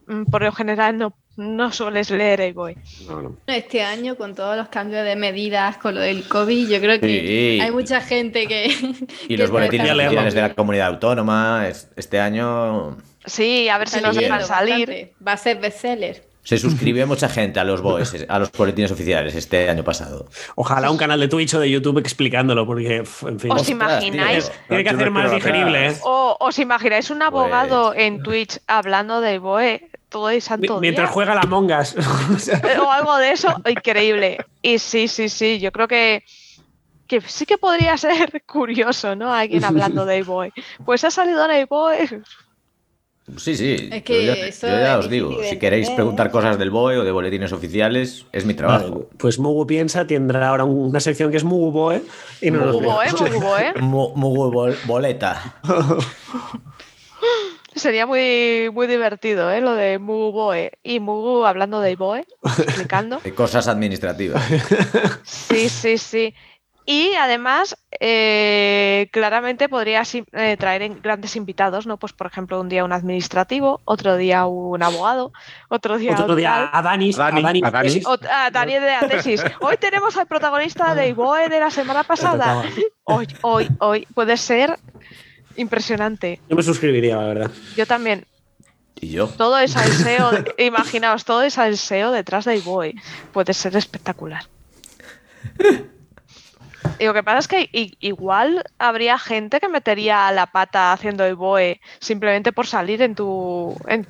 por 0.29 0.43
lo 0.43 0.51
general 0.51 0.97
no, 0.97 1.13
no 1.37 1.71
sueles 1.71 2.09
leer 2.11 2.41
el 2.41 2.53
BOE. 2.53 2.77
No, 3.07 3.21
no. 3.21 3.37
Este 3.47 3.81
año, 3.83 4.15
con 4.15 4.35
todos 4.35 4.57
los 4.57 4.67
cambios 4.69 5.05
de 5.05 5.15
medidas, 5.15 5.77
con 5.77 5.95
lo 5.95 6.01
del 6.01 6.27
COVID, 6.27 6.69
yo 6.69 6.79
creo 6.79 6.99
que 6.99 7.07
Sí. 7.07 7.59
hay 7.61 7.71
mucha 7.71 8.01
gente 8.01 8.47
que. 8.47 8.67
Y 9.27 9.35
que 9.35 9.37
los 9.37 9.49
boletines 9.51 10.33
de 10.33 10.41
la 10.41 10.53
comunidad 10.53 10.87
autónoma, 10.87 11.67
es- 11.67 11.89
este 11.95 12.19
año 12.19 12.97
Sí, 13.25 13.69
a 13.69 13.77
ver 13.77 13.87
si 13.87 14.01
nos 14.01 14.15
dejan 14.15 14.43
salir. 14.45 14.87
bastante. 14.87 15.13
Va 15.25 15.31
a 15.33 15.37
ser 15.37 15.59
bestseller. 15.59 16.23
se 16.43 16.57
suscribió 16.57 17.05
mucha 17.05 17.29
gente 17.29 17.59
a 17.59 17.63
los 17.63 17.81
BOEs, 17.83 18.25
a 18.27 18.39
los 18.39 18.51
boletines 18.51 18.91
oficiales 18.91 19.35
este 19.35 19.69
año 19.69 19.83
pasado. 19.83 20.27
Ojalá 20.55 20.89
un 20.89 20.97
canal 20.97 21.19
de 21.19 21.27
Twitch 21.27 21.53
o 21.53 21.59
de 21.59 21.69
YouTube 21.69 21.99
explicándolo, 21.99 22.65
porque, 22.65 22.95
en 22.97 23.39
fin. 23.39 23.51
¿Os 23.51 23.69
imagináis? 23.69 24.45
tío. 24.49 24.53
Tiene 24.69 24.83
que 24.83 24.89
hacer 24.89 25.11
más 25.11 25.31
digerible, 25.31 25.89
¿eh? 25.89 25.95
O 26.03 26.35
os 26.39 26.57
imagináis 26.57 27.11
un 27.11 27.21
abogado 27.21 27.91
Pues- 27.93 27.99
en 28.05 28.23
Twitch 28.23 28.57
hablando 28.65 29.21
de 29.21 29.37
BOE 29.37 29.90
todo 30.11 30.29
el 30.29 30.41
santo 30.41 30.75
Mi- 30.75 30.81
Mientras 30.81 31.07
día? 31.09 31.13
juega 31.13 31.33
la 31.33 31.43
Mongas. 31.43 31.95
Eh, 32.63 32.77
o 32.79 32.91
algo 32.91 33.17
de 33.17 33.31
eso, 33.31 33.47
increíble. 33.67 34.37
Y 34.61 34.77
sí, 34.77 35.07
sí, 35.07 35.29
sí, 35.29 35.59
yo 35.59 35.71
creo 35.71 35.87
que, 35.87 36.23
que 37.07 37.21
sí 37.21 37.45
que 37.47 37.57
podría 37.57 37.97
ser 37.97 38.43
curioso, 38.45 39.15
¿no? 39.15 39.33
Alguien 39.33 39.63
hablando 39.63 40.05
de 40.05 40.21
BOE. 40.21 40.51
Pues 40.85 41.03
ha 41.03 41.09
salido 41.11 41.49
en 41.49 41.65
BOE. 41.67 42.21
Sí, 43.37 43.55
sí. 43.55 43.89
Es 43.91 44.03
que 44.03 44.25
yo 44.25 44.33
ya, 44.35 44.45
eso 44.45 44.67
yo 44.67 44.73
ya 44.73 44.93
es 44.93 45.05
os 45.05 45.09
digo, 45.09 45.37
de 45.37 45.49
si 45.49 45.57
queréis 45.59 45.89
preguntar 45.91 46.31
cosas 46.31 46.57
del 46.59 46.69
BOE 46.69 46.97
o 46.97 47.03
de 47.05 47.11
boletines 47.11 47.53
oficiales, 47.53 48.25
es 48.33 48.45
mi 48.45 48.53
trabajo. 48.53 48.89
Vale, 48.89 49.05
pues 49.17 49.39
Mugu 49.39 49.65
piensa, 49.65 50.05
tendrá 50.05 50.49
ahora 50.49 50.65
una 50.65 50.99
sección 50.99 51.31
que 51.31 51.37
es 51.37 51.43
Mugu 51.45 51.71
Boe. 51.71 52.01
Y 52.41 52.51
no 52.51 52.59
Muy 52.65 52.83
BOE, 52.85 53.11
muy 53.21 53.29
BOE. 53.39 53.73
Mu- 53.79 54.13
Mugu 54.15 54.51
bol- 54.51 54.77
boleta. 54.85 55.55
Sería 57.73 58.05
muy, 58.05 58.69
muy 58.73 58.85
divertido, 58.87 59.49
¿eh? 59.51 59.61
Lo 59.61 59.73
de 59.73 59.97
Mugu 59.97 60.31
BOE. 60.31 60.71
Y 60.83 60.99
Mugu 60.99 61.45
hablando 61.45 61.79
de 61.79 61.95
BOE, 61.95 62.25
explicando. 62.57 63.19
de 63.23 63.33
Cosas 63.35 63.67
administrativas. 63.67 64.43
Sí, 65.23 65.69
sí, 65.69 65.97
sí. 65.97 66.33
Y 66.85 67.13
además, 67.13 67.77
eh, 67.99 69.07
claramente 69.13 69.69
podrías 69.69 70.13
eh, 70.15 70.57
traer 70.59 70.81
en- 70.81 70.99
grandes 71.01 71.35
invitados, 71.35 71.85
¿no? 71.85 71.97
Pues, 71.97 72.11
por 72.11 72.27
ejemplo, 72.27 72.59
un 72.59 72.67
día 72.69 72.83
un 72.83 72.91
administrativo, 72.91 73.79
otro 73.85 74.17
día 74.17 74.45
un 74.47 74.81
abogado, 74.81 75.31
otro 75.69 75.97
día 75.97 76.13
Otro 76.13 76.31
un 76.33 76.37
día 76.37 76.69
a 76.73 76.81
Dani. 76.81 77.11
A 77.13 77.17
Dani, 77.31 77.61
a 77.63 77.71
Dani. 77.71 77.87
tesis. 77.87 78.05
Ot- 78.05 78.51
Daniel 78.51 78.81
de 78.81 78.89
la 78.89 79.07
tesis. 79.07 79.43
Hoy 79.61 79.77
tenemos 79.77 80.17
al 80.17 80.25
protagonista 80.25 80.93
de 80.95 81.09
Iboe 81.09 81.47
de 81.49 81.59
la 81.59 81.69
semana 81.69 82.03
pasada. 82.03 82.63
Hoy, 83.03 83.27
hoy, 83.41 83.69
hoy. 83.79 84.07
Puede 84.15 84.35
ser 84.35 84.75
impresionante. 85.55 86.39
Yo 86.49 86.55
me 86.55 86.63
suscribiría, 86.63 87.17
la 87.17 87.25
verdad. 87.27 87.51
Yo 87.75 87.85
también. 87.85 88.25
Y 88.99 89.09
yo. 89.09 89.27
Todo 89.27 89.57
es 89.59 89.75
al 89.77 89.91
SEO. 89.91 90.31
Imaginaos, 90.57 91.25
todo 91.25 91.41
es 91.43 91.57
al 91.57 91.77
SEO 91.77 92.11
detrás 92.11 92.45
de 92.45 92.57
Iboe. 92.57 92.93
Puede 93.31 93.53
ser 93.53 93.75
espectacular. 93.75 94.43
Y 96.99 97.05
lo 97.05 97.13
que 97.13 97.23
pasa 97.23 97.39
es 97.39 97.47
que 97.47 97.69
igual 97.99 98.63
habría 98.77 99.17
gente 99.17 99.59
que 99.59 99.69
metería 99.69 100.31
la 100.31 100.47
pata 100.47 100.93
haciendo 100.93 101.27
Iboe 101.27 101.79
simplemente 101.99 102.51
por 102.51 102.67
salir 102.67 103.01
en 103.01 103.15
tu 103.15 103.75
en, 103.87 104.05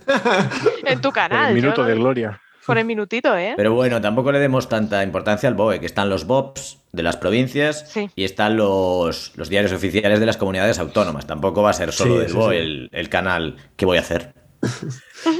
en 0.85 0.99
tu 1.01 1.09
Por 1.09 1.13
canal. 1.13 1.49
el 1.49 1.55
minuto 1.55 1.81
no- 1.81 1.87
de 1.87 1.95
gloria. 1.95 2.41
Por 2.65 2.77
el 2.77 2.85
minutito, 2.85 3.35
¿eh? 3.37 3.53
Pero 3.57 3.73
bueno, 3.73 4.01
tampoco 4.01 4.31
le 4.31 4.39
demos 4.39 4.69
tanta 4.69 5.03
importancia 5.03 5.49
al 5.49 5.55
BOE, 5.55 5.79
que 5.79 5.85
están 5.85 6.09
los 6.09 6.25
BOPs 6.25 6.79
de 6.91 7.03
las 7.03 7.17
provincias 7.17 7.85
Sí. 7.89 8.09
y 8.15 8.23
están 8.23 8.57
los, 8.57 9.31
los 9.35 9.49
diarios 9.49 9.71
oficiales 9.71 10.19
de 10.19 10.25
las 10.25 10.37
comunidades 10.37 10.79
autónomas. 10.79 11.25
Tampoco 11.27 11.61
va 11.61 11.71
a 11.71 11.73
ser 11.73 11.91
solo 11.91 12.15
Sí, 12.15 12.19
del 12.21 12.33
BOE 12.33 12.53
sí. 12.55 12.59
El, 12.61 12.89
el 12.91 13.09
canal 13.09 13.55
que 13.75 13.85
voy 13.85 13.97
a 13.97 14.01
hacer. 14.01 14.33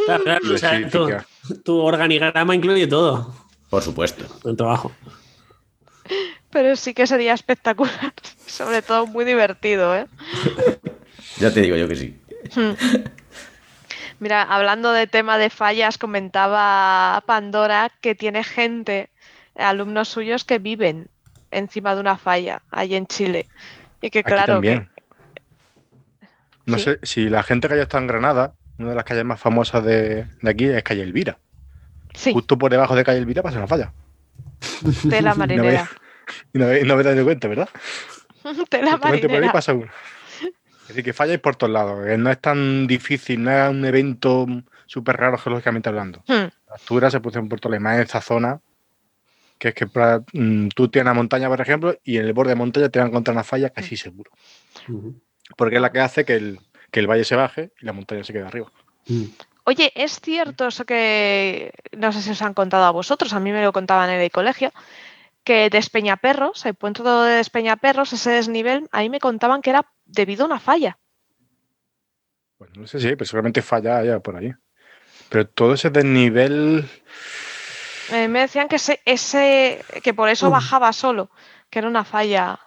Claro, 0.05 0.23
claro, 0.23 0.53
o 0.53 0.57
sea, 0.57 1.25
tu, 1.63 1.77
organigrama 1.79 2.53
incluye 2.53 2.85
todo. 2.85 3.33
Por 3.69 3.81
supuesto. 3.81 4.25
El 4.47 4.55
trabajo. 4.55 4.91
Pero 6.51 6.75
sí 6.75 6.93
que 6.93 7.07
sería 7.07 7.33
espectacular. 7.33 8.13
Sobre 8.45 8.81
todo 8.83 9.07
muy 9.07 9.25
divertido, 9.25 9.95
¿eh? 9.95 10.05
Ya 11.39 11.51
te 11.51 11.61
digo 11.61 11.75
yo 11.77 11.87
que 11.87 11.95
sí. 11.95 12.19
Mira, 14.21 14.43
hablando 14.43 14.91
de 14.91 15.07
tema 15.07 15.39
de 15.39 15.49
fallas, 15.49 15.97
comentaba 15.97 17.23
Pandora 17.25 17.91
que 18.01 18.13
tiene 18.13 18.43
gente, 18.43 19.09
alumnos 19.55 20.09
suyos, 20.09 20.43
que 20.45 20.59
viven 20.59 21.07
encima 21.49 21.95
de 21.95 22.01
una 22.01 22.17
falla, 22.19 22.61
ahí 22.69 22.93
en 22.93 23.07
Chile. 23.07 23.47
Y 23.99 24.11
que 24.11 24.19
Aquí 24.19 24.27
claro, 24.27 24.61
que, 24.61 24.69
también. 24.69 24.89
No 26.67 26.77
Sí. 26.77 26.83
sé 26.83 26.99
si 27.01 27.29
la 27.29 27.41
gente 27.41 27.67
que 27.67 27.73
haya 27.73 27.83
estado 27.83 28.01
en 28.03 28.07
Granada, 28.09 28.53
una 28.77 28.89
de 28.89 28.95
las 28.95 29.05
calles 29.05 29.25
más 29.25 29.39
famosas 29.39 29.83
de, 29.83 30.27
de 30.39 30.49
aquí 30.51 30.65
es 30.65 30.83
Calle 30.83 31.01
Elvira. 31.01 31.39
Sí, 32.13 32.31
Justo 32.31 32.59
por 32.59 32.69
debajo 32.69 32.95
de 32.95 33.03
Calle 33.03 33.17
Elvira 33.17 33.41
pasa 33.41 33.57
una 33.57 33.65
falla. 33.67 33.91
tela 35.09 35.33
marinera. 35.35 35.89
Y 36.53 36.59
no, 36.59 36.65
habéis- 36.65 36.85
no 36.85 36.95
me 36.95 37.01
dado 37.03 37.23
cuenta, 37.23 37.47
¿verdad? 37.47 37.69
Tela 38.69 38.91
Justamente 38.91 38.99
por 39.01 39.07
ahí 39.09 39.39
marinera. 39.39 39.51
pasa 39.51 39.73
uno. 39.73 39.91
Es 40.91 40.95
decir, 40.95 41.05
que 41.05 41.13
falláis 41.13 41.39
por 41.39 41.55
todos 41.55 41.71
lados. 41.71 42.05
que 42.05 42.17
No 42.17 42.29
es 42.29 42.41
tan 42.41 42.85
difícil, 42.85 43.41
no 43.41 43.49
es 43.49 43.69
un 43.69 43.85
evento 43.85 44.45
súper 44.85 45.15
raro 45.15 45.37
geológicamente 45.37 45.87
hablando. 45.87 46.21
Hmm. 46.27 46.51
Las 46.67 46.81
alturas 46.81 47.13
se 47.13 47.21
pusieron 47.21 47.47
por 47.47 47.61
todas 47.61 47.75
las 47.75 47.81
más 47.81 47.95
en 47.95 48.01
esta 48.01 48.19
zona, 48.19 48.59
que 49.57 49.69
es 49.69 49.73
que 49.73 49.85
mm, 49.85 50.67
tú 50.75 50.89
tienes 50.89 51.05
una 51.05 51.13
montaña, 51.13 51.47
por 51.47 51.61
ejemplo, 51.61 51.95
y 52.03 52.17
en 52.17 52.25
el 52.25 52.33
borde 52.33 52.49
de 52.49 52.55
montaña 52.55 52.89
te 52.89 52.99
van 52.99 53.05
a 53.05 53.09
encontrar 53.11 53.35
una 53.35 53.45
falla 53.45 53.69
casi 53.69 53.95
seguro. 53.95 54.31
Ujú. 54.89 55.15
Porque 55.55 55.75
es 55.77 55.81
la 55.81 55.93
que 55.93 56.01
hace 56.01 56.25
que 56.25 56.35
el, 56.35 56.59
que 56.91 56.99
el 56.99 57.07
valle 57.07 57.23
se 57.23 57.37
baje 57.37 57.71
y 57.81 57.85
la 57.85 57.93
montaña 57.93 58.25
se 58.25 58.33
quede 58.33 58.43
arriba. 58.43 58.69
Mm. 59.07 59.27
Oye, 59.63 59.93
¿es 59.95 60.19
cierto 60.19 60.67
eso 60.67 60.83
que 60.83 61.71
no 61.95 62.11
sé 62.11 62.21
si 62.21 62.31
os 62.31 62.41
han 62.41 62.53
contado 62.53 62.83
a 62.83 62.91
vosotros? 62.91 63.31
A 63.31 63.39
mí 63.39 63.53
me 63.53 63.63
lo 63.63 63.71
contaban 63.71 64.09
en 64.09 64.19
el 64.19 64.31
colegio, 64.31 64.73
que 65.51 65.69
Despeñaperros, 65.69 66.65
el 66.65 66.75
puente 66.75 67.03
de 67.03 67.09
Despeñaperros, 67.35 68.13
ese 68.13 68.29
desnivel, 68.31 68.87
ahí 68.93 69.09
me 69.09 69.19
contaban 69.19 69.61
que 69.61 69.71
era 69.71 69.85
debido 70.05 70.43
a 70.43 70.45
una 70.45 70.59
falla. 70.61 70.97
Pues 72.57 72.69
no 72.77 72.87
sé 72.87 73.01
si, 73.01 73.09
pero 73.17 73.25
seguramente 73.25 73.61
falla 73.61 73.97
allá 73.97 74.19
por 74.21 74.37
ahí. 74.37 74.53
Pero 75.27 75.45
todo 75.49 75.73
ese 75.73 75.89
desnivel. 75.89 76.87
Eh, 78.13 78.29
me 78.29 78.39
decían 78.39 78.69
que 78.69 78.77
ese, 78.77 79.01
ese 79.03 79.83
que 80.01 80.13
por 80.13 80.29
eso 80.29 80.49
bajaba 80.49 80.93
solo, 80.93 81.29
que 81.69 81.79
era 81.79 81.89
una 81.89 82.05
falla. 82.05 82.57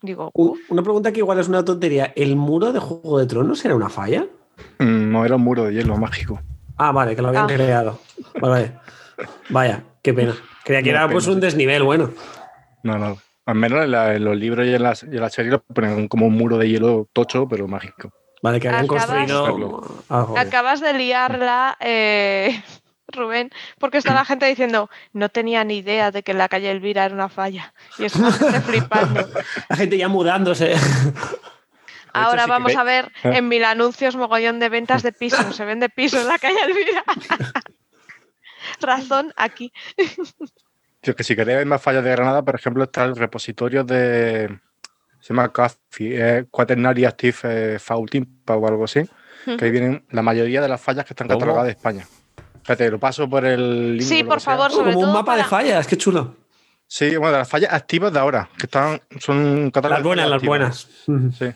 Digo, 0.00 0.30
uf, 0.32 0.58
Una 0.70 0.82
pregunta 0.82 1.12
que 1.12 1.18
igual 1.18 1.38
es 1.38 1.48
una 1.48 1.62
tontería. 1.62 2.14
¿El 2.16 2.36
muro 2.36 2.72
de 2.72 2.78
Juego 2.80 3.18
de 3.18 3.26
Tronos 3.26 3.62
era 3.62 3.74
una 3.76 3.90
falla? 3.90 4.26
mm, 4.78 5.12
No 5.12 5.26
era 5.26 5.36
un 5.36 5.42
muro 5.42 5.64
de 5.64 5.74
hielo 5.74 5.98
mágico. 5.98 6.40
Ah, 6.78 6.92
vale, 6.92 7.14
que 7.14 7.20
lo 7.20 7.28
habían 7.28 7.44
Ah. 7.44 7.54
creado. 7.54 8.00
Vale. 8.40 8.72
Vaya, 9.48 9.82
qué 10.02 10.12
pena. 10.14 10.34
Creía 10.64 10.82
que 10.82 10.90
No, 10.90 10.96
era 10.98 11.06
pena, 11.06 11.12
pues 11.12 11.26
un 11.26 11.34
sí. 11.34 11.40
desnivel, 11.40 11.82
bueno. 11.82 12.10
No, 12.82 12.98
no. 12.98 13.18
Al 13.46 13.54
menos 13.56 13.84
en, 13.84 13.90
la- 13.90 14.14
en 14.14 14.24
los 14.24 14.36
libros 14.36 14.66
y 14.66 14.74
en 14.74 14.82
la, 14.82 14.94
y 15.02 15.14
en 15.16 15.20
la 15.20 15.28
serie 15.30 15.50
lo 15.50 15.62
ponen 15.62 16.06
como 16.08 16.26
un 16.26 16.34
muro 16.34 16.58
de 16.58 16.68
hielo 16.68 17.08
tocho, 17.12 17.48
pero 17.48 17.66
mágico. 17.68 18.12
Vale, 18.42 18.58
que 18.60 18.68
habían 18.68 18.84
Acabas- 18.86 19.06
construido 19.06 19.46
algo. 20.08 20.38
acabas 20.38 20.80
de 20.80 20.92
liarla, 20.94 21.76
eh, 21.80 22.62
Rubén, 23.08 23.50
porque 23.78 23.98
está 23.98 24.14
la 24.14 24.24
gente 24.24 24.46
diciendo, 24.46 24.88
no 25.12 25.28
tenía 25.28 25.64
ni 25.64 25.78
idea 25.78 26.10
de 26.10 26.22
que 26.22 26.34
la 26.34 26.48
calle 26.48 26.70
Elvira 26.70 27.04
era 27.04 27.14
una 27.14 27.28
falla. 27.28 27.74
Y 27.98 28.04
está 28.06 28.20
la 28.20 28.32
gente 28.32 28.60
flipando. 28.60 29.28
La 29.68 29.76
gente 29.76 29.98
ya 29.98 30.08
mudándose. 30.08 30.74
Ahora 32.14 32.46
vamos 32.46 32.72
ve- 32.74 32.78
a 32.80 32.84
ver 32.84 33.06
¿Eh? 33.24 33.32
en 33.38 33.48
mil 33.48 33.64
anuncios 33.64 34.16
mogollón 34.16 34.60
de 34.60 34.68
ventas 34.68 35.02
de 35.02 35.12
pisos. 35.12 35.54
Se 35.56 35.64
vende 35.64 35.88
piso 35.88 36.20
en 36.20 36.28
la 36.28 36.38
calle 36.38 36.58
Elvira. 36.66 37.02
Razón 38.82 39.32
aquí. 39.36 39.72
Yo 41.02 41.16
que 41.16 41.24
si 41.24 41.34
queréis 41.34 41.58
ver 41.58 41.66
más 41.66 41.82
fallas 41.82 42.04
de 42.04 42.10
Granada, 42.10 42.42
por 42.42 42.54
ejemplo, 42.54 42.84
está 42.84 43.04
el 43.04 43.16
repositorio 43.16 43.82
de. 43.84 44.60
Se 45.20 45.28
llama 45.32 45.52
CAFI, 45.52 45.76
eh, 46.14 46.44
Quaternary 46.50 47.04
Active 47.04 47.36
eh, 47.44 47.78
Fault 47.78 48.14
Impact 48.14 48.60
o 48.60 48.66
algo 48.68 48.84
así. 48.84 49.02
Que 49.44 49.64
ahí 49.64 49.70
vienen 49.70 50.04
la 50.10 50.22
mayoría 50.22 50.60
de 50.60 50.68
las 50.68 50.80
fallas 50.80 51.04
que 51.04 51.12
están 51.14 51.26
¿Cómo? 51.26 51.38
catalogadas 51.40 51.66
de 51.66 51.72
España. 51.72 52.06
Espérate, 52.56 52.90
lo 52.90 53.00
paso 53.00 53.28
por 53.28 53.44
el 53.44 53.96
link. 53.96 54.06
Sí, 54.06 54.22
por 54.22 54.40
favor, 54.40 54.70
sobre 54.70 54.92
Como 54.94 55.06
un 55.08 55.12
mapa 55.12 55.36
de 55.36 55.42
fallas, 55.44 55.86
qué 55.86 55.96
chulo. 55.96 56.36
Sí, 56.86 57.16
bueno, 57.16 57.32
de 57.32 57.38
las 57.38 57.48
fallas 57.48 57.72
activas 57.72 58.12
de 58.12 58.18
ahora, 58.20 58.48
que 58.56 58.66
están, 58.66 59.00
son 59.18 59.70
catálogos 59.70 59.98
Las 59.98 60.04
buenas, 60.04 60.30
las 60.30 60.42
buenas. 60.42 60.88
Sí, 61.38 61.46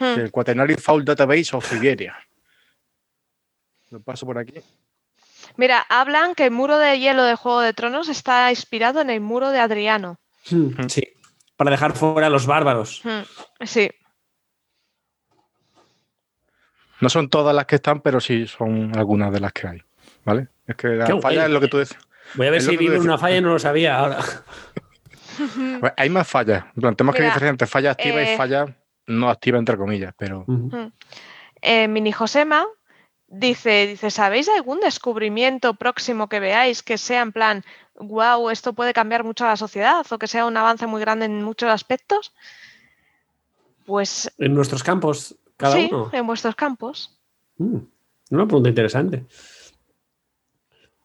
Hmm. 0.00 0.14
sí, 0.14 0.20
el 0.20 0.30
Quaternary 0.30 0.74
Fault 0.76 1.04
Database 1.06 1.56
of 1.56 1.68
Siberia. 1.68 2.16
Lo 3.90 4.00
paso 4.00 4.26
por 4.26 4.38
aquí. 4.38 4.54
Mira, 5.58 5.84
hablan 5.88 6.34
que 6.36 6.44
el 6.44 6.52
muro 6.52 6.78
de 6.78 7.00
hielo 7.00 7.24
de 7.24 7.34
Juego 7.34 7.60
de 7.60 7.72
Tronos 7.74 8.08
está 8.08 8.48
inspirado 8.50 9.00
en 9.00 9.10
el 9.10 9.20
muro 9.20 9.50
de 9.50 9.58
Adriano. 9.58 10.18
Mm, 10.50 10.86
Sí, 10.86 11.02
para 11.56 11.70
dejar 11.72 11.92
fuera 11.94 12.28
a 12.28 12.30
los 12.30 12.46
bárbaros. 12.46 13.02
Hmm, 13.04 13.22
Sí, 13.66 13.90
No 17.00 17.08
son 17.08 17.28
todas 17.28 17.54
las 17.54 17.66
que 17.66 17.76
están, 17.76 18.00
pero 18.00 18.20
sí 18.20 18.46
son 18.46 18.96
algunas 18.96 19.32
de 19.32 19.40
las 19.40 19.52
que 19.52 19.66
hay. 19.68 19.82
¿Vale? 20.24 20.48
Es 20.66 20.76
que 20.76 20.88
la 20.88 21.06
Qué 21.06 21.12
guay. 21.12 21.22
falla 21.22 21.44
es 21.46 21.50
lo 21.50 21.60
que 21.60 21.68
tú 21.68 21.78
decías. 21.78 22.00
Voy 22.34 22.46
a 22.46 22.50
ver 22.50 22.62
si 22.62 22.76
vivo 22.76 22.94
en 22.94 23.02
una 23.02 23.18
falla 23.18 23.36
y 23.36 23.40
no 23.40 23.52
lo 23.52 23.58
sabía 23.58 23.98
ahora. 23.98 24.18
Pues 25.80 25.92
Hay 25.96 26.10
más 26.10 26.26
fallas. 26.26 26.64
En 26.74 26.82
plan, 26.82 26.96
tenemos 26.96 27.14
que 27.14 27.22
Mira, 27.22 27.32
diferenciar 27.32 27.54
entre 27.54 27.66
falla 27.68 27.90
activa 27.92 28.20
eh, 28.22 28.34
y 28.34 28.36
falla 28.36 28.64
no 29.06 29.30
activa, 29.30 29.56
entre 29.58 29.76
comillas. 29.76 30.12
Pero 30.18 30.44
Ujú. 30.48 30.90
Eh, 31.62 31.86
Mini 31.86 32.10
Josema 32.10 32.66
dice, 33.28 33.86
dice, 33.86 34.10
¿sabéis 34.10 34.48
algún 34.48 34.80
descubrimiento 34.80 35.74
próximo 35.74 36.28
que 36.28 36.40
veáis 36.40 36.82
que 36.82 36.98
sea 36.98 37.22
en 37.22 37.32
plan, 37.32 37.64
wow, 37.94 38.50
esto 38.50 38.72
puede 38.72 38.92
cambiar 38.92 39.24
mucho 39.24 39.44
a 39.44 39.48
la 39.48 39.56
sociedad 39.56 40.04
o 40.10 40.18
que 40.18 40.26
sea 40.26 40.46
un 40.46 40.56
avance 40.56 40.86
muy 40.86 41.00
grande 41.00 41.26
en 41.26 41.42
muchos 41.42 41.68
aspectos? 41.70 42.32
Pues 43.86 44.32
En 44.38 44.54
nuestros 44.54 44.82
campos, 44.82 45.36
cada 45.56 45.76
sí, 45.76 45.88
uno. 45.90 46.10
en 46.12 46.26
vuestros 46.26 46.54
campos. 46.54 47.18
Mm, 47.58 47.78
Una 48.30 48.46
pregunta 48.46 48.68
interesante. 48.68 49.24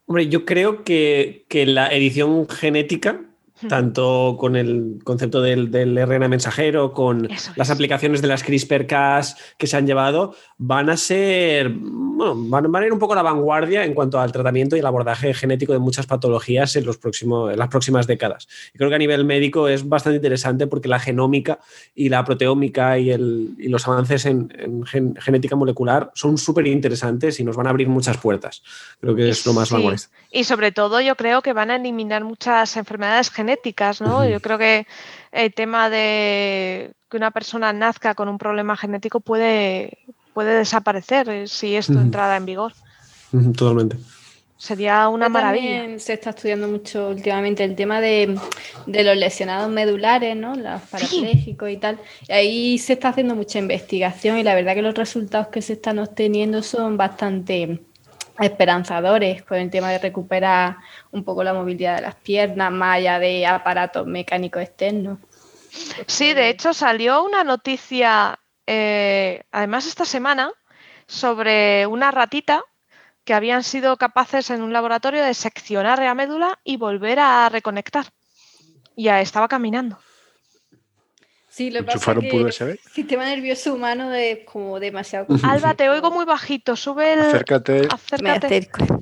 Hombre, 0.06 0.28
yo 0.28 0.46
creo 0.46 0.84
que, 0.84 1.46
que 1.48 1.66
la 1.66 1.88
edición 1.88 2.48
genética, 2.50 3.22
tanto 3.68 4.36
con 4.40 4.56
el 4.56 5.00
concepto 5.04 5.42
del, 5.42 5.72
del 5.72 5.98
RNA 6.06 6.28
mensajero, 6.28 6.94
con 6.94 7.30
Eso 7.32 7.52
las 7.56 7.70
es. 7.70 7.74
aplicaciones 7.76 8.22
de 8.22 8.28
las 8.28 8.44
CRISPR-Cas 8.44 9.38
que 9.58 9.68
se 9.68 9.78
han 9.78 9.88
llevado, 9.88 10.36
van 10.58 10.90
a 10.90 10.98
ser, 10.98 11.70
bueno, 11.70 12.34
van, 12.50 12.72
van 12.72 12.84
a 12.84 12.86
ir 12.86 12.94
un 12.94 13.00
poco 13.00 13.14
a 13.14 13.16
la 13.16 13.22
vanguardia 13.22 13.84
en 13.86 13.94
cuanto 13.94 14.20
al 14.20 14.32
tratamiento 14.32 14.76
y 14.76 14.80
el 14.80 14.86
abordaje 14.86 15.34
genético 15.34 15.74
de 15.74 15.80
muchas 15.80 16.06
patologías 16.06 16.76
en, 16.76 16.86
los 16.86 16.98
próximos, 16.98 17.52
en 17.52 17.60
las 17.60 17.70
próximas 17.70 18.08
décadas. 18.08 18.48
Y 18.74 18.78
creo 18.78 18.90
que 18.90 18.96
a 18.96 19.00
nivel 19.00 19.26
médico 19.26 19.68
es 19.68 19.88
bastante 19.88 20.18
interesante 20.18 20.68
porque 20.68 20.88
la 20.88 21.00
genómica 21.00 21.60
y 21.96 22.10
la 22.10 22.24
proteómica 22.24 22.98
y, 23.00 23.12
el- 23.12 23.56
y 23.58 23.68
los 23.70 23.88
avances 23.88 24.26
en, 24.26 24.54
en 24.58 24.86
gen- 24.86 25.16
genética 25.16 25.56
molecular 25.56 26.12
son 26.16 26.38
súper 26.38 26.68
interesantes 26.68 27.40
y 27.40 27.44
nos 27.44 27.56
van 27.56 27.68
a 27.68 27.70
abrir 27.72 27.88
muchas 27.90 28.18
puertas. 28.18 28.64
Creo 29.00 29.16
que 29.16 29.30
es 29.30 29.46
lo 29.46 29.54
más 29.54 29.70
Sí. 29.70 29.74
vanguardista. 29.76 30.10
Y 30.32 30.44
sobre 30.44 30.72
todo 30.72 31.00
yo 31.02 31.16
creo 31.16 31.42
que 31.42 31.54
van 31.54 31.72
a 31.72 31.76
eliminar 31.76 32.24
muchas 32.24 32.76
enfermedades 32.78 33.30
genéticas, 33.32 33.53
¿no? 34.02 34.20
Ujú. 34.20 34.30
Yo 34.30 34.40
creo 34.40 34.58
que 34.58 34.88
el 35.32 35.54
tema 35.54 35.90
de 35.90 36.92
que 37.10 37.18
una 37.18 37.32
persona 37.32 37.74
nazca 37.74 38.16
con 38.16 38.30
un 38.30 38.38
problema 38.38 38.76
genético 38.78 39.20
puede, 39.20 40.00
puede 40.34 40.58
desaparecer 40.58 41.30
eh, 41.30 41.48
si 41.48 41.76
esto 41.76 41.94
entrara 41.94 42.38
en 42.38 42.46
vigor. 42.46 42.74
Totalmente. 43.56 43.98
Sería 44.58 45.10
una 45.10 45.26
Pero 45.26 45.34
maravilla. 45.34 45.80
También 45.80 46.00
se 46.00 46.14
está 46.14 46.30
estudiando 46.30 46.70
mucho 46.70 47.10
últimamente 47.10 47.66
el 47.66 47.76
tema 47.76 48.00
de, 48.00 48.40
de 48.86 49.04
los 49.04 49.18
lesionados 49.18 49.70
medulares, 49.70 50.38
¿no? 50.38 50.56
Los 50.56 50.82
parapléjicos 50.84 51.70
y 51.70 51.78
tal. 51.78 52.00
Y 52.30 52.32
ahí 52.32 52.78
se 52.78 52.94
está 52.94 53.10
haciendo 53.10 53.36
mucha 53.36 53.60
investigación 53.60 54.38
y 54.38 54.44
la 54.44 54.56
verdad 54.56 54.74
que 54.74 54.82
los 54.82 54.96
resultados 54.96 55.48
que 55.48 55.62
se 55.62 55.74
están 55.74 56.00
obteniendo 56.00 56.64
son 56.64 56.96
bastante 56.96 57.82
esperanzadores 58.40 59.44
con 59.44 59.58
el 59.58 59.70
tema 59.70 59.92
de 59.92 60.00
recuperar 60.00 60.78
un 61.12 61.24
poco 61.24 61.44
la 61.44 61.54
movilidad 61.54 61.98
de 61.98 62.02
las 62.02 62.16
piernas, 62.16 62.72
más 62.72 62.98
allá 62.98 63.20
de 63.20 63.46
aparatos 63.46 64.08
mecánicos 64.08 64.64
externos. 64.64 65.20
Sí, 66.08 66.34
de 66.34 66.50
hecho 66.50 66.74
salió 66.74 67.24
una 67.24 67.44
noticia, 67.44 68.40
eh, 68.68 69.44
además 69.52 69.88
esta 69.88 70.06
semana, 70.06 70.52
sobre 71.08 71.88
una 71.88 72.12
ratita 72.12 72.64
que 73.24 73.34
habían 73.34 73.64
sido 73.64 73.98
capaces 73.98 74.50
en 74.50 74.62
un 74.62 74.74
laboratorio 74.74 75.24
de 75.24 75.34
seccionar 75.34 76.00
la 76.00 76.14
médula 76.14 76.60
y 76.64 76.78
volver 76.78 77.20
a 77.20 77.50
reconectar. 77.50 78.06
Ya 78.96 79.22
estaba 79.22 79.48
caminando. 79.48 79.98
Sí, 81.56 81.70
lo 81.70 81.82
que 81.82 81.86
pasa 81.86 81.98
Enchufar 81.98 82.18
un 82.18 82.26
es 82.26 82.32
puro 82.32 82.44
que 82.46 82.50
USB. 82.50 82.70
el 82.72 82.80
sistema 82.92 83.26
nervioso 83.26 83.76
humano 83.76 84.12
es 84.12 84.40
como 84.46 84.80
demasiado 84.80 85.28
Alba, 85.44 85.76
te 85.76 85.88
oigo 85.88 86.10
muy 86.10 86.26
bajito, 86.26 86.76
sube 86.76 87.14
el... 87.14 87.20
Acércate, 87.20 87.74
Me 88.24 88.32
Acércate. 88.32 88.48
acerco. 88.48 89.00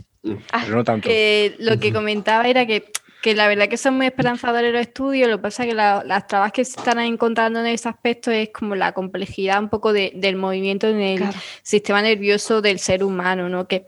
Ah, 0.52 0.62
pero 0.66 0.76
no 0.76 0.84
tanto. 0.84 1.08
que 1.08 1.56
lo 1.60 1.80
que 1.80 1.94
comentaba 1.94 2.46
era 2.50 2.66
que, 2.66 2.92
que 3.22 3.36
la 3.36 3.48
verdad 3.48 3.70
que 3.70 3.78
son 3.78 3.96
muy 3.96 4.06
esperanzadores 4.08 4.74
los 4.74 4.82
estudios, 4.82 5.30
lo 5.30 5.38
que 5.38 5.44
pasa 5.44 5.64
es 5.64 5.70
que 5.70 5.76
la- 5.76 6.04
las 6.06 6.28
trabas 6.28 6.52
que 6.52 6.66
se 6.66 6.78
están 6.78 7.00
encontrando 7.00 7.62
en 7.62 7.68
ese 7.68 7.88
aspecto 7.88 8.32
es 8.32 8.50
como 8.50 8.76
la 8.76 8.92
complejidad 8.92 9.58
un 9.64 9.70
poco 9.70 9.94
de- 9.94 10.12
del 10.16 10.36
movimiento 10.36 10.88
en 10.90 11.00
el 11.00 11.20
Claro. 11.20 11.38
sistema 11.64 12.02
nervioso 12.02 12.62
del 12.62 12.80
ser 12.80 13.02
humano, 13.06 13.48
¿no? 13.48 13.66
Que 13.66 13.86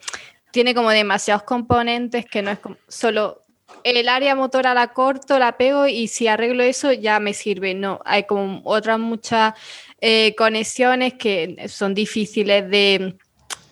tiene 0.51 0.73
como 0.73 0.89
demasiados 0.91 1.43
componentes 1.43 2.25
que 2.25 2.41
no 2.41 2.51
es 2.51 2.59
como 2.59 2.77
solo 2.87 3.42
el 3.83 4.09
área 4.09 4.35
motora 4.35 4.73
la 4.73 4.93
corto, 4.93 5.39
la 5.39 5.57
pego 5.57 5.87
y 5.87 6.07
si 6.07 6.27
arreglo 6.27 6.63
eso 6.63 6.91
ya 6.93 7.19
me 7.19 7.33
sirve. 7.33 7.73
No, 7.73 7.99
hay 8.05 8.23
como 8.23 8.61
otras 8.63 8.99
muchas 8.99 9.53
eh, 10.01 10.33
conexiones 10.35 11.13
que 11.13 11.67
son 11.67 11.93
difíciles 11.93 12.69
de, 12.69 13.15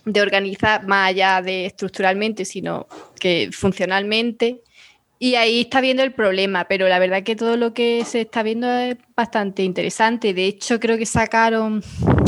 de 0.05 0.21
organizar 0.21 0.85
más 0.87 1.09
allá 1.09 1.41
de 1.41 1.65
estructuralmente, 1.65 2.45
sino 2.45 2.87
que 3.19 3.49
funcionalmente. 3.51 4.61
Y 5.23 5.35
ahí 5.35 5.61
está 5.61 5.81
viendo 5.81 6.01
el 6.01 6.13
problema, 6.13 6.65
pero 6.67 6.87
la 6.87 6.97
verdad 6.97 7.21
que 7.21 7.35
todo 7.35 7.55
lo 7.55 7.75
que 7.75 8.03
se 8.05 8.21
está 8.21 8.41
viendo 8.41 8.67
es 8.67 8.97
bastante 9.15 9.61
interesante. 9.61 10.33
De 10.33 10.47
hecho, 10.47 10.79
creo 10.79 10.97
que 10.97 11.05
sacaron 11.05 11.83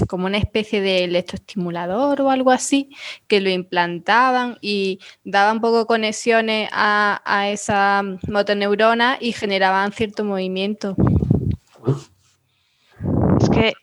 como 0.07 0.27
una 0.27 0.37
especie 0.37 0.79
de 0.79 1.05
electroestimulador 1.05 2.21
o 2.21 2.29
algo 2.29 2.51
así, 2.51 2.91
que 3.27 3.41
lo 3.41 3.49
implantaban 3.49 4.59
y 4.61 4.99
daban 5.23 5.59
poco 5.59 5.87
conexiones 5.87 6.69
a, 6.71 7.19
a 7.25 7.49
esa 7.49 8.03
motoneurona 8.27 9.17
y 9.19 9.31
generaban 9.31 9.91
cierto 9.91 10.23
movimiento. 10.23 10.95
Es 13.41 13.49
que 13.49 13.73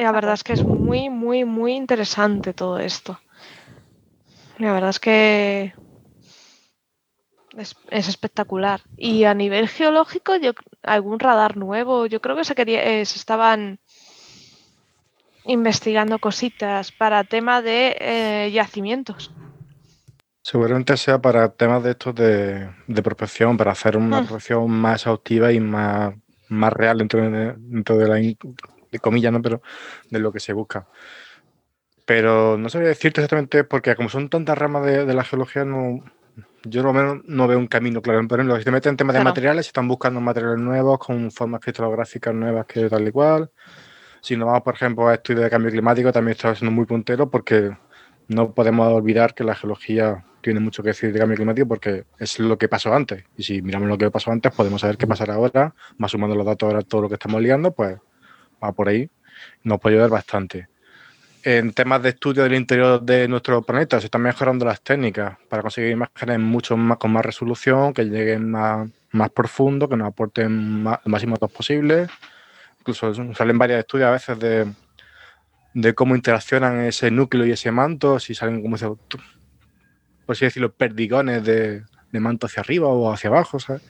la 0.00 0.12
verdad 0.12 0.32
es 0.32 0.44
que 0.44 0.54
es 0.54 0.64
muy, 0.64 1.10
muy, 1.10 1.44
muy 1.44 1.74
interesante 1.74 2.54
todo 2.54 2.78
esto. 2.78 3.20
La 4.56 4.72
verdad 4.72 4.88
es 4.88 4.98
que 4.98 5.74
es, 7.56 7.76
es 7.90 8.08
espectacular. 8.08 8.82
Y 8.96 9.24
a 9.24 9.34
nivel 9.34 9.68
geológico, 9.68 10.36
yo 10.36 10.52
algún 10.82 11.18
radar 11.18 11.56
nuevo, 11.56 12.06
yo 12.06 12.20
creo 12.20 12.36
que 12.36 12.44
se 12.44 12.54
quería, 12.54 12.82
eh, 12.84 13.04
se 13.06 13.18
estaban 13.18 13.80
investigando 15.44 16.18
cositas 16.18 16.92
para 16.92 17.24
tema 17.24 17.62
de 17.62 17.96
eh, 18.00 18.50
yacimientos. 18.52 19.32
Seguramente 20.42 20.96
sea 20.96 21.20
para 21.20 21.48
temas 21.54 21.82
de 21.82 21.90
estos 21.90 22.14
de, 22.14 22.70
de 22.86 23.02
prospección, 23.02 23.56
para 23.56 23.72
hacer 23.72 23.96
una 23.96 24.20
Hmm. 24.20 24.22
prospección 24.22 24.70
más 24.70 25.02
exhaustiva 25.02 25.52
y 25.52 25.58
más, 25.60 26.14
más 26.48 26.72
real 26.72 26.98
dentro 26.98 27.20
de, 27.28 27.54
dentro 27.58 27.98
de 27.98 28.08
la 28.08 28.14
de 28.16 28.98
comillas, 29.00 29.32
¿no? 29.32 29.42
Pero 29.42 29.60
de 30.10 30.20
lo 30.20 30.32
que 30.32 30.38
se 30.40 30.52
busca. 30.52 30.88
Pero 32.04 32.56
no 32.56 32.68
sabría 32.68 32.90
decirte 32.90 33.20
exactamente 33.20 33.64
porque 33.64 33.96
como 33.96 34.08
son 34.08 34.28
tantas 34.28 34.56
ramas 34.56 34.86
de, 34.86 35.04
de 35.04 35.14
la 35.14 35.24
geología, 35.24 35.64
no, 35.64 36.04
yo 36.64 36.82
por 36.82 36.94
lo 36.94 37.00
menos 37.00 37.24
no 37.26 37.46
veo 37.46 37.58
un 37.58 37.66
camino 37.66 38.02
claro. 38.02 38.26
Por 38.26 38.38
ejemplo, 38.38 38.58
si 38.58 38.64
te 38.64 38.70
metes 38.70 38.90
en 38.90 38.96
temas 38.96 39.14
de 39.16 39.24
materiales, 39.24 39.66
se 39.66 39.70
están 39.70 39.88
buscando 39.88 40.20
materiales 40.20 40.58
nuevos 40.58 40.98
con 40.98 41.30
formas 41.30 41.60
cristalográficas 41.60 42.34
nuevas 42.34 42.66
que 42.66 42.88
tal 42.88 43.06
y 43.06 43.12
cual. 43.12 43.50
Si 44.20 44.36
nos 44.36 44.46
vamos, 44.46 44.62
por 44.62 44.74
ejemplo, 44.74 45.08
a 45.08 45.14
estudios 45.14 45.44
de 45.44 45.50
cambio 45.50 45.70
climático, 45.70 46.12
también 46.12 46.32
está 46.36 46.54
siendo 46.54 46.72
muy 46.72 46.84
puntero 46.84 47.30
porque 47.30 47.76
no 48.28 48.52
podemos 48.52 48.92
olvidar 48.92 49.34
que 49.34 49.44
la 49.44 49.54
geología 49.54 50.24
tiene 50.40 50.60
mucho 50.60 50.82
que 50.82 50.90
decir 50.90 51.12
de 51.12 51.18
cambio 51.18 51.36
climático 51.36 51.68
porque 51.68 52.04
es 52.18 52.38
lo 52.38 52.58
que 52.58 52.68
pasó 52.68 52.92
antes. 52.94 53.24
Y 53.36 53.42
si 53.42 53.62
miramos 53.62 53.88
lo 53.88 53.98
que 53.98 54.10
pasó 54.10 54.32
antes, 54.32 54.52
podemos 54.52 54.80
saber 54.80 54.96
qué 54.96 55.06
pasará 55.06 55.34
ahora, 55.34 55.74
más 55.98 56.10
sumando 56.10 56.34
los 56.36 56.46
datos 56.46 56.66
ahora, 56.68 56.82
todo 56.82 57.02
lo 57.02 57.08
que 57.08 57.14
estamos 57.14 57.40
liando, 57.40 57.72
pues 57.72 57.98
va 58.62 58.72
por 58.72 58.88
ahí. 58.88 59.08
Nos 59.62 59.80
puede 59.80 59.96
ayudar 59.96 60.10
bastante. 60.10 60.68
En 61.48 61.72
temas 61.72 62.02
de 62.02 62.08
estudio 62.08 62.42
del 62.42 62.54
interior 62.54 63.00
de 63.00 63.28
nuestro 63.28 63.62
planeta, 63.62 64.00
se 64.00 64.06
están 64.06 64.22
mejorando 64.22 64.64
las 64.64 64.80
técnicas 64.82 65.38
para 65.48 65.62
conseguir 65.62 65.92
imágenes 65.92 66.40
mucho 66.40 66.76
más 66.76 66.98
con 66.98 67.12
más 67.12 67.24
resolución, 67.24 67.94
que 67.94 68.02
lleguen 68.02 68.50
más, 68.50 68.90
más 69.12 69.30
profundo, 69.30 69.88
que 69.88 69.96
nos 69.96 70.08
aporten 70.08 70.82
más, 70.82 70.98
el 71.04 71.12
máximo 71.12 71.34
datos 71.36 71.52
posible. 71.52 72.08
Incluso 72.80 73.14
salen 73.32 73.58
varios 73.58 73.78
estudios 73.78 74.08
a 74.08 74.10
veces 74.10 74.36
de, 74.40 74.66
de 75.72 75.94
cómo 75.94 76.16
interaccionan 76.16 76.80
ese 76.80 77.12
núcleo 77.12 77.46
y 77.46 77.52
ese 77.52 77.70
manto, 77.70 78.18
si 78.18 78.34
salen, 78.34 78.60
como 78.60 78.76
tú- 79.06 79.20
por 80.26 80.32
así 80.34 80.46
decirlo, 80.46 80.72
perdigones 80.72 81.44
de, 81.44 81.84
de 82.10 82.20
manto 82.20 82.46
hacia 82.48 82.62
arriba 82.62 82.88
o 82.88 83.12
hacia 83.12 83.30
abajo, 83.30 83.60
¿sabes? 83.60 83.82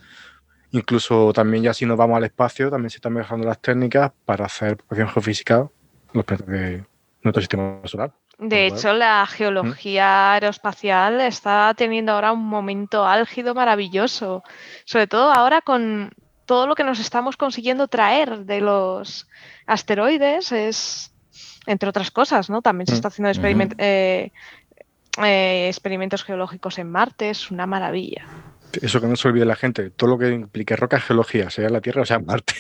Incluso 0.73 1.33
también 1.33 1.63
ya 1.63 1.73
si 1.73 1.87
nos 1.87 1.97
vamos 1.97 2.19
al 2.19 2.25
espacio, 2.25 2.69
también 2.69 2.91
se 2.91 2.99
están 2.99 3.15
mejorando 3.15 3.49
las 3.49 3.63
técnicas 3.63 4.13
para 4.27 4.45
hacer 4.45 4.77
prospección 4.77 5.09
geofísica 5.09 5.71
los 6.13 6.23
planetas 6.27 6.87
nuestro 7.27 7.43
sistema 7.43 7.81
solar. 7.85 8.13
De 8.39 8.67
hecho, 8.67 8.93
la 8.93 9.27
geología 9.27 10.33
aeroespacial 10.35 11.21
está 11.21 11.73
teniendo 11.77 12.13
ahora 12.13 12.33
un 12.33 12.45
momento 12.45 13.05
álgido 13.07 13.55
maravilloso, 13.55 14.43
sobre 14.85 15.07
todo 15.07 15.33
ahora 15.33 15.61
con 15.61 16.13
todo 16.47 16.67
lo 16.67 16.75
que 16.75 16.85
nos 16.85 17.01
estamos 17.01 17.37
consiguiendo 17.37 17.89
traer 17.89 18.45
de 18.45 18.61
los 18.61 19.27
asteroides, 19.67 20.53
es 20.53 21.13
entre 21.67 21.89
otras 21.89 22.11
cosas, 22.13 22.49
¿no? 22.49 22.63
También 22.63 22.87
se 22.87 22.93
Mm. 22.93 22.97
está 22.97 23.09
haciendo 23.09 23.31
experiment- 23.31 23.75
eh, 23.79 24.31
eh, 25.25 25.67
experimentos 25.69 26.23
geológicos 26.23 26.79
en 26.79 26.91
Marte, 26.91 27.31
es 27.31 27.51
una 27.51 27.67
maravilla. 27.67 28.27
Eso 28.81 29.01
que 29.01 29.07
no 29.09 29.17
se 29.17 29.27
olvide 29.29 29.45
la 29.47 29.57
gente, 29.57 29.91
todo 29.91 30.11
lo 30.11 30.19
que 30.19 30.29
implique 30.29 30.77
roca 30.77 31.01
geología, 31.01 31.51
sea 31.51 31.67
en 31.67 31.73
la 31.73 31.81
Tierra 31.81 32.03
o 32.03 32.05
sea 32.07 32.19
en 32.19 32.27
Marte. 32.27 32.55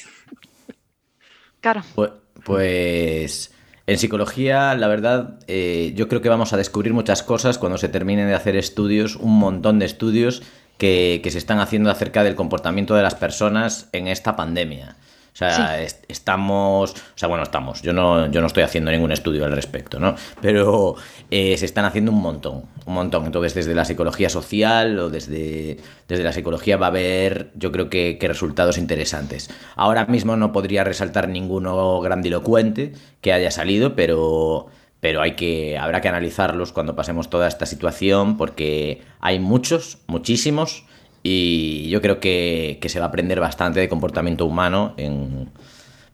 Claro, 1.60 1.82
Pues, 1.94 2.10
pues 2.44 3.55
en 3.86 3.98
psicología, 3.98 4.74
la 4.74 4.88
verdad, 4.88 5.38
eh, 5.46 5.92
yo 5.94 6.08
creo 6.08 6.20
que 6.20 6.28
vamos 6.28 6.52
a 6.52 6.56
descubrir 6.56 6.92
muchas 6.92 7.22
cosas 7.22 7.58
cuando 7.58 7.78
se 7.78 7.88
terminen 7.88 8.26
de 8.26 8.34
hacer 8.34 8.56
estudios, 8.56 9.16
un 9.16 9.38
montón 9.38 9.78
de 9.78 9.86
estudios 9.86 10.42
que, 10.76 11.20
que 11.22 11.30
se 11.30 11.38
están 11.38 11.60
haciendo 11.60 11.90
acerca 11.90 12.24
del 12.24 12.34
comportamiento 12.34 12.94
de 12.96 13.02
las 13.02 13.14
personas 13.14 13.88
en 13.92 14.08
esta 14.08 14.34
pandemia. 14.34 14.96
O 15.36 15.38
sea, 15.38 15.82
est- 15.82 16.04
estamos, 16.08 16.92
o 16.92 16.96
sea, 17.14 17.28
bueno, 17.28 17.42
estamos, 17.44 17.82
yo 17.82 17.92
no, 17.92 18.30
yo 18.30 18.40
no 18.40 18.46
estoy 18.46 18.62
haciendo 18.62 18.90
ningún 18.90 19.12
estudio 19.12 19.44
al 19.44 19.52
respecto, 19.52 19.98
¿no? 20.00 20.14
Pero 20.40 20.94
eh, 21.30 21.58
se 21.58 21.66
están 21.66 21.84
haciendo 21.84 22.10
un 22.10 22.22
montón, 22.22 22.62
un 22.86 22.94
montón. 22.94 23.26
Entonces, 23.26 23.52
desde 23.52 23.74
la 23.74 23.84
psicología 23.84 24.30
social 24.30 24.98
o 24.98 25.10
desde, 25.10 25.76
desde 26.08 26.24
la 26.24 26.32
psicología 26.32 26.78
va 26.78 26.86
a 26.86 26.88
haber, 26.88 27.50
yo 27.54 27.70
creo 27.70 27.90
que, 27.90 28.16
que 28.18 28.28
resultados 28.28 28.78
interesantes. 28.78 29.50
Ahora 29.74 30.06
mismo 30.06 30.36
no 30.36 30.52
podría 30.52 30.84
resaltar 30.84 31.28
ninguno 31.28 32.00
grandilocuente 32.00 32.94
que 33.20 33.34
haya 33.34 33.50
salido, 33.50 33.94
pero, 33.94 34.68
pero 35.00 35.20
hay 35.20 35.32
que, 35.36 35.76
habrá 35.76 36.00
que 36.00 36.08
analizarlos 36.08 36.72
cuando 36.72 36.96
pasemos 36.96 37.28
toda 37.28 37.46
esta 37.46 37.66
situación 37.66 38.38
porque 38.38 39.02
hay 39.20 39.38
muchos, 39.38 39.98
muchísimos, 40.06 40.86
y 41.28 41.89
yo 41.89 42.01
creo 42.01 42.20
que, 42.20 42.78
que 42.81 42.89
se 42.89 43.01
va 43.01 43.07
a 43.07 43.09
aprender 43.09 43.40
bastante 43.40 43.81
de 43.81 43.89
comportamiento 43.89 44.47
humano 44.47 44.94
en, 44.97 45.51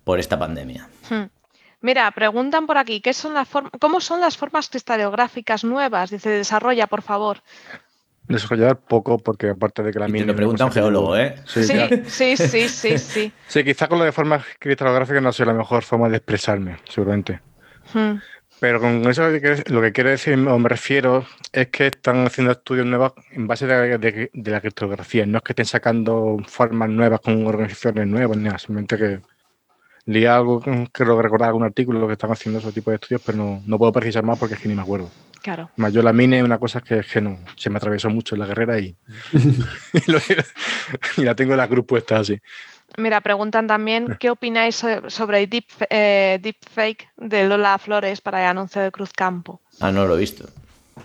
por 0.04 0.18
esta 0.18 0.38
pandemia. 0.38 0.88
Hmm. 1.10 1.24
Mira, 1.82 2.10
preguntan 2.12 2.66
por 2.66 2.78
aquí, 2.78 3.00
¿qué 3.02 3.12
son 3.12 3.34
las 3.34 3.48
¿cómo 3.78 4.00
son 4.00 4.20
las 4.20 4.38
formas 4.38 4.70
cristalográficas 4.70 5.64
nuevas? 5.64 6.10
Dice, 6.10 6.30
desarrolla, 6.30 6.86
por 6.86 7.02
favor. 7.02 7.42
Desarrollar 8.26 8.78
poco, 8.78 9.18
porque 9.18 9.50
aparte 9.50 9.82
de 9.82 9.92
que 9.92 9.98
la 9.98 10.08
Y 10.08 10.12
te 10.12 10.24
lo 10.24 10.34
pregunta 10.34 10.64
un 10.64 10.72
geólogo, 10.72 11.16
¿eh? 11.16 11.34
Sí, 11.44 11.64
Sí, 11.64 11.74
claro. 11.74 11.96
sí, 12.06 12.36
sí, 12.36 12.68
sí, 12.68 12.98
sí. 13.12 13.32
Sí, 13.48 13.64
quizá 13.64 13.88
con 13.88 13.98
lo 13.98 14.06
de 14.06 14.12
formas 14.12 14.46
cristalográficas 14.58 15.22
no 15.22 15.32
sea 15.32 15.44
la 15.44 15.52
mejor 15.52 15.82
forma 15.82 16.08
de 16.08 16.16
expresarme, 16.16 16.78
seguramente. 16.88 17.40
Hmm. 17.92 18.14
Pero 18.62 18.78
con 18.80 19.04
eso 19.10 19.28
lo 19.28 19.82
que, 19.82 19.92
quiero 19.92 20.10
decir 20.10 20.34
o 20.38 20.56
me 20.60 20.68
refiero 20.68 21.26
es 21.52 21.66
que 21.66 21.88
están 21.88 22.24
haciendo 22.24 22.52
estudios 22.52 22.86
nuevos 22.86 23.12
en 23.32 23.48
base 23.48 23.66
de, 23.66 23.98
de- 23.98 24.30
de 24.32 24.50
la 24.52 24.60
criptografía. 24.60 25.26
No 25.26 25.38
es 25.38 25.42
que 25.42 25.50
estén 25.50 25.66
sacando 25.66 26.36
formas 26.46 26.88
nuevas 26.88 27.18
con 27.20 27.44
organizaciones 27.44 28.06
nuevas, 28.06 28.36
ni 28.36 28.44
nada. 28.44 28.58
Simplemente 28.60 28.96
que 28.96 29.20
leí 30.06 30.26
algo, 30.26 30.60
creo 30.60 31.16
que 31.16 31.22
recordar 31.22 31.48
algún 31.48 31.64
artículo 31.64 32.06
que 32.06 32.12
están 32.12 32.30
haciendo 32.30 32.60
ese 32.60 32.70
tipo 32.70 32.90
de 32.90 32.96
estudios, 32.98 33.20
pero 33.26 33.36
no, 33.38 33.62
no 33.66 33.78
puedo 33.78 33.90
precisar 33.90 34.22
más 34.22 34.38
porque 34.38 34.54
es 34.54 34.60
que 34.60 34.68
ni 34.68 34.76
me 34.76 34.82
acuerdo. 34.82 35.10
Claro. 35.42 35.68
Más 35.74 35.92
yo 35.92 36.00
la 36.04 36.12
mine 36.12 36.38
es 36.38 36.44
una 36.44 36.58
cosa 36.60 36.80
que, 36.80 37.00
es 37.00 37.06
que 37.08 37.20
no, 37.20 37.36
se 37.56 37.68
me 37.68 37.78
atravesó 37.78 38.10
mucho 38.10 38.36
en 38.36 38.42
la 38.42 38.46
guerrera 38.46 38.78
y, 38.78 38.94
y, 39.92 40.08
lo- 40.12 40.18
y 41.16 41.22
la 41.24 41.34
tengo 41.34 41.50
en 41.54 41.58
la 41.58 41.66
cruz 41.66 41.84
puesta 41.84 42.18
así. 42.18 42.38
Mira, 42.98 43.20
preguntan 43.20 43.66
también 43.66 44.16
qué 44.20 44.30
opináis 44.30 44.76
so- 44.76 45.08
sobre 45.10 45.42
el 45.42 45.48
deep, 45.50 45.66
eh, 45.90 46.38
deepfake 46.42 47.08
de 47.16 47.46
Lola 47.48 47.78
Flores 47.78 48.20
para 48.20 48.40
el 48.42 48.46
anuncio 48.48 48.82
de 48.82 48.90
Cruzcampo. 48.90 49.60
Ah, 49.80 49.90
no 49.92 50.04
lo 50.06 50.16
he 50.16 50.20
visto. 50.20 50.44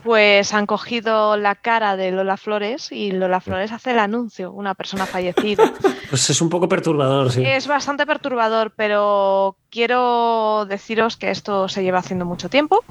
Pues 0.03 0.53
han 0.53 0.65
cogido 0.65 1.37
la 1.37 1.55
cara 1.55 1.95
de 1.95 2.11
Lola 2.11 2.37
Flores 2.37 2.91
y 2.91 3.11
Lola 3.11 3.39
Flores 3.39 3.71
hace 3.71 3.91
el 3.91 3.99
anuncio, 3.99 4.51
una 4.51 4.75
persona 4.75 5.05
fallecida. 5.05 5.71
Pues 6.09 6.29
es 6.29 6.39
un 6.39 6.47
poco 6.49 6.69
perturbador, 6.69 7.29
sí. 7.33 7.43
Es 7.45 7.67
bastante 7.67 8.05
perturbador, 8.05 8.71
pero 8.77 9.57
quiero 9.69 10.65
deciros 10.65 11.17
que 11.17 11.31
esto 11.31 11.67
se 11.67 11.83
lleva 11.83 11.99
haciendo 11.99 12.23
mucho 12.23 12.47
tiempo 12.47 12.81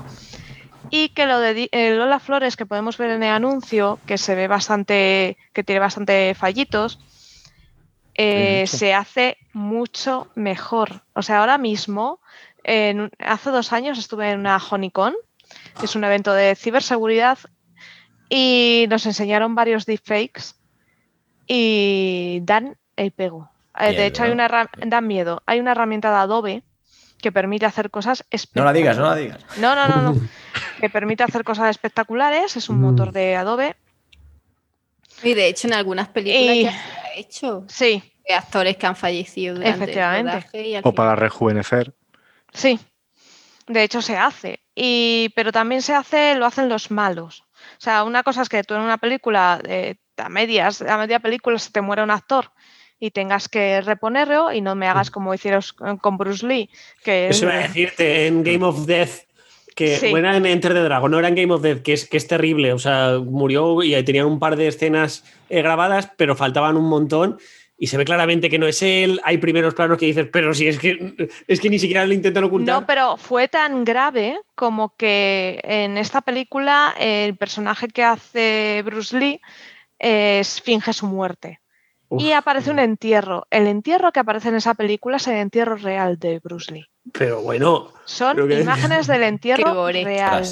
y 0.91 1.09
que 1.09 1.25
lo 1.25 1.39
de 1.41 1.71
eh, 1.73 1.95
Lola 1.97 2.19
Flores 2.21 2.57
que 2.57 2.67
podemos 2.67 2.99
ver 2.99 3.09
en 3.11 3.23
el 3.23 3.31
anuncio, 3.33 3.99
que 4.07 4.19
se 4.19 4.35
ve 4.35 4.49
bastante, 4.49 5.39
que 5.55 5.65
tiene 5.65 5.81
bastante 5.81 6.35
fallitos, 6.35 6.99
eh, 8.17 8.65
se 8.67 8.95
hace 8.95 9.37
mucho 9.53 10.29
mejor. 10.35 11.03
O 11.15 11.23
sea, 11.23 11.41
ahora 11.41 11.59
mismo, 11.59 12.21
en 12.65 13.11
hace 13.19 13.51
dos 13.51 13.73
años 13.73 13.99
estuve 13.99 14.31
en 14.31 14.41
una 14.41 14.57
Honeycon, 14.59 15.15
que 15.79 15.87
es 15.87 15.95
un 15.97 16.05
evento 16.05 16.33
de 16.33 16.55
ciberseguridad, 16.57 17.39
y 18.29 18.87
nos 18.89 19.07
enseñaron 19.07 19.55
varios 19.55 19.87
deepfakes 19.87 20.55
y 21.47 22.41
dan 22.43 22.77
el 22.97 23.13
pego. 23.13 23.51
Eh, 23.79 23.89
Miedo, 23.91 24.01
de 24.01 24.07
hecho, 24.07 24.23
hay 24.25 24.31
una 24.31 24.69
dan 24.79 25.07
miedo. 25.07 25.43
Hay 25.47 25.61
una 25.61 25.73
herramienta 25.73 26.11
de 26.11 26.17
Adobe 26.17 26.63
que 27.21 27.31
permite 27.33 27.67
hacer 27.67 27.91
cosas 27.91 28.25
No 28.55 28.65
la 28.65 28.73
digas, 28.73 28.97
espectaculares. 28.97 28.99
no 28.99 29.09
la 29.09 29.17
digas. 29.17 29.59
No, 29.59 29.75
no, 29.75 29.89
no, 29.89 30.13
no. 30.15 30.29
que 30.81 30.91
permite 30.91 31.23
hacer 31.23 31.45
cosas 31.45 31.71
espectaculares. 31.71 32.57
Es 32.57 32.69
un 32.69 32.79
Mm. 32.79 32.83
motor 32.83 33.13
de 33.13 33.37
Adobe. 33.37 33.77
Y 35.23 35.35
de 35.35 35.49
hecho, 35.49 35.67
en 35.69 35.75
algunas 35.75 36.09
películas 36.09 36.57
Y- 36.57 36.63
ya 36.65 36.73
hecho 37.21 37.65
Sí, 37.69 38.03
de 38.29 38.35
actores 38.35 38.77
que 38.77 38.87
han 38.87 38.97
fallecido 38.97 39.55
durante 39.57 39.77
el 39.77 39.83
Efectivamente. 39.83 40.33
rodaje 40.33 40.69
y 40.69 40.75
al 40.75 40.81
O 40.81 40.83
final- 40.91 40.95
para 40.95 41.17
rejuvenecer. 41.17 41.95
sí. 42.53 42.79
De 43.69 43.83
hecho, 43.83 44.01
se 44.01 44.17
hace. 44.17 44.61
Y, 44.77 45.33
pero 45.35 45.51
también 45.51 45.83
se 45.83 45.93
hace, 45.93 46.37
lo 46.37 46.47
hacen 46.47 46.69
los 46.69 46.93
malos. 46.93 47.41
O 47.73 47.81
sea, 47.81 48.05
una 48.05 48.23
cosa 48.23 48.43
es 48.43 48.49
que 48.49 48.63
tú 48.63 48.75
en 48.75 48.83
una 48.83 48.97
película 48.99 49.61
eh, 49.67 49.97
a 50.19 50.29
medias, 50.29 50.83
a 50.83 50.97
media 50.97 51.19
película 51.19 51.59
se 51.59 51.73
te 51.73 51.81
muere 51.81 52.05
un 52.05 52.13
actor 52.13 52.53
y 53.01 53.11
tengas 53.11 53.49
que 53.49 53.81
reponerlo 53.81 54.53
y 54.53 54.61
no 54.61 54.77
me 54.77 54.87
hagas 54.87 55.11
como 55.11 55.35
hicieron 55.35 55.63
con 56.01 56.17
Bruce 56.17 56.47
Lee. 56.47 56.71
Que 57.03 57.27
Eso 57.29 57.47
iba 57.47 57.55
a 57.55 57.59
decirte 57.59 58.29
en 58.29 58.45
Game 58.45 58.65
of 58.65 58.87
Death. 58.87 59.26
Que 59.77 59.99
Sí. 59.99 60.07
en 60.07 60.47
Enter 60.47 60.73
the 60.73 60.81
Dragon, 60.81 61.11
no 61.11 61.19
era 61.19 61.29
en 61.29 61.35
Game 61.35 61.53
of 61.53 61.61
Death, 61.61 61.83
que 61.83 61.93
es, 61.93 62.09
que 62.09 62.17
es 62.17 62.27
terrible. 62.27 62.73
O 62.73 62.79
sea, 62.79 63.19
murió 63.23 63.83
y 63.83 64.03
tenían 64.05 64.25
un 64.25 64.39
par 64.39 64.57
de 64.57 64.69
escenas 64.69 65.23
eh, 65.51 65.61
grabadas, 65.61 66.11
pero 66.17 66.35
faltaban 66.35 66.79
un 66.79 66.89
montón. 66.89 67.39
Y 67.79 67.89
se 67.89 67.99
ve 67.99 68.07
claramente 68.07 68.49
que 68.49 68.59
no 68.59 68.67
es 68.67 68.81
él. 68.81 69.21
Hay 69.23 69.37
primeros 69.37 69.75
planos 69.75 69.99
que 69.99 70.07
dices, 70.07 70.29
pero 70.33 70.55
si 70.55 70.67
es 70.67 70.79
que, 70.79 71.15
es 71.47 71.61
que 71.61 71.69
ni 71.69 71.79
siquiera 71.79 72.07
lo 72.07 72.15
intentan 72.15 72.45
ocultar. 72.45 72.75
No, 72.81 72.87
pero 72.87 73.19
fue 73.19 73.49
tan 73.49 73.85
grave 73.85 74.41
como 74.55 74.97
que 74.97 75.61
en 75.63 75.99
esta 75.99 76.23
película 76.23 76.95
el 76.99 77.37
personaje 77.37 77.89
que 77.89 78.03
hace 78.03 78.83
Bruce 78.83 79.19
Lee 79.19 79.43
eh, 79.99 80.43
finge 80.65 80.95
su 80.95 81.07
muerte. 81.07 81.61
Uf, 82.09 82.23
y 82.23 82.33
aparece 82.33 82.71
un 82.71 82.79
entierro. 82.79 83.47
El 83.51 83.67
entierro 83.67 84.11
que 84.11 84.21
aparece 84.21 84.49
en 84.49 84.55
esa 84.55 84.73
película 84.73 85.19
es 85.19 85.27
el 85.27 85.35
entierro 85.37 85.77
real 85.77 86.19
de 86.19 86.39
Bruce 86.39 86.73
Lee. 86.73 86.87
Pero 87.13 87.43
bueno, 87.43 87.93
Son 88.05 88.37
que- 88.49 88.61
imágenes 88.61 89.07
del 89.07 89.23
entierro 89.25 89.87
real. 89.89 90.45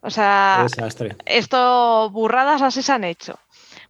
O 0.00 0.10
sea, 0.10 0.66
desastre. 0.68 1.16
esto, 1.24 2.10
burradas 2.10 2.60
así 2.62 2.82
se 2.82 2.92
han 2.92 3.04
hecho. 3.04 3.38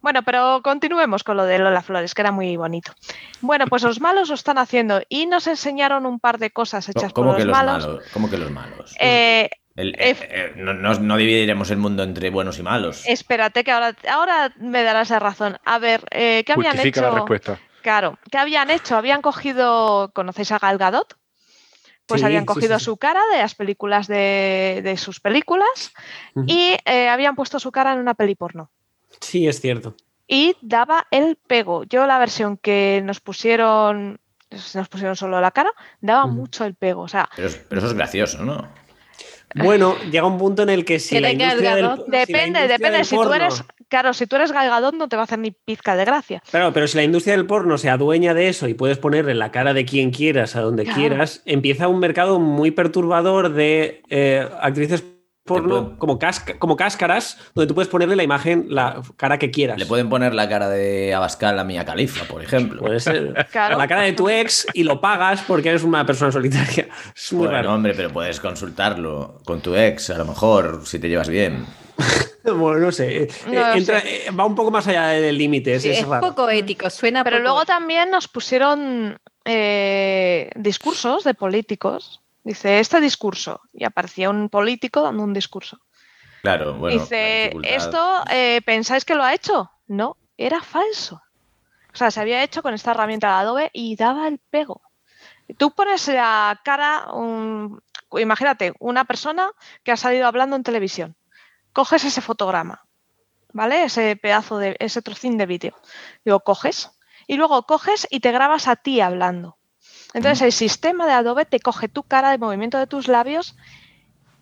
Bueno, 0.01 0.21
pero 0.23 0.61
continuemos 0.63 1.23
con 1.23 1.35
lo 1.35 1.45
de 1.45 1.57
Lola 1.59 1.81
Flores, 1.81 2.13
que 2.13 2.21
era 2.21 2.31
muy 2.31 2.55
bonito. 2.57 2.93
Bueno, 3.41 3.65
pues 3.67 3.83
los 3.83 3.99
malos 3.99 4.29
lo 4.29 4.35
están 4.35 4.57
haciendo 4.57 5.01
y 5.09 5.25
nos 5.25 5.47
enseñaron 5.47 6.05
un 6.05 6.19
par 6.19 6.37
de 6.37 6.51
cosas 6.51 6.87
hechas 6.87 7.11
por 7.11 7.23
¿Cómo 7.23 7.27
los, 7.31 7.37
que 7.37 7.45
los 7.45 7.57
malos. 7.57 7.85
malos? 7.87 8.03
¿Cómo 8.13 8.29
que 8.29 8.37
los 8.37 8.51
malos? 8.51 8.95
Eh, 8.99 9.49
El- 9.75 9.95
eh, 9.95 10.15
eh, 10.21 10.53
no, 10.57 10.73
no- 10.73 10.93
no 10.93 11.17
dividiremos 11.17 11.69
el 11.71 11.77
mundo 11.77 12.03
entre 12.03 12.29
buenos 12.29 12.59
y 12.59 12.63
malos. 12.63 13.03
espérate, 13.07 13.63
que 13.63 13.71
ahora, 13.71 13.95
ahora 14.09 14.53
me 14.57 14.83
darás 14.83 15.09
la 15.09 15.19
razón. 15.19 15.57
A 15.65 15.79
ver, 15.79 16.01
eh, 16.11 16.43
¿qué 16.45 16.53
habían 16.53 16.73
Justifica 16.73 17.01
hecho? 17.01 17.09
la 17.09 17.15
respuesta. 17.15 17.59
Claro, 17.81 18.17
¿qué 18.31 18.37
habían 18.37 18.69
hecho? 18.69 18.95
Habían 18.95 19.21
cogido, 19.21 20.11
¿conocéis 20.13 20.51
a 20.53 20.59
Gal 20.59 20.77
Gadot? 20.77 21.15
Pues 22.05 22.21
Sí, 22.21 22.25
habían 22.25 22.45
cogido 22.45 22.75
sí, 22.77 22.79
sí. 22.79 22.85
su 22.85 22.97
cara 22.97 23.21
de 23.31 23.39
las 23.39 23.55
películas 23.55 24.07
de, 24.07 24.81
de 24.83 24.97
sus 24.97 25.19
películas 25.19 25.93
y 26.45 26.75
eh, 26.85 27.09
habían 27.09 27.35
puesto 27.35 27.59
su 27.59 27.71
cara 27.71 27.93
en 27.93 27.99
una 27.99 28.13
peli 28.13 28.35
porno. 28.35 28.69
Sí, 29.21 29.47
es 29.47 29.59
cierto. 29.59 29.95
Y 30.27 30.55
daba 30.61 31.07
el 31.11 31.35
pego. 31.35 31.83
Yo 31.83 32.05
la 32.05 32.19
versión 32.19 32.57
que 32.57 33.01
nos 33.03 33.19
pusieron, 33.19 34.19
nos 34.73 34.87
pusieron 34.89 35.15
solo 35.15 35.39
la 35.41 35.51
cara, 35.51 35.71
daba 36.01 36.25
mucho 36.27 36.65
el 36.65 36.75
pego. 36.75 37.01
O 37.01 37.07
sea, 37.07 37.29
Pero, 37.35 37.49
pero 37.69 37.79
eso 37.79 37.87
es 37.87 37.93
gracioso, 37.93 38.43
¿no? 38.43 38.67
Bueno, 39.55 39.95
llega 40.11 40.25
un 40.25 40.37
punto 40.37 40.63
en 40.63 40.69
el 40.69 40.85
que 40.85 40.99
si 40.99 41.19
la 41.19 41.31
industria 41.31 41.75
del, 41.75 41.85
¿no? 41.85 41.95
si 41.97 42.11
la 42.11 42.17
depende, 42.19 42.67
depende. 42.67 42.97
del 42.97 43.05
Si 43.05 43.15
tú 43.15 43.33
eres, 43.33 43.63
claro, 43.87 44.13
si 44.13 44.27
tú 44.27 44.35
eres 44.35 44.51
Gal 44.51 44.69
Gadot 44.69 44.93
no 44.95 45.07
te 45.07 45.15
va 45.15 45.23
a 45.23 45.25
hacer 45.25 45.39
ni 45.39 45.51
pizca 45.51 45.95
de 45.95 46.05
gracia. 46.05 46.43
Claro, 46.51 46.73
pero 46.73 46.87
si 46.87 46.97
la 46.97 47.03
industria 47.03 47.35
del 47.37 47.45
porno 47.45 47.77
se 47.77 47.89
adueña 47.89 48.33
de 48.33 48.49
eso 48.49 48.67
y 48.67 48.73
puedes 48.73 48.97
ponerle 48.97 49.33
la 49.33 49.51
cara 49.51 49.73
de 49.73 49.85
quien 49.85 50.11
quieras 50.11 50.55
a 50.55 50.61
donde 50.61 50.83
Claro. 50.83 50.99
quieras, 50.99 51.41
empieza 51.45 51.87
un 51.87 51.99
mercado 51.99 52.39
muy 52.39 52.71
perturbador 52.71 53.53
de 53.53 54.01
eh, 54.09 54.47
actrices 54.61 55.03
porno 55.45 55.81
pueden- 55.83 55.97
como, 55.97 56.17
casca- 56.19 56.57
como 56.57 56.75
cáscaras, 56.75 57.37
donde 57.53 57.67
tú 57.67 57.75
puedes 57.75 57.87
ponerle 57.87 58.15
la 58.15 58.23
imagen, 58.23 58.65
la 58.69 59.01
cara 59.15 59.37
que 59.37 59.51
quieras. 59.51 59.77
Le 59.77 59.85
pueden 59.85 60.09
poner 60.09 60.33
la 60.33 60.49
cara 60.49 60.69
de 60.69 61.13
Abascal 61.13 61.57
a 61.59 61.63
Mia 61.63 61.85
Califa, 61.85 62.25
por 62.25 62.43
ejemplo. 62.43 62.81
Puede 62.81 62.99
ser 62.99 63.33
Claro. 63.51 63.77
la 63.77 63.87
cara 63.87 64.01
de 64.01 64.13
tu 64.13 64.27
ex 64.27 64.65
y 64.73 64.83
lo 64.83 64.99
pagas 64.99 65.41
porque 65.47 65.69
eres 65.69 65.83
una 65.83 66.05
persona 66.05 66.31
solitaria. 66.31 66.87
Es 67.15 67.31
muy 67.31 67.41
Bueno, 67.47 67.53
raro. 67.53 67.73
hombre, 67.75 67.93
pero 67.95 68.09
puedes 68.11 68.39
consultarlo 68.39 69.39
con 69.45 69.61
tu 69.61 69.75
ex, 69.75 70.09
a 70.09 70.17
lo 70.17 70.25
mejor, 70.25 70.81
si 70.85 70.99
te 70.99 71.07
llevas 71.09 71.29
bien. 71.29 71.65
Bueno, 72.43 72.77
no 72.79 72.91
sé. 72.91 73.23
eh, 73.23 73.27
No 73.47 73.73
entra- 73.73 74.01
sé. 74.01 74.29
va 74.39 74.45
un 74.45 74.53
poco 74.53 74.69
más 74.69 74.87
allá 74.87 75.07
del 75.07 75.35
límite. 75.35 75.73
Es, 75.75 75.81
Sí, 75.81 75.89
es 75.89 75.99
es 76.01 76.07
raro. 76.07 76.27
poco 76.27 76.47
ético, 76.47 76.91
suena 76.91 77.23
Pero 77.23 77.37
poco 77.37 77.43
luego 77.43 77.65
también 77.65 78.11
nos 78.11 78.27
pusieron 78.27 79.17
eh, 79.45 80.51
discursos 80.55 81.23
de 81.23 81.33
políticos. 81.33 82.21
Dice, 82.45 82.79
este 82.79 83.01
discurso. 83.01 83.59
Y 83.73 83.83
aparecía 83.83 84.29
un 84.29 84.49
político 84.49 85.01
dando 85.01 85.23
un 85.23 85.33
discurso. 85.33 85.79
Claro, 86.43 86.75
bueno. 86.75 86.99
Dice. 87.01 87.51
¿esto 87.63 88.23
eh, 88.29 88.61
pensáis 88.63 89.03
que 89.03 89.15
lo 89.15 89.23
ha 89.23 89.33
hecho? 89.33 89.71
No, 89.87 90.15
era 90.37 90.61
falso. 90.61 91.23
O 91.91 91.97
sea, 91.97 92.11
se 92.11 92.21
había 92.21 92.43
hecho 92.43 92.61
con 92.61 92.75
esta 92.75 92.91
herramienta 92.91 93.27
de 93.29 93.33
Adobe 93.33 93.69
y 93.73 93.95
daba 93.95 94.27
el 94.27 94.37
pego. 94.37 94.81
Tú 95.57 95.71
pones 95.71 96.07
la 96.07 96.61
cara, 96.63 97.11
un- 97.13 97.81
imagínate, 98.11 98.73
una 98.79 99.05
persona 99.05 99.49
que 99.83 99.91
ha 99.91 99.97
salido 99.97 100.27
hablando 100.27 100.55
en 100.55 100.63
televisión. 100.63 101.15
Coges 101.73 102.03
ese 102.03 102.21
fotograma, 102.21 102.85
¿vale? 103.53 103.85
Ese 103.85 104.15
pedazo 104.17 104.59
de, 104.59 104.75
ese 104.79 105.01
trocín 105.01 105.37
de 105.39 105.47
vídeo. 105.47 105.75
Lo 106.23 106.41
coges 106.41 106.91
y 107.25 107.37
luego 107.37 107.63
coges 107.65 108.07
y 108.11 108.19
te 108.19 108.31
grabas 108.31 108.67
a 108.67 108.75
ti 108.75 109.01
hablando. 109.01 109.57
Entonces 110.15 110.41
el 110.43 110.53
sistema 110.53 111.05
de 111.05 111.11
Adobe 111.11 111.43
te 111.43 111.59
coge 111.59 111.89
tu 111.89 112.01
cara, 112.01 112.33
el 112.33 112.39
movimiento 112.39 112.77
de 112.77 112.87
tus 112.87 113.09
labios 113.09 113.57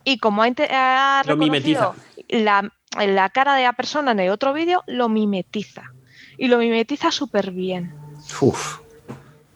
y 0.04 0.20
como 0.20 0.44
ha, 0.44 0.48
ha 0.70 1.24
reconocido 1.24 1.96
la, 2.30 2.72
la 2.96 3.30
cara 3.30 3.56
de 3.56 3.64
la 3.64 3.74
persona 3.74 4.12
en 4.12 4.20
el 4.20 4.30
otro 4.30 4.54
vídeo, 4.54 4.84
lo 4.86 5.10
mimetiza. 5.10 5.92
Y 6.38 6.48
lo 6.48 6.60
mimetiza 6.60 7.10
súper 7.10 7.50
bien. 7.50 7.92
Uf. 8.40 8.82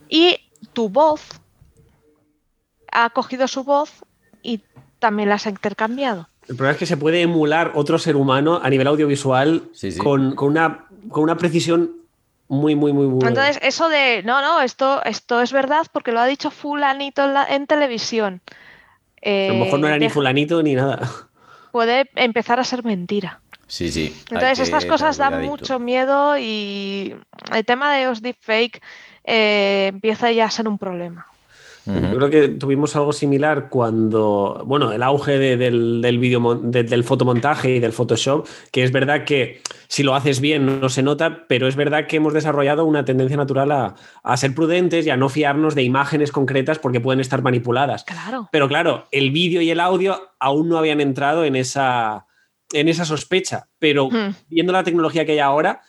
Y 0.10 0.38
tu 0.73 0.89
voz 0.89 1.22
ha 2.91 3.11
cogido 3.11 3.48
su 3.48 3.64
voz 3.64 4.03
y 4.41 4.64
también 4.98 5.30
la 5.30 5.35
has 5.35 5.45
intercambiado. 5.45 6.30
El 6.48 6.56
problema 6.56 6.72
es 6.72 6.80
que 6.80 6.85
se 6.88 6.98
puede 6.98 7.22
emular 7.22 7.73
otro 7.76 7.99
ser 7.99 8.15
humano 8.15 8.60
a 8.64 8.69
nivel 8.72 8.88
audiovisual 8.88 9.69
Sí, 9.72 9.91
sí. 9.91 9.99
Con, 9.99 10.34
con 10.34 10.49
una, 10.49 10.88
con 11.10 11.22
una 11.22 11.38
precisión 11.38 12.06
muy, 12.48 12.76
muy, 12.76 12.94
muy, 12.94 13.07
muy. 13.07 13.28
Entonces, 13.28 13.60
eso 13.61 13.90
de, 13.90 14.24
no, 14.24 14.41
no, 14.41 14.61
esto, 14.61 15.03
esto 15.03 15.41
es 15.41 15.52
verdad 15.52 15.86
porque 15.91 16.11
lo 16.11 16.19
ha 16.19 16.26
dicho 16.26 16.49
fulanito 16.52 17.24
en, 17.26 17.34
la- 17.34 17.45
en 17.45 17.68
televisión. 17.68 18.41
a 19.24 19.48
lo 19.53 19.56
mejor 19.56 19.80
no 19.80 19.88
Eh, 19.88 19.90
era 19.91 19.99
ni 19.99 20.10
fulanito 20.10 20.61
ni 20.64 20.76
nada. 20.76 20.99
Puede 21.72 22.10
empezar 22.15 22.60
a 22.60 22.64
ser 22.64 22.84
mentira. 22.84 23.41
Sí, 23.68 23.91
sí. 23.91 24.15
Entonces, 24.32 24.60
estas 24.60 24.86
cosas 24.86 25.18
dan 25.18 25.34
mucho 25.45 25.80
miedo 25.80 26.38
y 26.38 27.15
el 27.53 27.65
tema 27.65 27.94
de 27.94 28.06
los 28.06 28.22
deepfake 28.22 28.82
eh, 29.26 29.88
empieza 29.90 30.32
ya 30.32 30.45
a 30.45 30.52
ser 30.52 30.68
un 30.68 30.78
problema. 30.78 31.28
Yo 31.88 32.18
creo 32.18 32.30
que 32.30 32.47
tuvimos 32.49 32.95
algo 32.95 33.14
similar 33.14 33.69
cuando, 33.69 34.61
bueno, 34.65 34.91
el 34.91 35.01
auge 35.03 35.38
de- 35.38 35.55
del, 35.57 36.01
del, 36.01 36.19
video, 36.19 36.55
del 36.55 37.03
fotomontaje 37.03 37.76
y 37.76 37.80
del 37.80 37.93
Photoshop, 37.93 38.45
que 38.72 38.84
es 38.84 38.91
verdad 38.91 39.23
que 39.23 39.61
si 39.88 40.03
lo 40.03 40.14
haces 40.15 40.41
bien 40.41 40.81
no 40.81 40.89
se 40.89 41.01
nota, 41.01 41.45
pero 41.47 41.68
es 41.68 41.76
verdad 41.77 42.07
que 42.07 42.18
hemos 42.18 42.34
desarrollado 42.34 42.84
una 42.85 43.05
tendencia 43.05 43.38
natural 43.38 43.72
a, 43.72 43.95
a 44.23 44.38
ser 44.38 44.53
prudentes 44.53 45.05
y 45.07 45.09
a 45.09 45.18
no 45.18 45.30
fiarnos 45.30 45.76
de 45.76 45.84
imágenes 45.84 46.31
concretas 46.31 46.77
porque 46.80 46.99
pueden 46.99 47.19
estar 47.22 47.41
manipuladas. 47.41 48.03
Claro. 48.03 48.49
Pero 48.51 48.68
claro, 48.68 49.05
el 49.11 49.31
vídeo 49.31 49.61
y 49.61 49.69
el 49.72 49.80
audio 49.80 50.19
aún 50.39 50.68
no 50.69 50.77
habían 50.77 50.99
entrado 50.99 51.45
en 51.45 51.55
esa, 51.55 52.26
en 52.73 52.89
esa 52.89 53.05
sospecha, 53.05 53.68
pero 53.80 54.09
Hmm. 54.09 54.34
viendo 54.49 54.73
la 54.73 54.84
tecnología 54.84 55.26
que 55.26 55.31
hay 55.34 55.39
ahora, 55.39 55.81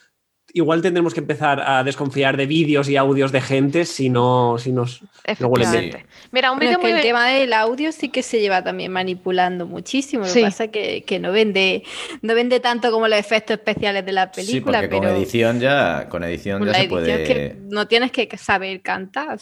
igual 0.59 0.83
tendremos 0.83 1.15
que 1.15 1.21
empezar 1.21 1.61
a 1.65 1.83
desconfiar 1.83 2.37
de 2.37 2.47
vídeos 2.47 2.89
y 2.89 2.97
audios 2.97 3.33
de 3.33 3.41
gente 3.41 3.85
si 3.85 4.11
no, 4.11 4.57
si 4.59 4.73
nos 4.73 5.03
no 5.41 5.49
huelen. 5.49 6.05
Mira, 6.31 6.53
un 6.53 6.59
Bueno, 6.59 6.61
vídeo 6.61 6.71
es 6.73 6.77
que 6.79 6.83
muy 6.83 6.93
el 6.93 7.03
tema 7.03 7.27
del 7.29 7.53
audio 7.53 7.91
sí 7.93 8.09
que 8.11 8.23
se 8.23 8.41
lleva 8.41 8.63
también 8.63 8.93
manipulando 8.93 9.67
muchísimo. 9.67 10.25
Lo 10.25 10.29
Sí. 10.29 10.41
que 10.41 10.45
pasa 10.47 10.65
es 10.65 10.71
que, 10.71 11.03
que 11.05 11.19
no 11.19 11.33
vende, 11.33 11.83
no 12.23 12.35
vende 12.35 12.61
tanto 12.61 12.91
como 12.91 13.09
los 13.09 13.19
efectos 13.19 13.57
especiales 13.57 14.05
de 14.05 14.13
la 14.13 14.31
Sí, 14.33 14.41
película, 14.47 14.79
porque 14.81 14.89
pero 14.97 15.09
con 15.09 15.17
edición 15.17 15.61
ya, 15.61 16.07
con 16.09 16.23
edición 16.25 16.59
con 16.59 16.67
ya 16.69 16.73
la 16.73 16.79
se 16.79 16.85
edición 16.85 17.01
puede. 17.01 17.23
es 17.23 17.29
que 17.29 17.57
no 17.71 17.87
tienes 17.89 18.13
que 18.13 18.29
saber 18.37 18.83
cantar. 18.83 19.39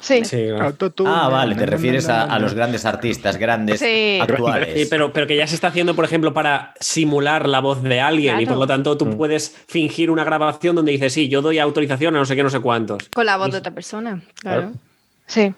Sí. 0.00 0.24
Sí, 0.24 0.46
claro. 0.48 0.74
Ah, 1.06 1.28
vale, 1.28 1.54
te 1.54 1.66
refieres 1.66 2.08
a, 2.08 2.22
a 2.24 2.38
los 2.38 2.54
grandes 2.54 2.84
artistas, 2.86 3.36
grandes 3.36 3.80
Sí. 3.80 4.18
actuales. 4.20 4.70
Sí, 4.74 4.86
pero, 4.90 5.12
pero 5.12 5.26
que 5.26 5.36
ya 5.36 5.46
se 5.46 5.54
está 5.54 5.68
haciendo, 5.68 5.94
por 5.94 6.04
ejemplo, 6.06 6.32
para 6.32 6.72
simular 6.80 7.46
la 7.48 7.60
voz 7.60 7.82
de 7.82 8.00
alguien 8.00 8.40
y 8.40 8.46
por 8.46 8.56
lo 8.56 8.66
tanto 8.66 8.96
tú 8.96 9.06
Mm. 9.06 9.16
puedes 9.16 9.54
fingir 9.68 10.10
una 10.10 10.24
grabación 10.24 10.74
donde 10.76 10.92
dices, 10.92 11.12
sí, 11.12 11.28
yo 11.28 11.42
doy 11.42 11.58
autorización 11.58 12.16
a 12.16 12.18
no 12.18 12.24
sé 12.24 12.34
qué, 12.34 12.42
no 12.42 12.50
sé 12.50 12.60
cuántos. 12.60 13.08
Con 13.14 13.26
la 13.26 13.36
voz 13.36 13.52
de 13.52 13.58
otra 13.58 13.72
persona, 13.72 14.22
claro. 14.40 14.60
Claro. 14.62 14.76
Sí. 15.26 15.54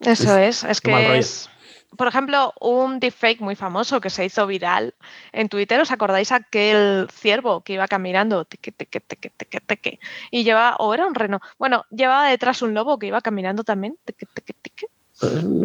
Eso 0.00 0.36
es. 0.38 0.62
Es 0.64 0.80
que 0.80 0.92
rollo. 0.92 1.14
es. 1.14 1.48
Por 1.96 2.08
ejemplo, 2.08 2.52
un 2.60 3.00
deepfake 3.00 3.40
muy 3.40 3.56
famoso 3.56 4.00
que 4.00 4.10
se 4.10 4.24
hizo 4.24 4.46
viral 4.46 4.94
en 5.32 5.48
Twitter, 5.48 5.80
¿os 5.80 5.90
acordáis 5.90 6.32
aquel 6.32 7.08
ciervo 7.10 7.62
que 7.62 7.74
iba 7.74 7.88
caminando 7.88 8.44
teque, 8.44 8.72
teque, 8.72 9.00
teque, 9.00 9.30
teque, 9.30 9.60
teque, 9.60 10.00
y 10.30 10.44
llevaba, 10.44 10.76
o 10.76 10.92
era 10.94 11.06
un 11.06 11.14
reno, 11.14 11.40
bueno, 11.58 11.84
llevaba 11.90 12.28
detrás 12.28 12.62
un 12.62 12.74
lobo 12.74 12.98
que 12.98 13.06
iba 13.06 13.20
caminando 13.20 13.64
también, 13.64 13.96
teque, 14.04 14.26
teque, 14.26 14.52
teque, 14.54 14.86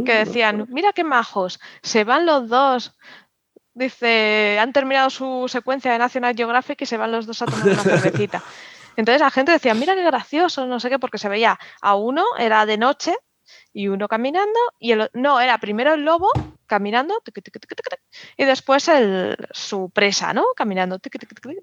que 0.06 0.14
decían, 0.14 0.68
mira 0.70 0.94
qué 0.94 1.04
majos, 1.04 1.60
se 1.82 2.04
van 2.04 2.26
los 2.26 2.48
dos. 2.48 2.98
Dice, 3.74 4.58
han 4.60 4.74
terminado 4.74 5.10
su 5.10 5.46
secuencia 5.48 5.92
de 5.92 5.98
National 5.98 6.36
Geographic 6.36 6.82
y 6.82 6.86
se 6.86 6.98
van 6.98 7.12
los 7.12 7.26
dos 7.26 7.42
a 7.42 7.46
tomar 7.46 7.68
una 7.68 7.84
cervecita. 7.84 8.44
Entonces 8.98 9.22
la 9.22 9.32
gente 9.32 9.52
decía, 9.54 9.74
mira 9.74 9.96
qué 9.96 10.04
gracioso, 10.04 10.66
no 10.66 10.80
sé 10.80 10.90
qué, 10.90 11.00
porque 11.00 11.18
se 11.18 11.30
veía 11.30 11.58
a 11.82 11.96
uno, 11.96 12.26
era 12.38 12.66
de 12.66 12.78
noche, 12.78 13.16
y 13.74 13.88
uno 13.88 14.08
caminando, 14.08 14.60
y 14.80 14.92
el 14.92 15.10
no, 15.14 15.40
era 15.40 15.58
primero 15.60 15.94
el 15.94 16.04
lobo 16.04 16.30
caminando 16.72 17.22
y 18.38 18.46
después 18.46 18.88
el, 18.88 19.36
su 19.52 19.90
presa, 19.90 20.34
¿no? 20.34 20.46
Caminando 20.56 21.00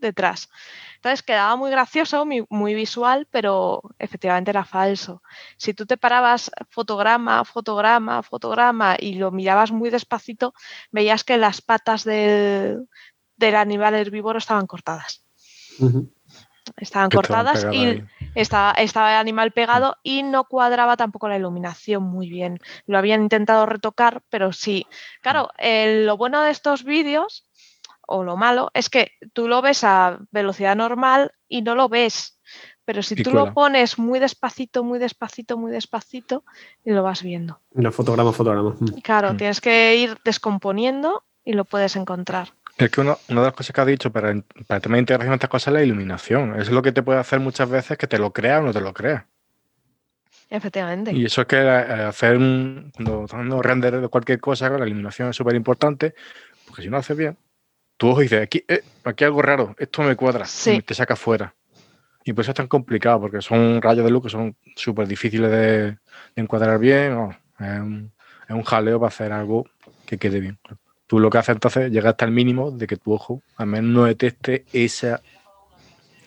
detrás. 0.01 0.51
Entonces 0.97 1.23
quedaba 1.23 1.57
muy 1.57 1.71
gracioso, 1.71 2.27
muy, 2.27 2.75
visual, 2.75 3.27
pero 3.31 3.81
efectivamente 3.99 4.51
era 4.51 4.65
falso. 4.65 5.23
Si 5.57 5.73
tú 5.73 5.87
te 5.87 5.97
parabas 5.97 6.51
fotograma, 6.69 7.45
fotograma, 7.45 8.23
fotograma 8.23 8.97
y 8.99 9.15
lo 9.15 9.31
mirabas 9.31 9.73
muy 9.73 9.89
despacito, 9.89 10.53
veías 10.91 11.25
que 11.25 11.39
las 11.39 11.63
patas 11.63 12.05
del, 12.05 12.87
del 13.37 13.57
animal 13.57 13.95
herbívoro 13.95 14.39
estaban 14.39 14.67
cortadas. 14.67 15.25
Estaban 16.77 17.11
cortadas 17.11 17.67
y 17.73 17.85
ahí. 17.85 18.05
estaba, 18.35 18.73
estaba 18.73 19.13
el 19.13 19.19
animal 19.19 19.53
pegado 19.53 19.97
y 20.03 20.23
no 20.23 20.45
cuadraba 20.45 20.97
tampoco 20.97 21.29
la 21.29 21.37
iluminación 21.37 22.03
muy 22.03 22.29
bien. 22.29 22.59
Lo 22.87 22.99
habían 22.99 23.23
intentado 23.23 23.67
retocar, 23.67 24.23
pero 24.29 24.53
sí. 24.53 24.87
Claro, 25.23 25.49
lo 25.59 26.17
bueno 26.17 26.43
de 26.43 26.51
estos 26.51 26.85
vídeos, 26.85 27.45
o 28.07 28.25
lo 28.25 28.37
malo, 28.37 28.71
es 28.73 28.89
que 28.89 29.13
tú 29.33 29.49
lo 29.49 29.61
ves 29.61 29.85
a 29.85 30.19
velocidad 30.31 30.75
normal 30.77 31.33
y 31.47 31.63
no 31.63 31.75
lo 31.75 31.89
ves. 31.89 32.41
Pero 32.87 33.03
si 33.03 33.17
tú 33.23 33.33
lo 33.33 33.53
pones 33.53 33.99
muy 33.99 34.19
despacito, 34.19 34.83
muy 34.83 34.99
despacito, 34.99 35.59
muy 35.59 35.71
despacito, 35.71 36.43
y 36.87 36.93
lo 36.93 37.03
vas 37.03 37.23
viendo. 37.23 37.61
No, 37.75 37.93
fotograma, 37.93 38.33
fotograma. 38.33 38.75
Claro, 39.03 39.35
Mm. 39.35 39.37
tienes 39.37 39.61
que 39.61 39.97
ir 39.97 40.17
descomponiendo 40.25 41.25
y 41.45 41.53
lo 41.53 41.67
puedes 41.67 41.97
encontrar. 41.97 42.55
Es 42.79 42.91
que 42.91 43.01
uno- 43.01 43.19
una 43.29 43.41
de 43.41 43.47
las 43.49 43.55
cosas 43.55 43.75
que 43.75 43.81
has 43.81 43.87
dicho 43.87 44.11
para, 44.13 44.33
para 44.67 44.77
el 44.77 44.83
tema 44.83 44.95
de 44.97 45.01
integración 45.01 45.33
de 45.33 45.37
estas 45.37 45.51
cosas 45.51 45.69
es 45.69 45.75
la 45.75 45.83
iluminación. 45.83 46.53
Eso 46.53 46.63
es 46.63 46.71
lo 46.71 46.83
que 46.83 46.93
te 46.93 47.03
puede 47.03 47.19
hacer 47.19 47.41
muchas 47.41 47.69
veces 47.69 47.99
que 47.99 48.07
te 48.07 48.19
lo 48.19 48.33
creas 48.33 48.61
o 48.61 48.65
no 48.67 48.73
te 48.73 48.81
lo 48.81 48.93
creas. 48.95 49.25
Efectivamente. 50.51 51.13
Y 51.13 51.25
eso 51.27 51.43
es 51.43 51.47
que 51.47 51.57
eh, 51.57 51.69
hacer 51.69 52.37
un, 52.37 52.91
cuando 52.95 53.25
estás 53.25 53.35
haciendo 53.39 53.61
render 53.63 54.01
de 54.01 54.09
cualquier 54.09 54.41
cosa, 54.41 54.71
la 54.71 54.87
iluminación 54.87 55.29
es 55.29 55.37
súper 55.37 55.55
importante, 55.57 56.15
porque 56.67 56.83
si 56.83 56.89
no 56.89 56.97
haces 56.97 57.17
bien, 57.17 57.37
tu 57.97 58.09
ojo 58.09 58.21
dice, 58.21 58.41
aquí, 58.43 58.65
eh, 58.69 58.83
aquí 59.05 59.25
algo 59.25 59.43
raro, 59.43 59.75
esto 59.79 60.03
me 60.03 60.15
cuadra, 60.17 60.47
Sí. 60.47 60.77
y 60.77 60.83
te 60.83 60.95
saca 60.95 61.17
fuera. 61.17 61.55
Y 62.25 62.33
por 62.33 62.43
eso 62.43 62.53
es 62.53 62.57
tan 62.57 62.69
complicado, 62.69 63.21
porque 63.21 63.43
son 63.43 63.83
rayos 63.83 64.05
de 64.05 64.11
luz 64.11 64.23
que 64.23 64.29
son 64.31 64.57
súper 64.77 65.07
difíciles 65.09 65.51
de, 65.51 65.59
de 65.93 65.99
encuadrar 66.37 66.79
bien. 66.79 67.13
es, 67.59 67.81
un, 67.81 68.13
es 68.49 68.55
un 68.55 68.63
jaleo 68.63 69.01
para 69.01 69.09
hacer 69.09 69.33
algo 69.33 69.67
que 70.07 70.17
quede 70.17 70.41
bien. 70.41 70.59
Tú 71.09 71.19
lo 71.19 71.31
que 71.31 71.39
haces 71.39 71.55
entonces 71.57 71.87
es 71.87 71.91
llegar 71.91 72.11
hasta 72.11 72.25
el 72.27 72.31
mínimo 72.31 72.71
de 72.71 72.87
que 72.87 72.97
tu 72.97 73.13
ojo 73.13 73.43
al 73.57 73.67
menos 73.67 73.91
no 73.91 74.05
detecte 74.05 74.65
esa, 74.73 75.21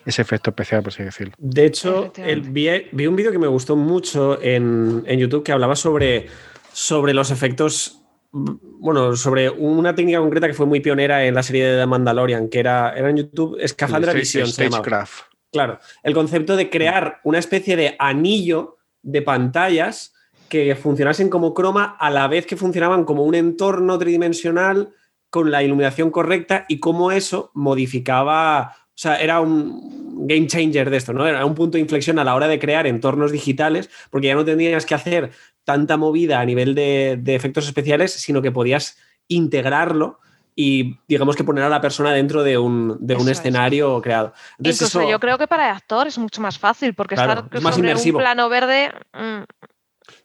ese 0.04 0.22
efecto 0.22 0.50
especial, 0.50 0.82
por 0.82 0.92
así 0.92 1.02
decirlo. 1.04 1.32
De 1.38 1.64
hecho, 1.64 2.12
el- 2.16 2.40
vi, 2.42 2.68
vi 2.92 3.06
un 3.06 3.16
vídeo 3.16 3.30
que 3.32 3.38
me 3.38 3.46
gustó 3.46 3.76
mucho 3.76 4.42
en, 4.42 5.04
en 5.06 5.18
YouTube 5.18 5.44
que 5.44 5.52
hablaba 5.52 5.76
sobre, 5.76 6.26
sobre 6.72 7.14
los 7.14 7.30
efectos, 7.30 8.00
bueno, 8.32 9.14
sobre 9.14 9.48
una 9.50 9.94
técnica 9.94 10.18
concreta 10.18 10.48
que 10.48 10.54
fue 10.54 10.66
muy 10.66 10.80
pionera 10.80 11.24
en 11.24 11.34
la 11.34 11.42
serie 11.44 11.64
de 11.64 11.78
The 11.80 11.86
Mandalorian, 11.86 12.48
que 12.48 12.58
era, 12.58 12.92
era 12.96 13.08
en 13.10 13.18
YouTube, 13.18 13.56
Escafandra. 13.60 14.12
Stagecraft. 14.24 15.26
Claro, 15.52 15.78
el 16.02 16.14
concepto 16.14 16.56
de 16.56 16.70
crear 16.70 17.20
una 17.24 17.38
especie 17.38 17.76
de 17.76 17.94
anillo 17.98 18.78
de 19.02 19.22
pantallas 19.22 20.11
que 20.52 20.76
funcionasen 20.76 21.30
como 21.30 21.54
croma 21.54 21.96
a 21.98 22.10
la 22.10 22.28
vez 22.28 22.44
que 22.44 22.58
funcionaban 22.58 23.04
como 23.06 23.22
un 23.24 23.34
entorno 23.34 23.98
tridimensional 23.98 24.90
con 25.30 25.50
la 25.50 25.62
iluminación 25.62 26.10
correcta 26.10 26.66
y 26.68 26.78
cómo 26.78 27.10
eso 27.10 27.50
modificaba, 27.54 28.74
o 28.88 28.92
sea, 28.94 29.16
era 29.16 29.40
un 29.40 30.26
game 30.28 30.46
changer 30.46 30.90
de 30.90 30.98
esto, 30.98 31.14
¿no? 31.14 31.26
Era 31.26 31.46
un 31.46 31.54
punto 31.54 31.76
de 31.78 31.80
inflexión 31.80 32.18
a 32.18 32.24
la 32.24 32.34
hora 32.34 32.48
de 32.48 32.58
crear 32.58 32.86
entornos 32.86 33.32
digitales, 33.32 33.88
porque 34.10 34.26
ya 34.26 34.34
no 34.34 34.44
tendrías 34.44 34.84
que 34.84 34.94
hacer 34.94 35.30
tanta 35.64 35.96
movida 35.96 36.38
a 36.40 36.44
nivel 36.44 36.74
de, 36.74 37.18
de 37.18 37.34
efectos 37.34 37.66
especiales, 37.66 38.12
sino 38.12 38.42
que 38.42 38.52
podías 38.52 38.98
integrarlo 39.28 40.18
y 40.54 40.98
digamos 41.08 41.34
que 41.34 41.44
poner 41.44 41.64
a 41.64 41.70
la 41.70 41.80
persona 41.80 42.12
dentro 42.12 42.42
de 42.42 42.58
un, 42.58 42.98
de 43.00 43.14
un 43.14 43.22
Eso 43.22 43.30
es. 43.30 43.38
escenario 43.38 44.02
creado. 44.02 44.34
Entonces, 44.58 44.82
Incluso 44.82 45.00
eso- 45.00 45.10
yo 45.10 45.18
creo 45.18 45.38
que 45.38 45.46
para 45.48 45.70
el 45.70 45.76
actor 45.76 46.06
es 46.08 46.18
mucho 46.18 46.42
más 46.42 46.58
fácil, 46.58 46.92
porque 46.94 47.14
Claro, 47.14 47.32
estar 47.40 47.56
es 47.56 47.62
más 47.62 47.74
sobre 47.74 47.88
inmersivo. 47.88 48.18
un 48.18 48.22
plano 48.24 48.50
verde. 48.50 48.92
mm, 49.14 49.44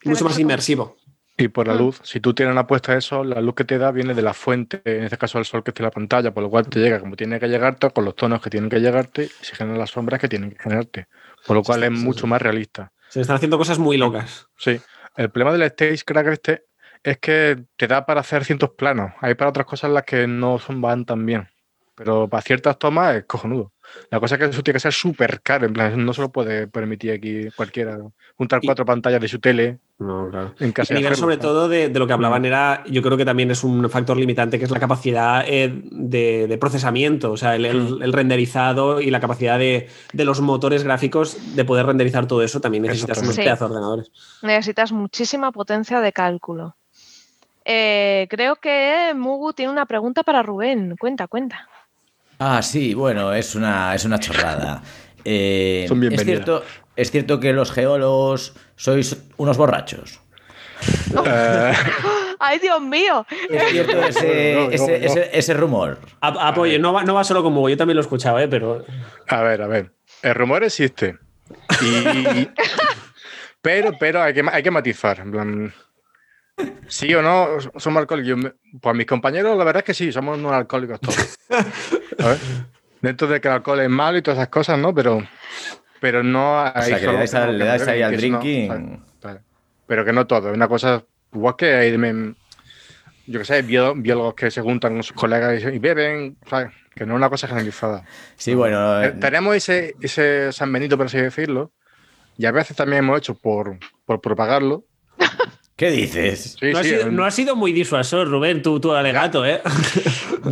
mucho 0.07 0.25
más 0.25 0.39
inmersivo. 0.39 0.97
Y 1.39 1.49
por 1.49 1.67
la 1.67 1.75
Mm. 1.75 1.77
luz, 1.77 1.99
si 2.03 2.19
tú 2.19 2.33
tienes 2.33 2.51
una 2.51 2.65
puesta 2.65 2.95
de 2.95 3.01
sol, 3.01 3.29
la 3.29 3.41
luz 3.41 3.53
que 3.53 3.63
te 3.63 3.77
da 3.77 3.91
viene 3.91 4.15
de 4.15 4.23
la 4.23 4.33
fuente, 4.33 4.81
en 4.85 5.03
este 5.03 5.17
caso 5.19 5.37
el 5.37 5.45
sol 5.45 5.63
que 5.63 5.69
está 5.69 5.83
en 5.83 5.85
la 5.85 5.91
pantalla, 5.91 6.33
por 6.33 6.41
lo 6.41 6.49
cual 6.49 6.67
te 6.67 6.79
llega 6.79 6.99
como 6.99 7.15
tiene 7.15 7.39
que 7.39 7.47
llegarte, 7.47 7.91
con 7.91 8.05
los 8.05 8.15
tonos 8.15 8.41
que 8.41 8.49
tienen 8.49 8.69
que 8.71 8.79
llegarte 8.79 9.25
y 9.25 9.45
se 9.45 9.55
generan 9.55 9.77
las 9.77 9.91
sombras 9.91 10.19
que 10.19 10.27
tienen 10.27 10.49
que 10.51 10.57
generarte. 10.63 11.07
Por 11.45 11.55
lo 11.55 11.61
cual 11.63 11.81
Sí, 11.81 11.85
es 11.93 11.99
sí, 11.99 12.05
mucho 12.05 12.21
sí. 12.21 12.27
más 12.27 12.41
realista. 12.41 12.91
Se 13.09 13.21
están 13.21 13.35
haciendo 13.35 13.57
cosas 13.59 13.77
muy 13.77 13.97
locas. 13.97 14.47
Sí. 14.57 14.81
El 15.15 15.29
problema 15.29 15.55
del 15.55 15.69
Stagecraft 15.69 16.27
este 16.29 16.63
es 17.03 17.19
que 17.19 17.63
te 17.75 17.87
da 17.87 18.05
para 18.05 18.21
hacer 18.21 18.43
ciertos 18.43 18.71
planos. 18.71 19.11
Hay 19.21 19.35
para 19.35 19.49
otras 19.51 19.67
cosas 19.67 19.91
las 19.91 20.03
que 20.03 20.25
no 20.27 20.57
son, 20.57 20.81
van 20.81 21.05
tan 21.05 21.23
bien. 21.25 21.47
Pero 21.95 22.27
para 22.27 22.41
ciertas 22.41 22.77
tomas 22.79 23.15
es 23.15 23.25
cojonudo. 23.25 23.73
La 24.11 24.19
cosa 24.19 24.35
es 24.35 24.39
que 24.39 24.45
eso 24.45 24.61
tiene 24.63 24.75
que 24.75 24.81
ser 24.81 24.93
súper 24.93 25.41
caro. 25.41 25.65
En 25.67 25.73
plan, 25.73 26.03
no 26.05 26.13
se 26.13 26.21
lo 26.21 26.31
puede 26.31 26.67
permitir 26.67 27.11
aquí 27.11 27.49
cualquiera. 27.55 27.97
Juntar 28.35 28.59
Y- 28.61 28.65
cuatro 28.67 28.85
pantallas 28.85 29.21
de 29.21 29.27
su 29.27 29.39
tele 29.39 29.79
No, 29.99 30.29
claro. 30.29 30.53
en 30.59 30.71
casa. 30.73 30.93
A 30.93 30.97
nivel 30.97 31.15
sobre 31.15 31.37
todo 31.37 31.67
de, 31.67 31.89
de 31.89 31.97
lo 31.99 32.05
que 32.05 32.13
hablaban 32.13 32.43
Mm. 32.43 32.45
era, 32.45 32.83
yo 32.87 33.01
creo 33.01 33.17
que 33.17 33.25
también 33.25 33.49
es 33.49 33.63
un 33.63 33.89
factor 33.89 34.15
limitante, 34.17 34.59
que 34.59 34.65
es 34.65 34.71
la 34.71 34.79
capacidad 34.79 35.43
eh, 35.47 35.81
de, 35.91 36.45
de 36.47 36.57
procesamiento, 36.59 37.31
o 37.31 37.37
sea, 37.37 37.55
el, 37.55 37.65
el- 37.65 37.99
el 38.03 38.13
renderizado 38.13 39.01
y 39.01 39.09
la 39.09 39.19
capacidad 39.19 39.57
de, 39.57 39.89
de 40.13 40.25
los 40.25 40.39
motores 40.39 40.83
gráficos 40.83 41.55
de 41.55 41.65
poder 41.65 41.87
renderizar 41.87 42.27
todo 42.27 42.43
eso, 42.43 42.61
también 42.61 42.83
necesitas 42.83 43.17
unos 43.23 43.35
pedazos 43.35 43.69
de 43.71 43.75
ordenadores. 43.75 44.11
necesitas 44.43 44.91
muchísima 44.91 45.51
potencia 45.51 45.99
de 45.99 46.13
cálculo. 46.13 46.75
Eh, 47.65 48.27
creo 48.29 48.55
que 48.57 49.13
Mugu 49.15 49.53
tiene 49.53 49.71
una 49.71 49.85
pregunta 49.85 50.23
para 50.23 50.41
Rubén. 50.43 50.95
Cuenta, 50.97 51.27
cuenta. 51.27 51.67
Ah, 52.39 52.61
sí, 52.61 52.93
bueno, 52.93 53.33
es 53.33 53.55
una, 53.55 53.95
es 53.95 54.05
una 54.05 54.19
chorrada. 54.19 54.81
Eh, 55.29 55.83
Son 55.89 55.97
es, 55.97 56.01
bienvenidas. 56.09 56.25
cierto, 56.45 56.63
es 56.97 57.11
cierto 57.11 57.39
que 57.39 57.53
los 57.53 57.71
geólogos 57.71 58.53
sois 58.75 59.15
unos 59.37 59.55
borrachos. 59.57 60.19
Eh, 61.25 61.73
¡Ay, 62.39 62.59
Dios 62.59 62.81
mío! 62.81 63.25
Es 63.49 63.63
cierto 63.71 64.03
ese, 64.03 64.53
No, 64.55 64.65
no, 64.65 64.71
ese- 64.71 64.99
no. 64.99 65.05
ese- 65.05 65.29
ese 65.33 65.53
rumor. 65.53 65.99
A- 66.21 66.49
Apoyo, 66.49 66.77
no 66.79 66.93
va, 66.93 67.03
no 67.03 67.13
va 67.15 67.23
solo 67.23 67.41
con 67.41 67.53
Hugo, 67.57 67.69
yo 67.69 67.77
también 67.77 67.95
lo 67.95 68.01
he 68.01 68.05
escuchado, 68.05 68.37
¿eh? 68.39 68.47
pero 68.47 68.85
A 69.27 69.41
ver, 69.41 69.61
a 69.61 69.67
ver. 69.67 69.91
El 70.21 70.35
rumor 70.35 70.63
existe. 70.63 71.17
Y... 71.81 72.49
pero, 73.61 73.91
pero 73.99 74.21
hay 74.21 74.33
que, 74.33 74.43
hay 74.51 74.61
que 74.63 74.71
matizar. 74.71 75.19
En 75.19 75.31
plan, 75.31 75.73
sí 76.87 77.13
o 77.15 77.21
no, 77.21 77.47
somos 77.77 78.01
alcohólicos. 78.01 78.51
Pues 78.81 78.95
mis 78.95 79.05
compañeros, 79.07 79.57
la 79.57 79.63
verdad 79.63 79.79
es 79.81 79.85
que 79.85 79.93
sí, 79.93 80.11
somos 80.11 80.37
unos 80.37 80.51
alcohólicos 80.53 80.99
todos. 80.99 81.37
A 82.19 82.27
ver, 82.27 82.37
Dentro 83.01 83.27
de 83.27 83.39
que 83.39 83.47
el 83.47 83.53
alcohol 83.55 83.79
es 83.79 83.89
malo 83.89 84.17
y 84.17 84.21
todas 84.23 84.39
esas 84.39 84.49
cosas, 84.49 84.77
¿no? 84.79 84.93
Pero, 84.93 85.21
pero 86.01 86.23
no 86.23 86.59
hay. 86.61 86.71
O 86.75 86.81
sea, 86.81 86.99
que 86.99 87.07
le 87.07 87.13
dais, 87.13 87.33
al- 87.33 87.47
que 87.51 87.57
le 87.57 87.65
dais 87.65 87.81
beben, 87.85 87.93
ahí 87.95 88.01
al 88.01 88.11
que 88.15 88.29
no, 88.29 88.39
drinking. 88.39 89.03
Pero 89.87 90.03
que 90.05 90.13
no 90.13 90.27
todo. 90.27 90.51
Una 90.53 90.67
cosa. 90.67 91.03
Igual 91.33 91.55
que 91.57 91.73
hay. 91.73 91.97
me- 91.97 92.33
yo 93.29 93.39
qué 93.39 93.45
sé, 93.45 93.61
bió- 93.63 93.93
biólogos 93.95 94.35
que 94.35 94.49
se 94.51 94.61
juntan 94.61 94.93
con 94.93 95.03
sus 95.03 95.15
colegas 95.15 95.61
y, 95.61 95.67
y 95.67 95.79
beben, 95.79 96.37
¿sabes? 96.49 96.71
Que 96.95 97.05
no 97.05 97.13
es 97.13 97.17
una 97.17 97.29
cosa 97.29 97.47
generalizada. 97.47 98.03
Sí, 98.37 98.53
bueno, 98.55 99.03
Eh, 99.03 99.11
Tenemos 99.19 99.55
ese, 99.55 99.95
ese 100.01 100.51
San 100.53 100.71
Benito, 100.71 100.95
por 100.97 101.07
así 101.07 101.17
decirlo, 101.17 101.71
y 102.37 102.45
a 102.45 102.51
veces 102.51 102.77
también 102.77 102.99
hemos 103.03 103.17
hecho 103.17 103.35
por, 103.35 103.77
por 104.05 104.21
propagarlo. 104.21 104.85
¿Qué 105.77 105.89
dices? 105.91 106.57
Sí, 106.59 106.71
no, 106.73 106.79
ha 106.79 106.83
sido, 106.83 107.01
en- 107.03 107.15
no 107.15 107.23
ha 107.25 107.31
sido 107.31 107.55
muy 107.55 107.71
disuasor, 107.71 108.27
Rubén, 108.27 108.61
tu, 108.61 108.79
tu 108.81 108.91
alegato, 108.93 109.45
¿eh? 109.45 109.61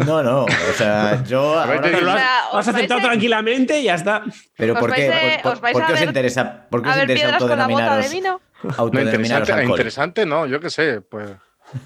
No, 0.06 0.22
no, 0.24 0.44
o 0.46 0.74
sea, 0.78 1.24
yo... 1.26 1.58
A 1.60 1.64
ahora- 1.66 1.82
te 1.82 1.90
O 1.90 1.98
has, 1.98 2.00
sea, 2.00 2.04
lo 2.04 2.10
has 2.12 2.48
os 2.52 2.54
vais 2.54 2.68
aceptado 2.70 3.00
a- 3.00 3.04
tranquilamente 3.04 3.80
y 3.80 3.84
ya 3.86 3.96
está. 3.96 4.24
Pero 4.58 4.74
Os 4.74 4.80
¿por 4.80 4.94
qué, 4.94 5.10
vais 5.10 5.22
de- 5.38 5.40
por, 5.44 5.54
os 5.54 5.62
vais 5.62 5.74
por 5.74 5.86
qué 5.86 5.92
a 5.92 5.96
os 5.96 6.02
interesa, 6.02 6.68
por 6.70 6.82
qué 6.82 6.90
A 6.90 6.92
os 6.94 6.98
interesa 7.02 7.36
autodenominaros, 7.36 8.12
vino. 8.12 8.42
No, 8.64 8.70
autodenominaros 8.78 9.48
interesante, 9.50 9.66
interesante 9.66 10.26
no, 10.26 10.46
yo 10.48 10.60
qué 10.60 10.70
sé, 10.70 11.02
pues. 11.02 11.30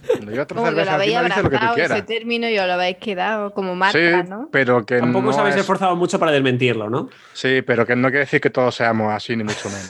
Cuando 0.07 0.31
yo 0.33 0.45
Como 0.47 0.65
que 0.73 0.83
lo 0.85 0.91
habéis 0.91 1.15
abrazado 1.15 1.75
ese 1.77 2.01
término 2.01 2.49
y 2.49 2.59
os 2.59 2.67
lo 2.67 2.73
habéis 2.73 2.97
quedado 2.97 3.53
como 3.53 3.75
marca, 3.75 3.97
Sí, 4.23 4.29
¿no? 4.29 4.49
pero 4.51 4.85
que 4.85 4.99
Tampoco 4.99 5.25
no 5.25 5.29
os 5.31 5.37
habéis 5.37 5.55
es- 5.55 5.61
esforzado 5.61 5.95
mucho 5.95 6.19
para 6.19 6.31
desmentirlo, 6.33 6.89
¿no? 6.89 7.09
Sí, 7.33 7.61
pero 7.61 7.85
que 7.85 7.95
no 7.95 8.09
quiere 8.09 8.19
decir 8.25 8.41
que 8.41 8.49
todos 8.49 8.75
seamos 8.75 9.13
así, 9.13 9.35
ni 9.37 9.43
mucho 9.45 9.69
menos. 9.69 9.89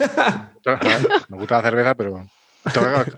Me 1.29 1.37
gusta 1.37 1.57
la 1.57 1.61
cerveza, 1.63 1.95
pero 1.95 2.23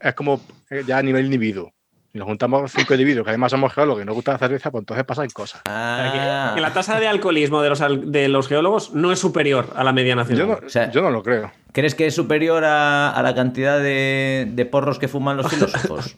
es 0.01 0.13
como 0.15 0.41
ya 0.87 0.97
a 0.97 1.03
nivel 1.03 1.25
individuo. 1.25 1.71
Si 2.11 2.17
nos 2.17 2.27
juntamos 2.27 2.71
cinco 2.75 2.93
individuos, 2.93 3.23
que 3.23 3.29
además 3.29 3.51
somos 3.51 3.73
geólogos 3.73 4.03
y 4.03 4.05
nos 4.05 4.13
gusta 4.15 4.33
la 4.33 4.37
cerveza, 4.37 4.69
pues 4.69 4.81
entonces 4.81 5.05
pasan 5.05 5.29
cosas. 5.29 5.61
Ah, 5.69 6.51
que 6.55 6.59
la 6.59 6.73
tasa 6.73 6.99
de 6.99 7.07
alcoholismo 7.07 7.61
de 7.61 7.69
los, 7.69 7.79
de 8.11 8.27
los 8.27 8.49
geólogos 8.49 8.93
no 8.93 9.13
es 9.13 9.19
superior 9.19 9.71
a 9.77 9.83
la 9.85 9.93
media 9.93 10.11
Yo 10.11 10.15
nacional. 10.17 10.47
no, 10.47 10.67
O 10.67 10.69
sea- 10.69 10.91
yo 10.91 11.01
no 11.01 11.09
lo 11.09 11.23
creo. 11.23 11.51
¿Crees 11.71 11.95
que 11.95 12.07
es 12.07 12.13
superior 12.13 12.65
a, 12.65 13.11
a 13.11 13.23
la 13.23 13.33
cantidad 13.33 13.79
de, 13.79 14.45
de 14.51 14.65
porros 14.65 14.99
que 14.99 15.07
fuman 15.07 15.37
los 15.37 15.47
filósofos? 15.49 16.17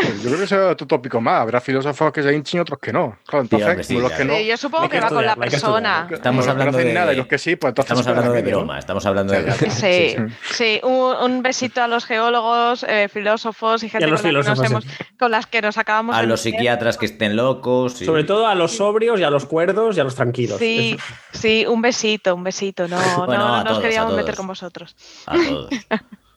Pues 0.00 0.22
yo 0.22 0.28
creo 0.28 0.38
que 0.38 0.44
ese 0.44 0.54
es 0.56 0.72
otro 0.72 0.86
tópico 0.86 1.20
más. 1.20 1.40
Habrá 1.42 1.60
filósofos 1.60 2.12
que 2.12 2.22
se 2.22 2.34
hinchin 2.34 2.58
y 2.58 2.60
otros 2.60 2.78
que 2.78 2.92
no. 2.92 3.18
Claro, 3.26 3.44
Sí, 3.44 3.56
entonces, 3.56 3.68
hombre, 3.68 3.84
sí, 3.84 3.94
como 3.94 4.08
los 4.08 4.16
que 4.18 4.24
no. 4.24 4.34
Sí, 4.36 4.46
yo 4.46 4.56
supongo 4.56 4.88
que, 4.88 4.96
que 4.96 5.00
va 5.00 5.08
con 5.08 5.26
la 5.26 5.36
persona. 5.36 6.08
Estamos 6.10 6.44
que 6.44 6.50
hablando 6.50 6.78
no 6.78 6.84
de- 6.84 6.92
nada 6.92 7.12
y 7.12 7.16
los 7.16 7.26
que 7.26 7.38
sí, 7.38 7.56
pues 7.56 7.70
entonces. 7.70 7.90
Estamos 7.90 8.06
hablando 8.06 8.32
de 8.32 8.42
broma, 8.42 8.78
estamos 8.78 9.06
hablando 9.06 9.32
de... 9.32 9.70
Sí, 9.70 10.16
sí, 10.52 10.80
un, 10.82 11.16
un 11.16 11.42
besito 11.42 11.82
a 11.82 11.88
los 11.88 12.04
geólogos, 12.04 12.84
eh, 12.88 13.08
filósofos 13.12 13.82
y 13.82 13.88
gente 13.88 14.06
los 14.06 14.22
con, 14.22 14.32
la 14.32 14.42
que 14.42 14.48
nos 14.48 14.62
hemos- 14.70 14.84
con 15.18 15.30
las 15.30 15.46
que 15.46 15.60
nos 15.62 15.78
acabamos 15.78 16.14
A 16.16 16.22
los 16.22 16.40
psiquiatras 16.40 16.96
que 16.98 17.06
estén 17.06 17.36
locos. 17.36 17.94
Sobre 17.94 18.24
todo 18.24 18.46
a 18.46 18.54
los 18.54 18.76
sobrios 18.76 19.18
y 19.20 19.24
a 19.24 19.30
los 19.30 19.46
cuerdos 19.46 19.96
y 19.96 20.00
a 20.00 20.04
los 20.04 20.14
tranquilos. 20.14 20.58
Sí, 20.58 20.96
sí, 21.32 21.64
un 21.68 21.82
besito, 21.82 22.34
un 22.34 22.44
besito. 22.44 22.86
No, 22.88 22.98
Bueno, 23.26 23.48
no, 23.48 23.54
a 23.54 23.58
no 23.58 23.64
todos, 23.64 23.76
nos 23.78 23.82
queríamos 23.82 24.14
meter 24.14 24.34
con 24.36 24.46
vosotros. 24.46 24.94
A 25.26 25.34
todos. 25.34 25.70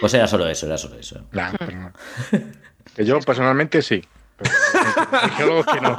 Pues 0.00 0.14
era 0.14 0.26
solo 0.28 0.48
eso, 0.48 0.66
era 0.66 0.78
solo 0.78 0.98
eso. 0.98 1.24
Nah, 1.32 1.52
pero 1.58 1.72
no. 1.72 1.92
Que 2.94 3.04
yo 3.04 3.18
personalmente 3.20 3.82
sí. 3.82 4.02
Pero 5.38 5.64
que 5.64 5.80
no. 5.80 5.96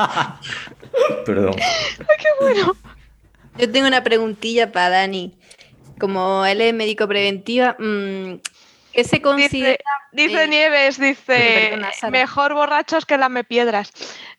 Perdón. 1.26 1.56
Yo 3.58 3.72
tengo 3.72 3.88
una 3.88 4.04
preguntilla 4.04 4.72
para 4.72 4.90
Dani. 4.90 5.34
Como 6.00 6.46
él 6.46 6.62
es 6.62 6.76
médico 6.76 7.08
preventiva, 7.08 7.76
mm, 7.80 8.36
¿qué 8.98 9.04
se 9.04 9.22
considera? 9.22 9.78
Dice, 10.12 10.28
dice 10.30 10.44
eh, 10.44 10.48
Nieves, 10.48 11.00
dice, 11.00 11.70
perdona, 11.70 11.92
mejor 12.12 12.54
borrachos 12.56 13.06
que 13.06 13.16
lame 13.18 13.44
piedras. 13.44 13.92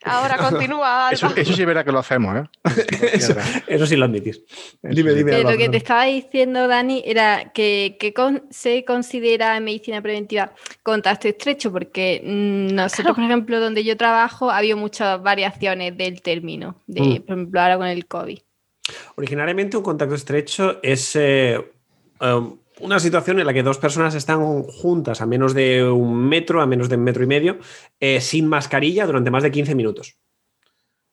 Ahora 0.03 0.37
continúa, 0.49 1.09
Eso, 1.11 1.29
sí 1.29 1.41
es 1.61 1.65
verdad 1.65 1.85
que 1.85 1.91
lo 1.91 1.99
hacemos, 1.99 2.35
¿eh? 2.37 2.43
Eso, 3.13 3.35
eso 3.67 3.85
sí 3.85 3.95
lo 3.95 4.05
admitís. 4.05 4.41
Dime, 4.81 5.13
dime. 5.13 5.31
Eh, 5.31 5.35
Alba, 5.35 5.51
lo 5.53 5.57
que 5.57 5.69
te 5.69 5.77
estaba 5.77 6.03
diciendo, 6.05 6.67
Dani, 6.67 7.01
era 7.05 7.51
que, 7.53 7.95
que 7.99 8.13
con- 8.13 8.43
se 8.49 8.83
considera 8.83 9.55
en 9.55 9.63
medicina 9.63 10.01
preventiva 10.01 10.51
contacto 10.83 11.27
estrecho, 11.29 11.71
porque 11.71 12.21
mm, 12.23 12.75
nosotros, 12.75 13.15
por 13.15 13.23
ejemplo, 13.23 13.59
donde 13.59 13.83
yo 13.85 13.95
trabajo, 13.95 14.51
ha 14.51 14.57
habido 14.57 14.75
muchas 14.77 15.21
variaciones 15.23 15.95
del 15.97 16.21
término, 16.21 16.75
de, 16.87 17.01
Mm. 17.01 17.15
por 17.21 17.35
ejemplo, 17.35 17.61
ahora 17.61 17.77
con 17.77 17.87
el 17.87 18.05
COVID. 18.05 18.39
Originariamente 19.15 19.77
un 19.77 19.83
contacto 19.83 20.15
estrecho 20.15 20.79
es 20.81 21.15
eh, 21.15 21.59
um, 22.21 22.57
una 22.81 22.99
situación 22.99 23.39
en 23.39 23.45
la 23.45 23.53
que 23.53 23.63
dos 23.63 23.77
personas 23.77 24.15
están 24.15 24.63
juntas 24.63 25.21
a 25.21 25.25
menos 25.25 25.53
de 25.53 25.83
un 25.83 26.27
metro, 26.27 26.61
a 26.61 26.65
menos 26.65 26.89
de 26.89 26.95
un 26.95 27.03
metro 27.03 27.23
y 27.23 27.27
medio, 27.27 27.57
eh, 27.99 28.21
sin 28.21 28.47
mascarilla 28.47 29.05
durante 29.05 29.31
más 29.31 29.43
de 29.43 29.51
15 29.51 29.75
minutos. 29.75 30.17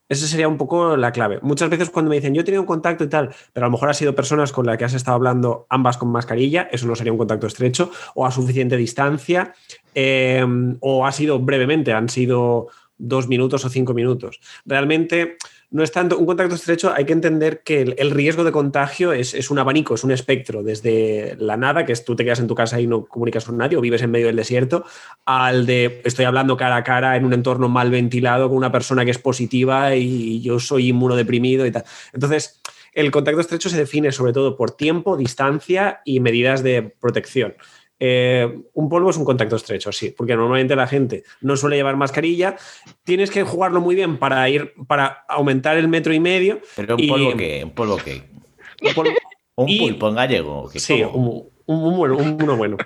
Esa 0.08 0.28
sería 0.28 0.46
un 0.46 0.56
poco 0.56 0.96
la 0.96 1.10
clave. 1.10 1.40
Muchas 1.42 1.68
veces 1.68 1.90
cuando 1.90 2.10
me 2.10 2.16
dicen, 2.16 2.32
yo 2.32 2.42
he 2.42 2.44
tenido 2.44 2.62
un 2.62 2.66
contacto 2.66 3.02
y 3.02 3.08
tal, 3.08 3.34
pero 3.52 3.66
a 3.66 3.68
lo 3.68 3.72
mejor 3.72 3.90
ha 3.90 3.94
sido 3.94 4.14
personas 4.14 4.52
con 4.52 4.64
las 4.64 4.78
que 4.78 4.84
has 4.84 4.94
estado 4.94 5.16
hablando 5.16 5.66
ambas 5.68 5.96
con 5.96 6.10
mascarilla, 6.10 6.68
eso 6.70 6.86
no 6.86 6.94
sería 6.94 7.12
un 7.12 7.18
contacto 7.18 7.48
estrecho, 7.48 7.90
o 8.14 8.24
a 8.24 8.30
suficiente 8.30 8.76
distancia, 8.76 9.52
eh, 9.94 10.46
o 10.80 11.06
ha 11.06 11.10
sido 11.10 11.40
brevemente, 11.40 11.92
han 11.92 12.08
sido 12.08 12.68
dos 12.98 13.26
minutos 13.26 13.64
o 13.64 13.68
cinco 13.68 13.94
minutos. 13.94 14.40
Realmente 14.64 15.38
no 15.70 15.82
es 15.82 15.90
tanto 15.90 16.18
un 16.18 16.26
contacto 16.26 16.54
estrecho, 16.54 16.92
hay 16.94 17.04
que 17.04 17.12
entender 17.12 17.62
que 17.62 17.82
el, 17.82 18.10
riesgo 18.10 18.44
de 18.44 18.52
contagio 18.52 19.12
es, 19.12 19.34
es 19.34 19.50
un 19.50 19.58
abanico, 19.58 19.94
es 19.94 20.04
un 20.04 20.12
espectro, 20.12 20.62
desde 20.62 21.36
la 21.38 21.56
nada, 21.56 21.84
que 21.84 21.92
es 21.92 22.04
tú 22.04 22.14
te 22.14 22.24
quedas 22.24 22.40
en 22.40 22.46
tu 22.46 22.54
casa 22.54 22.80
y 22.80 22.86
no 22.86 23.04
comunicas 23.06 23.44
con 23.44 23.56
nadie, 23.56 23.76
o 23.76 23.80
vives 23.80 24.02
en 24.02 24.10
medio 24.10 24.26
del 24.26 24.36
desierto, 24.36 24.84
al 25.24 25.66
de 25.66 26.00
estoy 26.04 26.24
hablando 26.24 26.56
cara 26.56 26.76
a 26.76 26.84
cara 26.84 27.16
en 27.16 27.24
un 27.24 27.32
entorno 27.32 27.68
mal 27.68 27.90
ventilado 27.90 28.48
con 28.48 28.56
una 28.56 28.70
persona 28.70 29.04
que 29.04 29.10
es 29.10 29.18
positiva 29.18 29.94
y 29.96 30.40
yo 30.40 30.60
soy 30.60 30.88
inmunodeprimido 30.88 31.66
y 31.66 31.72
tal. 31.72 31.84
Entonces, 32.12 32.60
el 32.92 33.10
contacto 33.10 33.42
estrecho 33.42 33.68
se 33.68 33.76
define 33.76 34.10
sobre 34.10 34.32
todo 34.32 34.56
por 34.56 34.70
tiempo, 34.70 35.18
distancia 35.18 36.00
y 36.04 36.20
medidas 36.20 36.62
de 36.62 36.82
protección. 36.82 37.54
Eh, 37.98 38.58
un 38.74 38.88
polvo 38.88 39.10
es 39.10 39.16
un 39.16 39.24
contacto 39.24 39.56
estrecho, 39.56 39.90
sí, 39.92 40.10
porque 40.16 40.34
normalmente 40.36 40.76
la 40.76 40.86
gente 40.86 41.24
no 41.40 41.56
suele 41.56 41.76
llevar 41.76 41.96
mascarilla. 41.96 42.56
Tienes 43.04 43.30
que 43.30 43.42
jugarlo 43.42 43.80
muy 43.80 43.94
bien 43.94 44.18
para 44.18 44.48
ir 44.50 44.74
para 44.86 45.24
aumentar 45.28 45.76
el 45.78 45.88
metro 45.88 46.12
y 46.12 46.20
medio. 46.20 46.60
Pero 46.76 46.96
un 46.96 47.00
Y- 47.02 47.08
polvo 47.08 47.36
que, 47.36 47.64
un 47.64 47.70
polvo 47.70 47.96
que. 47.96 48.22
Un 48.82 48.92
polvo- 48.94 49.14
Un 49.54 49.68
Y- 49.70 49.78
pulpo 49.78 50.08
en 50.10 50.14
gallego. 50.16 50.70
sí, 50.74 51.02
un, 51.02 51.48
un- 51.66 51.82
un 51.84 51.96
bueno, 51.96 52.16
un- 52.16 52.42
uno 52.42 52.56
bueno. 52.56 52.76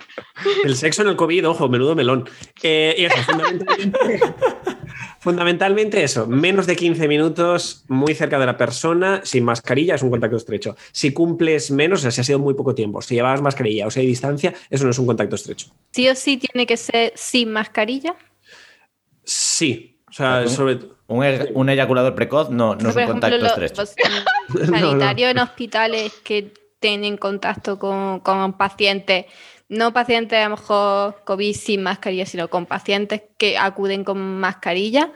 El 0.63 0.75
sexo 0.75 1.01
en 1.03 1.09
el 1.09 1.15
COVID, 1.15 1.47
ojo, 1.49 1.69
menudo 1.69 1.95
melón. 1.95 2.27
Eh, 2.63 2.95
y 2.97 3.05
eso, 3.05 3.15
fundamentalmente, 3.23 3.99
fundamentalmente 5.19 6.03
eso, 6.03 6.27
menos 6.27 6.67
de 6.67 6.75
15 6.75 7.07
minutos 7.07 7.83
muy 7.87 8.13
cerca 8.15 8.39
de 8.39 8.45
la 8.45 8.57
persona, 8.57 9.21
sin 9.23 9.43
mascarilla, 9.43 9.95
es 9.95 10.01
un 10.03 10.09
contacto 10.09 10.37
estrecho. 10.37 10.75
Si 10.91 11.13
cumples 11.13 11.71
menos, 11.71 11.99
o 11.99 12.01
sea, 12.03 12.11
si 12.11 12.21
ha 12.21 12.23
sido 12.23 12.39
muy 12.39 12.53
poco 12.53 12.73
tiempo, 12.75 13.01
si 13.01 13.15
llevabas 13.15 13.41
mascarilla 13.41 13.87
o 13.87 13.91
si 13.91 13.99
hay 14.01 14.07
distancia, 14.07 14.53
eso 14.69 14.83
no 14.85 14.91
es 14.91 14.99
un 14.99 15.05
contacto 15.05 15.35
estrecho. 15.35 15.67
Sí 15.91 16.07
o 16.09 16.15
sí 16.15 16.37
tiene 16.37 16.65
que 16.65 16.77
ser 16.77 17.13
sin 17.15 17.51
mascarilla. 17.51 18.15
Sí, 19.23 20.01
o 20.09 20.13
sea, 20.13 20.41
Un- 20.43 20.49
sobre 20.49 20.79
Un, 21.07 21.23
e- 21.25 21.51
un 21.53 21.69
eyaculador 21.69 22.15
precoz 22.15 22.49
no, 22.49 22.75
no 22.75 22.89
es 22.89 22.95
un 22.95 23.01
ejemplo, 23.01 23.11
contacto 23.11 23.37
los, 23.37 23.51
estrecho. 23.57 23.81
los 24.49 24.69
No, 24.69 24.77
no. 24.77 24.79
sanitarios 24.89 25.31
en 25.31 25.39
hospitales 25.39 26.13
que 26.23 26.53
tienen 26.81 27.15
contacto 27.15 27.79
con, 27.79 28.19
con 28.19 28.57
pacientes, 28.57 29.27
no 29.69 29.93
pacientes 29.93 30.37
a 30.39 30.49
lo 30.49 30.57
mejor 30.57 31.21
COVID 31.23 31.55
sin 31.55 31.83
mascarilla, 31.83 32.25
sino 32.25 32.49
con 32.49 32.65
pacientes 32.65 33.21
que 33.37 33.57
acuden 33.57 34.03
con 34.03 34.17
mascarilla 34.39 35.13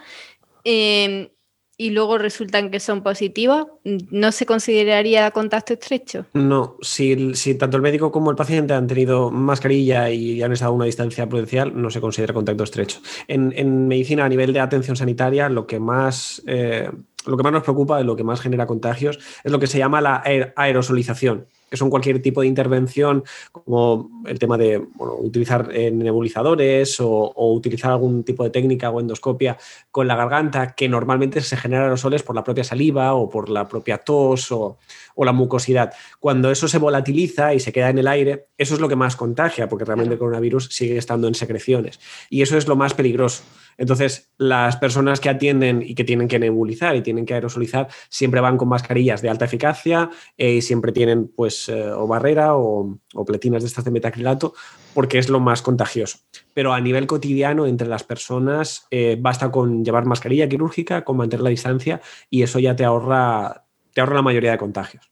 eh, 0.63 1.31
y 1.77 1.89
luego 1.89 2.17
resultan 2.17 2.71
que 2.71 2.79
son 2.79 3.03
positivos, 3.03 3.67
¿no 3.83 4.31
se 4.31 4.45
consideraría 4.45 5.29
contacto 5.31 5.73
estrecho? 5.73 6.25
No, 6.33 6.77
si, 6.81 7.35
si 7.35 7.55
tanto 7.55 7.75
el 7.75 7.83
médico 7.83 8.13
como 8.13 8.29
el 8.31 8.37
paciente 8.37 8.73
han 8.73 8.87
tenido 8.87 9.29
mascarilla 9.29 10.09
y 10.09 10.41
han 10.41 10.53
estado 10.53 10.71
a 10.71 10.75
una 10.75 10.85
distancia 10.85 11.27
prudencial, 11.27 11.73
no 11.75 11.89
se 11.89 11.99
considera 11.99 12.33
contacto 12.33 12.63
estrecho. 12.63 12.99
En, 13.27 13.53
en 13.57 13.89
medicina, 13.89 14.23
a 14.23 14.29
nivel 14.29 14.53
de 14.53 14.61
atención 14.61 14.95
sanitaria, 14.95 15.49
lo 15.49 15.67
que 15.67 15.81
más, 15.81 16.41
eh, 16.47 16.89
lo 17.25 17.35
que 17.35 17.43
más 17.43 17.51
nos 17.51 17.63
preocupa 17.63 17.99
lo 18.03 18.15
que 18.15 18.23
más 18.23 18.39
genera 18.39 18.67
contagios 18.67 19.19
es 19.43 19.51
lo 19.51 19.59
que 19.59 19.67
se 19.67 19.77
llama 19.77 19.99
la 19.99 20.23
aer- 20.23 20.53
aerosolización, 20.55 21.47
que 21.75 21.79
son 21.79 21.89
cualquier 21.89 22.21
tipo 22.21 22.41
de 22.41 22.47
intervención, 22.47 23.23
como 23.51 24.09
el 24.25 24.39
tema 24.39 24.57
de 24.57 24.77
bueno, 24.77 25.15
utilizar 25.15 25.69
eh, 25.73 25.91
nebulizadores 25.91 26.99
o, 27.01 27.09
o 27.09 27.53
utilizar 27.53 27.91
algún 27.91 28.23
tipo 28.23 28.43
de 28.45 28.49
técnica 28.49 28.89
o 28.89 29.01
endoscopia 29.01 29.57
con 29.91 30.07
la 30.07 30.15
garganta, 30.15 30.73
que 30.73 30.87
normalmente 30.87 31.41
se 31.41 31.57
generan 31.57 31.83
aerosoles 31.83 32.23
por 32.23 32.35
la 32.35 32.43
propia 32.43 32.63
saliva 32.63 33.13
o 33.13 33.29
por 33.29 33.49
la 33.49 33.67
propia 33.67 33.97
tos 33.97 34.51
o, 34.51 34.77
o 35.15 35.25
la 35.25 35.33
mucosidad. 35.33 35.93
Cuando 36.19 36.49
eso 36.49 36.67
se 36.67 36.77
volatiliza 36.77 37.53
y 37.53 37.59
se 37.59 37.73
queda 37.73 37.89
en 37.89 37.97
el 37.97 38.07
aire, 38.07 38.47
eso 38.57 38.73
es 38.73 38.79
lo 38.79 38.87
que 38.87 38.95
más 38.95 39.17
contagia, 39.17 39.67
porque 39.67 39.83
realmente 39.83 40.13
el 40.13 40.19
coronavirus 40.19 40.69
sigue 40.71 40.97
estando 40.97 41.27
en 41.27 41.35
secreciones. 41.35 41.99
Y 42.29 42.41
eso 42.41 42.57
es 42.57 42.67
lo 42.67 42.77
más 42.77 42.93
peligroso. 42.93 43.43
Entonces, 43.77 44.31
las 44.37 44.77
personas 44.77 45.19
que 45.19 45.29
atienden 45.29 45.81
y 45.81 45.95
que 45.95 46.03
tienen 46.03 46.27
que 46.27 46.39
nebulizar 46.39 46.95
y 46.95 47.01
tienen 47.01 47.25
que 47.25 47.33
aerosolizar 47.33 47.87
siempre 48.09 48.41
van 48.41 48.57
con 48.57 48.69
mascarillas 48.69 49.21
de 49.21 49.29
alta 49.29 49.45
eficacia 49.45 50.09
eh, 50.37 50.53
y 50.53 50.61
siempre 50.61 50.91
tienen 50.91 51.27
pues 51.27 51.69
eh, 51.69 51.91
o 51.91 52.07
barrera 52.07 52.55
o, 52.55 52.97
o 53.13 53.25
pletinas 53.25 53.63
de 53.63 53.67
estas 53.67 53.85
de 53.85 53.91
metacrilato 53.91 54.53
porque 54.93 55.19
es 55.19 55.29
lo 55.29 55.39
más 55.39 55.61
contagioso. 55.61 56.19
Pero 56.53 56.73
a 56.73 56.79
nivel 56.79 57.05
cotidiano 57.05 57.67
entre 57.67 57.87
las 57.87 58.03
personas 58.03 58.87
eh, 58.91 59.17
basta 59.19 59.51
con 59.51 59.83
llevar 59.83 60.05
mascarilla 60.05 60.47
quirúrgica, 60.47 61.03
con 61.03 61.17
mantener 61.17 61.43
la 61.43 61.49
distancia 61.49 62.01
y 62.29 62.43
eso 62.43 62.59
ya 62.59 62.75
te 62.75 62.85
ahorra, 62.85 63.65
te 63.93 64.01
ahorra 64.01 64.15
la 64.15 64.21
mayoría 64.21 64.51
de 64.51 64.57
contagios. 64.57 65.11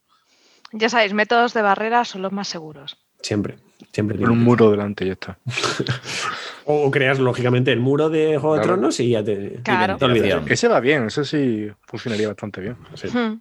Ya 0.72 0.88
sabéis, 0.88 1.12
métodos 1.12 1.54
de 1.54 1.62
barrera 1.62 2.04
son 2.04 2.22
los 2.22 2.32
más 2.32 2.48
seguros. 2.48 3.03
Siempre, 3.24 3.56
siempre. 3.90 4.18
Con 4.18 4.30
un 4.30 4.44
muro 4.44 4.70
delante 4.70 5.04
y 5.04 5.08
ya 5.08 5.12
está. 5.14 5.38
O 6.66 6.90
creas, 6.90 7.18
lógicamente, 7.18 7.72
el 7.72 7.80
muro 7.80 8.08
de 8.08 8.38
Juego 8.38 8.56
de. 8.56 8.62
Tronos 8.62 8.98
y 9.00 9.10
ya 9.10 9.22
te, 9.22 9.60
Claro. 9.62 9.96
te. 9.98 10.52
Ese 10.52 10.66
va 10.68 10.80
bien, 10.80 11.06
ese 11.08 11.24
sí 11.26 11.68
funcionaría 11.82 12.28
bastante 12.28 12.60
bien. 12.62 12.76
Sí. 12.94 13.08
Hmm. 13.08 13.40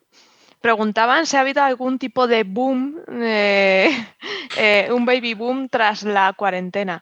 Preguntaban 0.59 1.25
si 1.25 1.37
ha 1.37 1.41
habido 1.41 1.61
algún 1.63 1.99
tipo 1.99 2.27
de 2.27 2.43
boom, 2.43 2.97
eh, 3.21 3.89
eh, 4.57 4.89
un 4.91 5.05
baby 5.05 5.33
boom 5.35 5.69
tras 5.69 6.03
la 6.03 6.33
cuarentena. 6.33 7.01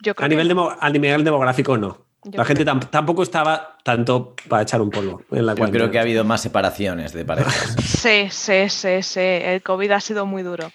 Yo 0.00 0.14
creo 0.14 0.24
A 0.24 0.28
nivel, 0.28 0.46
que- 0.48 0.54
demo- 0.54 0.74
a 0.78 0.88
nivel 0.90 1.22
demográfico, 1.24 1.76
no. 1.76 2.06
Yo 2.24 2.38
La 2.38 2.44
gente 2.46 2.64
tam- 2.64 2.88
tampoco 2.90 3.22
estaba 3.22 3.76
tanto 3.84 4.34
para 4.48 4.62
echar 4.62 4.80
un 4.80 4.90
polvo 4.90 5.22
en 5.30 5.44
la 5.46 5.54
Yo 5.54 5.70
creo 5.70 5.90
que 5.90 5.98
ha 5.98 6.02
habido 6.02 6.24
más 6.24 6.40
separaciones 6.40 7.12
de 7.12 7.24
parejas. 7.26 7.76
Sí, 7.82 8.28
sí, 8.30 8.68
sí, 8.70 9.02
sí. 9.02 9.20
El 9.20 9.62
COVID 9.62 9.90
ha 9.92 10.00
sido 10.00 10.24
muy 10.26 10.42
duro. 10.42 10.70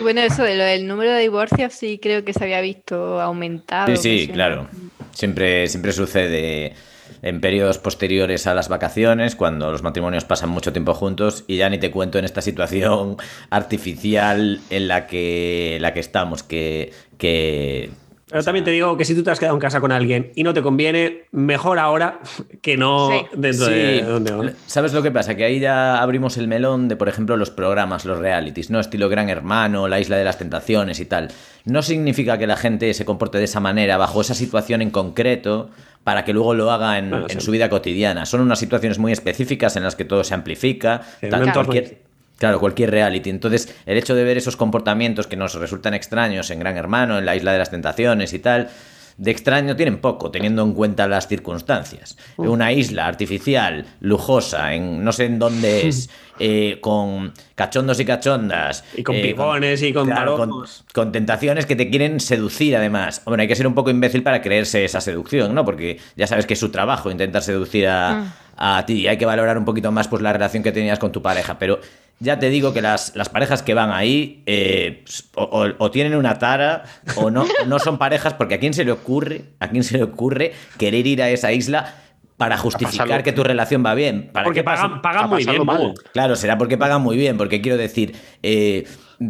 Bueno, 0.00 0.20
eso 0.20 0.42
de 0.42 0.56
lo 0.56 0.64
del 0.64 0.86
número 0.86 1.12
de 1.12 1.20
divorcios 1.20 1.72
sí 1.74 1.98
creo 2.00 2.24
que 2.24 2.32
se 2.32 2.44
había 2.44 2.60
visto 2.60 3.20
aumentado. 3.20 3.94
Sí, 3.96 4.20
sí, 4.20 4.28
claro. 4.28 4.68
Siempre, 5.12 5.68
siempre 5.68 5.92
sucede 5.92 6.74
en 7.22 7.40
periodos 7.40 7.78
posteriores 7.78 8.46
a 8.46 8.54
las 8.54 8.68
vacaciones, 8.68 9.34
cuando 9.34 9.70
los 9.72 9.82
matrimonios 9.82 10.24
pasan 10.24 10.50
mucho 10.50 10.72
tiempo 10.72 10.94
juntos, 10.94 11.44
y 11.46 11.56
ya 11.56 11.68
ni 11.68 11.78
te 11.78 11.90
cuento 11.90 12.18
en 12.18 12.24
esta 12.24 12.42
situación 12.42 13.16
artificial 13.50 14.60
en 14.70 14.88
la 14.88 15.06
que, 15.06 15.76
en 15.76 15.82
la 15.82 15.92
que 15.92 16.00
estamos, 16.00 16.42
que, 16.42 16.92
que 17.16 17.90
Pero 18.30 18.42
también 18.44 18.64
te 18.64 18.70
digo 18.70 18.96
que 18.96 19.04
si 19.04 19.14
tú 19.14 19.22
te 19.22 19.30
has 19.30 19.38
quedado 19.38 19.56
en 19.56 19.60
casa 19.60 19.80
con 19.80 19.90
alguien 19.90 20.32
y 20.34 20.42
no 20.42 20.52
te 20.52 20.60
conviene, 20.62 21.24
mejor 21.32 21.78
ahora 21.78 22.20
que 22.62 22.76
no 22.76 23.10
Sí. 23.10 23.16
dentro 23.34 23.66
Sí. 23.66 23.72
de 23.72 24.02
donde 24.02 24.30
¿no? 24.32 24.42
¿Sabes 24.66 24.92
lo 24.92 25.02
que 25.02 25.10
pasa? 25.10 25.34
Que 25.34 25.44
ahí 25.44 25.60
ya 25.60 26.00
abrimos 26.02 26.36
el 26.36 26.46
melón 26.48 26.88
de, 26.88 26.96
por 26.96 27.08
ejemplo, 27.08 27.36
los 27.36 27.50
programas, 27.50 28.04
los 28.04 28.18
realities, 28.18 28.70
¿no? 28.70 28.80
Estilo 28.80 29.08
Gran 29.08 29.28
Hermano, 29.30 29.88
La 29.88 29.98
Isla 30.00 30.16
de 30.16 30.24
las 30.24 30.38
Tentaciones 30.38 31.00
y 31.00 31.06
tal. 31.06 31.28
No 31.64 31.82
significa 31.82 32.38
que 32.38 32.46
la 32.46 32.56
gente 32.56 32.92
se 32.94 33.04
comporte 33.04 33.38
de 33.38 33.44
esa 33.44 33.60
manera, 33.60 33.96
bajo 33.96 34.20
esa 34.20 34.34
situación 34.34 34.82
en 34.82 34.90
concreto, 34.90 35.70
para 36.04 36.24
que 36.24 36.32
luego 36.32 36.54
lo 36.54 36.70
haga 36.70 36.98
en, 36.98 37.10
Bueno, 37.10 37.26
en 37.28 37.40
sí. 37.40 37.44
su 37.44 37.50
vida 37.50 37.68
cotidiana. 37.68 38.24
Son 38.26 38.40
unas 38.40 38.58
situaciones 38.58 38.98
muy 38.98 39.12
específicas 39.12 39.76
en 39.76 39.82
las 39.84 39.94
que 39.96 40.04
todo 40.04 40.24
se 40.24 40.34
amplifica. 40.34 41.02
Tal- 41.30 41.52
cualquier- 41.52 42.07
Claro, 42.38 42.60
cualquier 42.60 42.90
reality. 42.90 43.30
Entonces, 43.30 43.74
el 43.84 43.98
hecho 43.98 44.14
de 44.14 44.24
ver 44.24 44.38
esos 44.38 44.56
comportamientos 44.56 45.26
que 45.26 45.36
nos 45.36 45.54
resultan 45.54 45.94
extraños 45.94 46.50
en 46.50 46.60
Gran 46.60 46.76
Hermano, 46.76 47.18
en 47.18 47.26
la 47.26 47.34
Isla 47.34 47.52
de 47.52 47.58
las 47.58 47.70
Tentaciones 47.70 48.32
y 48.32 48.38
tal, 48.38 48.70
de 49.18 49.32
extraño 49.32 49.74
tienen 49.74 49.98
poco, 49.98 50.30
teniendo 50.30 50.62
en 50.62 50.72
cuenta 50.72 51.08
las 51.08 51.26
circunstancias. 51.26 52.16
Una 52.36 52.72
isla 52.72 53.06
artificial, 53.06 53.84
lujosa, 54.00 54.72
en 54.74 55.02
no 55.02 55.10
sé 55.10 55.24
en 55.24 55.40
dónde 55.40 55.88
es, 55.88 56.08
eh, 56.38 56.78
con 56.80 57.32
cachondos 57.56 57.98
y 57.98 58.04
cachondas. 58.04 58.84
Y 58.96 59.02
con 59.02 59.16
eh, 59.16 59.22
picones 59.22 59.82
y 59.82 59.92
con 59.92 60.06
claro, 60.06 60.48
con, 60.94 61.10
tentaciones 61.10 61.66
que 61.66 61.74
te 61.74 61.90
quieren 61.90 62.20
seducir 62.20 62.76
además. 62.76 63.22
Hombre, 63.24 63.42
hay 63.42 63.48
que 63.48 63.56
ser 63.56 63.66
un 63.66 63.74
poco 63.74 63.90
imbécil 63.90 64.22
para 64.22 64.40
creerse 64.40 64.84
esa 64.84 65.00
seducción, 65.00 65.52
¿no? 65.52 65.64
Porque 65.64 65.98
ya 66.14 66.28
sabes 66.28 66.46
que 66.46 66.54
es 66.54 66.60
su 66.60 66.68
trabajo 66.70 67.10
intentar 67.10 67.42
seducir 67.42 67.88
a, 67.88 68.36
a 68.58 68.84
ti. 68.84 69.06
Hay 69.08 69.16
que 69.16 69.24
valorar 69.26 69.56
un 69.56 69.64
poquito 69.64 69.90
más 69.92 70.08
pues 70.08 70.20
la 70.22 70.32
relación 70.32 70.62
que 70.62 70.72
tenías 70.72 70.98
con 70.98 71.12
tu 71.12 71.22
pareja. 71.22 71.58
Pero 71.58 71.80
ya 72.20 72.38
te 72.38 72.50
digo 72.50 72.74
que 72.74 72.82
las, 72.82 73.14
las 73.14 73.28
parejas 73.28 73.62
que 73.62 73.74
van 73.74 73.90
ahí 73.92 74.42
eh, 74.46 75.04
o, 75.36 75.44
o- 75.44 75.74
o 75.78 75.90
tienen 75.90 76.16
una 76.16 76.38
tara 76.38 76.82
o 77.16 77.30
no, 77.30 77.46
no 77.66 77.78
son 77.78 77.96
parejas 77.98 78.34
porque 78.34 78.54
a 78.56 78.58
quién 78.58 78.74
se 78.74 78.84
le 78.84 78.90
ocurre, 78.92 79.42
a 79.60 79.68
quién 79.68 79.84
se 79.84 79.96
le 79.98 80.02
ocurre 80.04 80.52
querer 80.78 81.06
ir 81.06 81.22
a 81.22 81.30
esa 81.30 81.52
isla 81.52 81.94
para 82.36 82.56
justificar 82.56 83.22
que 83.24 83.32
tu 83.32 83.42
relación 83.42 83.84
va 83.84 83.94
bien. 83.94 84.30
¿Para 84.32 84.44
Porque 84.44 84.62
pagan, 84.62 85.02
pagan 85.02 85.28
muy 85.30 85.44
bien, 85.44 85.64
mal. 85.64 85.94
Claro, 86.12 86.36
será 86.36 86.56
porque 86.58 86.76
pagan 86.78 87.02
muy 87.02 87.16
bien, 87.16 87.36
porque 87.36 87.60
quiero 87.60 87.76
decir, 87.76 88.14
eh, 88.44 88.84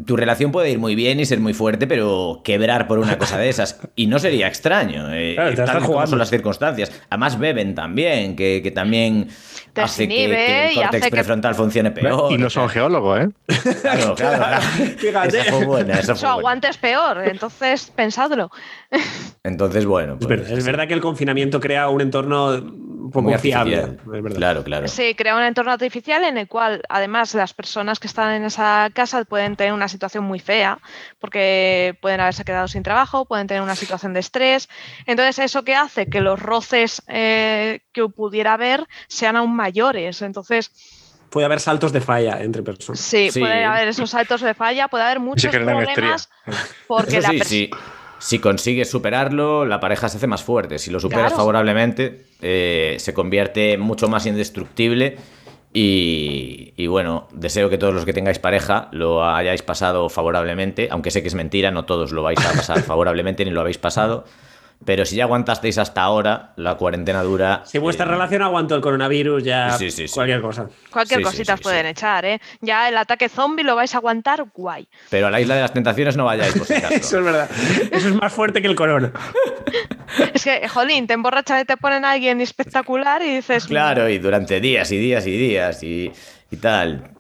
tu 0.07 0.17
relación 0.17 0.53
puede 0.53 0.71
ir 0.71 0.79
muy 0.79 0.95
bien 0.95 1.19
y 1.19 1.25
ser 1.25 1.41
muy 1.41 1.55
fuerte, 1.55 1.87
pero 1.87 2.43
quebrar 2.45 2.87
por 2.87 2.99
una 2.99 3.17
cosa 3.19 3.39
de 3.39 3.49
esas. 3.49 3.81
Y 3.97 4.07
no 4.07 4.19
sería 4.19 4.47
extraño, 4.47 5.13
eh, 5.15 5.33
Claro, 5.35 5.51
te 5.51 5.57
la 5.57 5.65
tal 5.65 5.77
estás 5.77 5.77
y 5.77 5.79
como 5.79 5.87
jugando. 5.95 6.11
son 6.11 6.19
las 6.19 6.31
circunstancias. 6.31 6.93
Además 7.09 7.39
beben 7.39 7.75
también, 7.75 8.37
que, 8.37 8.61
que 8.63 8.71
también 8.71 9.29
Te 9.79 9.85
hace 9.85 10.09
que, 10.09 10.15
desinhibe 10.15 10.37
que 10.37 10.69
el 10.69 10.77
y 10.77 10.83
hace 10.83 11.01
que- 11.01 11.11
prefrontal 11.11 11.55
funcione 11.55 11.91
peor. 11.91 12.33
Y 12.33 12.39
no 12.39 12.51
son 12.51 12.69
geólogos, 12.69 13.21
¿eh? 13.21 13.29
Claro, 13.81 14.15
claro. 14.15 14.61
Fíjate. 14.99 15.41
Esa 15.41 15.53
fue 15.53 15.65
buena, 15.65 15.95
esa 15.95 16.15
fue 16.17 16.59
es 16.69 16.77
peor, 16.79 17.19
entonces 17.27 17.93
pensadlo. 17.95 18.51
Entonces, 19.45 19.87
bueno. 19.87 20.15
Es 20.15 20.27
pues, 20.27 20.41
verdad, 20.41 20.59
es 20.59 20.65
verdad 20.65 20.89
que 20.89 20.95
el 20.95 21.01
confinamiento 21.01 21.61
crea 21.61 21.89
un 21.89 22.01
entorno 22.01 22.61
un 23.09 23.11
poco 23.11 23.31
muy 23.31 23.39
fiable. 23.39 23.77
Es. 23.79 24.35
Claro, 24.35 24.63
claro. 24.63 24.89
Sí, 24.89 25.15
crea 25.15 25.35
un 25.35 25.43
entorno 25.43 25.73
artificial 25.73 26.25
en 26.25 26.37
el 26.37 26.47
cual, 26.47 26.83
además, 26.89 27.35
las 27.35 27.55
personas 27.55 27.99
que 27.99 28.07
están 28.07 28.35
en 28.35 28.45
esa 28.45 28.91
casa 28.93 29.25
pueden 29.25 29.57
tener 29.57 29.73
una 29.73 29.89
situación 29.89 30.25
muy 30.25 30.39
fea, 30.39 30.79
porque 31.19 31.97
pueden 32.03 32.21
haberse 32.21 32.45
quedado 32.45 32.69
sin 32.69 32.83
trabajo, 32.83 33.25
pueden 33.25 33.47
tener 33.47 33.63
una 33.63 33.77
situación 33.77 34.13
de 34.13 34.21
estrés. 34.21 34.69
Entonces, 35.07 35.39
eso 35.39 35.65
que 35.65 35.75
hace 35.75 36.07
que 36.07 36.21
los 36.21 36.41
roces 36.41 37.03
eh, 37.09 37.81
que 37.93 38.07
pudiera 38.09 38.55
haber 38.55 38.87
sean 39.07 39.37
aún 39.37 39.57
mayores. 39.69 40.23
Entonces, 40.23 40.71
Puede 41.31 41.45
haber 41.45 41.61
saltos 41.61 41.93
de 41.93 42.01
falla 42.01 42.41
entre 42.43 42.63
personas. 42.63 43.01
sí, 43.01 43.31
Sí. 43.31 43.41
puede 43.41 43.63
haber 43.65 43.89
esos 43.89 44.09
saltos 44.11 44.41
de 44.41 44.55
falla, 44.55 44.89
puede 44.89 45.05
haber 45.05 45.21
muchos 45.21 45.51
problemas, 45.55 46.31
porque 46.87 47.19
Eso 47.19 47.33
la 47.33 47.45
sí. 47.45 47.71
Si 48.21 48.39
consigues 48.41 48.91
superarlo, 48.91 49.65
la 49.67 49.79
pareja 49.79 50.09
se 50.09 50.17
hace 50.17 50.27
más 50.27 50.43
fuerte. 50.43 50.79
Si 50.79 50.91
lo 50.91 50.99
superas 50.99 51.27
Claro. 51.27 51.37
favorablemente, 51.37 52.25
eh, 52.41 52.97
se 52.99 53.13
convierte 53.15 53.77
mucho 53.79 54.09
más 54.09 54.27
indestructible. 54.27 55.17
Y, 55.73 56.73
y 56.77 56.87
bueno, 56.87 57.29
deseo 57.33 57.69
que 57.71 57.77
todos 57.79 57.95
los 57.95 58.05
que 58.05 58.13
tengáis 58.15 58.39
pareja 58.39 58.89
lo 58.91 59.25
hayáis 59.25 59.63
pasado 59.63 60.09
favorablemente, 60.09 60.89
aunque 60.91 61.11
sé 61.11 61.21
que 61.23 61.29
es 61.29 61.35
mentira, 61.35 61.71
no 61.71 61.85
todos 61.85 62.11
lo 62.11 62.23
vais 62.23 62.41
a 62.45 62.53
pasar 62.55 62.81
favorablemente 62.83 63.45
ni 63.45 63.51
lo 63.51 63.61
habéis 63.61 63.79
pasado. 63.79 64.25
Pero 64.85 65.05
si 65.05 65.17
ya 65.17 65.25
aguantasteis 65.25 65.77
hasta 65.77 66.03
ahora, 66.03 66.53
la 66.57 66.77
cuarentena 66.77 67.21
dura. 67.23 67.63
Si 67.67 67.79
vuestra 67.79 68.07
eh, 68.07 68.11
relación 68.11 68.43
aguantó 68.43 68.77
el 68.77 68.81
coronavirus, 68.81 69.43
ya 69.43 69.73
Sí, 69.73 69.91
sí, 69.91 70.07
sí. 70.07 70.15
cualquier 70.15 70.41
cosa. 70.41 70.69
cualquier 70.91 71.23
cosita 71.23 71.57
sí, 71.57 71.63
pueden 71.65 71.85
sí. 71.87 71.91
echar, 71.91 72.25
¿eh? 72.25 72.41
Ya 72.61 72.89
el 72.89 72.97
ataque 72.97 73.29
zombie 73.29 73.65
lo 73.65 73.75
vais 73.77 73.93
a 73.95 73.99
aguantar, 73.99 74.45
guay. 74.55 74.89
Pero 75.11 75.27
a 75.27 75.31
la 75.31 75.41
isla 75.41 75.57
de 75.57 75.63
las 75.63 75.73
tentaciones 75.73 76.17
no 76.17 76.25
vayáis, 76.25 76.57
por 76.57 76.67
si 76.67 76.75
acaso. 76.75 76.95
Eso 76.95 77.19
es 77.19 77.25
verdad. 77.25 77.51
Eso 77.91 78.09
es 78.09 78.15
más 78.15 78.33
fuerte 78.33 78.63
que 78.63 78.69
el 78.69 78.77
corona. 78.77 79.13
Es 80.33 80.43
que, 80.43 80.67
jolín, 80.69 81.07
te 81.07 81.13
emborrachas 81.13 81.63
y 81.63 81.67
te 81.67 81.77
ponen 81.77 82.03
a 82.07 82.13
alguien 82.13 82.41
espectacular 82.41 83.21
y 83.23 83.37
dices. 83.37 83.67
Claro, 83.67 84.09
y 84.09 84.19
durante 84.19 84.59
días 84.59 84.91
y 84.91 84.97
días 84.97 85.27
y 85.27 85.37
días 85.37 85.83
y, 85.83 86.11
y 86.51 86.57
tal. 86.57 87.11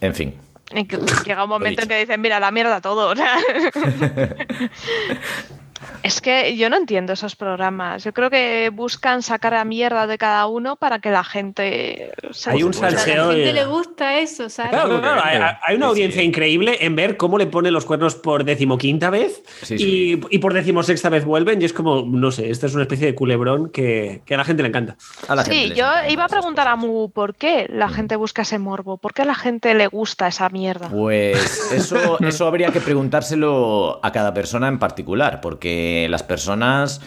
En 0.00 0.14
fin. 0.14 0.34
Llega 1.26 1.44
un 1.44 1.50
momento 1.50 1.82
en 1.82 1.88
que 1.88 1.98
dicen, 1.98 2.22
mira, 2.22 2.40
la 2.40 2.50
mierda 2.50 2.80
todo. 2.80 3.12
es 6.02 6.20
que 6.20 6.56
yo 6.56 6.70
no 6.70 6.76
entiendo 6.76 7.12
esos 7.12 7.36
programas. 7.36 8.04
Yo 8.04 8.12
creo 8.12 8.30
que 8.30 8.70
buscan 8.72 9.22
sacar 9.22 9.54
a 9.54 9.64
mierda 9.64 10.06
de 10.06 10.18
cada 10.18 10.46
uno 10.46 10.76
para 10.76 10.98
que 10.98 11.10
la 11.10 11.24
gente. 11.24 12.12
se 12.32 12.50
Hay 12.50 12.62
un 12.62 12.74
A 12.76 12.90
la 12.90 12.98
salseo. 12.98 13.30
gente 13.32 13.52
le 13.52 13.64
gusta 13.66 14.18
eso, 14.18 14.48
¿sabes? 14.48 14.72
Claro, 14.72 15.00
claro, 15.00 15.20
hay, 15.24 15.40
hay 15.66 15.76
una 15.76 15.86
audiencia 15.86 16.20
sí. 16.20 16.26
increíble 16.26 16.78
en 16.80 16.96
ver 16.96 17.16
cómo 17.16 17.38
le 17.38 17.46
ponen 17.46 17.72
los 17.72 17.84
cuernos 17.84 18.14
por 18.14 18.44
decimoquinta 18.44 19.10
vez 19.10 19.42
Sí, 19.62 19.74
y, 19.74 19.78
sí. 19.78 20.20
y 20.30 20.38
por 20.38 20.54
decimosexta 20.54 21.08
vez 21.08 21.24
vuelven. 21.24 21.60
Y 21.62 21.64
es 21.64 21.72
como, 21.72 22.02
no 22.06 22.30
sé, 22.30 22.50
esta 22.50 22.66
es 22.66 22.74
una 22.74 22.82
especie 22.82 23.06
de 23.06 23.14
culebrón 23.14 23.70
que, 23.70 24.22
que 24.26 24.34
a 24.34 24.36
la 24.38 24.44
gente 24.44 24.62
le 24.62 24.68
encanta. 24.68 24.96
A 25.28 25.34
la 25.34 25.44
gente 25.44 25.68
Sí, 25.68 25.72
yo 25.74 25.86
iba 26.08 26.24
a 26.24 26.28
preguntar 26.28 26.68
a. 26.68 26.76
Mu 26.76 27.08
por 27.10 27.34
qué 27.36 27.66
la 27.70 27.88
gente 27.88 28.16
busca 28.16 28.42
ese 28.42 28.58
morbo, 28.58 28.96
por 28.98 29.14
qué 29.14 29.22
a 29.22 29.24
la 29.24 29.34
gente 29.36 29.74
le 29.74 29.86
gusta 29.86 30.26
esa 30.26 30.48
mierda. 30.48 30.88
Pues 30.88 31.70
eso, 31.72 32.18
eso 32.20 32.46
habría 32.48 32.70
que 32.72 32.80
preguntárselo 32.80 34.00
a 34.02 34.12
cada 34.12 34.34
persona 34.34 34.68
en 34.68 34.78
particular, 34.78 35.40
porque 35.40 35.73
las 36.10 36.22
personas 36.22 37.00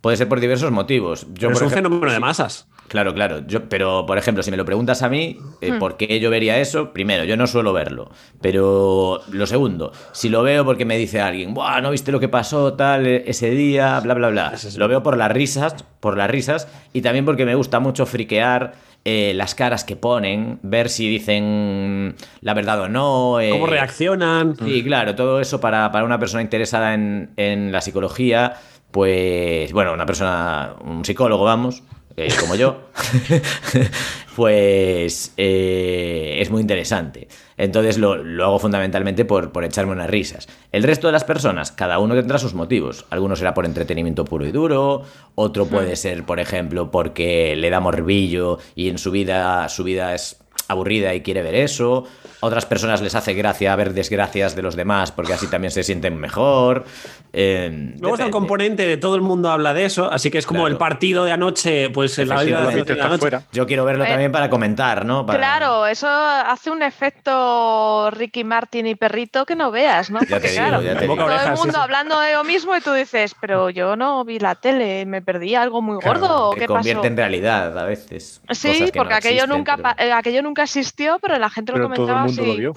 puede 0.00 0.16
ser 0.16 0.28
por 0.28 0.40
diversos 0.40 0.70
motivos. 0.70 1.22
Yo, 1.34 1.48
Pero 1.48 1.52
es 1.52 1.60
un 1.60 1.66
ejemplo- 1.68 1.88
fenómeno 1.90 2.12
de 2.12 2.20
masas. 2.20 2.66
Claro, 2.88 3.12
claro. 3.12 3.46
Yo, 3.46 3.68
pero, 3.68 4.06
por 4.06 4.16
ejemplo, 4.16 4.42
si 4.42 4.50
me 4.50 4.56
lo 4.56 4.64
preguntas 4.64 5.02
a 5.02 5.10
mí, 5.10 5.36
eh, 5.60 5.72
Hmm. 5.72 5.78
¿por 5.78 5.98
qué 5.98 6.20
yo 6.20 6.30
vería 6.30 6.58
eso? 6.58 6.94
Primero, 6.94 7.24
yo 7.24 7.36
no 7.36 7.46
suelo 7.46 7.74
verlo. 7.74 8.10
Pero 8.40 9.20
lo 9.30 9.46
segundo, 9.46 9.92
si 10.12 10.30
lo 10.30 10.42
veo 10.42 10.64
porque 10.64 10.86
me 10.86 10.96
dice 10.96 11.20
alguien, 11.20 11.52
Buah, 11.52 11.82
¿no 11.82 11.90
viste 11.90 12.12
lo 12.12 12.20
que 12.20 12.28
pasó 12.30 12.72
tal 12.74 13.06
eh, 13.06 13.24
ese 13.26 13.50
día? 13.50 14.00
Bla, 14.00 14.14
bla, 14.14 14.30
bla. 14.30 14.52
Es 14.54 14.78
Lo 14.78 14.88
veo 14.88 15.02
por 15.02 15.18
las 15.18 15.30
risas, 15.30 15.74
por 16.00 16.16
las 16.16 16.30
risas, 16.30 16.66
y 16.94 17.02
también 17.02 17.26
porque 17.26 17.44
me 17.44 17.54
gusta 17.56 17.78
mucho 17.78 18.06
friquear 18.06 18.72
eh, 19.04 19.32
las 19.34 19.54
caras 19.54 19.84
que 19.84 19.96
ponen, 19.96 20.58
ver 20.62 20.88
si 20.90 21.08
dicen 21.08 22.14
la 22.40 22.54
verdad 22.54 22.80
o 22.82 22.88
no. 22.88 23.40
eh, 23.40 23.50
Cómo 23.50 23.66
reaccionan. 23.66 24.56
Sí, 24.56 24.82
claro, 24.84 25.14
todo 25.14 25.40
eso 25.40 25.60
para, 25.60 25.90
para 25.92 26.04
una 26.04 26.18
persona 26.18 26.42
interesada 26.42 26.94
en, 26.94 27.30
en 27.36 27.72
la 27.72 27.80
psicología, 27.80 28.54
pues, 28.90 29.72
bueno, 29.72 29.92
una 29.92 30.06
persona, 30.06 30.74
un 30.84 31.04
psicólogo, 31.04 31.44
vamos, 31.44 31.82
eh, 32.16 32.28
como 32.40 32.54
yo, 32.54 32.88
pues 34.36 35.32
eh, 35.36 36.38
es 36.40 36.50
muy 36.50 36.60
interesante. 36.60 37.28
Entonces 37.58 37.98
lo, 37.98 38.16
lo 38.16 38.44
hago 38.44 38.58
fundamentalmente 38.58 39.24
por, 39.24 39.52
por 39.52 39.64
echarme 39.64 39.92
unas 39.92 40.08
risas. 40.08 40.48
El 40.72 40.84
resto 40.84 41.08
de 41.08 41.12
las 41.12 41.24
personas, 41.24 41.72
cada 41.72 41.98
uno 41.98 42.14
tendrá 42.14 42.38
sus 42.38 42.54
motivos. 42.54 43.04
Algunos 43.10 43.40
será 43.40 43.52
por 43.52 43.66
entretenimiento 43.66 44.24
puro 44.24 44.46
y 44.46 44.52
duro, 44.52 45.02
otro 45.34 45.66
puede 45.66 45.96
ser, 45.96 46.24
por 46.24 46.40
ejemplo, 46.40 46.90
porque 46.90 47.56
le 47.56 47.70
da 47.70 47.80
morbillo 47.80 48.58
y 48.74 48.88
en 48.88 48.98
su 48.98 49.10
vida, 49.10 49.68
su 49.68 49.84
vida 49.84 50.14
es 50.14 50.38
aburrida 50.68 51.14
y 51.14 51.22
quiere 51.22 51.42
ver 51.42 51.56
eso. 51.56 52.04
Otras 52.40 52.66
personas 52.66 53.00
les 53.02 53.14
hace 53.14 53.34
gracia 53.34 53.74
ver 53.76 53.92
desgracias 53.94 54.54
de 54.54 54.62
los 54.62 54.76
demás 54.76 55.10
porque 55.12 55.32
así 55.32 55.48
también 55.48 55.70
se 55.70 55.82
sienten 55.82 56.16
mejor. 56.18 56.84
Eh, 57.32 57.94
Luego 58.00 58.14
está 58.14 58.26
el 58.26 58.30
componente 58.30 58.86
de 58.86 58.96
todo 58.96 59.14
el 59.16 59.22
mundo 59.22 59.50
habla 59.50 59.74
de 59.74 59.84
eso, 59.84 60.10
así 60.10 60.30
que 60.30 60.38
es 60.38 60.46
como 60.46 60.60
Claro. 60.60 60.72
el 60.72 60.78
partido 60.78 61.24
de 61.24 61.32
anoche, 61.32 61.90
pues 61.90 62.18
en 62.18 62.28
la 62.28 62.42
vida 62.42 62.60
de 62.62 62.68
Efectivamente. 62.80 62.94
la 62.96 63.08
noche. 63.08 63.18
fuera. 63.20 63.42
Yo 63.52 63.66
quiero 63.66 63.84
verlo 63.84 64.04
Eh, 64.04 64.08
también 64.08 64.32
para 64.32 64.48
comentar, 64.48 65.04
¿no? 65.04 65.26
Para- 65.26 65.38
Claro, 65.38 65.86
eso 65.86 66.08
hace 66.08 66.70
un 66.70 66.82
efecto 66.82 68.10
Ricky 68.12 68.44
Martin 68.44 68.86
y 68.86 68.94
perrito 68.94 69.44
que 69.44 69.54
no 69.56 69.70
veas, 69.70 70.10
¿no? 70.10 70.20
Ya 70.20 70.26
Porque 70.28 70.48
te 70.48 70.52
digo, 70.54 70.66
claro, 70.68 70.82
ya 70.82 70.98
te 70.98 71.06
Boca 71.06 71.22
digo. 71.24 71.34
todo 71.36 71.46
el 71.46 71.56
mundo 71.58 71.72
sí. 71.74 71.80
hablando 71.80 72.20
de 72.20 72.32
lo 72.34 72.44
mismo 72.44 72.76
y 72.76 72.80
tú 72.80 72.92
dices, 72.92 73.34
pero 73.40 73.70
yo 73.70 73.96
no 73.96 74.24
vi 74.24 74.38
la 74.38 74.54
tele, 74.54 75.04
me 75.06 75.22
perdí 75.22 75.54
algo 75.54 75.82
muy 75.82 75.98
gordo, 76.02 76.50
¿o 76.50 76.54
que 76.54 76.60
¿qué 76.60 76.66
convierte 76.66 76.98
pasó? 77.00 77.06
en 77.08 77.16
realidad 77.16 77.78
a 77.78 77.84
veces. 77.84 78.40
Sí, 78.50 78.68
cosas 78.68 78.90
que 78.90 78.98
porque 78.98 79.10
no 79.12 79.16
aquello, 79.18 79.34
existen, 79.34 79.56
nunca, 79.56 79.76
pero- 79.76 79.94
eh, 80.08 80.12
aquello 80.12 80.42
nunca 80.42 80.62
existió, 80.62 81.18
pero 81.20 81.38
la 81.38 81.50
gente 81.50 81.72
lo 81.72 81.76
Pero 81.78 81.90
comentaba 81.90 82.27
mundo 82.28 82.42
así. 82.42 82.50
lo 82.50 82.56
vio. 82.56 82.74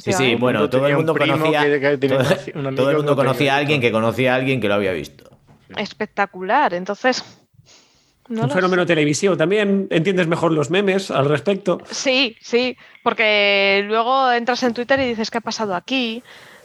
Sí, 0.00 0.12
sí, 0.12 0.34
bueno, 0.34 0.68
todo 0.68 0.86
el 0.86 0.96
mundo 0.96 1.14
conocía. 1.14 1.64
que- 1.64 1.80
que 1.80 1.96
tenía 1.98 2.18
todo, 2.18 2.74
todo 2.74 2.90
el 2.90 2.96
mundo 2.98 3.16
conocía 3.16 3.54
a 3.54 3.58
alguien 3.58 3.80
que 3.80 3.90
conocía 3.90 4.32
a 4.34 4.36
alguien 4.36 4.60
que 4.60 4.68
lo 4.68 4.74
había 4.74 4.92
visto. 4.92 5.30
Espectacular. 5.76 6.74
Entonces. 6.74 7.24
no 8.28 8.42
un 8.44 8.50
fenómeno 8.50 8.82
sé. 8.82 8.86
televisivo. 8.88 9.36
También 9.36 9.88
entiendes 9.90 10.26
mejor 10.28 10.52
los 10.52 10.70
memes 10.70 11.10
al 11.10 11.28
respecto. 11.28 11.80
Sí, 11.90 12.36
sí, 12.40 12.76
porque 13.02 13.82
luego 13.88 14.30
entras 14.30 14.62
en 14.62 14.74
Twitter 14.74 15.00
y 15.00 15.08
dices, 15.08 15.30
¿qué 15.30 15.38
ha 15.38 15.40
pasado 15.40 15.74
aquí? 15.74 16.22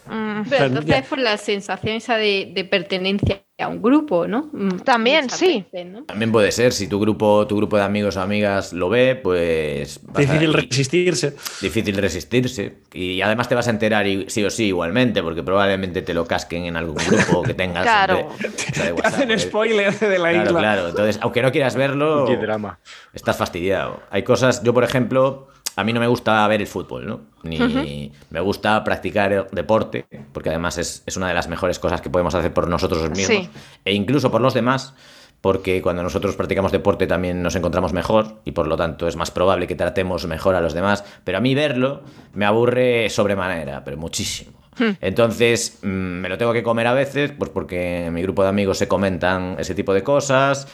Mm, 0.08 0.42
Pero 0.50 0.66
entonces 0.66 0.96
es 0.98 1.06
por 1.08 1.20
la 1.20 1.38
sensación 1.38 1.96
esa 1.96 2.18
de, 2.18 2.52
de 2.54 2.66
pertenencia 2.66 3.42
a 3.58 3.70
un 3.70 3.82
grupo, 3.82 4.28
¿no? 4.28 4.50
Mm, 4.52 4.80
También, 4.80 5.30
sí. 5.30 5.66
veces, 5.72 5.88
¿no? 5.90 6.04
También 6.04 6.30
puede 6.32 6.52
ser, 6.52 6.74
si 6.74 6.88
tu 6.90 7.00
grupo, 7.00 7.48
tu 7.48 7.56
grupo 7.56 7.78
de 7.78 7.84
amigos 7.84 8.18
o 8.18 8.22
amigas 8.22 8.74
lo 8.74 8.90
ve, 8.90 9.16
pues... 9.16 10.02
a- 10.14 10.20
Difícil 10.20 10.54
resistirse. 10.54 11.36
difícil 11.62 11.96
resistirse. 11.96 12.80
Y 12.94 13.22
además 13.22 13.48
te 13.48 13.56
vas 13.56 13.68
a 13.68 13.70
enterar 13.70 14.06
y- 14.08 14.26
sí 14.30 14.44
o 14.44 14.50
sí 14.50 14.66
igualmente, 14.66 15.24
porque 15.24 15.42
probablemente 15.42 16.02
te 16.02 16.14
lo 16.14 16.26
casquen 16.26 16.66
en 16.66 16.76
algún 16.76 16.96
grupo 16.96 17.44
que 17.44 17.54
tengas. 17.54 17.84
Claro. 17.84 18.30
entre- 18.32 18.50
o 18.50 18.52
sea, 18.74 18.84
de 18.84 18.90
Te 18.90 18.94
WhatsApp, 18.94 19.14
hacen 19.14 19.28
pues. 19.30 19.42
spoiler 19.44 20.00
de 20.00 20.20
la 20.20 20.30
Claro, 20.32 20.48
isla. 20.50 20.60
claro. 20.60 20.90
Entonces, 20.90 21.20
aunque 21.22 21.42
no 21.42 21.52
quieras 21.54 21.76
verlo, 21.78 22.26
Qué 22.28 22.36
drama. 22.36 22.80
estás 23.14 23.38
fastidiado. 23.38 24.02
Hay 24.12 24.24
cosas, 24.24 24.64
yo 24.64 24.74
por 24.74 24.84
ejemplo, 24.84 25.48
a 25.76 25.84
mí 25.84 25.94
no 25.94 26.00
me 26.00 26.08
gusta 26.08 26.48
ver 26.48 26.62
el 26.62 26.68
fútbol, 26.68 27.06
¿no? 27.08 27.22
Ni 27.44 28.12
me 28.30 28.40
gusta 28.40 28.84
practicar 28.84 29.32
el 29.34 29.46
deporte, 29.52 30.06
porque 30.34 30.50
además 30.50 30.78
es, 30.78 31.04
es 31.06 31.18
una 31.18 31.28
de 31.28 31.34
las 31.34 31.48
mejores 31.48 31.80
cosas 31.80 32.02
que 32.02 32.10
podemos 32.10 32.34
hacer 32.36 32.54
por 32.54 32.68
nosotros 32.68 33.02
mismos 33.10 33.28
Sí. 33.28 33.50
e 33.84 33.94
incluso 33.94 34.32
por 34.32 34.42
los 34.42 34.54
demás. 34.54 34.94
Porque 35.42 35.80
cuando 35.84 36.02
nosotros 36.02 36.36
practicamos 36.36 36.72
deporte 36.72 37.06
también 37.06 37.44
nos 37.44 37.56
encontramos 37.56 37.94
mejor 37.94 38.42
y 38.46 38.52
por 38.54 38.66
lo 38.66 38.78
tanto 38.78 39.08
es 39.08 39.16
más 39.16 39.30
probable 39.30 39.68
que 39.68 39.76
tratemos 39.76 40.26
mejor 40.26 40.56
a 40.56 40.62
los 40.62 40.74
demás. 40.74 41.04
Pero 41.24 41.38
a 41.38 41.42
mí 41.42 41.54
verlo 41.54 42.02
me 42.34 42.46
aburre 42.46 43.10
sobremanera, 43.12 43.84
pero 43.84 43.96
muchísimo. 43.98 44.54
Entonces 45.02 45.80
mm, 45.84 45.88
me 45.88 46.30
lo 46.30 46.38
tengo 46.40 46.52
que 46.52 46.64
comer 46.64 46.88
a 46.88 46.94
veces, 46.94 47.32
pues 47.38 47.52
porque 47.52 48.08
en 48.08 48.14
mi 48.14 48.22
grupo 48.24 48.42
de 48.44 48.50
amigos 48.50 48.78
se 48.80 48.88
comentan 48.88 49.56
ese 49.60 49.76
tipo 49.76 49.94
de 49.94 50.04
cosas, 50.04 50.68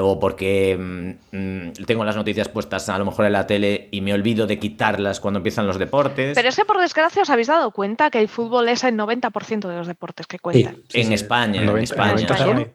o 0.00 0.18
porque 0.20 0.76
mm, 0.78 1.36
mm, 1.36 1.72
tengo 1.86 2.04
las 2.04 2.16
noticias 2.16 2.48
puestas 2.48 2.88
a 2.88 2.98
lo 2.98 3.04
mejor 3.04 3.26
en 3.26 3.32
la 3.32 3.46
tele 3.46 3.88
y 3.90 4.00
me 4.00 4.12
olvido 4.12 4.46
de 4.46 4.58
quitarlas 4.58 5.20
cuando 5.20 5.38
empiezan 5.38 5.66
los 5.66 5.78
deportes. 5.78 6.34
Pero 6.34 6.48
es 6.48 6.56
que 6.56 6.64
por 6.64 6.80
desgracia 6.80 7.22
os 7.22 7.30
habéis 7.30 7.46
dado 7.48 7.70
cuenta 7.70 8.10
que 8.10 8.20
el 8.20 8.28
fútbol 8.28 8.68
es 8.68 8.84
el 8.84 8.94
90% 8.96 9.68
de 9.68 9.76
los 9.76 9.86
deportes 9.86 10.26
que 10.26 10.38
cuentan. 10.38 10.76
Sí, 10.88 11.00
en 11.00 11.06
sí. 11.08 11.14
España, 11.14 11.60
en 11.60 11.66
90, 11.66 11.84
España. 11.94 12.12
90 12.12 12.36
solo. 12.36 12.52
solo. 12.52 12.68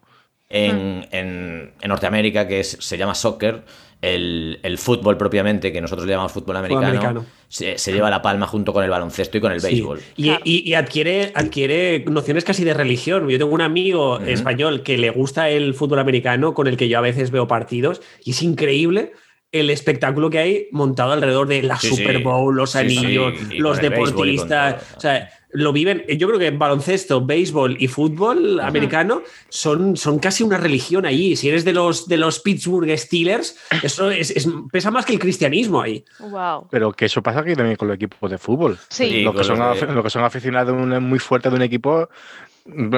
En, 0.49 1.07
en- 1.11 1.71
en 1.81 1.89
Norteamérica, 1.89 2.47
que 2.47 2.59
es- 2.59 2.77
se 2.79 2.97
llama 2.97 3.15
soccer, 3.15 3.63
el, 4.03 4.59
el 4.63 4.77
fútbol 4.77 5.15
propiamente, 5.17 5.71
que 5.71 5.79
nosotros 5.79 6.05
le 6.05 6.11
llamamos 6.11 6.33
fútbol 6.33 6.57
americano, 6.57 6.85
americano. 6.87 7.25
Se, 7.47 7.77
se 7.77 7.93
lleva 7.93 8.09
la 8.09 8.21
palma 8.21 8.45
junto 8.47 8.73
con 8.73 8.83
el 8.83 8.89
baloncesto 8.89 9.37
y 9.37 9.41
con 9.41 9.51
el 9.53 9.61
Sí. 9.61 9.67
béisbol. 9.67 10.01
Y, 10.17 10.23
Claro. 10.25 10.41
y- 10.43 10.69
y 10.69 10.73
adquiere, 10.73 11.31
adquiere 11.35 12.03
nociones 12.07 12.43
casi 12.43 12.63
de 12.65 12.73
religión. 12.73 13.29
Yo 13.29 13.37
tengo 13.39 13.53
un 13.53 13.61
amigo 13.61 14.19
español 14.19 14.83
que 14.83 14.97
le 14.97 15.09
gusta 15.09 15.49
el 15.49 15.73
fútbol 15.73 15.99
americano, 15.99 16.53
con 16.53 16.67
el 16.67 16.75
que 16.75 16.89
yo 16.89 16.97
a 16.97 17.01
veces 17.01 17.31
veo 17.31 17.47
partidos, 17.47 18.01
y 18.25 18.31
es 18.31 18.43
increíble 18.43 19.13
el 19.53 19.69
espectáculo 19.69 20.29
que 20.31 20.39
hay 20.39 20.67
montado 20.71 21.11
alrededor 21.13 21.47
de 21.47 21.61
la 21.61 21.77
Sí. 21.77 21.87
Super 21.89 22.19
Bowl, 22.23 22.55
los 22.55 22.71
Sí, 22.71 22.89
sí, 22.89 22.97
anillos, 22.97 23.33
los 23.57 23.79
deportistas. 23.79 24.77
todo. 24.87 24.97
O 24.97 24.99
sea, 24.99 25.29
lo 25.53 25.71
viven. 25.71 26.03
Yo 26.17 26.27
creo 26.27 26.39
que 26.39 26.51
baloncesto, 26.51 27.25
béisbol 27.25 27.77
y 27.79 27.87
fútbol 27.87 28.59
americano 28.59 29.21
son, 29.49 29.95
son 29.95 30.19
casi 30.19 30.43
una 30.43 30.57
religión 30.57 31.05
allí. 31.05 31.35
Si 31.35 31.47
eres 31.49 31.63
de 31.63 31.73
los, 31.73 32.07
de 32.07 32.17
los 32.17 32.39
Pittsburgh 32.39 32.89
Steelers, 32.97 33.57
eso 33.83 34.09
es, 34.11 34.31
es- 34.31 34.47
pesa 34.71 34.91
más 34.91 35.05
que 35.05 35.13
el 35.13 35.19
cristianismo 35.19 35.81
ahí. 35.81 36.03
Wow. 36.19 36.67
Pero 36.71 36.91
que 36.91 37.05
eso 37.05 37.21
pasa 37.21 37.41
aquí 37.41 37.55
también 37.55 37.75
con 37.75 37.87
los 37.87 37.95
equipos 37.95 38.29
de 38.31 38.37
fútbol. 38.37 38.77
Sí. 38.89 39.21
Los 39.21 39.35
que, 39.35 39.43
son 39.43 39.59
los 39.59 40.03
que 40.03 40.09
son 40.09 40.23
aficionados 40.23 40.75
de 40.75 40.81
un- 40.83 41.03
muy 41.03 41.19
fuerte 41.19 41.49
de 41.49 41.55
un 41.55 41.61
equipo, 41.61 42.09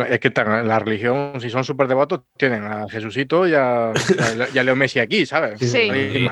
es 0.09 0.19
que 0.19 0.27
están 0.27 0.59
en 0.59 0.67
la 0.67 0.79
religión, 0.79 1.33
si 1.41 1.49
son 1.49 1.63
súper 1.63 1.87
devotos, 1.87 2.21
tienen 2.37 2.63
a 2.65 2.87
Jesucito 2.87 3.47
y 3.47 3.53
a, 3.55 3.91
y 4.53 4.57
a- 4.57 4.61
y 4.61 4.65
Leo 4.65 4.75
Messi 4.75 4.99
aquí, 4.99 5.25
¿sabes? 5.25 5.59
Sí. 5.59 5.79
Y 5.79 5.89
de 6.21 6.29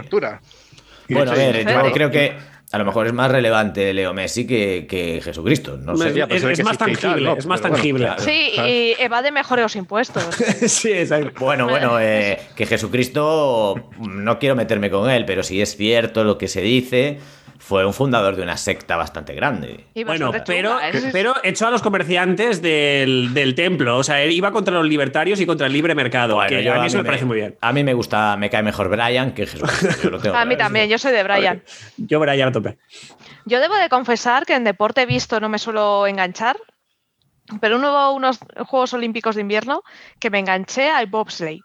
Bueno, 1.10 1.32
a 1.32 1.36
ver, 1.36 1.66
yo 1.66 1.92
creo 1.92 2.10
que 2.12 2.34
a 2.74 2.80
lo 2.80 2.86
mejor 2.86 3.06
es 3.06 3.14
más 3.14 3.30
relevante 3.30 3.94
Leo 3.94 4.16
Messi 4.16 4.48
que, 4.48 4.88
que 4.90 5.22
Jesucristo. 5.22 5.78
No 5.78 5.96
sé. 5.96 6.10
Es- 6.10 6.16
ya, 6.16 6.64
más 6.64 6.80
tangible, 6.80 7.22
¿no? 7.22 7.38
es 7.38 7.46
más 7.46 7.62
tangible. 7.62 8.06
claro. 8.06 8.24
Sí, 8.24 8.52
y 8.58 8.96
evade 9.00 9.32
mejor 9.32 9.60
los 9.60 9.76
impuestos. 9.76 10.24
sí, 10.66 10.92
exacto. 10.92 11.34
Bueno, 11.40 11.68
bueno, 11.68 12.00
eh, 12.00 12.40
que 12.56 12.66
Jesucristo, 12.66 13.76
no 14.00 14.40
quiero 14.40 14.56
meterme 14.56 14.90
con 14.90 15.08
él, 15.12 15.24
pero 15.26 15.44
si 15.44 15.62
es 15.62 15.78
cierto 15.78 16.24
lo 16.24 16.40
que 16.40 16.48
se 16.48 16.62
dice, 16.62 17.20
fue 17.64 17.86
un 17.86 17.94
fundador 17.94 18.36
de 18.36 18.44
una 18.44 18.58
secta 18.58 18.98
bastante 18.98 19.34
grande. 19.34 19.86
Bueno, 20.06 20.34
pero, 20.46 20.82
¿eh? 20.82 20.92
pero 21.14 21.34
echó 21.44 21.68
a 21.68 21.72
los 21.72 21.82
comerciantes 21.82 22.62
del, 22.62 23.34
del 23.34 23.56
templo. 23.56 23.98
O 23.98 24.04
sea, 24.04 24.22
él 24.22 24.34
iba 24.34 24.52
contra 24.52 24.74
los 24.74 24.86
libertarios 24.86 25.40
y 25.40 25.46
contra 25.46 25.68
el 25.68 25.74
libre 25.74 25.96
mercado. 25.96 26.36
Bueno, 26.36 26.50
que 26.50 26.62
yo 26.62 26.74
a 26.74 26.80
mí 26.80 26.88
eso 26.88 26.98
me 26.98 27.06
parece 27.06 27.24
muy 27.24 27.38
bien. 27.38 27.56
A 27.62 27.72
mí 27.72 27.86
me 27.86 27.94
gusta, 27.94 28.36
me 28.36 28.50
cae 28.50 28.64
mejor 28.64 28.90
Brian 28.90 29.32
que 29.32 29.46
Jesucristo. 29.46 30.04
yo 30.04 30.10
lo 30.10 30.20
tengo 30.20 30.36
A 30.36 30.44
mí 30.44 30.58
también, 30.58 30.90
yo 30.90 30.98
soy 30.98 31.14
de 31.14 31.24
Brian. 31.24 31.64
Yo 31.96 32.26
ya 32.26 32.48
a 32.48 32.52
tope. 32.52 32.78
Yo 33.46 33.62
debo 33.62 33.76
de 33.76 33.88
confesar 33.88 34.46
que 34.46 34.56
en 34.56 34.66
deporte 34.66 35.06
visto 35.06 35.40
no 35.40 35.48
me 35.48 35.58
suelo 35.58 36.06
enganchar, 36.06 36.58
pero 37.62 37.78
hubo 37.78 38.12
unos 38.12 38.40
Juegos 38.68 38.94
Olímpicos 38.94 39.36
de 39.36 39.42
invierno 39.42 39.84
que 40.20 40.30
me 40.30 40.40
enganché 40.40 40.90
al 40.90 41.08
bobsleigh. 41.08 41.62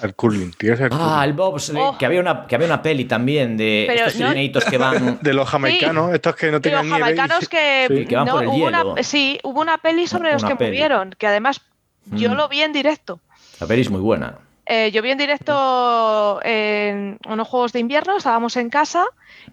El 0.00 0.14
curling, 0.14 0.52
el 0.60 0.88
Ah, 0.92 1.22
el 1.24 1.32
bobsleigh, 1.32 1.84
Oh. 1.84 1.98
que, 1.98 2.06
había 2.06 2.20
una, 2.20 2.46
que 2.46 2.54
había 2.54 2.66
una 2.66 2.82
peli 2.82 3.04
también 3.04 3.56
de 3.56 3.84
Pero 3.86 4.06
estos 4.06 4.20
no- 4.20 4.32
que 4.64 4.78
van... 4.78 5.18
De 5.22 5.32
los 5.32 5.48
jamaicanos, 5.48 6.12
estos 6.14 6.34
que 6.36 6.46
no 6.46 6.52
Y 6.52 6.54
los 6.54 6.62
tenían 6.62 6.82
nieve. 6.86 6.98
y- 6.98 7.00
jamaicanos 7.02 7.48
que, 7.48 7.86
Sí, 7.88 8.06
que 8.06 8.16
van 8.16 8.26
no, 8.26 8.32
por 8.34 8.42
el 8.42 8.48
hubo 8.48 8.56
hielo. 8.70 8.92
una, 8.92 9.02
sí, 9.02 9.38
hubo 9.44 9.60
una 9.60 9.78
peli 9.78 10.06
sobre 10.06 10.32
los 10.32 10.44
que 10.44 10.56
peli. 10.56 10.70
murieron, 10.70 11.14
que 11.18 11.26
además 11.26 11.60
yo 12.06 12.30
Mm. 12.30 12.34
lo 12.34 12.48
vi 12.48 12.62
en 12.62 12.72
directo. 12.72 13.20
La 13.60 13.66
peli 13.66 13.82
es 13.82 13.90
muy 13.90 14.00
buena. 14.00 14.38
Eh, 14.66 14.90
yo 14.92 15.02
vi 15.02 15.10
en 15.10 15.18
directo 15.18 16.40
en 16.44 17.18
unos 17.28 17.48
juegos 17.48 17.72
de 17.72 17.80
invierno, 17.80 18.16
estábamos 18.16 18.56
en 18.56 18.70
casa 18.70 19.04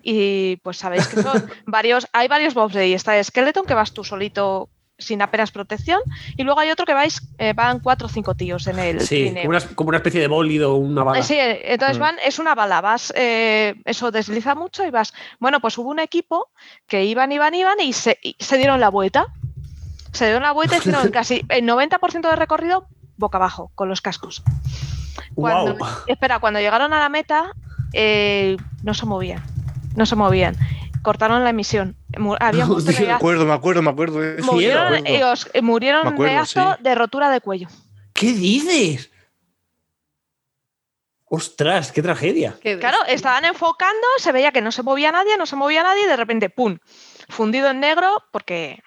y 0.03 0.57
pues 0.57 0.77
sabéis 0.77 1.07
que 1.07 1.21
son 1.21 1.31
varios, 1.65 2.07
hay 2.13 2.27
varios 2.27 2.53
bobsleigh. 2.53 2.93
Está 2.93 3.17
el 3.17 3.25
Skeleton 3.25 3.65
que 3.65 3.73
vas 3.73 3.91
tú 3.93 4.03
solito 4.03 4.69
sin 4.99 5.21
apenas 5.21 5.49
protección 5.51 5.99
y 6.37 6.43
luego 6.43 6.59
hay 6.59 6.69
otro 6.69 6.85
que 6.85 6.93
vais, 6.93 7.21
eh, 7.39 7.53
van 7.53 7.79
cuatro 7.79 8.05
o 8.07 8.09
cinco 8.09 8.35
tíos 8.35 8.67
en 8.67 8.77
el 8.79 9.01
Sí, 9.01 9.23
trineo. 9.31 9.43
como 9.43 9.49
una, 9.57 9.61
como 9.75 9.87
una 9.89 9.97
especie 9.97 10.19
de 10.21 10.27
bólido, 10.27 10.75
una 10.75 11.03
bala. 11.03 11.19
Eh, 11.19 11.23
Sí, 11.23 11.37
entonces 11.39 11.97
Mm. 11.97 12.01
van, 12.01 12.15
es 12.25 12.37
una 12.37 12.53
bala, 12.53 12.81
vas, 12.81 13.11
eh, 13.15 13.75
eso 13.85 14.11
desliza 14.11 14.53
mucho 14.55 14.85
y 14.85 14.91
vas. 14.91 15.13
Bueno, 15.39 15.59
pues 15.61 15.77
hubo 15.77 15.89
un 15.89 15.99
equipo 15.99 16.49
que 16.87 17.05
iban, 17.05 17.31
iban, 17.31 17.55
iban 17.55 17.79
y 17.79 17.93
se, 17.93 18.19
y 18.21 18.35
se 18.39 18.57
dieron 18.57 18.79
la 18.79 18.89
vuelta. 18.89 19.27
Se 20.11 20.25
dieron 20.25 20.43
la 20.43 20.51
vuelta 20.51 20.75
y 20.75 20.79
hicieron 20.79 21.09
casi 21.11 21.43
el 21.49 21.65
90% 21.65 22.29
de 22.29 22.35
recorrido 22.35 22.85
boca 23.17 23.37
abajo, 23.37 23.71
con 23.75 23.89
los 23.89 24.01
cascos. 24.01 24.43
Cuando. 25.35 25.75
Espera, 26.07 26.39
cuando 26.39 26.59
llegaron 26.59 26.93
a 26.93 26.99
la 26.99 27.09
meta, 27.09 27.51
eh, 27.93 28.57
no 28.83 28.93
se 28.93 29.05
movían. 29.05 29.41
No 29.95 30.05
se 30.05 30.15
movían. 30.15 30.55
Cortaron 31.01 31.43
la 31.43 31.49
emisión. 31.51 31.95
Había 32.39 32.65
Me 32.67 33.11
acuerdo, 33.13 33.45
me 33.45 33.53
acuerdo, 33.53 33.81
me 33.81 33.89
acuerdo. 33.89 34.19
de 34.19 34.39
eso, 34.41 34.51
murieron, 34.51 34.91
me 34.91 34.97
acuerdo. 34.99 35.15
eh, 35.17 35.23
os- 35.23 35.49
eh, 35.53 35.61
murieron 35.61 36.03
Me 36.03 36.09
acuerdo, 36.09 36.39
de 36.41 36.45
sí. 36.45 36.59
de 36.79 36.95
rotura 36.95 37.29
de 37.29 37.41
cuello. 37.41 37.67
¿Qué 38.13 38.33
dices? 38.33 39.11
Ostras, 41.31 41.91
qué 41.91 42.01
tragedia. 42.01 42.57
Qué 42.61 42.79
Claro, 42.79 42.97
estaban 43.07 43.45
enfocando, 43.45 44.07
se 44.17 44.31
veía 44.31 44.51
que 44.51 44.61
no 44.61 44.71
se 44.71 44.81
movía 44.81 45.11
nadie, 45.11 45.37
no 45.37 45.45
se 45.45 45.55
movía 45.55 45.83
nadie, 45.83 46.03
y 46.03 46.07
de 46.07 46.17
repente, 46.17 46.49
¡pum! 46.49 46.79
Fundido 47.29 47.69
en 47.69 47.79
negro 47.79 48.23
porque, 48.31 48.79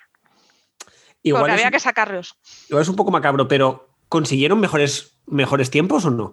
Igual 1.22 1.43
porque 1.43 1.55
es, 1.55 1.60
había 1.60 1.70
que 1.70 1.78
sacarlos. 1.78 2.34
igual 2.68 2.82
es 2.82 2.89
un 2.89 2.97
poco 2.97 3.12
macabro, 3.12 3.47
pero 3.47 3.94
¿consiguieron 4.09 4.59
mejores, 4.59 5.20
mejores 5.26 5.70
tiempos 5.70 6.05
o 6.05 6.10
no? 6.10 6.32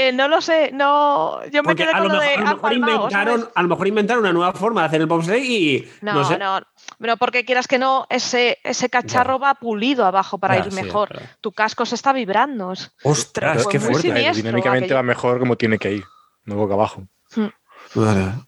Eh, 0.00 0.12
no 0.12 0.28
lo 0.28 0.40
sé, 0.40 0.70
no. 0.72 1.44
Yo 1.46 1.62
me 1.62 1.70
Porque 1.70 1.82
quedé 1.82 1.92
a 1.92 1.98
con 1.98 2.08
lo, 2.08 2.14
lo, 2.14 2.20
mejor, 2.20 2.28
de 2.28 2.34
a 2.34 2.50
lo 2.50 2.54
mejor 2.56 2.72
inventaron, 2.72 3.10
¿sabes? 3.40 3.48
a 3.54 3.62
lo 3.62 3.68
mejor 3.68 3.88
inventaron 3.88 4.22
una 4.22 4.32
nueva 4.32 4.52
forma 4.52 4.82
de 4.82 4.86
hacer 4.86 5.00
el 5.00 5.06
bobsleigh 5.08 5.44
y 5.44 5.88
No, 6.02 6.12
no, 6.14 6.24
sé. 6.24 6.38
no, 6.38 7.16
porque 7.16 7.44
quieras 7.44 7.66
que 7.66 7.80
no, 7.80 8.06
ese, 8.08 8.58
ese 8.62 8.88
cacharro 8.90 9.40
va 9.40 9.54
pulido 9.54 10.06
abajo 10.06 10.38
para 10.38 10.56
ir 10.58 10.70
sí, 10.70 10.82
mejor. 10.82 11.08
claro. 11.08 11.26
Tu 11.40 11.50
casco 11.50 11.84
se 11.84 11.96
está 11.96 12.12
vibrando. 12.12 12.70
es- 12.72 12.92
Ostras, 13.02 13.64
Fue 13.64 13.72
qué 13.72 13.78
muy 13.80 13.88
fuerte. 13.88 14.08
siniestro 14.08 14.36
Dinámicamente 14.36 14.84
aquello. 14.84 14.94
va 14.96 15.02
mejor 15.02 15.38
como 15.40 15.56
tiene 15.56 15.78
que 15.78 15.92
ir, 15.94 16.04
no 16.44 16.54
boca 16.54 16.74
abajo. 16.74 17.02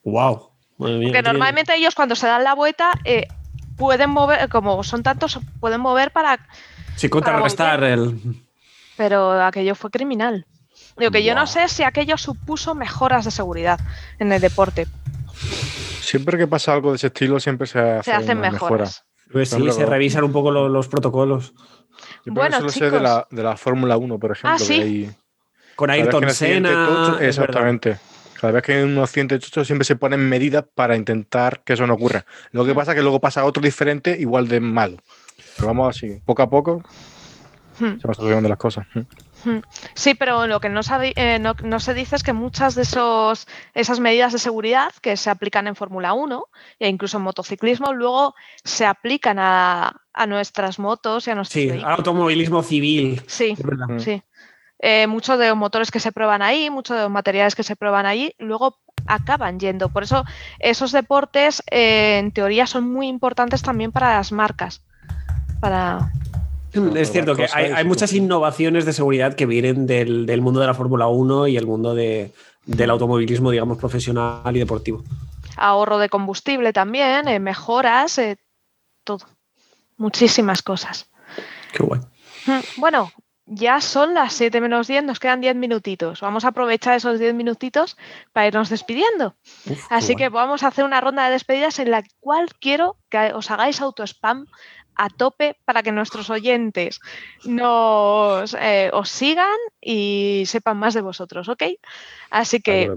Wow. 0.04 0.50
Madre 0.78 0.98
mía, 0.98 1.08
Porque 1.08 1.22
normalmente 1.22 1.74
ellos 1.74 1.94
cuando 1.96 2.14
se 2.14 2.26
dan 2.26 2.44
la 2.44 2.54
vuelta 2.54 2.92
eh, 3.04 3.26
pueden 3.76 4.10
mover, 4.10 4.48
como 4.48 4.82
son 4.84 5.02
tantos, 5.02 5.40
pueden 5.58 5.80
mover 5.80 6.10
para 6.12 6.38
Sí, 6.96 7.08
contrarrestar 7.08 7.82
el. 7.82 8.20
pero 8.96 9.32
aquello 9.42 9.74
fue 9.74 9.90
criminal. 9.90 10.46
Digo 11.00 11.10
que 11.10 11.24
yo 11.24 11.34
no 11.34 11.46
sé 11.46 11.66
si 11.68 11.82
aquello 11.82 12.16
supuso 12.18 12.74
mejoras 12.74 13.24
de 13.24 13.30
seguridad 13.32 13.80
en 14.18 14.30
el 14.32 14.40
deporte. 14.40 14.86
Siempre 16.00 16.36
que 16.38 16.46
pasa 16.46 16.72
algo 16.72 16.90
de 16.90 16.96
ese 16.96 17.08
estilo, 17.08 17.40
siempre 17.40 17.66
se 17.66 17.78
hace 17.80 18.10
Se 18.10 18.12
hacen 18.12 18.38
una 18.38 18.50
mejora. 18.50 18.72
mejoras. 18.84 19.04
Pues 19.32 19.48
sí, 19.50 19.70
se 19.72 19.86
revisan 19.86 20.24
un 20.24 20.32
poco 20.32 20.50
lo- 20.50 20.68
los 20.68 20.88
protocolos. 20.88 21.54
Yo 22.24 22.32
Bueno, 22.32 22.56
bueno, 22.58 22.68
sé 22.72 22.90
de 22.90 23.00
la, 23.00 23.26
de 23.30 23.42
la 23.42 23.56
Fórmula 23.56 23.96
1, 23.96 24.18
por 24.18 24.32
ejemplo. 24.32 24.50
Ah, 24.50 24.58
que 24.58 24.64
sí. 24.64 24.80
hay- 24.82 25.10
Con 25.76 25.90
Ayrton 25.90 26.28
Senna. 26.30 26.86
tocho- 26.86 27.20
exactamente. 27.20 27.98
Cada 28.40 28.52
vez 28.54 28.62
que 28.62 28.74
hay 28.74 28.82
un 28.82 28.98
accidente 28.98 29.38
tocho, 29.38 29.64
siempre 29.64 29.84
se 29.84 29.96
ponen 29.96 30.20
medidas 30.28 30.64
para 30.74 30.96
intentar 30.96 31.62
que 31.64 31.74
eso 31.74 31.86
no 31.86 31.94
ocurra. 31.94 32.24
Lo 32.52 32.64
que 32.64 32.74
pasa 32.74 32.92
es 32.92 32.96
que 32.96 33.02
luego 33.02 33.20
pasa 33.20 33.44
otro 33.44 33.62
diferente, 33.62 34.16
igual 34.18 34.48
de 34.48 34.60
malo. 34.60 34.96
Pero 35.56 35.68
vamos 35.68 35.96
así, 35.96 36.20
poco 36.24 36.42
a 36.42 36.50
poco 36.50 36.82
Hmm. 37.78 37.98
se 38.00 38.06
van 38.06 38.14
solucionando 38.14 38.48
las 38.48 38.58
cosas. 38.58 38.86
Hmm. 38.94 39.00
Mm. 39.44 39.58
Sí, 39.94 40.14
pero 40.14 40.46
lo 40.46 40.60
que 40.60 40.68
no, 40.68 40.82
sabe- 40.82 41.12
eh, 41.16 41.38
no- 41.38 41.54
no 41.62 41.80
se 41.80 41.94
dice 41.94 42.16
es 42.16 42.22
que 42.22 42.32
muchas 42.32 42.74
de 42.74 42.82
esos, 42.82 43.46
esas 43.74 44.00
medidas 44.00 44.32
de 44.32 44.38
seguridad 44.38 44.90
que 45.00 45.16
se 45.16 45.30
aplican 45.30 45.66
en 45.66 45.76
Fórmula 45.76 46.12
1 46.12 46.46
e 46.78 46.88
incluso 46.88 47.16
en 47.16 47.22
motociclismo 47.24 47.92
luego 47.92 48.34
se 48.64 48.86
aplican 48.86 49.38
a, 49.38 50.00
a 50.12 50.26
nuestras 50.26 50.78
motos 50.78 51.26
y 51.26 51.30
a 51.30 51.34
nuestros 51.34 51.62
Sí, 51.62 51.68
vehículos. 51.70 51.98
automovilismo 51.98 52.62
civil. 52.62 53.22
Sí. 53.26 53.54
Mm. 53.88 53.98
sí. 53.98 54.22
Eh, 54.82 55.06
muchos 55.06 55.38
de 55.38 55.48
los 55.48 55.56
motores 55.58 55.90
que 55.90 56.00
se 56.00 56.10
prueban 56.10 56.40
ahí, 56.40 56.70
muchos 56.70 56.96
de 56.96 57.02
los 57.02 57.10
materiales 57.10 57.54
que 57.54 57.62
se 57.62 57.76
prueban 57.76 58.06
ahí, 58.06 58.34
luego 58.38 58.78
acaban 59.06 59.60
yendo. 59.60 59.90
Por 59.90 60.04
eso 60.04 60.24
esos 60.58 60.92
deportes, 60.92 61.62
eh, 61.70 62.16
en 62.18 62.32
teoría, 62.32 62.66
son 62.66 62.90
muy 62.90 63.06
importantes 63.08 63.60
también 63.62 63.92
para 63.92 64.14
las 64.16 64.32
marcas. 64.32 64.82
Para... 65.60 66.10
Es 66.96 67.10
cierto 67.12 67.34
que 67.34 67.46
hay, 67.52 67.72
hay 67.72 67.84
muchas 67.84 68.12
innovaciones 68.12 68.84
de 68.84 68.92
seguridad 68.92 69.34
que 69.34 69.46
vienen 69.46 69.86
del, 69.86 70.26
del 70.26 70.40
mundo 70.40 70.60
de 70.60 70.66
la 70.66 70.74
Fórmula 70.74 71.08
1 71.08 71.48
y 71.48 71.56
el 71.56 71.66
mundo 71.66 71.94
de- 71.94 72.32
del 72.66 72.90
automovilismo, 72.90 73.50
digamos, 73.50 73.78
profesional 73.78 74.54
y 74.54 74.58
deportivo. 74.60 75.02
ahorro 75.56 75.98
de 75.98 76.08
combustible 76.08 76.72
también, 76.72 77.26
eh, 77.28 77.38
mejoras, 77.40 78.18
eh, 78.18 78.36
todo. 79.04 79.26
Muchísimas 79.96 80.62
cosas. 80.62 81.10
Qué 81.72 81.82
guay. 81.82 82.00
Mm, 82.46 82.60
Bueno, 82.80 83.12
ya 83.46 83.80
son 83.80 84.14
las 84.14 84.32
7 84.34 84.60
menos 84.60 84.86
10, 84.86 85.02
nos 85.04 85.18
quedan 85.18 85.40
10 85.40 85.56
minutitos. 85.56 86.20
Vamos 86.20 86.44
a 86.44 86.48
aprovechar 86.48 86.94
esos 86.96 87.18
10 87.18 87.34
minutitos 87.34 87.96
para 88.32 88.46
irnos 88.46 88.68
despidiendo. 88.70 89.34
Uf, 89.66 89.86
Así 89.90 90.12
guay. 90.14 90.16
que 90.16 90.28
vamos 90.28 90.62
a 90.62 90.68
hacer 90.68 90.84
una 90.84 91.00
ronda 91.00 91.26
de 91.26 91.32
despedidas 91.32 91.78
en 91.80 91.90
la 91.90 92.02
cual 92.20 92.48
quiero 92.60 92.96
que 93.10 93.32
os 93.34 93.50
hagáis 93.50 93.80
auto-spam 93.80 94.46
a 95.00 95.08
tope 95.08 95.56
para 95.64 95.82
que 95.82 95.92
nuestros 95.92 96.28
oyentes 96.28 97.00
nos 97.44 98.52
eh, 98.52 98.90
os 98.92 99.08
sigan 99.08 99.56
y 99.80 100.44
sepan 100.44 100.76
más 100.76 100.92
de 100.92 101.00
vosotros, 101.00 101.48
¿ok? 101.48 101.62
Así 102.28 102.60
que 102.60 102.92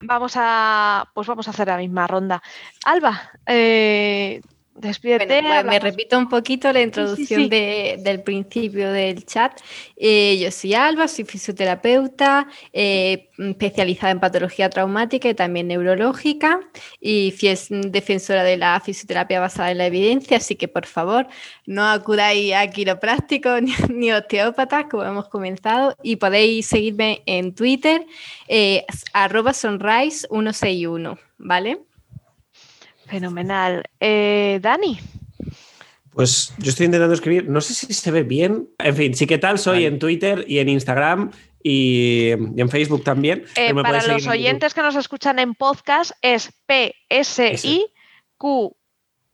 vamos 0.00 0.32
a 0.34 1.08
pues 1.14 1.28
vamos 1.28 1.46
a 1.46 1.52
hacer 1.52 1.68
la 1.68 1.76
misma 1.76 2.08
ronda. 2.08 2.42
Alba, 2.84 3.30
eh, 3.46 4.40
despídete. 4.74 5.26
Bueno, 5.26 5.48
pues 5.48 5.64
me 5.64 5.78
repito 5.78 6.18
un 6.18 6.28
poquito 6.28 6.72
la 6.72 6.80
introducción 6.80 7.42
sí. 7.42 7.48
de- 7.48 7.96
del 8.00 8.22
principio 8.22 8.90
del 8.92 9.24
chat. 9.26 9.60
Eh, 9.96 10.38
yo 10.40 10.50
soy 10.50 10.74
Alba, 10.74 11.08
soy 11.08 11.24
fisioterapeuta, 11.24 12.48
eh, 12.72 13.28
especializada 13.38 14.10
en 14.12 14.20
patología 14.20 14.70
traumática 14.70 15.28
y 15.28 15.34
también 15.34 15.68
neurológica 15.68 16.60
y 17.00 17.34
defensora 17.70 18.44
de 18.44 18.56
la 18.56 18.80
fisioterapia 18.80 19.40
basada 19.40 19.70
en 19.70 19.78
la 19.78 19.86
evidencia, 19.86 20.36
así 20.38 20.56
que 20.56 20.68
por 20.68 20.86
favor 20.86 21.26
no 21.66 21.84
acudáis 21.88 22.54
a 22.54 22.66
quiroprácticos 22.68 23.60
ni, 23.62 23.72
ni 23.88 24.12
osteópatas, 24.12 24.86
como 24.90 25.04
hemos 25.04 25.28
comenzado, 25.28 25.96
y 26.02 26.16
podéis 26.16 26.66
seguirme 26.66 27.22
en 27.26 27.54
Twitter, 27.54 28.04
eh, 28.48 28.84
arroba 29.12 29.52
sunrise161, 29.52 31.18
¿vale? 31.38 31.78
Fenomenal. 33.12 33.82
Eh, 34.00 34.58
Dani, 34.62 34.98
Pues 36.12 36.52
yo 36.58 36.70
estoy 36.70 36.86
intentando 36.86 37.14
escribir, 37.14 37.48
no 37.48 37.60
sé 37.60 37.74
si 37.74 37.92
se 37.94 38.10
ve 38.10 38.22
bien. 38.22 38.68
En 38.78 38.96
fin, 38.96 39.14
sí 39.14 39.26
que 39.26 39.38
tal, 39.38 39.58
soy 39.58 39.76
Vale. 39.84 39.86
en 39.86 39.98
Twitter 39.98 40.44
y 40.46 40.58
en 40.58 40.68
Instagram 40.68 41.30
y, 41.62 42.30
y 42.56 42.60
en 42.60 42.68
Facebook 42.68 43.04
también. 43.04 43.44
eh, 43.56 43.72
me 43.72 43.82
para 43.82 44.02
los 44.06 44.26
oyentes 44.26 44.74
que 44.74 44.82
nos 44.82 44.96
escuchan 44.96 45.38
en 45.38 45.54
podcast 45.54 46.12
es 46.20 46.50
P 46.66 46.94
S 47.08 47.54
I 47.64 47.86
Q 48.36 48.76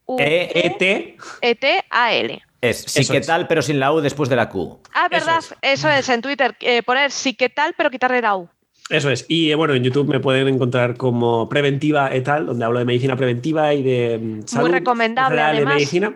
U 0.06 0.16
E, 0.20 0.50
E 0.54 0.66
E-T, 0.66 1.16
E 1.40 1.54
T 1.54 1.84
A 1.90 2.12
L. 2.14 2.42
Es 2.60 2.82
sí 2.88 3.00
Eso 3.00 3.12
que 3.12 3.18
es. 3.18 3.26
tal, 3.26 3.46
pero 3.46 3.62
sin 3.62 3.78
la 3.80 3.92
U 3.92 4.00
después 4.00 4.28
de 4.28 4.36
la 4.36 4.48
Q. 4.48 4.80
Ah, 4.94 5.08
Eso 5.10 5.26
verdad, 5.26 5.38
es. 5.38 5.54
eso 5.80 5.90
es, 5.90 6.08
en 6.08 6.22
Twitter. 6.22 6.56
eh, 6.60 6.82
poner 6.82 7.10
sí 7.10 7.34
que 7.34 7.48
tal, 7.48 7.74
pero 7.76 7.90
quitarle 7.90 8.20
la 8.22 8.36
U. 8.36 8.48
Eso 8.90 9.10
es. 9.10 9.26
Y 9.28 9.50
eh, 9.50 9.54
bueno, 9.54 9.74
en 9.74 9.82
YouTube 9.84 10.08
me 10.08 10.20
pueden 10.20 10.48
encontrar 10.48 10.96
como 10.96 11.48
Preventiva 11.48 12.08
et 12.14 12.26
al, 12.28 12.46
donde 12.46 12.64
hablo 12.64 12.78
de 12.78 12.84
medicina 12.86 13.16
preventiva 13.16 13.74
y 13.74 13.82
de 13.82 14.18
mm, 14.18 14.46
salud. 14.46 14.70
recomendable, 14.70 15.30
general, 15.36 15.50
de 15.52 15.56
además. 15.58 15.74
medicina. 15.74 16.14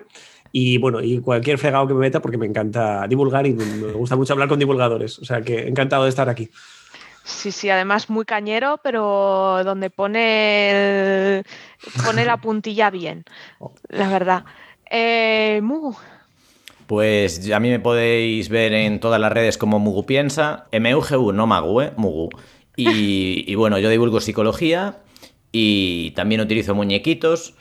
Y 0.52 0.78
bueno, 0.78 1.00
y 1.02 1.18
cualquier 1.20 1.58
fregado 1.58 1.86
que 1.86 1.94
me 1.94 2.00
meta 2.00 2.20
porque 2.20 2.36
me 2.38 2.46
encanta 2.46 3.06
divulgar 3.08 3.46
y 3.46 3.52
me 3.54 3.64
me 3.64 3.92
gusta 3.92 4.16
mucho 4.16 4.32
hablar 4.34 4.48
con 4.48 4.58
divulgadores. 4.58 5.18
O 5.18 5.24
sea 5.24 5.40
que 5.42 5.66
encantado 5.68 6.04
de 6.04 6.10
estar 6.10 6.28
aquí. 6.28 6.48
Sí, 7.24 7.52
sí, 7.52 7.70
además 7.70 8.10
muy 8.10 8.24
cañero, 8.24 8.80
pero 8.82 9.62
donde 9.64 9.90
pone, 9.90 10.70
el- 11.38 11.44
pone 12.04 12.24
la 12.24 12.36
puntilla 12.38 12.90
bien, 12.90 13.24
la 13.88 14.08
verdad. 14.08 14.44
Eh, 14.90 15.60
Mugu, 15.62 15.96
Pues 16.86 17.50
a 17.50 17.60
mí 17.60 17.70
me 17.70 17.78
podéis 17.80 18.48
ver 18.48 18.74
en 18.74 18.98
todas 19.00 19.20
las 19.20 19.32
redes 19.32 19.56
como 19.56 19.78
Mugu 19.78 20.04
Piensa, 20.04 20.66
MUGU, 20.72 21.32
no 21.32 21.46
Magu, 21.46 21.80
¿eh? 21.80 21.92
Mugu. 21.96 22.28
Y, 22.76 23.50
y 23.50 23.54
bueno, 23.54 23.78
yo 23.78 23.88
divulgo 23.90 24.20
psicología 24.20 24.98
y 25.52 26.12
también 26.12 26.40
utilizo 26.40 26.74
muñequitos. 26.74 27.54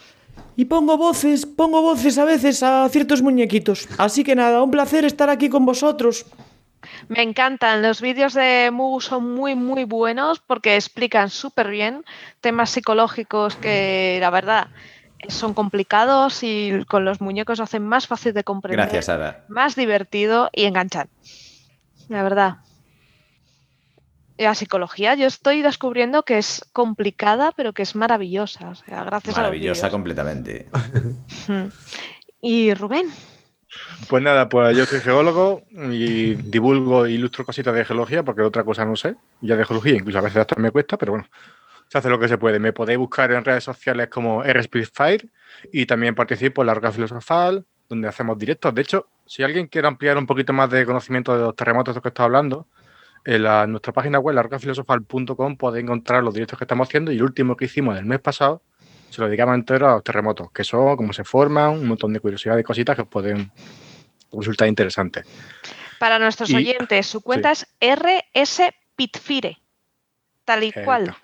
Y 0.56 0.66
pongo 0.66 0.98
voces, 0.98 1.46
pongo 1.46 1.82
voces 1.82 2.18
a 2.18 2.26
veces 2.26 2.64
a 2.64 2.88
ciertos 2.90 3.22
muñequitos. 3.22 3.88
Así 3.98 4.24
que 4.24 4.36
nada, 4.36 4.62
un 4.62 4.72
placer 4.72 5.06
estar 5.06 5.30
aquí 5.30 5.50
con 5.50 5.66
vosotros. 5.66 6.26
me 7.10 7.22
encantan. 7.22 7.82
Los 7.82 8.02
vídeos 8.02 8.34
de 8.34 8.70
Mugu 8.72 9.02
son 9.02 9.34
muy, 9.34 9.56
muy 9.56 9.84
buenos 9.86 10.40
porque 10.40 10.76
explican 10.76 11.30
súper 11.30 11.70
bien 11.70 12.04
temas 12.42 12.70
psicológicos 12.70 13.56
que, 13.56 14.18
la 14.20 14.30
verdad, 14.30 14.68
son 15.28 15.54
complicados 15.54 16.44
y 16.44 16.84
con 16.88 17.06
los 17.06 17.22
muñecos 17.22 17.58
lo 17.60 17.66
hacen 17.66 17.86
más 17.86 18.08
fácil 18.08 18.34
de 18.34 18.44
comprender. 18.44 18.80
Gracias, 18.80 19.06
Sara. 19.06 19.46
más 19.50 19.76
divertido 19.76 20.50
y 20.54 20.66
enganchan. 20.66 21.10
La 22.10 22.24
verdad. 22.24 22.58
La 24.42 24.56
psicología, 24.56 25.14
yo 25.14 25.28
estoy 25.28 25.62
descubriendo 25.62 26.24
que 26.24 26.40
es 26.40 26.66
complicada, 26.74 27.52
pero 27.56 27.74
que 27.74 27.84
es 27.84 27.96
maravillosa. 27.96 28.70
O 28.70 28.76
sea, 28.76 29.04
gracias 29.04 29.38
Maravillosa 29.38 29.86
a 29.86 29.90
los 29.90 29.92
completamente. 29.92 30.68
Y 32.42 32.74
Rubén, 32.74 33.08
Pues 34.10 34.24
nada, 34.24 34.50
pues 34.50 34.76
yo 34.76 34.88
soy 34.88 35.00
geólogo 35.00 35.62
y 35.72 36.34
divulgo 36.34 37.06
e 37.06 37.12
ilustro 37.12 37.46
cositas 37.46 37.76
de 37.76 37.86
geología 37.86 38.24
porque 38.24 38.42
otra 38.42 38.64
cosa 38.64 38.84
no 38.84 38.96
sé. 38.96 39.16
Ya 39.42 39.56
de 39.56 39.64
geología, 39.64 39.94
incluso 39.94 40.18
a 40.18 40.22
veces 40.22 40.38
hasta 40.38 40.60
me 40.60 40.72
cuesta, 40.72 40.98
pero 40.98 41.12
bueno, 41.12 41.28
se 41.88 42.00
hace 42.00 42.10
lo 42.10 42.20
que 42.20 42.28
se 42.28 42.40
puede. 42.40 42.58
Me 42.58 42.74
podéis 42.74 42.98
buscar 42.98 43.32
en 43.32 43.46
redes 43.46 43.64
sociales 43.64 44.08
como 44.08 44.44
Fire 44.92 45.30
y 45.72 45.86
también 45.86 46.16
participo 46.16 46.64
en 46.64 46.68
la 46.68 46.74
Roca 46.74 46.92
Filosofal, 46.92 47.64
donde 47.88 48.08
hacemos 48.08 48.40
directos. 48.40 48.74
De 48.74 48.82
hecho, 48.82 49.08
si 49.28 49.44
alguien 49.44 49.68
quiere 49.68 49.88
ampliar 49.88 50.18
un 50.18 50.26
poquito 50.26 50.52
más 50.52 50.68
de 50.72 50.84
conocimiento 50.84 51.38
de 51.38 51.44
los 51.44 51.56
terremotos 51.56 51.94
de 51.94 51.98
los 51.98 52.02
que 52.02 52.10
estaba 52.10 52.26
hablando, 52.26 52.66
en 53.26 53.44
la- 53.44 53.68
nuestra 53.68 53.94
página 53.94 54.20
web, 54.20 54.36
larrocafilosofal.com, 54.36 55.58
podéis 55.58 55.84
encontrar 55.84 56.24
los 56.24 56.34
directos 56.34 56.58
que 56.58 56.64
estamos 56.66 56.88
haciendo 56.88 57.12
y 57.12 57.18
el 57.18 57.24
último 57.24 57.56
que 57.56 57.66
hicimos 57.66 57.98
el 57.98 58.06
mes 58.06 58.20
pasado 58.20 58.62
se 59.10 59.20
lo 59.22 59.28
dedicamos 59.28 59.56
entero 59.56 59.90
a 59.90 59.94
los 59.96 60.04
terremotos, 60.04 60.52
que 60.52 60.64
son, 60.64 60.96
cómo 60.96 61.12
se 61.14 61.24
forman, 61.26 61.72
un 61.72 61.88
montón 61.88 62.14
de 62.14 62.20
curiosidades 62.22 62.62
y 62.62 62.64
cositas 62.64 62.96
que 62.96 63.02
os 63.02 63.08
pueden 63.10 63.52
resultar 64.32 64.68
interesantes. 64.68 65.26
para 66.00 66.18
nuestros 66.18 66.50
Y- 66.50 66.56
oyentes, 66.56 67.06
su 67.06 67.22
cuenta 67.22 67.52
es 67.52 67.68
RS 67.80 68.72
Pitfire. 68.96 69.58
Tal 70.46 70.64
y 70.64 70.72
cual. 70.72 71.16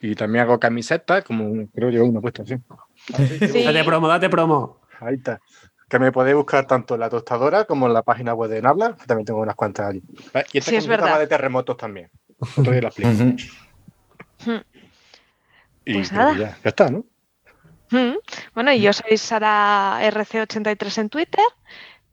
Y 0.00 0.14
también 0.14 0.42
hago 0.44 0.58
camisetas, 0.60 1.24
como 1.24 1.66
creo 1.70 1.90
que 1.90 1.98
una 2.00 2.20
puesta 2.20 2.42
así. 2.42 2.56
Sí. 3.48 3.64
Date 3.64 3.82
promo, 3.84 4.08
date 4.08 4.28
promo. 4.28 4.82
Ahí 5.00 5.14
está. 5.14 5.40
Que 5.88 5.98
me 6.00 6.10
podéis 6.10 6.36
buscar 6.36 6.66
tanto 6.66 6.94
en 6.94 7.00
la 7.00 7.08
tostadora 7.08 7.64
como 7.64 7.86
en 7.86 7.92
la 7.92 8.02
página 8.02 8.34
web 8.34 8.50
de 8.50 8.60
Nabla, 8.60 8.96
que 8.96 9.06
también 9.06 9.24
tengo 9.24 9.40
unas 9.40 9.54
cuantas 9.54 9.86
allí. 9.86 10.02
Y 10.52 10.58
esta 10.58 10.70
Sí, 10.70 10.76
es 10.76 10.86
verdad. 10.86 11.18
de 11.18 11.26
terremotos 11.28 11.76
también. 11.76 12.10
Otro 12.56 12.72
día 12.72 12.82
la 12.82 12.88
explico. 12.88 13.10
Ujú. 13.10 13.36
Y 15.84 15.94
Pues 15.94 16.12
nada. 16.12 16.32
Ya, 16.32 16.58
ya 16.62 16.68
está, 16.70 16.90
¿no? 16.90 17.04
Mm. 17.90 18.16
Bueno, 18.54 18.72
y 18.72 18.80
yo 18.80 18.92
soy 18.92 19.16
Sara 19.16 19.98
RC83 20.02 20.98
en 20.98 21.08
Twitter. 21.08 21.44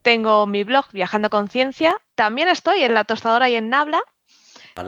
Tengo 0.04 0.46
mi 0.46 0.64
blog 0.64 0.86
Viajando 0.92 1.32
con 1.32 1.50
Ciencia. 1.50 2.00
También 2.14 2.50
estoy 2.50 2.84
en 2.84 2.94
la 2.94 3.06
tostadora 3.06 3.50
y 3.50 3.56
en 3.56 3.70
Nabla. 3.70 4.02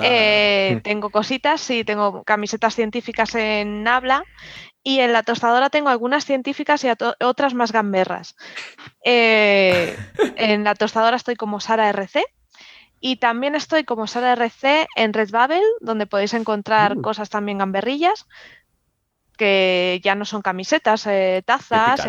Eh, 0.02 0.82
tengo 0.84 1.10
cositas, 1.10 1.62
sí, 1.62 1.84
tengo 1.84 2.24
camisetas 2.24 2.76
científicas 2.76 3.36
en 3.36 3.84
Nabla 3.84 4.24
y 4.84 5.00
en 5.00 5.14
la 5.14 5.24
tostadora 5.24 5.70
tengo 5.70 5.90
algunas 5.90 6.26
científicas 6.26 6.84
y 6.84 6.88
otras 7.24 7.54
más 7.54 7.72
gamberras. 7.72 8.36
Eh, 9.04 9.96
en 10.38 10.64
la 10.64 10.76
tostadora 10.76 11.16
estoy 11.16 11.36
como 11.36 11.60
Sara 11.60 11.90
RC 11.90 12.24
y 13.00 13.18
también 13.18 13.56
estoy 13.56 13.84
como 13.84 14.08
Sara 14.08 14.34
RC 14.34 14.88
en 14.96 15.14
Redbubble, 15.14 15.62
donde 15.82 16.08
podéis 16.08 16.34
encontrar 16.34 16.98
Mm. 16.98 17.02
cosas 17.02 17.30
también 17.30 17.60
gamberrillas 17.60 18.26
que 19.38 20.00
ya 20.04 20.16
no 20.16 20.26
son 20.26 20.42
camisetas, 20.42 21.06
eh, 21.08 21.44
tazas. 21.46 22.02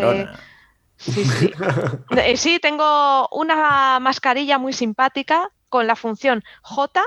Sí, 0.97 1.25
sí. 1.25 1.51
Sí, 2.37 2.59
tengo 2.59 3.27
una 3.31 3.99
mascarilla 3.99 4.57
muy 4.57 4.73
simpática 4.73 5.51
con 5.69 5.85
la 5.85 5.95
función 5.95 6.43
J, 6.63 7.03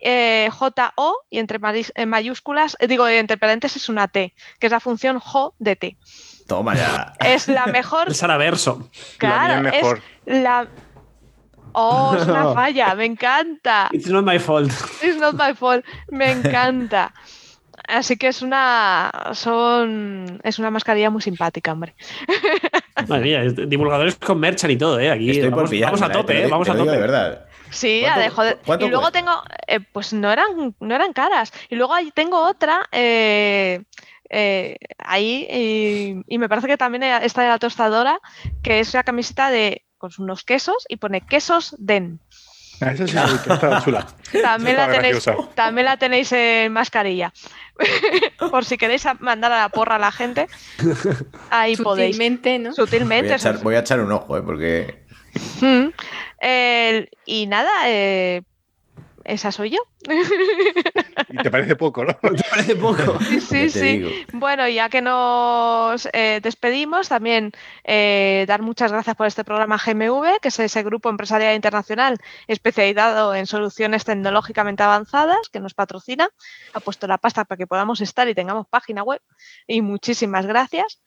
eh, 0.00 0.48
J-O 0.50 1.14
y 1.30 1.38
entre 1.38 1.58
en 1.94 2.08
mayúsculas, 2.08 2.76
eh, 2.80 2.86
digo, 2.86 3.06
entre 3.06 3.36
paréntesis 3.36 3.88
una 3.88 4.08
T, 4.08 4.34
que 4.58 4.66
es 4.66 4.72
la 4.72 4.80
función 4.80 5.18
J 5.18 5.54
de 5.58 5.76
T. 5.76 5.96
Toma 6.46 6.74
ya. 6.74 7.12
Es 7.20 7.48
la 7.48 7.66
mejor. 7.78 8.08
La 8.08 8.14
mía 8.14 8.88
claro, 9.18 9.68
es 9.68 9.86
es 10.26 10.42
la... 10.42 10.66
Oh, 11.72 12.16
es 12.16 12.26
una 12.26 12.52
falla, 12.54 12.94
me 12.96 13.04
encanta. 13.04 13.88
It's 13.92 14.08
not 14.08 14.24
my 14.24 14.38
fault. 14.38 14.72
It's 15.02 15.18
not 15.20 15.34
my 15.34 15.54
fault, 15.54 15.84
me 16.10 16.30
encanta. 16.32 17.12
Así 17.88 18.16
que 18.16 18.28
es 18.28 18.42
una 18.42 19.10
son 19.32 20.40
es 20.44 20.58
una 20.58 20.70
mascarilla 20.70 21.10
muy 21.10 21.22
simpática, 21.22 21.72
hombre. 21.72 21.94
Madre 23.08 23.22
mía, 23.24 23.42
es- 23.44 23.56
divulgadores 23.68 24.16
con 24.16 24.38
merchan 24.38 24.70
y 24.70 24.76
todo, 24.76 24.98
¿eh? 25.00 25.10
Aquí 25.10 25.30
Estoy 25.30 25.50
por 25.50 25.68
vamos, 25.68 25.80
vamos 25.80 26.02
a 26.02 26.10
tope, 26.10 26.44
¿eh? 26.44 26.48
Vamos 26.48 26.66
te 26.66 26.72
a 26.72 26.74
digo 26.74 26.86
tope. 26.86 26.96
de 26.96 27.02
verdad. 27.02 27.44
Sí, 27.70 28.02
¿Cuánto- 28.04 28.40
a 28.40 28.44
de 28.44 28.84
Y 28.84 28.88
luego 28.88 29.02
cuesta? 29.10 29.18
tengo, 29.18 29.42
eh, 29.66 29.80
pues 29.92 30.12
no 30.12 30.30
eran, 30.32 30.74
no 30.80 30.94
eran 30.94 31.12
caras. 31.12 31.52
Y 31.68 31.76
luego 31.76 31.94
ahí 31.94 32.10
tengo 32.12 32.38
otra, 32.42 32.88
eh, 32.92 33.82
eh, 34.28 34.76
ahí, 34.98 35.46
y, 35.50 36.34
y 36.34 36.38
me 36.38 36.48
parece 36.48 36.66
que 36.68 36.76
también 36.76 37.02
está 37.02 37.42
de 37.42 37.48
la 37.48 37.58
tostadora, 37.58 38.18
que 38.62 38.80
es 38.80 38.92
una 38.94 39.02
camiseta 39.04 39.50
de 39.50 39.84
con 39.98 40.10
unos 40.18 40.44
quesos 40.44 40.86
y 40.88 40.96
pone 40.96 41.20
quesos 41.20 41.74
den. 41.78 42.20
Ah, 42.80 42.92
Esa 42.92 43.06
sí, 43.06 43.16
está 43.50 43.82
chula. 43.84 44.06
También 44.42 44.76
la, 44.78 44.90
tenéis, 44.90 45.26
también 45.54 45.84
la 45.84 45.98
tenéis 45.98 46.32
en 46.32 46.72
mascarilla. 46.72 47.30
Por 48.50 48.64
si 48.64 48.78
queréis 48.78 49.04
a- 49.04 49.14
mandar 49.20 49.52
a 49.52 49.58
la 49.58 49.68
porra 49.68 49.96
a 49.96 49.98
la 49.98 50.10
gente, 50.10 50.48
ahí 51.50 51.76
podéis. 51.76 52.16
Sutilmente, 52.16 52.58
¿no? 52.58 52.70
Voy 52.70 52.76
Sutilmente. 52.76 53.32
a, 53.32 53.36
echar, 53.36 53.58
voy 53.58 53.74
a 53.74 53.80
echar 53.80 54.00
un 54.00 54.12
ojo, 54.12 54.38
¿eh? 54.38 54.42
porque 54.42 55.04
Mm. 55.60 55.88
Y 56.40 57.46
nada, 57.46 57.70
eh, 57.86 58.42
esa 59.24 59.52
soy 59.52 59.70
yo. 59.70 59.78
Y 61.28 61.36
te 61.42 61.50
parece 61.50 61.76
poco, 61.76 62.04
¿no? 62.04 62.14
¿Te 62.20 62.42
parece 62.50 62.76
poco? 62.76 63.18
Sí, 63.20 63.40
sí, 63.40 63.48
te 63.48 63.70
sí. 63.70 63.98
digo. 63.98 64.10
Bueno, 64.32 64.68
ya 64.68 64.88
que 64.88 65.02
nos 65.02 66.08
eh, 66.12 66.40
despedimos, 66.42 67.08
también 67.08 67.52
eh, 67.84 68.44
dar 68.48 68.62
muchas 68.62 68.92
gracias 68.92 69.16
por 69.16 69.26
este 69.26 69.44
programa 69.44 69.78
GMV, 69.78 70.40
que 70.40 70.48
es 70.48 70.58
ese 70.58 70.82
grupo 70.82 71.08
empresarial 71.10 71.54
internacional 71.54 72.18
especializado 72.48 73.34
en 73.34 73.46
soluciones 73.46 74.04
tecnológicamente 74.04 74.82
avanzadas, 74.82 75.48
que 75.52 75.60
nos 75.60 75.74
patrocina, 75.74 76.28
ha 76.72 76.80
puesto 76.80 77.06
la 77.06 77.18
pasta 77.18 77.44
para 77.44 77.58
que 77.58 77.66
podamos 77.66 78.00
estar 78.00 78.28
y 78.28 78.34
tengamos 78.34 78.66
página 78.68 79.02
web. 79.02 79.20
Y 79.66 79.82
muchísimas 79.82 80.46
gracias. 80.46 81.00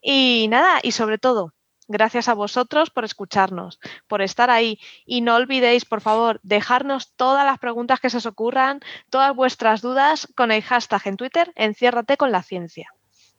Y 0.00 0.46
nada, 0.50 0.78
y 0.82 0.92
sobre 0.92 1.18
todo, 1.18 1.52
gracias 1.88 2.28
a 2.28 2.34
vosotros 2.34 2.90
por 2.90 3.04
escucharnos, 3.04 3.78
por 4.06 4.22
estar 4.22 4.50
ahí. 4.50 4.78
Y 5.04 5.20
no 5.20 5.34
olvidéis, 5.34 5.84
por 5.84 6.00
favor, 6.00 6.40
dejarnos 6.42 7.12
todas 7.16 7.44
las 7.44 7.58
preguntas 7.58 8.00
que 8.00 8.10
se 8.10 8.18
os 8.18 8.26
ocurran, 8.26 8.80
todas 9.10 9.34
vuestras 9.34 9.82
dudas 9.82 10.28
con 10.36 10.50
el 10.52 10.62
hashtag 10.62 11.02
en 11.06 11.16
Twitter, 11.16 11.52
enciérrate 11.54 12.16
con 12.16 12.32
la 12.32 12.42
ciencia. 12.42 12.90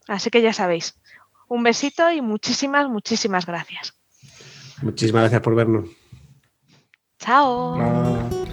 Así 0.07 0.29
que 0.29 0.41
ya 0.41 0.53
sabéis. 0.53 0.99
Un 1.47 1.63
besito 1.63 2.09
y 2.11 2.21
muchísimas, 2.21 2.89
muchísimas 2.89 3.45
gracias. 3.45 3.93
Muchísimas 4.81 5.23
gracias 5.23 5.41
por 5.41 5.55
vernos. 5.55 5.89
Chao. 7.19 8.45